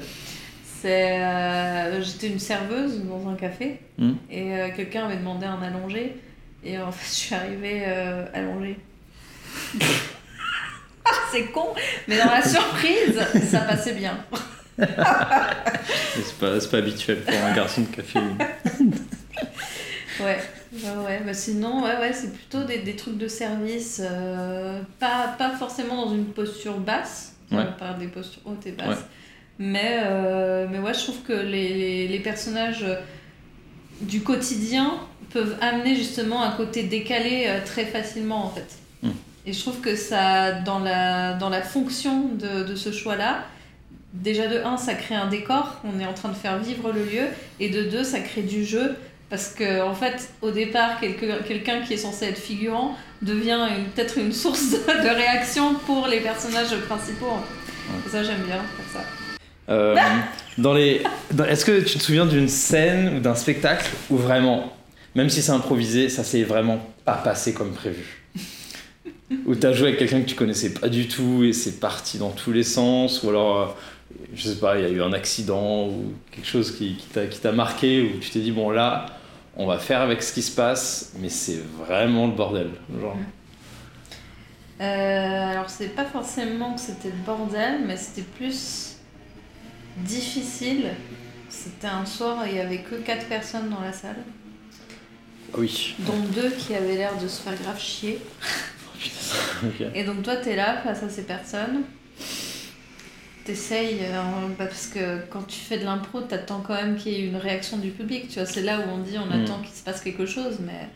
C'est, 0.82 1.22
euh, 1.22 2.02
j'étais 2.02 2.26
une 2.26 2.40
serveuse 2.40 3.04
dans 3.04 3.28
un 3.28 3.34
café 3.36 3.78
Hmm. 3.98 4.14
et 4.30 4.52
euh, 4.56 4.68
quelqu'un 4.74 5.04
avait 5.04 5.16
demandé 5.18 5.46
un 5.46 5.62
allongé 5.62 6.16
et 6.64 6.78
en 6.80 6.90
fait 6.92 7.06
je 7.08 7.14
suis 7.26 7.34
arrivée 7.34 7.82
euh, 7.86 8.24
allongée. 8.34 8.78
C'est 11.30 11.46
con, 11.46 11.68
mais 12.08 12.18
dans 12.18 12.30
la 12.30 12.42
surprise, 12.42 13.18
ça 13.50 13.60
passait 13.60 13.94
bien. 13.94 14.18
Mais 14.78 14.86
C'est 16.16 16.38
pas, 16.38 16.60
c'est 16.60 16.70
pas 16.70 16.78
habituel 16.78 17.20
pour 17.22 17.34
un 17.34 17.54
garçon 17.54 17.82
de 17.82 17.86
café. 17.86 18.18
Ouais, 20.20 20.38
ouais, 20.74 21.04
ouais. 21.06 21.22
Bah 21.24 21.32
sinon, 21.34 21.82
ouais, 21.82 21.96
ouais, 21.98 22.12
c'est 22.12 22.32
plutôt 22.34 22.62
des, 22.64 22.78
des 22.78 22.94
trucs 22.94 23.16
de 23.16 23.26
service, 23.28 24.00
euh, 24.04 24.80
pas, 25.00 25.34
pas 25.38 25.50
forcément 25.56 26.04
dans 26.06 26.14
une 26.14 26.26
posture 26.26 26.78
basse, 26.78 27.32
Ouais. 27.50 27.64
pas 27.78 27.94
des 27.94 28.08
postures 28.08 28.42
hautes 28.44 28.66
et 28.66 28.72
basses, 28.72 28.88
Ouais. 28.88 28.94
Mais, 29.58 30.00
euh, 30.04 30.66
mais 30.70 30.78
ouais, 30.78 30.94
je 30.94 31.00
trouve 31.00 31.22
que 31.22 31.32
les, 31.32 32.08
les, 32.08 32.18
personnages 32.20 32.86
du 34.00 34.22
quotidien 34.22 34.98
peuvent 35.30 35.56
amener 35.60 35.94
justement 35.94 36.42
un 36.42 36.50
côté 36.52 36.82
décalé 36.84 37.44
euh, 37.46 37.60
très 37.64 37.84
facilement 37.84 38.44
en 38.46 38.50
fait. 38.50 38.78
Mm. 39.02 39.10
Et 39.46 39.52
je 39.52 39.60
trouve 39.60 39.80
que 39.80 39.96
ça, 39.96 40.52
dans 40.52 40.78
la, 40.78 41.34
dans 41.34 41.48
la 41.48 41.62
fonction 41.62 42.28
de, 42.28 42.64
de 42.64 42.74
ce 42.74 42.92
choix-là, 42.92 43.44
déjà 44.12 44.46
de 44.46 44.58
1, 44.58 44.76
ça 44.76 44.94
crée 44.94 45.14
un 45.14 45.28
décor, 45.28 45.80
on 45.84 45.98
est 46.00 46.06
en 46.06 46.14
train 46.14 46.28
de 46.28 46.36
faire 46.36 46.58
vivre 46.58 46.92
le 46.92 47.04
lieu, 47.04 47.26
et 47.60 47.70
de 47.70 47.82
2, 47.82 48.04
ça 48.04 48.20
crée 48.20 48.42
du 48.42 48.64
jeu, 48.64 48.96
parce 49.30 49.48
que 49.48 49.82
en 49.82 49.94
fait, 49.94 50.30
au 50.42 50.50
départ, 50.50 51.00
quelqu'un 51.00 51.80
qui 51.80 51.94
est 51.94 51.98
censé 51.98 52.26
être 52.26 52.38
figurant 52.38 52.96
devient 53.22 53.66
peut-être 53.94 54.18
une 54.18 54.32
source 54.32 54.72
de, 54.86 55.08
réaction 55.08 55.74
pour 55.86 56.06
les 56.06 56.20
personnages 56.20 56.76
principaux. 56.86 57.38
Et 58.06 58.10
ça, 58.10 58.22
j'aime 58.22 58.42
bien 58.42 58.56
faire 58.56 59.02
ça. 59.02 59.21
Euh, 59.68 59.96
dans 60.58 60.74
les, 60.74 61.02
est-ce 61.48 61.64
que 61.64 61.80
tu 61.80 61.98
te 61.98 62.02
souviens 62.02 62.26
d'une 62.26 62.48
scène 62.48 63.16
ou 63.16 63.20
d'un 63.20 63.34
spectacle 63.34 63.90
où 64.10 64.16
vraiment, 64.16 64.72
même 65.14 65.30
si 65.30 65.42
c'est 65.42 65.52
improvisé, 65.52 66.08
ça 66.08 66.24
s'est 66.24 66.42
vraiment 66.42 66.84
pas 67.04 67.14
passé 67.14 67.52
comme 67.52 67.72
prévu? 67.72 68.24
Où 69.46 69.54
t'as 69.54 69.72
joué 69.72 69.88
avec 69.88 69.98
quelqu'un 69.98 70.20
que 70.20 70.28
tu 70.28 70.34
connaissais 70.34 70.74
pas 70.74 70.88
du 70.88 71.08
tout 71.08 71.42
et 71.42 71.52
c'est 71.54 71.80
parti 71.80 72.18
dans 72.18 72.30
tous 72.30 72.52
les 72.52 72.64
sens 72.64 73.22
Ou 73.22 73.30
alors, 73.30 73.60
euh, 73.60 73.66
je 74.34 74.48
sais 74.48 74.58
pas, 74.58 74.78
il 74.78 74.82
y 74.82 74.86
a 74.86 74.90
eu 74.90 75.00
un 75.00 75.12
accident 75.12 75.86
ou 75.86 76.12
quelque 76.30 76.46
chose 76.46 76.76
qui, 76.76 76.96
qui 76.96 77.38
t'a 77.40 77.52
marqué 77.52 78.02
Où 78.02 78.18
tu 78.20 78.28
t'es 78.28 78.40
dit, 78.40 78.52
bon 78.52 78.70
là, 78.70 79.06
on 79.56 79.66
va 79.66 79.78
faire 79.78 80.00
avec 80.00 80.22
ce 80.22 80.32
qui 80.32 80.42
se 80.42 80.54
passe, 80.54 81.12
mais 81.18 81.28
c'est 81.28 81.60
vraiment 81.78 82.26
le 82.26 82.32
bordel. 82.32 82.70
Genre. 83.00 83.16
Euh, 84.80 85.50
alors, 85.50 85.68
c'est 85.68 85.94
pas 85.94 86.04
forcément 86.04 86.74
que 86.74 86.80
c'était 86.80 87.10
le 87.10 87.24
bordel, 87.24 87.82
mais 87.86 87.96
c'était 87.96 88.22
plus 88.22 88.91
difficile. 89.98 90.90
C'était 91.48 91.86
un 91.88 92.06
soir, 92.06 92.44
il 92.46 92.56
y 92.56 92.60
avait 92.60 92.78
que 92.78 92.94
4 92.94 93.26
personnes 93.26 93.68
dans 93.68 93.80
la 93.80 93.92
salle, 93.92 94.16
Ah 95.52 95.56
Oui. 95.58 95.94
dont 95.98 96.18
deux 96.34 96.50
qui 96.50 96.74
avaient 96.74 96.96
l'air 96.96 97.16
de 97.18 97.28
se 97.28 97.42
faire 97.42 97.54
grave 97.62 97.78
chier. 97.80 98.18
Ok. 99.64 99.86
Et 99.94 100.04
donc 100.04 100.22
toi, 100.22 100.36
t'es 100.36 100.56
là 100.56 100.76
face 100.82 101.02
à 101.02 101.08
ces 101.10 101.22
personnes. 101.24 101.82
T'essayes, 103.44 103.98
euh, 104.02 104.22
parce 104.56 104.86
que 104.86 105.18
quand 105.28 105.42
tu 105.42 105.58
fais 105.58 105.76
de 105.78 105.84
l'impro, 105.84 106.20
t'attends 106.20 106.60
quand 106.60 106.74
même 106.74 106.96
qu'il 106.96 107.12
y 107.12 107.16
ait 107.16 107.26
une 107.26 107.36
réaction 107.36 107.76
du 107.78 107.90
public. 107.90 108.28
Tu 108.28 108.34
vois, 108.38 108.46
c'est 108.46 108.62
là 108.62 108.78
où 108.78 108.82
on 108.90 108.98
dit 108.98 109.18
on 109.18 109.26
Mm. 109.26 109.42
attend 109.44 109.58
qu'il 109.60 109.74
se 109.74 109.82
passe 109.82 110.00
quelque 110.00 110.26
chose, 110.26 110.58
mais 110.60 110.88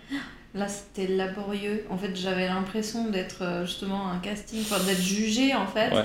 là 0.55 0.69
c'était 0.69 1.09
laborieux. 1.13 1.85
En 1.91 1.99
fait, 1.99 2.15
j'avais 2.15 2.47
l'impression 2.47 3.09
d'être 3.11 3.43
euh, 3.43 3.67
justement 3.67 4.09
un 4.11 4.19
casting, 4.21 4.61
enfin 4.61 4.79
d'être 4.85 5.03
jugée 5.03 5.55
en 5.57 5.67
fait. 5.67 5.93
Ouais. 5.93 6.05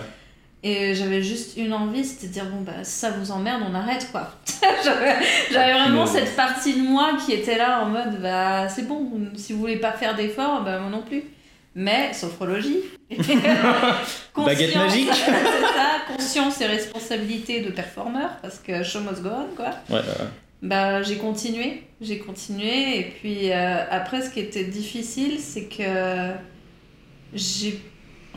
Et 0.64 0.94
j'avais 0.94 1.24
juste 1.24 1.58
une 1.58 1.74
envie, 1.74 2.06
c'était 2.06 2.28
de 2.28 2.34
dire 2.34 2.46
bon 2.46 2.62
bah 2.62 2.84
si 2.84 3.00
ça 3.00 3.10
vous 3.10 3.32
emmerde, 3.32 3.64
on 3.68 3.74
arrête 3.74 4.08
quoi. 4.12 4.32
j'avais 5.52 5.74
vraiment 5.74 6.06
cette 6.06 6.36
partie 6.36 6.76
de 6.76 6.88
moi 6.88 7.18
qui 7.26 7.34
était 7.34 7.58
là 7.58 7.84
en 7.84 7.88
mode 7.88 8.22
bah 8.22 8.70
c'est 8.70 8.88
bon, 8.88 9.10
si 9.36 9.54
vous 9.54 9.60
voulez 9.60 9.78
pas 9.78 9.94
faire 9.94 10.16
d'efforts, 10.16 10.64
bah 10.64 10.78
moi 10.78 10.92
non 10.92 11.02
plus. 11.02 11.24
Mais 11.74 12.14
sophrologie. 12.14 12.80
Baguette 13.10 14.74
Conscience, 14.74 14.76
magique. 14.76 15.14
ça, 15.16 16.14
conscience 16.14 16.62
et 16.62 16.66
responsabilité 16.66 17.62
de 17.62 17.72
performeur, 17.72 18.32
parce 18.42 18.60
que 18.60 18.84
show 18.84 19.00
must 19.00 19.22
go 19.22 19.30
on, 19.30 19.56
quoi. 19.56 19.72
Ouais, 19.90 19.96
ouais. 19.96 20.28
Bah, 20.62 21.02
j'ai 21.02 21.16
continué, 21.16 21.84
j'ai 22.02 22.20
continué, 22.20 23.00
et 23.00 23.04
puis 23.04 23.52
euh, 23.52 23.86
après, 23.90 24.22
ce 24.22 24.30
qui 24.30 24.42
était 24.42 24.66
difficile, 24.66 25.40
c'est 25.40 25.66
que 25.66 26.34
j'ai 27.34 27.82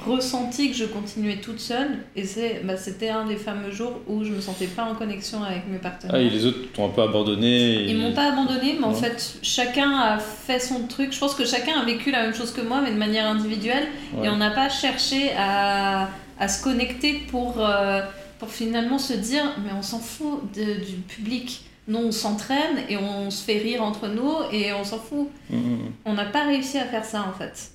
ressenti 0.06 0.70
que 0.70 0.76
je 0.76 0.84
continuais 0.84 1.36
toute 1.36 1.60
seule, 1.60 1.98
et 2.16 2.24
c'est, 2.24 2.60
bah, 2.64 2.76
c'était 2.76 3.08
un 3.10 3.26
des 3.26 3.36
fameux 3.36 3.70
jours 3.70 4.00
où 4.08 4.24
je 4.24 4.30
me 4.32 4.40
sentais 4.40 4.66
pas 4.66 4.84
en 4.84 4.94
connexion 4.94 5.42
avec 5.42 5.68
mes 5.68 5.78
partenaires. 5.78 6.16
Ah, 6.16 6.20
et 6.20 6.28
les 6.30 6.44
autres 6.46 6.72
t'ont 6.74 6.86
un 6.86 6.90
peu 6.90 7.02
abandonné. 7.02 7.46
et- 7.48 7.90
Ils 7.90 7.96
m'ont 7.96 8.12
pas 8.12 8.32
abandonné, 8.32 8.76
mais 8.78 8.84
en 8.86 8.92
fait, 8.92 9.38
chacun 9.42 9.96
a 9.96 10.18
fait 10.18 10.58
son 10.58 10.86
truc. 10.86 11.12
Je 11.12 11.18
pense 11.18 11.34
que 11.34 11.44
chacun 11.46 11.80
a 11.80 11.84
vécu 11.84 12.10
la 12.10 12.22
même 12.22 12.34
chose 12.34 12.52
que 12.52 12.60
moi, 12.60 12.80
mais 12.82 12.90
de 12.92 12.98
manière 12.98 13.26
individuelle. 13.28 13.86
Ouais. 14.16 14.26
Et 14.26 14.30
on 14.30 14.36
n'a 14.36 14.50
pas 14.50 14.68
cherché 14.68 15.30
à, 15.38 16.08
à 16.38 16.48
se 16.48 16.62
connecter 16.62 17.22
pour, 17.30 17.54
euh, 17.64 18.00
pour 18.38 18.50
finalement 18.50 18.98
se 18.98 19.12
dire 19.14 19.44
mais 19.64 19.70
on 19.78 19.82
s'en 19.82 20.00
fout 20.00 20.42
de- 20.54 20.84
du 20.84 20.96
public. 21.08 21.62
Nous, 21.86 21.98
on 21.98 22.12
s'entraîne 22.12 22.78
et 22.88 22.96
on 22.96 23.30
se 23.30 23.44
fait 23.44 23.58
rire 23.58 23.82
entre 23.82 24.08
nous 24.08 24.32
et 24.52 24.72
on 24.72 24.84
s'en 24.84 24.98
fout. 24.98 25.28
Mm, 25.50 25.56
mm, 25.56 25.78
On 26.06 26.14
n'a 26.14 26.24
pas 26.24 26.44
réussi 26.44 26.78
à 26.78 26.84
faire 26.84 27.04
ça 27.04 27.24
en 27.28 27.38
fait. 27.38 27.70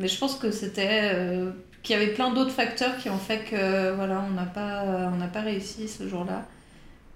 Mais 0.00 0.08
je 0.08 0.18
pense 0.18 0.36
que 0.36 0.50
c'était. 0.52 1.12
euh, 1.14 1.52
qu'il 1.84 1.96
y 1.96 2.02
avait 2.02 2.12
plein 2.14 2.32
d'autres 2.32 2.50
facteurs 2.52 2.98
qui 2.98 3.10
ont 3.10 3.18
fait 3.18 3.40
que 3.50 3.92
voilà, 3.94 4.24
on 4.28 4.32
n'a 4.34 4.46
pas, 4.46 4.84
on 5.12 5.16
n'a 5.16 5.28
pas 5.28 5.42
réussi 5.42 5.88
ce 5.88 6.08
jour-là. 6.08 6.46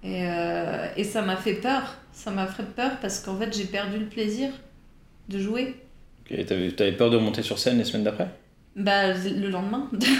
Et, 0.03 0.29
euh, 0.29 0.89
et 0.97 1.05
ça 1.05 1.23
m'a 1.23 1.37
fait 1.37 1.55
peur. 1.55 1.99
Ça 2.13 2.31
m'a 2.33 2.47
fait 2.47 2.65
peur 2.75 2.93
parce 3.01 3.21
qu'en 3.21 3.37
fait, 3.39 3.55
j'ai 3.57 3.67
perdu 3.67 3.99
le 3.99 4.07
plaisir 4.09 4.51
de 5.29 5.39
jouer. 5.41 5.77
Et 6.31 6.45
t'avais, 6.47 6.73
t'avais 6.73 6.93
peur 6.93 7.11
de 7.11 7.19
monter 7.19 7.43
sur 7.43 7.59
scène 7.59 7.79
les 7.79 7.85
semaines 7.85 8.05
d'après? 8.05 8.29
Bah, 8.77 9.13
le 9.15 9.49
lendemain. 9.51 9.89
Dès 9.93 10.07
le 10.09 10.17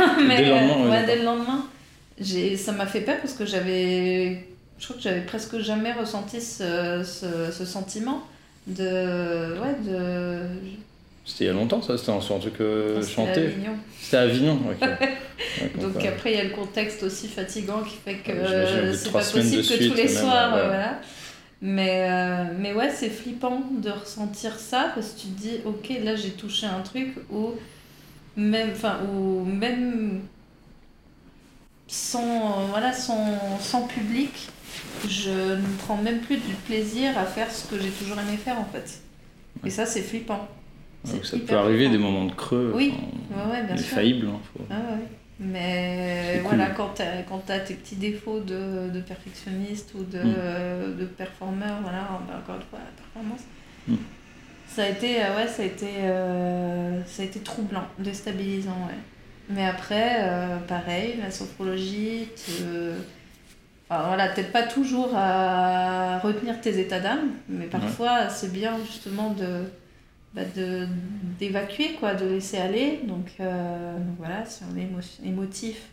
lendemain, 0.51 0.89
ouais, 0.91 1.07
dès 1.07 1.17
le 1.19 1.25
lendemain. 1.25 1.67
J'ai, 2.21 2.57
ça 2.57 2.73
m'a 2.73 2.87
fait 2.87 3.01
peur 3.03 3.19
parce 3.21 3.35
que 3.35 3.47
j'avais. 3.47 4.47
Je 4.79 4.85
crois 4.85 4.97
que 4.97 5.03
j'avais 5.03 5.23
presque 5.25 5.59
jamais 5.59 5.93
ressenti 5.93 6.41
ce, 6.41 7.03
ce, 7.05 7.51
ce 7.53 7.65
sentiment 7.65 8.23
de. 8.69 9.59
Ouais, 9.61 9.75
de. 9.85 10.41
C'était 11.25 11.45
il 11.45 11.47
y 11.47 11.51
a 11.51 11.55
longtemps 11.55 11.81
ça 11.81 11.97
C'était 11.97 12.13
un, 12.13 12.17
un 12.17 12.39
truc 12.39 12.61
euh, 12.61 13.01
C'était 13.01 13.13
à 13.13 13.27
chanté 13.27 13.41
Avignon. 13.47 13.77
C'était 14.01 14.17
à 14.17 14.21
Avignon 14.23 14.59
ok. 14.71 14.89
Ouais, 15.61 15.71
Donc 15.81 16.05
après, 16.05 16.33
il 16.33 16.37
y 16.37 16.41
a 16.41 16.45
le 16.45 16.51
contexte 16.51 17.03
aussi 17.03 17.29
fatigant 17.29 17.83
qui 17.83 17.97
fait 17.97 18.17
que 18.17 18.33
bout 18.33 18.39
euh, 18.47 18.93
c'est 18.95 19.11
pas 19.11 19.19
possible 19.19 19.63
que 19.63 19.63
suite, 19.63 19.91
tous 19.91 19.97
les 19.97 20.05
même, 20.05 20.13
soirs, 20.13 20.55
ouais. 20.55 20.67
voilà. 20.67 21.01
Mais, 21.61 22.09
euh, 22.11 22.45
mais 22.59 22.73
ouais, 22.73 22.91
c'est 22.91 23.09
flippant 23.09 23.63
de 23.71 23.91
ressentir 23.91 24.59
ça 24.59 24.93
parce 24.95 25.13
que 25.13 25.21
tu 25.21 25.27
te 25.29 25.41
dis, 25.41 25.61
ok, 25.65 25.93
là 26.03 26.15
j'ai 26.15 26.31
touché 26.31 26.67
un 26.67 26.81
truc 26.81 27.15
où 27.31 27.53
même, 28.37 28.71
enfin, 28.73 29.01
où 29.09 29.45
même 29.45 30.23
sans, 31.87 32.67
voilà, 32.71 32.93
sans, 32.93 33.39
sans 33.61 33.83
public, 33.87 34.49
je 35.09 35.31
ne 35.31 35.77
prends 35.79 35.97
même 35.97 36.21
plus 36.21 36.37
du 36.37 36.55
plaisir 36.67 37.17
à 37.19 37.25
faire 37.25 37.51
ce 37.51 37.67
que 37.67 37.81
j'ai 37.81 37.91
toujours 37.91 38.19
aimé 38.19 38.37
faire 38.37 38.59
en 38.59 38.67
fait. 38.67 39.01
Et 39.65 39.71
ça, 39.71 39.87
c'est 39.87 40.03
flippant. 40.03 40.49
Donc 41.13 41.25
ça 41.25 41.37
peut 41.39 41.57
arriver 41.57 41.89
des 41.89 41.99
moments 41.99 42.25
de 42.25 42.33
creux. 42.33 42.73
Oui, 42.75 42.95
enfin, 43.31 43.49
Ouais, 43.51 43.57
ouais, 43.57 43.67
bien 43.67 43.77
sûr. 43.77 43.87
infaillibles. 43.93 44.27
hein, 44.29 44.41
faut- 44.53 44.65
Ah 44.71 44.75
ouais. 44.75 45.07
Mais 45.41 46.39
cool. 46.43 46.57
voilà, 46.57 46.71
quand 46.71 46.91
t'as 46.95 47.23
quand 47.29 47.43
t'as 47.45 47.59
tes 47.59 47.75
petits 47.75 47.97
défauts 47.97 48.41
de, 48.41 48.89
de 48.91 49.01
perfectionniste 49.01 49.93
ou 49.95 50.05
de, 50.05 50.19
Mm. 50.23 50.97
de 50.99 51.05
performeur, 51.07 51.79
voilà, 51.83 52.09
bah, 52.29 52.41
encore 52.43 52.57
une 52.57 52.63
fois, 52.71 52.79
la 52.79 53.03
performance, 53.03 53.41
Mm. 53.89 53.95
ça 54.69 54.85
a 54.85 54.89
été, 54.89 55.23
euh, 55.23 55.37
ouais, 55.37 55.49
ça 55.49 55.63
a 55.63 55.67
été, 55.67 55.89
euh, 56.03 57.01
ça 57.07 57.23
a 57.23 57.25
été 57.27 57.41
troublant, 57.41 57.85
déstabilisant, 57.99 58.71
ouais. 58.89 58.95
Mais 59.51 59.67
après, 59.67 60.19
euh, 60.21 60.57
pareil, 60.69 61.17
la 61.23 61.31
sophrologie, 61.31 62.29
te... 62.37 62.93
Enfin, 63.91 64.05
voilà, 64.07 64.29
peut-être 64.29 64.53
pas 64.53 64.63
toujours 64.63 65.11
à 65.15 66.19
retenir 66.21 66.59
tes 66.63 66.79
états 66.81 67.01
d'âme, 67.01 67.33
mais 67.51 67.67
parfois 67.67 68.31
c'est 68.31 68.51
bien 68.53 68.73
justement 68.87 69.31
de 69.35 69.65
bah, 70.35 70.43
de 70.57 70.87
d'évacuer 71.39 71.93
quoi 72.01 72.15
de 72.15 72.27
laisser 72.27 72.57
aller 72.59 73.01
donc, 73.05 73.33
euh, 73.41 73.97
donc 73.99 74.17
voilà 74.19 74.45
si 74.45 74.63
on 74.65 74.77
est 74.77 74.83
émo- 74.85 75.25
émotif 75.27 75.89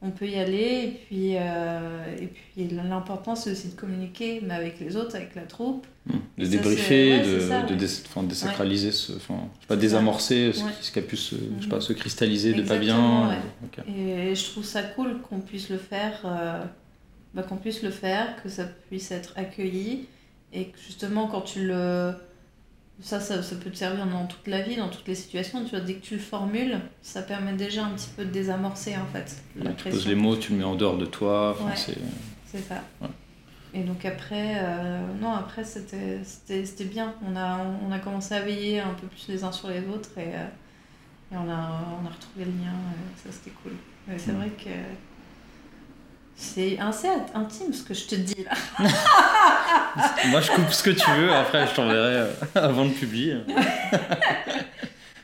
on 0.00 0.10
peut 0.10 0.26
y 0.26 0.36
aller 0.36 0.84
et 0.84 1.00
puis 1.06 1.36
euh, 1.36 2.16
et 2.20 2.26
puis 2.26 2.68
l'important 2.68 3.36
c'est 3.36 3.52
aussi 3.52 3.68
de 3.68 3.74
communiquer 3.74 4.40
mais 4.42 4.54
avec 4.54 4.80
les 4.80 4.96
autres 4.96 5.14
avec 5.16 5.34
la 5.34 5.42
troupe 5.42 5.86
Mm. 6.04 6.14
De 6.36 6.44
Ça, 6.44 6.50
débriefer, 6.50 7.12
ouais, 7.12 7.20
de, 7.24 7.38
ça, 7.38 7.62
de 7.62 7.74
ouais. 7.76 8.26
désacraliser, 8.26 8.90
ce, 8.90 9.12
enfin, 9.12 9.36
je 9.54 9.60
sais 9.60 9.66
pas, 9.68 9.76
désamorcer 9.76 10.52
ce, 10.52 10.64
qui, 10.64 10.86
ce 10.86 10.90
qui 10.90 10.98
a 10.98 11.02
pu 11.02 11.16
se, 11.16 11.36
je 11.36 11.40
sais 11.40 11.46
Mhm. 11.66 11.68
pas, 11.68 11.80
se 11.80 11.92
cristalliser 11.92 12.54
de 12.54 12.62
pas 12.62 12.74
Exactement, 12.74 13.28
bien. 13.28 13.38
euh, 13.88 14.30
et 14.32 14.34
je 14.34 14.44
trouve 14.50 14.64
ça 14.64 14.82
cool 14.82 15.20
qu'on 15.20 15.38
puisse 15.38 15.68
le 15.70 15.78
faire 15.78 16.22
euh, 16.24 16.64
bah, 17.34 17.44
qu'on 17.44 17.54
puisse 17.54 17.84
le 17.84 17.90
faire 17.90 18.34
que 18.42 18.48
ça 18.48 18.64
puisse 18.64 19.12
être 19.12 19.32
accueilli 19.36 20.06
et 20.52 20.64
que 20.70 20.78
justement 20.84 21.28
quand 21.28 21.42
tu 21.42 21.64
le 21.68 22.14
ça, 23.00 23.18
ça, 23.20 23.42
ça 23.42 23.56
peut 23.56 23.70
te 23.70 23.76
servir 23.76 24.06
dans 24.06 24.26
toute 24.26 24.46
la 24.46 24.60
vie, 24.62 24.76
dans 24.76 24.88
toutes 24.88 25.08
les 25.08 25.14
situations. 25.14 25.64
Tu 25.64 25.70
vois, 25.70 25.80
dès 25.80 25.94
que 25.94 26.02
tu 26.04 26.14
le 26.14 26.20
formules, 26.20 26.78
ça 27.02 27.22
permet 27.22 27.54
déjà 27.54 27.84
un 27.86 27.90
petit 27.90 28.10
peu 28.16 28.24
de 28.24 28.30
désamorcer 28.30 28.96
en 28.96 29.06
fait 29.06 29.42
la 29.56 29.72
tu 29.72 29.88
poses 29.90 30.06
les 30.06 30.14
mots, 30.14 30.36
tu 30.36 30.52
le 30.52 30.58
mets 30.58 30.64
en 30.64 30.74
dehors 30.76 30.96
de 30.98 31.06
toi. 31.06 31.56
Ouais. 31.62 31.74
c'est- 31.76 31.98
C'est 32.46 32.60
ça. 32.62 32.82
Ouais. 33.00 33.08
Et 33.74 33.82
donc 33.84 34.04
après, 34.04 34.56
euh, 34.60 35.00
non, 35.20 35.32
après 35.32 35.64
c'était 35.64 36.20
c'était- 36.24 36.64
c'était 36.66 36.84
bien. 36.84 37.14
On 37.26 37.34
a, 37.34 37.58
on 37.88 37.90
a 37.90 37.98
commencé 37.98 38.34
à 38.34 38.40
veiller 38.42 38.80
un 38.80 38.92
peu 38.94 39.06
plus 39.06 39.26
les 39.28 39.42
uns 39.44 39.52
sur 39.52 39.68
les 39.68 39.80
autres 39.88 40.10
et, 40.18 40.34
euh, 40.34 40.46
et 41.32 41.36
on, 41.36 41.50
a, 41.50 41.80
on 42.02 42.06
a 42.06 42.10
retrouvé 42.10 42.44
le 42.44 42.50
lien. 42.52 42.74
et 42.74 43.18
ça 43.18 43.32
c'était 43.32 43.56
cool. 43.62 43.72
C'est 44.18 44.32
Mm. 44.32 44.36
vrai 44.36 44.48
que 44.50 44.70
c'est 46.36 46.78
assez 46.78 47.08
intime 47.34 47.72
ce 47.72 47.82
que 47.84 47.94
je 47.94 48.06
te 48.06 48.14
dis 48.14 48.44
là. 48.44 48.52
Moi, 50.28 50.40
je 50.40 50.50
coupe 50.50 50.70
ce 50.72 50.82
que 50.82 50.90
tu 50.90 51.10
veux, 51.12 51.32
après, 51.32 51.66
je 51.66 51.74
t'enverrai 51.74 52.16
euh, 52.16 52.30
avant 52.54 52.84
de 52.86 52.90
publier. 52.92 53.36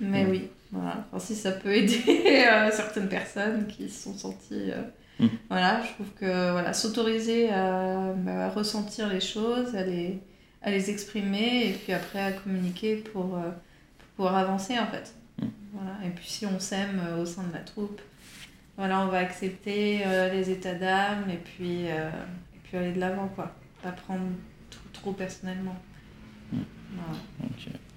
Mais 0.01 0.25
Mm. 0.25 0.31
oui, 0.31 0.49
voilà. 0.73 1.05
Enfin, 1.13 1.19
si 1.25 1.35
ça 1.35 1.53
peut 1.53 1.75
aider 1.75 2.03
euh, 2.49 2.71
certaines 2.73 3.09
personnes 3.09 3.67
qui 3.67 3.89
se 3.89 4.05
sont 4.05 4.15
senties. 4.17 4.71
euh, 4.73 4.83
Mm. 5.21 5.27
Voilà, 5.51 5.81
je 5.83 5.95
trouve 5.95 6.07
que 6.21 6.53
voilà, 6.53 6.73
s'autoriser 6.73 7.51
à, 7.51 8.13
bah, 8.19 8.45
à 8.47 8.51
ressentir 8.51 9.09
les 9.09 9.21
choses, 9.21 9.75
à 9.75 9.83
les, 9.83 10.21
à 10.63 10.71
les 10.71 10.91
exprimer 10.91 11.71
et 11.71 11.73
puis 11.73 11.93
après 11.93 12.21
à 12.23 12.31
communiquer 12.31 12.95
pour, 12.99 13.35
euh, 13.35 13.51
pour 13.99 14.07
pouvoir 14.15 14.37
avancer 14.37 14.79
en 14.79 14.87
fait. 14.87 15.13
Mm. 15.43 15.47
Voilà. 15.73 15.97
Et 16.07 16.11
puis 16.11 16.25
si 16.29 16.47
on 16.47 16.61
s'aime 16.61 17.01
au 17.21 17.25
sein 17.27 17.43
de 17.43 17.53
la 17.53 17.59
troupe, 17.65 18.01
voilà, 18.79 19.01
on 19.01 19.09
va 19.09 19.19
accepter 19.19 20.03
euh, 20.07 20.33
les 20.33 20.51
états 20.51 20.75
d'âme 20.75 21.25
et 21.29 21.37
puis, 21.37 21.89
euh, 21.89 22.09
et 22.55 22.59
puis 22.63 22.79
aller 22.79 22.93
de 22.93 23.01
l'avant 23.01 23.29
quoi. 23.35 23.53
Pas 23.83 23.91
prendre 23.91 24.23
tout 24.71 24.79
trop 24.93 25.13
personnellement. 25.13 25.77
Mm. 26.53 26.59
Voilà. 26.95 27.19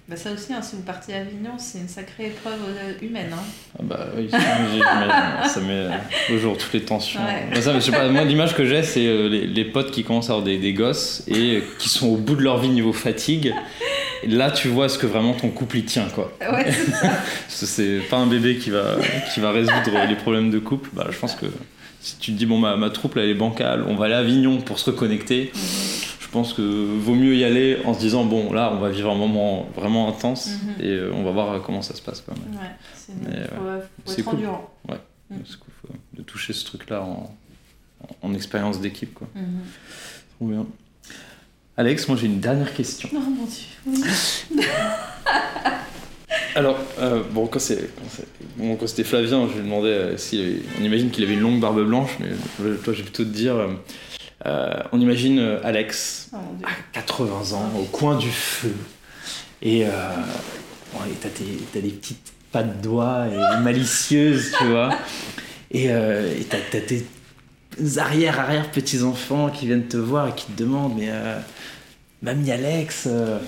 Bah 0.08 0.16
ça 0.16 0.32
aussi, 0.32 0.52
hein, 0.52 0.60
si 0.60 0.74
vous 0.74 0.82
partez 0.82 1.14
à 1.14 1.20
Avignon, 1.20 1.52
c'est 1.56 1.78
une 1.78 1.88
sacrée 1.88 2.26
épreuve 2.26 2.58
euh, 2.66 2.92
humaine. 3.00 3.30
Hein. 3.32 3.44
Ah 3.78 3.82
bah 3.84 4.06
oui, 4.16 4.28
ça, 5.48 5.60
met 5.60 5.70
euh, 5.70 5.90
au 6.34 6.38
jour 6.38 6.58
toutes 6.58 6.72
les 6.72 6.82
tensions. 6.82 7.20
Ouais. 7.20 7.46
Bah 7.54 7.62
ça, 7.62 7.72
je 7.74 7.78
sais 7.78 7.92
pas, 7.92 8.08
moi, 8.08 8.24
l'image 8.24 8.56
que 8.56 8.66
j'ai, 8.66 8.82
c'est 8.82 9.00
les, 9.28 9.46
les 9.46 9.64
potes 9.64 9.92
qui 9.92 10.02
commencent 10.02 10.30
à 10.30 10.32
avoir 10.32 10.44
des, 10.44 10.58
des 10.58 10.72
gosses 10.72 11.22
et 11.28 11.62
qui 11.78 11.88
sont 11.88 12.08
au 12.08 12.16
bout 12.16 12.34
de 12.34 12.42
leur 12.42 12.58
vie 12.58 12.68
niveau 12.68 12.92
fatigue. 12.92 13.54
Là, 14.26 14.50
tu 14.50 14.68
vois 14.68 14.88
ce 14.88 14.98
que 14.98 15.06
vraiment 15.06 15.34
ton 15.34 15.48
couple 15.50 15.78
y 15.78 15.84
tient, 15.84 16.08
quoi. 16.08 16.32
Ouais, 16.40 16.70
c'est 17.48 18.00
pas 18.10 18.18
un 18.18 18.26
bébé 18.26 18.56
qui 18.58 18.70
va, 18.70 18.96
qui 19.34 19.40
va 19.40 19.50
résoudre 19.52 20.06
les 20.08 20.16
problèmes 20.16 20.50
de 20.50 20.58
couple. 20.58 20.90
Bah, 20.92 21.06
je 21.10 21.18
pense 21.18 21.34
que 21.34 21.46
si 22.00 22.16
tu 22.18 22.32
te 22.32 22.36
dis, 22.38 22.46
bon, 22.46 22.58
ma, 22.58 22.76
ma 22.76 22.90
troupe, 22.90 23.14
là, 23.16 23.22
elle 23.24 23.30
est 23.30 23.34
bancale, 23.34 23.84
on 23.88 23.94
va 23.96 24.06
aller 24.06 24.14
à 24.14 24.18
Avignon 24.18 24.60
pour 24.60 24.78
se 24.78 24.90
reconnecter, 24.90 25.52
je 25.54 26.28
pense 26.28 26.52
que 26.54 26.62
vaut 26.62 27.14
mieux 27.14 27.34
y 27.36 27.44
aller 27.44 27.78
en 27.84 27.94
se 27.94 28.00
disant, 28.00 28.24
bon, 28.24 28.52
là, 28.52 28.72
on 28.74 28.78
va 28.78 28.88
vivre 28.90 29.10
un 29.10 29.14
moment 29.16 29.68
vraiment 29.76 30.08
intense 30.08 30.48
Mhm. 30.48 30.84
et 30.84 30.88
euh, 30.88 31.12
on 31.14 31.22
va 31.24 31.30
voir 31.30 31.60
comment 31.62 31.82
ça 31.82 31.94
se 31.94 32.02
passe, 32.02 32.20
quoi. 32.22 32.34
Ouais, 32.34 33.82
c'est 34.06 34.22
cool. 34.22 34.34
endurant. 34.38 34.70
Mm. 35.30 35.36
Faut- 35.82 35.88
de 36.14 36.22
toucher 36.22 36.52
ce 36.52 36.64
truc-là 36.64 37.02
en, 37.02 37.34
en 38.22 38.34
expérience 38.34 38.80
d'équipe, 38.80 39.14
quoi. 39.14 39.28
Mhm. 39.34 39.60
Trop 40.36 40.46
bien. 40.48 40.66
Alex, 41.76 42.06
moi 42.08 42.18
j'ai 42.20 42.26
une 42.26 42.40
dernière 42.40 42.74
question. 42.74 43.08
Oh 43.14 43.18
mon 43.18 43.46
dieu. 43.46 43.64
Oui. 43.86 44.62
Alors, 46.54 46.78
euh, 46.98 47.22
bon, 47.30 47.46
quand 47.46 47.60
bon, 48.58 48.78
c'était 48.86 49.04
Flavien, 49.04 49.48
je 49.48 49.54
lui 49.54 49.64
demandais 49.64 49.88
euh, 49.88 50.16
si 50.18 50.62
on 50.78 50.84
imagine 50.84 51.10
qu'il 51.10 51.24
avait 51.24 51.32
une 51.32 51.40
longue 51.40 51.60
barbe 51.60 51.82
blanche, 51.82 52.10
mais 52.20 52.26
euh, 52.60 52.76
toi, 52.76 52.92
je 52.92 52.98
vais 52.98 53.04
plutôt 53.04 53.24
te 53.24 53.30
dire, 53.30 53.54
on 54.44 55.00
imagine 55.00 55.58
Alex 55.64 56.30
Oh 56.34 56.36
à 56.64 56.72
80 56.92 57.56
ans, 57.56 57.72
au 57.78 57.84
coin 57.84 58.18
du 58.18 58.30
feu, 58.30 58.74
et 59.62 59.84
bon, 60.92 60.98
t'as, 61.22 61.80
des 61.80 61.88
petites 61.88 62.32
pattes 62.50 62.78
de 62.78 62.82
doigts 62.82 63.26
et 63.28 63.62
malicieuses, 63.62 64.52
tu 64.58 64.64
vois, 64.66 64.90
et 65.70 65.88
t'as 66.50 66.80
tes 66.80 67.06
arrière 67.98 68.38
arrière 68.40 68.70
petits 68.70 69.02
enfants 69.02 69.50
qui 69.50 69.66
viennent 69.66 69.86
te 69.88 69.96
voir 69.96 70.28
et 70.28 70.32
qui 70.34 70.46
te 70.46 70.58
demandent, 70.62 70.94
mais 70.96 71.08
euh, 71.10 71.38
mamie 72.22 72.50
Alex. 72.50 73.04
euh, 73.06 73.38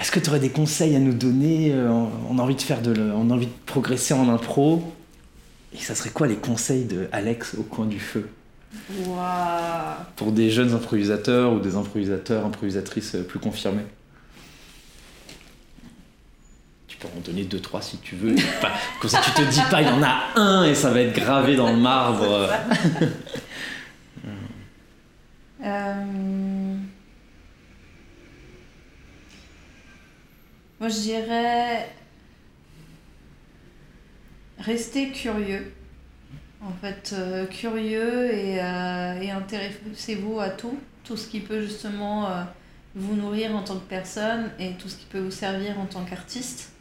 est-ce 0.00 0.10
que 0.10 0.18
tu 0.20 0.30
aurais 0.30 0.40
des 0.40 0.48
conseils 0.50 0.96
à 0.96 0.98
nous 0.98 1.12
donner 1.12 1.72
Euh, 1.72 1.88
on, 1.90 2.10
on 2.30 2.38
a 2.38 2.42
envie 2.42 2.54
de 2.54 2.62
faire 2.62 2.80
de, 2.82 2.92
le- 2.92 3.12
on 3.14 3.30
a 3.30 3.34
envie 3.34 3.46
de 3.46 3.52
progresser 3.66 4.14
en 4.14 4.28
impro? 4.28 4.82
Et 5.72 5.78
ça 5.78 5.94
serait 5.94 6.10
quoi 6.10 6.26
les 6.26 6.36
conseils 6.36 6.84
de 6.84 7.06
Alex 7.12 7.54
au 7.58 7.62
coin 7.62 7.86
du 7.86 8.00
feu? 8.00 8.28
Pour 10.16 10.32
des 10.32 10.50
jeunes 10.50 10.72
improvisateurs 10.74 11.52
ou 11.52 11.60
des 11.60 11.76
improvisateurs, 11.76 12.44
improvisatrices 12.46 13.14
euh, 13.16 13.22
plus 13.22 13.38
confirmés 13.38 13.84
Tu 16.88 16.96
peux 16.96 17.08
en 17.08 17.20
donner 17.20 17.44
deux, 17.44 17.60
trois 17.60 17.82
si 17.82 17.98
tu 17.98 18.16
veux. 18.16 18.34
Pas- 18.60 18.72
comme 19.00 19.10
ça, 19.10 19.20
tu 19.24 19.30
te 19.32 19.42
dis 19.50 19.60
pas, 19.70 19.82
il 19.82 19.88
y 19.88 19.90
en 19.90 20.02
a 20.02 20.22
un 20.36 20.64
et 20.64 20.74
ça 20.74 20.90
va 20.90 21.00
être 21.00 21.14
gravé 21.14 21.56
dans 21.56 21.70
le 21.70 21.78
marbre. 21.78 22.48
Euh, 25.70 26.74
Moi, 30.80 30.88
je 30.88 31.00
dirais 31.00 31.88
rester 34.58 35.10
curieux. 35.10 35.74
En 36.62 36.72
fait, 36.72 37.14
euh, 37.14 37.46
curieux 37.46 38.34
et, 38.34 38.60
euh, 38.62 39.20
et 39.20 39.30
intéressez-vous 39.30 40.40
à 40.40 40.50
tout, 40.50 40.78
tout 41.04 41.16
ce 41.16 41.28
qui 41.28 41.40
peut 41.40 41.62
justement 41.62 42.28
vous 42.94 43.14
nourrir 43.14 43.54
en 43.54 43.62
tant 43.62 43.76
que 43.76 43.88
personne 43.88 44.50
et 44.58 44.72
tout 44.72 44.88
ce 44.88 44.96
qui 44.96 45.06
peut 45.06 45.20
vous 45.20 45.30
servir 45.30 45.78
en 45.78 45.86
tant 45.86 46.04
qu'artiste. 46.04 46.72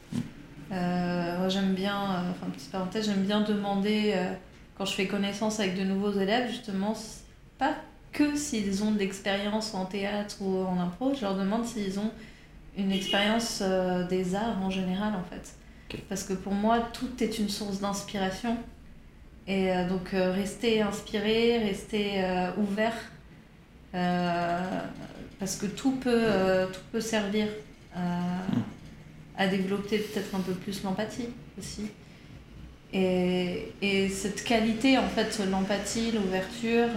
Moi, 0.70 1.50
j'aime 1.50 1.74
bien, 1.74 2.26
enfin, 2.32 2.50
petite 2.52 2.72
parenthèse, 2.72 3.06
j'aime 3.06 3.24
bien 3.24 3.42
demander, 3.42 4.16
quand 4.78 4.86
je 4.86 4.94
fais 4.94 5.08
connaissance 5.08 5.60
avec 5.60 5.78
de 5.78 5.84
nouveaux 5.84 6.12
élèves, 6.12 6.50
justement, 6.50 6.96
pas 7.58 7.76
que 8.12 8.36
s'ils 8.36 8.84
ont 8.84 8.91
de 8.91 8.99
l'expérience 8.99 9.74
en 9.74 9.86
théâtre 9.86 10.38
ou 10.41 10.66
en 10.66 10.80
impro, 10.80 11.14
je 11.14 11.22
leur 11.22 11.36
demande 11.36 11.66
s'ils 11.66 11.99
ont 11.99 12.12
une 12.78 12.91
expérience 12.91 13.60
euh, 13.62 14.07
des 14.07 14.36
arts 14.36 14.62
en 14.62 14.70
général 14.70 15.14
en 15.16 15.24
fait. 15.24 15.53
Parce 16.07 16.24
que 16.24 16.34
pour 16.34 16.53
moi, 16.53 16.80
tout 16.93 17.24
est 17.24 17.39
une 17.39 17.49
source 17.49 17.80
d'inspiration. 17.80 18.57
Et 19.47 19.72
euh, 19.72 19.89
donc 19.89 20.14
euh, 20.14 20.32
rester 20.32 20.82
inspiré, 20.82 21.57
rester 21.57 22.24
euh, 22.24 22.51
ouvert, 22.57 22.93
parce 25.39 25.55
que 25.55 25.66
tout 25.66 25.93
peut, 25.93 26.28
tout 26.72 26.82
peut 26.91 27.01
servir 27.01 27.47
à, 27.95 28.20
à 29.36 29.47
développer 29.47 29.97
peut-être 29.97 30.36
un 30.36 30.41
peu 30.41 30.53
plus 30.53 30.84
l'empathie 30.84 31.30
aussi. 31.57 31.88
Et, 32.93 33.72
et 33.82 34.10
cette 34.10 34.43
qualité, 34.43 34.99
en 34.99 35.07
fait, 35.07 35.41
l'empathie, 35.49 36.12
l'ouverture, 36.12 36.89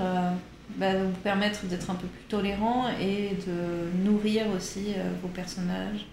bah, 0.76 0.94
vous 1.04 1.20
permettre 1.22 1.66
d'être 1.66 1.90
un 1.90 1.94
peu 1.94 2.06
plus 2.06 2.24
tolérant 2.28 2.88
et 3.00 3.36
de 3.46 4.04
nourrir 4.04 4.46
aussi 4.56 4.94
euh, 4.96 5.10
vos 5.20 5.28
personnages, 5.28 6.06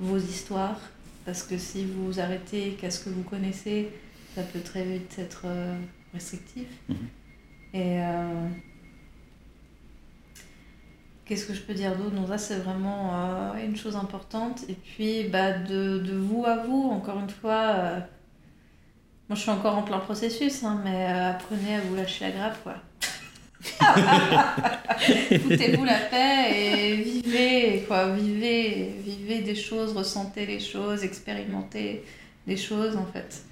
vos 0.00 0.18
histoires. 0.18 0.80
Parce 1.24 1.42
que 1.44 1.56
si 1.56 1.84
vous 1.84 2.20
arrêtez 2.20 2.72
qu'à 2.80 2.90
ce 2.90 3.04
que 3.04 3.10
vous 3.10 3.22
connaissez, 3.22 3.90
ça 4.34 4.42
peut 4.42 4.60
très 4.60 4.84
vite 4.84 5.18
être 5.18 5.42
euh, 5.46 5.76
restrictif. 6.12 6.66
Mhm. 6.88 6.96
Et 7.74 8.02
euh, 8.02 8.48
qu'est-ce 11.24 11.46
que 11.46 11.54
je 11.54 11.62
peux 11.62 11.74
dire 11.74 11.96
d'autre? 11.96 12.14
Donc 12.14 12.28
ça 12.28 12.38
c'est 12.38 12.58
vraiment 12.58 13.54
une 13.54 13.76
chose 13.76 13.96
importante. 13.96 14.64
Et 14.68 14.74
puis 14.74 15.24
bah, 15.24 15.52
de, 15.52 15.98
de 15.98 16.16
vous 16.16 16.44
à 16.44 16.56
vous, 16.56 16.90
encore 16.90 17.18
une 17.18 17.30
fois, 17.30 17.76
moi 19.28 19.36
je 19.36 19.40
suis 19.40 19.50
encore 19.50 19.78
en 19.78 19.82
plein 19.82 20.00
processus, 20.00 20.64
hein, 20.64 20.82
mais 20.84 21.06
apprenez 21.06 21.76
à 21.76 21.80
vous 21.80 21.94
lâcher 21.94 22.26
la 22.26 22.32
grappe 22.32 22.62
quoi. 22.62 22.74
Foutez-vous 25.42 25.84
la 25.84 25.98
paix 25.98 26.50
et 26.54 26.94
vivez 26.96 27.84
quoi, 27.86 28.10
vivez, 28.10 28.92
vivez 29.04 29.40
des 29.40 29.54
choses, 29.54 29.96
ressentez 29.96 30.46
les 30.46 30.60
choses, 30.60 31.04
expérimentez 31.04 32.04
des 32.46 32.56
choses 32.56 32.96
en 32.96 33.06
fait. 33.06 33.42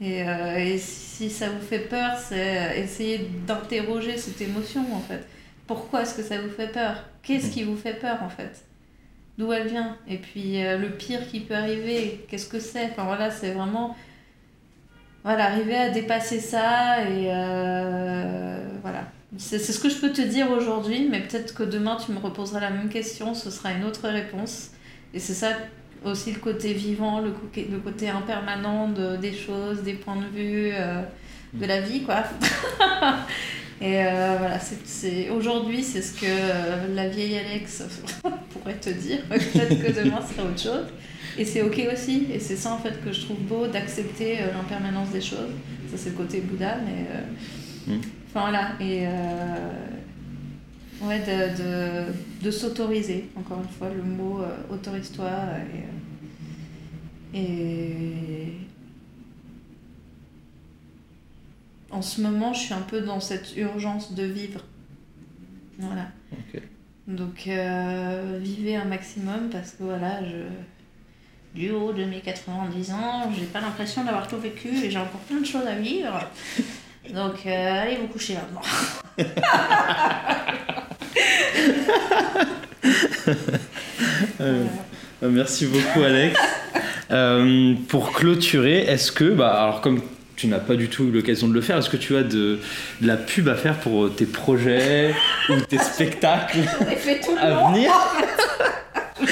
Et, 0.00 0.22
euh, 0.22 0.56
et 0.56 0.78
si 0.78 1.30
ça 1.30 1.48
vous 1.48 1.64
fait 1.64 1.88
peur, 1.88 2.16
c'est 2.18 2.78
essayer 2.78 3.28
d'interroger 3.46 4.16
cette 4.16 4.40
émotion 4.40 4.84
en 4.94 5.00
fait. 5.00 5.26
Pourquoi 5.66 6.02
est-ce 6.02 6.14
que 6.14 6.22
ça 6.22 6.40
vous 6.40 6.50
fait 6.50 6.70
peur? 6.70 7.04
Qu'est-ce 7.22 7.50
qui 7.50 7.64
vous 7.64 7.76
fait 7.76 7.94
peur 7.94 8.22
en 8.22 8.28
fait? 8.28 8.64
D'où 9.38 9.52
elle 9.52 9.68
vient? 9.68 9.96
Et 10.08 10.18
puis 10.18 10.64
euh, 10.64 10.78
le 10.78 10.90
pire 10.90 11.26
qui 11.28 11.40
peut 11.40 11.54
arriver, 11.54 12.24
qu'est-ce 12.28 12.48
que 12.48 12.60
c'est? 12.60 12.84
Enfin 12.90 13.04
voilà, 13.04 13.30
c'est 13.30 13.52
vraiment 13.52 13.96
voilà, 15.24 15.46
arriver 15.46 15.74
à 15.74 15.90
dépasser 15.90 16.38
ça 16.38 17.02
et 17.02 17.32
euh, 17.32 18.68
voilà. 18.82 19.08
C'est 19.38 19.58
ce 19.58 19.78
que 19.78 19.88
je 19.88 19.96
peux 19.96 20.12
te 20.12 20.22
dire 20.22 20.50
aujourd'hui, 20.50 21.08
mais 21.10 21.20
peut-être 21.20 21.54
que 21.54 21.62
demain 21.62 21.96
tu 22.04 22.12
me 22.12 22.18
reposeras 22.18 22.60
la 22.60 22.70
même 22.70 22.88
question, 22.88 23.34
ce 23.34 23.50
sera 23.50 23.72
une 23.72 23.84
autre 23.84 24.08
réponse. 24.08 24.70
Et 25.14 25.18
c'est 25.18 25.34
ça 25.34 25.50
aussi 26.04 26.32
le 26.32 26.38
côté 26.38 26.72
vivant, 26.72 27.20
le, 27.20 27.32
côté 27.78 28.08
impermanent 28.08 28.88
de, 28.88 29.16
des 29.16 29.34
choses, 29.34 29.82
des 29.82 29.94
points 29.94 30.16
de 30.16 30.26
vue, 30.36 30.70
euh, 30.72 31.02
de 31.54 31.66
la 31.66 31.80
vie, 31.80 32.02
quoi. 32.02 32.24
Et 33.80 34.06
euh, 34.06 34.36
voilà, 34.38 34.58
c'est, 34.58 35.28
aujourd'hui, 35.28 35.82
c'est 35.82 36.00
ce 36.00 36.14
que 36.14 36.26
euh, 36.26 36.94
la 36.94 37.08
vieille 37.08 37.36
Alex 37.36 37.82
pourrait 38.50 38.76
te 38.80 38.88
dire. 38.88 39.18
Peut-être 39.28 39.82
que 39.82 40.02
demain 40.02 40.20
sera 40.22 40.48
autre 40.48 40.62
chose. 40.62 40.86
Et 41.36 41.44
c'est 41.44 41.60
ok 41.60 41.86
aussi. 41.92 42.26
Et 42.32 42.40
c'est 42.40 42.56
ça, 42.56 42.72
en 42.72 42.78
fait, 42.78 43.04
que 43.04 43.12
je 43.12 43.20
trouve 43.22 43.38
beau 43.40 43.66
d'accepter 43.66 44.38
l'impermanence 44.54 45.10
des 45.10 45.20
choses. 45.20 45.50
Ça, 45.90 45.98
c'est 45.98 46.10
le 46.10 46.16
côté 46.16 46.40
Bouddha, 46.40 46.76
mais. 46.86 47.06
euh, 47.10 47.20
Mm. 47.86 48.00
Enfin, 48.36 48.50
voilà. 48.50 48.72
Et. 48.80 49.06
euh, 49.06 49.70
ouais, 51.00 51.20
de, 51.20 51.56
de, 51.56 52.44
de 52.44 52.50
s'autoriser. 52.50 53.30
Encore 53.34 53.62
une 53.62 53.68
fois, 53.68 53.88
le 53.88 54.02
mot 54.02 54.42
euh, 54.42 54.74
autorise-toi. 54.74 55.30
Et. 57.34 57.38
euh, 57.38 57.38
et 57.38 58.52
en 61.90 62.02
ce 62.02 62.20
moment, 62.20 62.52
je 62.52 62.60
suis 62.60 62.74
un 62.74 62.82
peu 62.82 63.00
dans 63.00 63.20
cette 63.20 63.56
urgence 63.56 64.12
de 64.12 64.24
vivre. 64.24 64.60
Voilà. 65.78 66.08
Donc, 67.08 67.44
euh, 67.46 68.38
vivez 68.42 68.76
un 68.76 68.84
maximum 68.84 69.48
parce 69.50 69.72
que 69.72 69.84
voilà, 69.84 70.22
je. 70.24 70.36
Du 71.54 71.70
haut 71.70 71.94
de 71.94 72.04
mes 72.04 72.20
90 72.20 72.90
ans, 72.92 73.32
j'ai 73.34 73.46
pas 73.46 73.62
l'impression 73.62 74.04
d'avoir 74.04 74.28
tout 74.28 74.36
vécu 74.36 74.68
et 74.68 74.90
j'ai 74.90 74.98
encore 74.98 75.20
plein 75.20 75.40
de 75.40 75.46
choses 75.46 75.66
à 75.66 75.74
vivre. 75.76 76.20
Donc, 77.14 77.34
euh, 77.46 77.82
allez 77.82 77.96
vous 77.96 78.08
coucher 78.08 78.34
maintenant. 78.34 78.62
Euh, 84.40 84.62
Euh, 85.22 85.30
Merci 85.30 85.66
beaucoup 85.66 86.02
Alex. 86.02 86.38
Euh, 87.10 87.72
pour 87.88 88.12
clôturer, 88.12 88.80
est-ce 88.80 89.10
que, 89.10 89.24
bah, 89.24 89.62
alors 89.62 89.80
comme 89.80 90.02
tu 90.36 90.46
n'as 90.46 90.58
pas 90.58 90.74
du 90.76 90.88
tout 90.88 91.04
eu 91.04 91.10
l'occasion 91.10 91.48
de 91.48 91.54
le 91.54 91.62
faire, 91.62 91.78
est-ce 91.78 91.88
que 91.88 91.96
tu 91.96 92.14
as 92.16 92.22
de, 92.22 92.58
de 93.00 93.06
la 93.06 93.16
pub 93.16 93.48
à 93.48 93.54
faire 93.54 93.76
pour 93.78 94.14
tes 94.14 94.26
projets 94.26 95.14
ou 95.48 95.54
tes 95.62 95.78
spectacles 95.78 96.58
tout 97.24 97.30
à 97.40 97.70
venir 97.70 97.90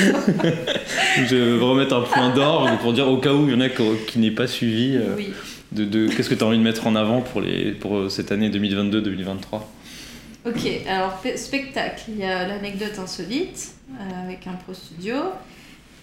Je 1.28 1.36
vais 1.36 1.62
remettre 1.64 1.94
un 1.94 2.00
point 2.00 2.30
d'orgue 2.30 2.78
pour 2.80 2.94
dire 2.94 3.06
au 3.08 3.18
cas 3.18 3.32
où 3.34 3.46
il 3.46 3.52
y 3.52 3.56
en 3.56 3.60
a 3.60 3.68
qui, 3.68 3.82
qui 4.08 4.18
n'aient 4.18 4.30
pas 4.30 4.46
suivi, 4.46 4.96
euh, 4.96 5.14
Oui. 5.16 5.34
De, 5.74 5.84
de- 5.84 6.08
qu'est-ce 6.08 6.28
que 6.28 6.34
tu 6.34 6.42
as 6.44 6.46
envie 6.46 6.58
de 6.58 6.62
mettre 6.62 6.86
en 6.86 6.94
avant 6.96 7.20
pour, 7.20 7.40
les, 7.40 7.72
pour 7.72 7.96
euh, 7.96 8.08
cette 8.08 8.32
année 8.32 8.48
2022-2023 8.50 9.62
Ok, 10.46 10.68
alors 10.88 11.14
pe- 11.22 11.36
spectacle, 11.36 12.04
il 12.08 12.18
y 12.18 12.24
a 12.24 12.46
l'anecdote 12.46 12.98
insolite 12.98 13.74
euh, 13.90 14.24
avec 14.24 14.46
un 14.46 14.52
pro 14.52 14.74
studio. 14.74 15.14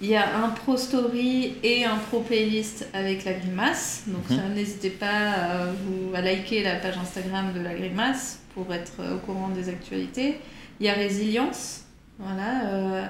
Il 0.01 0.07
y 0.09 0.15
a 0.15 0.35
un 0.43 0.49
pro 0.49 0.77
story 0.77 1.53
et 1.63 1.85
un 1.85 1.97
pro 1.97 2.21
playlist 2.21 2.87
avec 2.93 3.23
la 3.23 3.33
grimace. 3.33 4.03
Donc 4.07 4.27
Mhm. 4.31 4.55
n'hésitez 4.55 4.89
pas 4.89 5.29
à, 5.31 5.65
vous, 5.67 6.15
à 6.15 6.21
liker 6.21 6.63
la 6.63 6.75
page 6.77 6.97
Instagram 6.97 7.53
de 7.55 7.59
la 7.61 7.75
grimace 7.75 8.39
pour 8.55 8.73
être 8.73 8.93
euh, 8.99 9.15
au 9.15 9.19
courant 9.19 9.49
des 9.49 9.69
actualités. 9.69 10.35
Il 10.79 10.87
y 10.87 10.89
a 10.89 10.93
résilience, 10.93 11.83
voilà. 12.17 12.65
euh, 12.73 13.05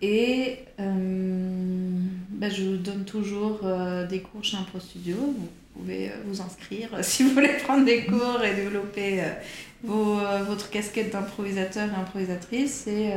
et 0.00 0.60
euh, 0.80 0.84
bah, 2.30 2.48
je 2.48 2.76
donne 2.76 3.04
toujours 3.04 3.60
euh, 3.64 4.06
des 4.06 4.20
cours 4.20 4.42
chez 4.42 4.56
un 4.56 4.62
pro 4.62 4.80
studio. 4.80 5.16
Pouvez 5.78 6.08
euh, 6.08 6.14
vous 6.26 6.40
inscrire 6.40 6.90
si 7.02 7.22
vous 7.22 7.30
voulez 7.30 7.56
prendre 7.64 7.84
des 7.84 8.04
cours 8.04 8.42
et 8.44 8.54
développer 8.54 9.20
euh, 9.20 9.28
vos, 9.84 10.18
euh, 10.18 10.42
votre 10.44 10.70
casquette 10.70 11.12
d'improvisateur 11.12 11.88
et 11.88 12.00
improvisatrice 12.00 12.86
et, 12.86 13.12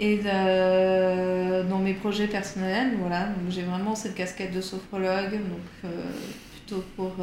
et 0.00 0.16
dans 0.18 1.78
mes 1.78 1.94
projets 1.94 2.26
personnels. 2.26 2.92
Voilà, 2.98 3.28
j'ai 3.48 3.62
vraiment 3.62 3.94
cette 3.94 4.14
casquette 4.14 4.52
de 4.54 4.60
sophrologue, 4.60 5.32
donc 5.32 5.92
plutôt 6.52 6.82
pour 6.96 7.14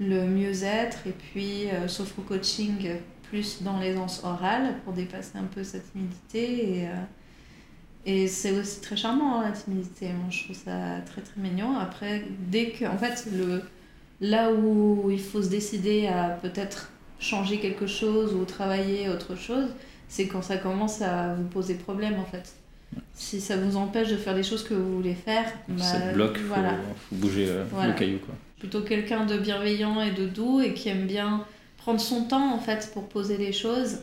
le 0.00 0.26
mieux-être 0.26 1.06
et 1.06 1.12
puis 1.12 1.68
euh, 1.70 1.88
sophro-coaching 1.88 2.88
plus 3.24 3.62
dans 3.62 3.78
l'aisance 3.78 4.22
orale 4.24 4.76
pour 4.84 4.92
dépasser 4.92 5.38
un 5.38 5.44
peu 5.44 5.64
cette 5.64 5.92
timidité 5.92 6.78
et, 6.78 6.88
et 8.08 8.26
c'est 8.26 8.52
aussi 8.58 8.80
très 8.80 8.96
charmant 8.96 9.40
hein, 9.40 9.44
la 9.44 9.52
timidité, 9.52 10.06
moi 10.06 10.28
je 10.30 10.44
trouve 10.44 10.56
ça 10.56 11.00
très 11.04 11.20
très 11.20 11.38
mignon. 11.40 11.76
Après, 11.78 12.24
dès 12.48 12.70
que, 12.70 12.86
en 12.86 12.96
fait, 12.96 13.26
le, 13.36 13.62
là 14.22 14.50
où 14.50 15.10
il 15.10 15.20
faut 15.20 15.42
se 15.42 15.50
décider 15.50 16.06
à 16.06 16.30
peut-être 16.40 16.90
changer 17.20 17.58
quelque 17.58 17.86
chose 17.86 18.32
ou 18.34 18.44
travailler 18.46 19.10
autre 19.10 19.36
chose, 19.36 19.68
c'est 20.08 20.26
quand 20.26 20.40
ça 20.40 20.56
commence 20.56 21.02
à 21.02 21.34
vous 21.34 21.44
poser 21.48 21.74
problème 21.74 22.14
en 22.18 22.24
fait. 22.24 22.54
Si 23.12 23.42
ça 23.42 23.58
vous 23.58 23.76
empêche 23.76 24.08
de 24.08 24.16
faire 24.16 24.34
les 24.34 24.42
choses 24.42 24.64
que 24.64 24.72
vous 24.72 24.96
voulez 24.96 25.14
faire, 25.14 25.44
bah, 25.68 25.82
Ça 25.84 26.00
te 26.00 26.14
bloque, 26.14 26.38
voilà. 26.48 26.76
faut 27.10 27.16
bouger 27.16 27.46
euh, 27.48 27.64
Voilà. 27.70 27.88
le 27.92 27.94
caillou. 27.98 28.18
Quoi. 28.24 28.34
Plutôt 28.58 28.80
quelqu'un 28.80 29.26
de 29.26 29.36
bienveillant 29.36 30.00
et 30.00 30.12
de 30.12 30.26
doux 30.26 30.62
et 30.62 30.72
qui 30.72 30.88
aime 30.88 31.06
bien 31.06 31.44
prendre 31.76 32.00
son 32.00 32.24
temps 32.24 32.54
en 32.54 32.58
fait 32.58 32.90
pour 32.94 33.06
poser 33.08 33.36
les 33.36 33.52
choses. 33.52 33.98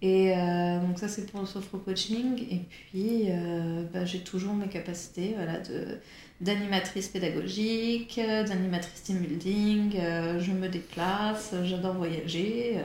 Et 0.00 0.32
euh, 0.36 0.80
donc 0.80 0.98
ça 0.98 1.08
c'est 1.08 1.28
pour 1.30 1.40
le 1.40 1.46
sophro-coaching. 1.46 2.38
Et 2.50 2.60
puis 2.68 3.24
euh, 3.30 3.82
bah, 3.92 4.04
j'ai 4.04 4.20
toujours 4.20 4.54
mes 4.54 4.68
capacités 4.68 5.34
voilà, 5.36 5.58
de, 5.58 5.98
d'animatrice 6.40 7.08
pédagogique, 7.08 8.18
euh, 8.22 8.44
d'animatrice 8.44 9.02
team 9.02 9.18
building, 9.18 9.96
euh, 9.98 10.40
je 10.40 10.52
me 10.52 10.68
déplace, 10.68 11.52
j'adore 11.64 11.94
voyager. 11.94 12.76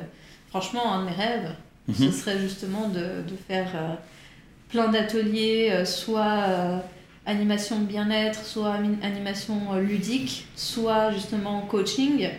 Franchement, 0.49 0.91
un 0.93 1.01
de 1.01 1.09
mes 1.09 1.15
rêves, 1.15 1.51
ce 1.93 2.03
Mhm. 2.05 2.11
serait 2.11 2.39
justement 2.39 2.87
de, 2.89 2.99
de 2.99 3.35
faire 3.47 3.99
plein 4.69 4.87
d'ateliers, 4.89 5.83
soit 5.85 6.81
animation 7.25 7.79
bien-être, 7.79 8.43
soit 8.45 8.73
animation 9.01 9.73
ludique, 9.79 10.45
soit 10.55 11.11
justement 11.11 11.61
coaching, 11.61 12.29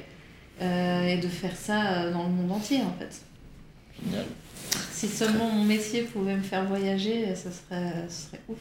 et 0.60 1.16
de 1.16 1.28
faire 1.28 1.56
ça 1.56 2.10
dans 2.10 2.22
le 2.24 2.28
monde 2.30 2.52
entier 2.52 2.82
en 2.82 2.92
fait. 2.98 3.22
Génial. 4.04 4.24
Si 4.92 5.08
seulement 5.08 5.48
mon 5.48 5.64
métier 5.64 6.02
pouvait 6.02 6.34
me 6.36 6.42
faire 6.42 6.64
voyager, 6.64 7.26
ce 7.34 7.48
serait, 7.50 7.92
serait 8.08 8.40
ouf. 8.48 8.58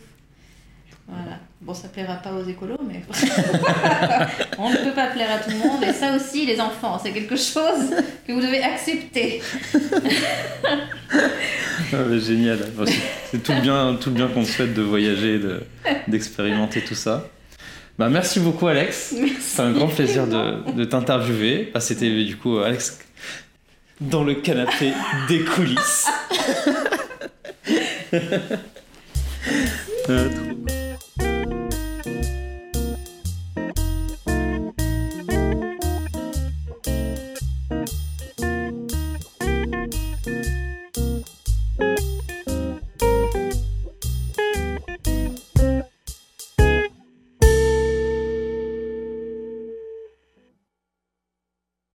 Voilà. 1.07 1.37
Bon, 1.59 1.73
ça 1.73 1.89
plaira 1.89 2.15
pas 2.15 2.31
aux 2.31 2.47
écolos, 2.47 2.77
mais 2.87 3.01
on 4.57 4.69
ne 4.69 4.77
peut 4.77 4.93
pas 4.95 5.07
plaire 5.07 5.31
à 5.31 5.37
tout 5.39 5.49
le 5.51 5.57
monde. 5.57 5.83
Et 5.83 5.91
ça 5.91 6.15
aussi, 6.15 6.45
les 6.45 6.61
enfants, 6.61 6.97
c'est 7.01 7.11
quelque 7.11 7.35
chose 7.35 7.91
que 8.25 8.31
vous 8.31 8.39
devez 8.39 8.61
accepter. 8.63 9.41
Ah, 11.91 12.17
génial. 12.17 12.59
C'est- 13.31 13.37
tout 13.43 13.51
le 13.51 13.61
bien, 13.61 13.97
tout 13.99 14.11
bien 14.11 14.27
qu'on 14.27 14.43
te 14.43 14.47
souhaite 14.49 14.73
de 14.73 14.81
voyager, 14.81 15.39
de- 15.39 15.61
d'expérimenter 16.07 16.81
tout 16.81 16.95
ça. 16.95 17.27
Bah, 17.99 18.09
merci 18.09 18.39
beaucoup 18.39 18.67
Alex. 18.67 19.13
C'est 19.39 19.61
un 19.61 19.71
grand 19.71 19.87
plaisir 19.87 20.25
de, 20.25 20.71
de 20.71 20.83
t'interviewer. 20.85 21.69
Bah, 21.73 21.79
C'était 21.79 22.23
du 22.23 22.37
coup 22.37 22.57
Alex 22.59 22.99
dans 24.01 24.23
le 24.23 24.35
canapé 24.35 24.93
des 25.27 25.43
coulisses. 25.43 26.07
Euh, 30.09 30.52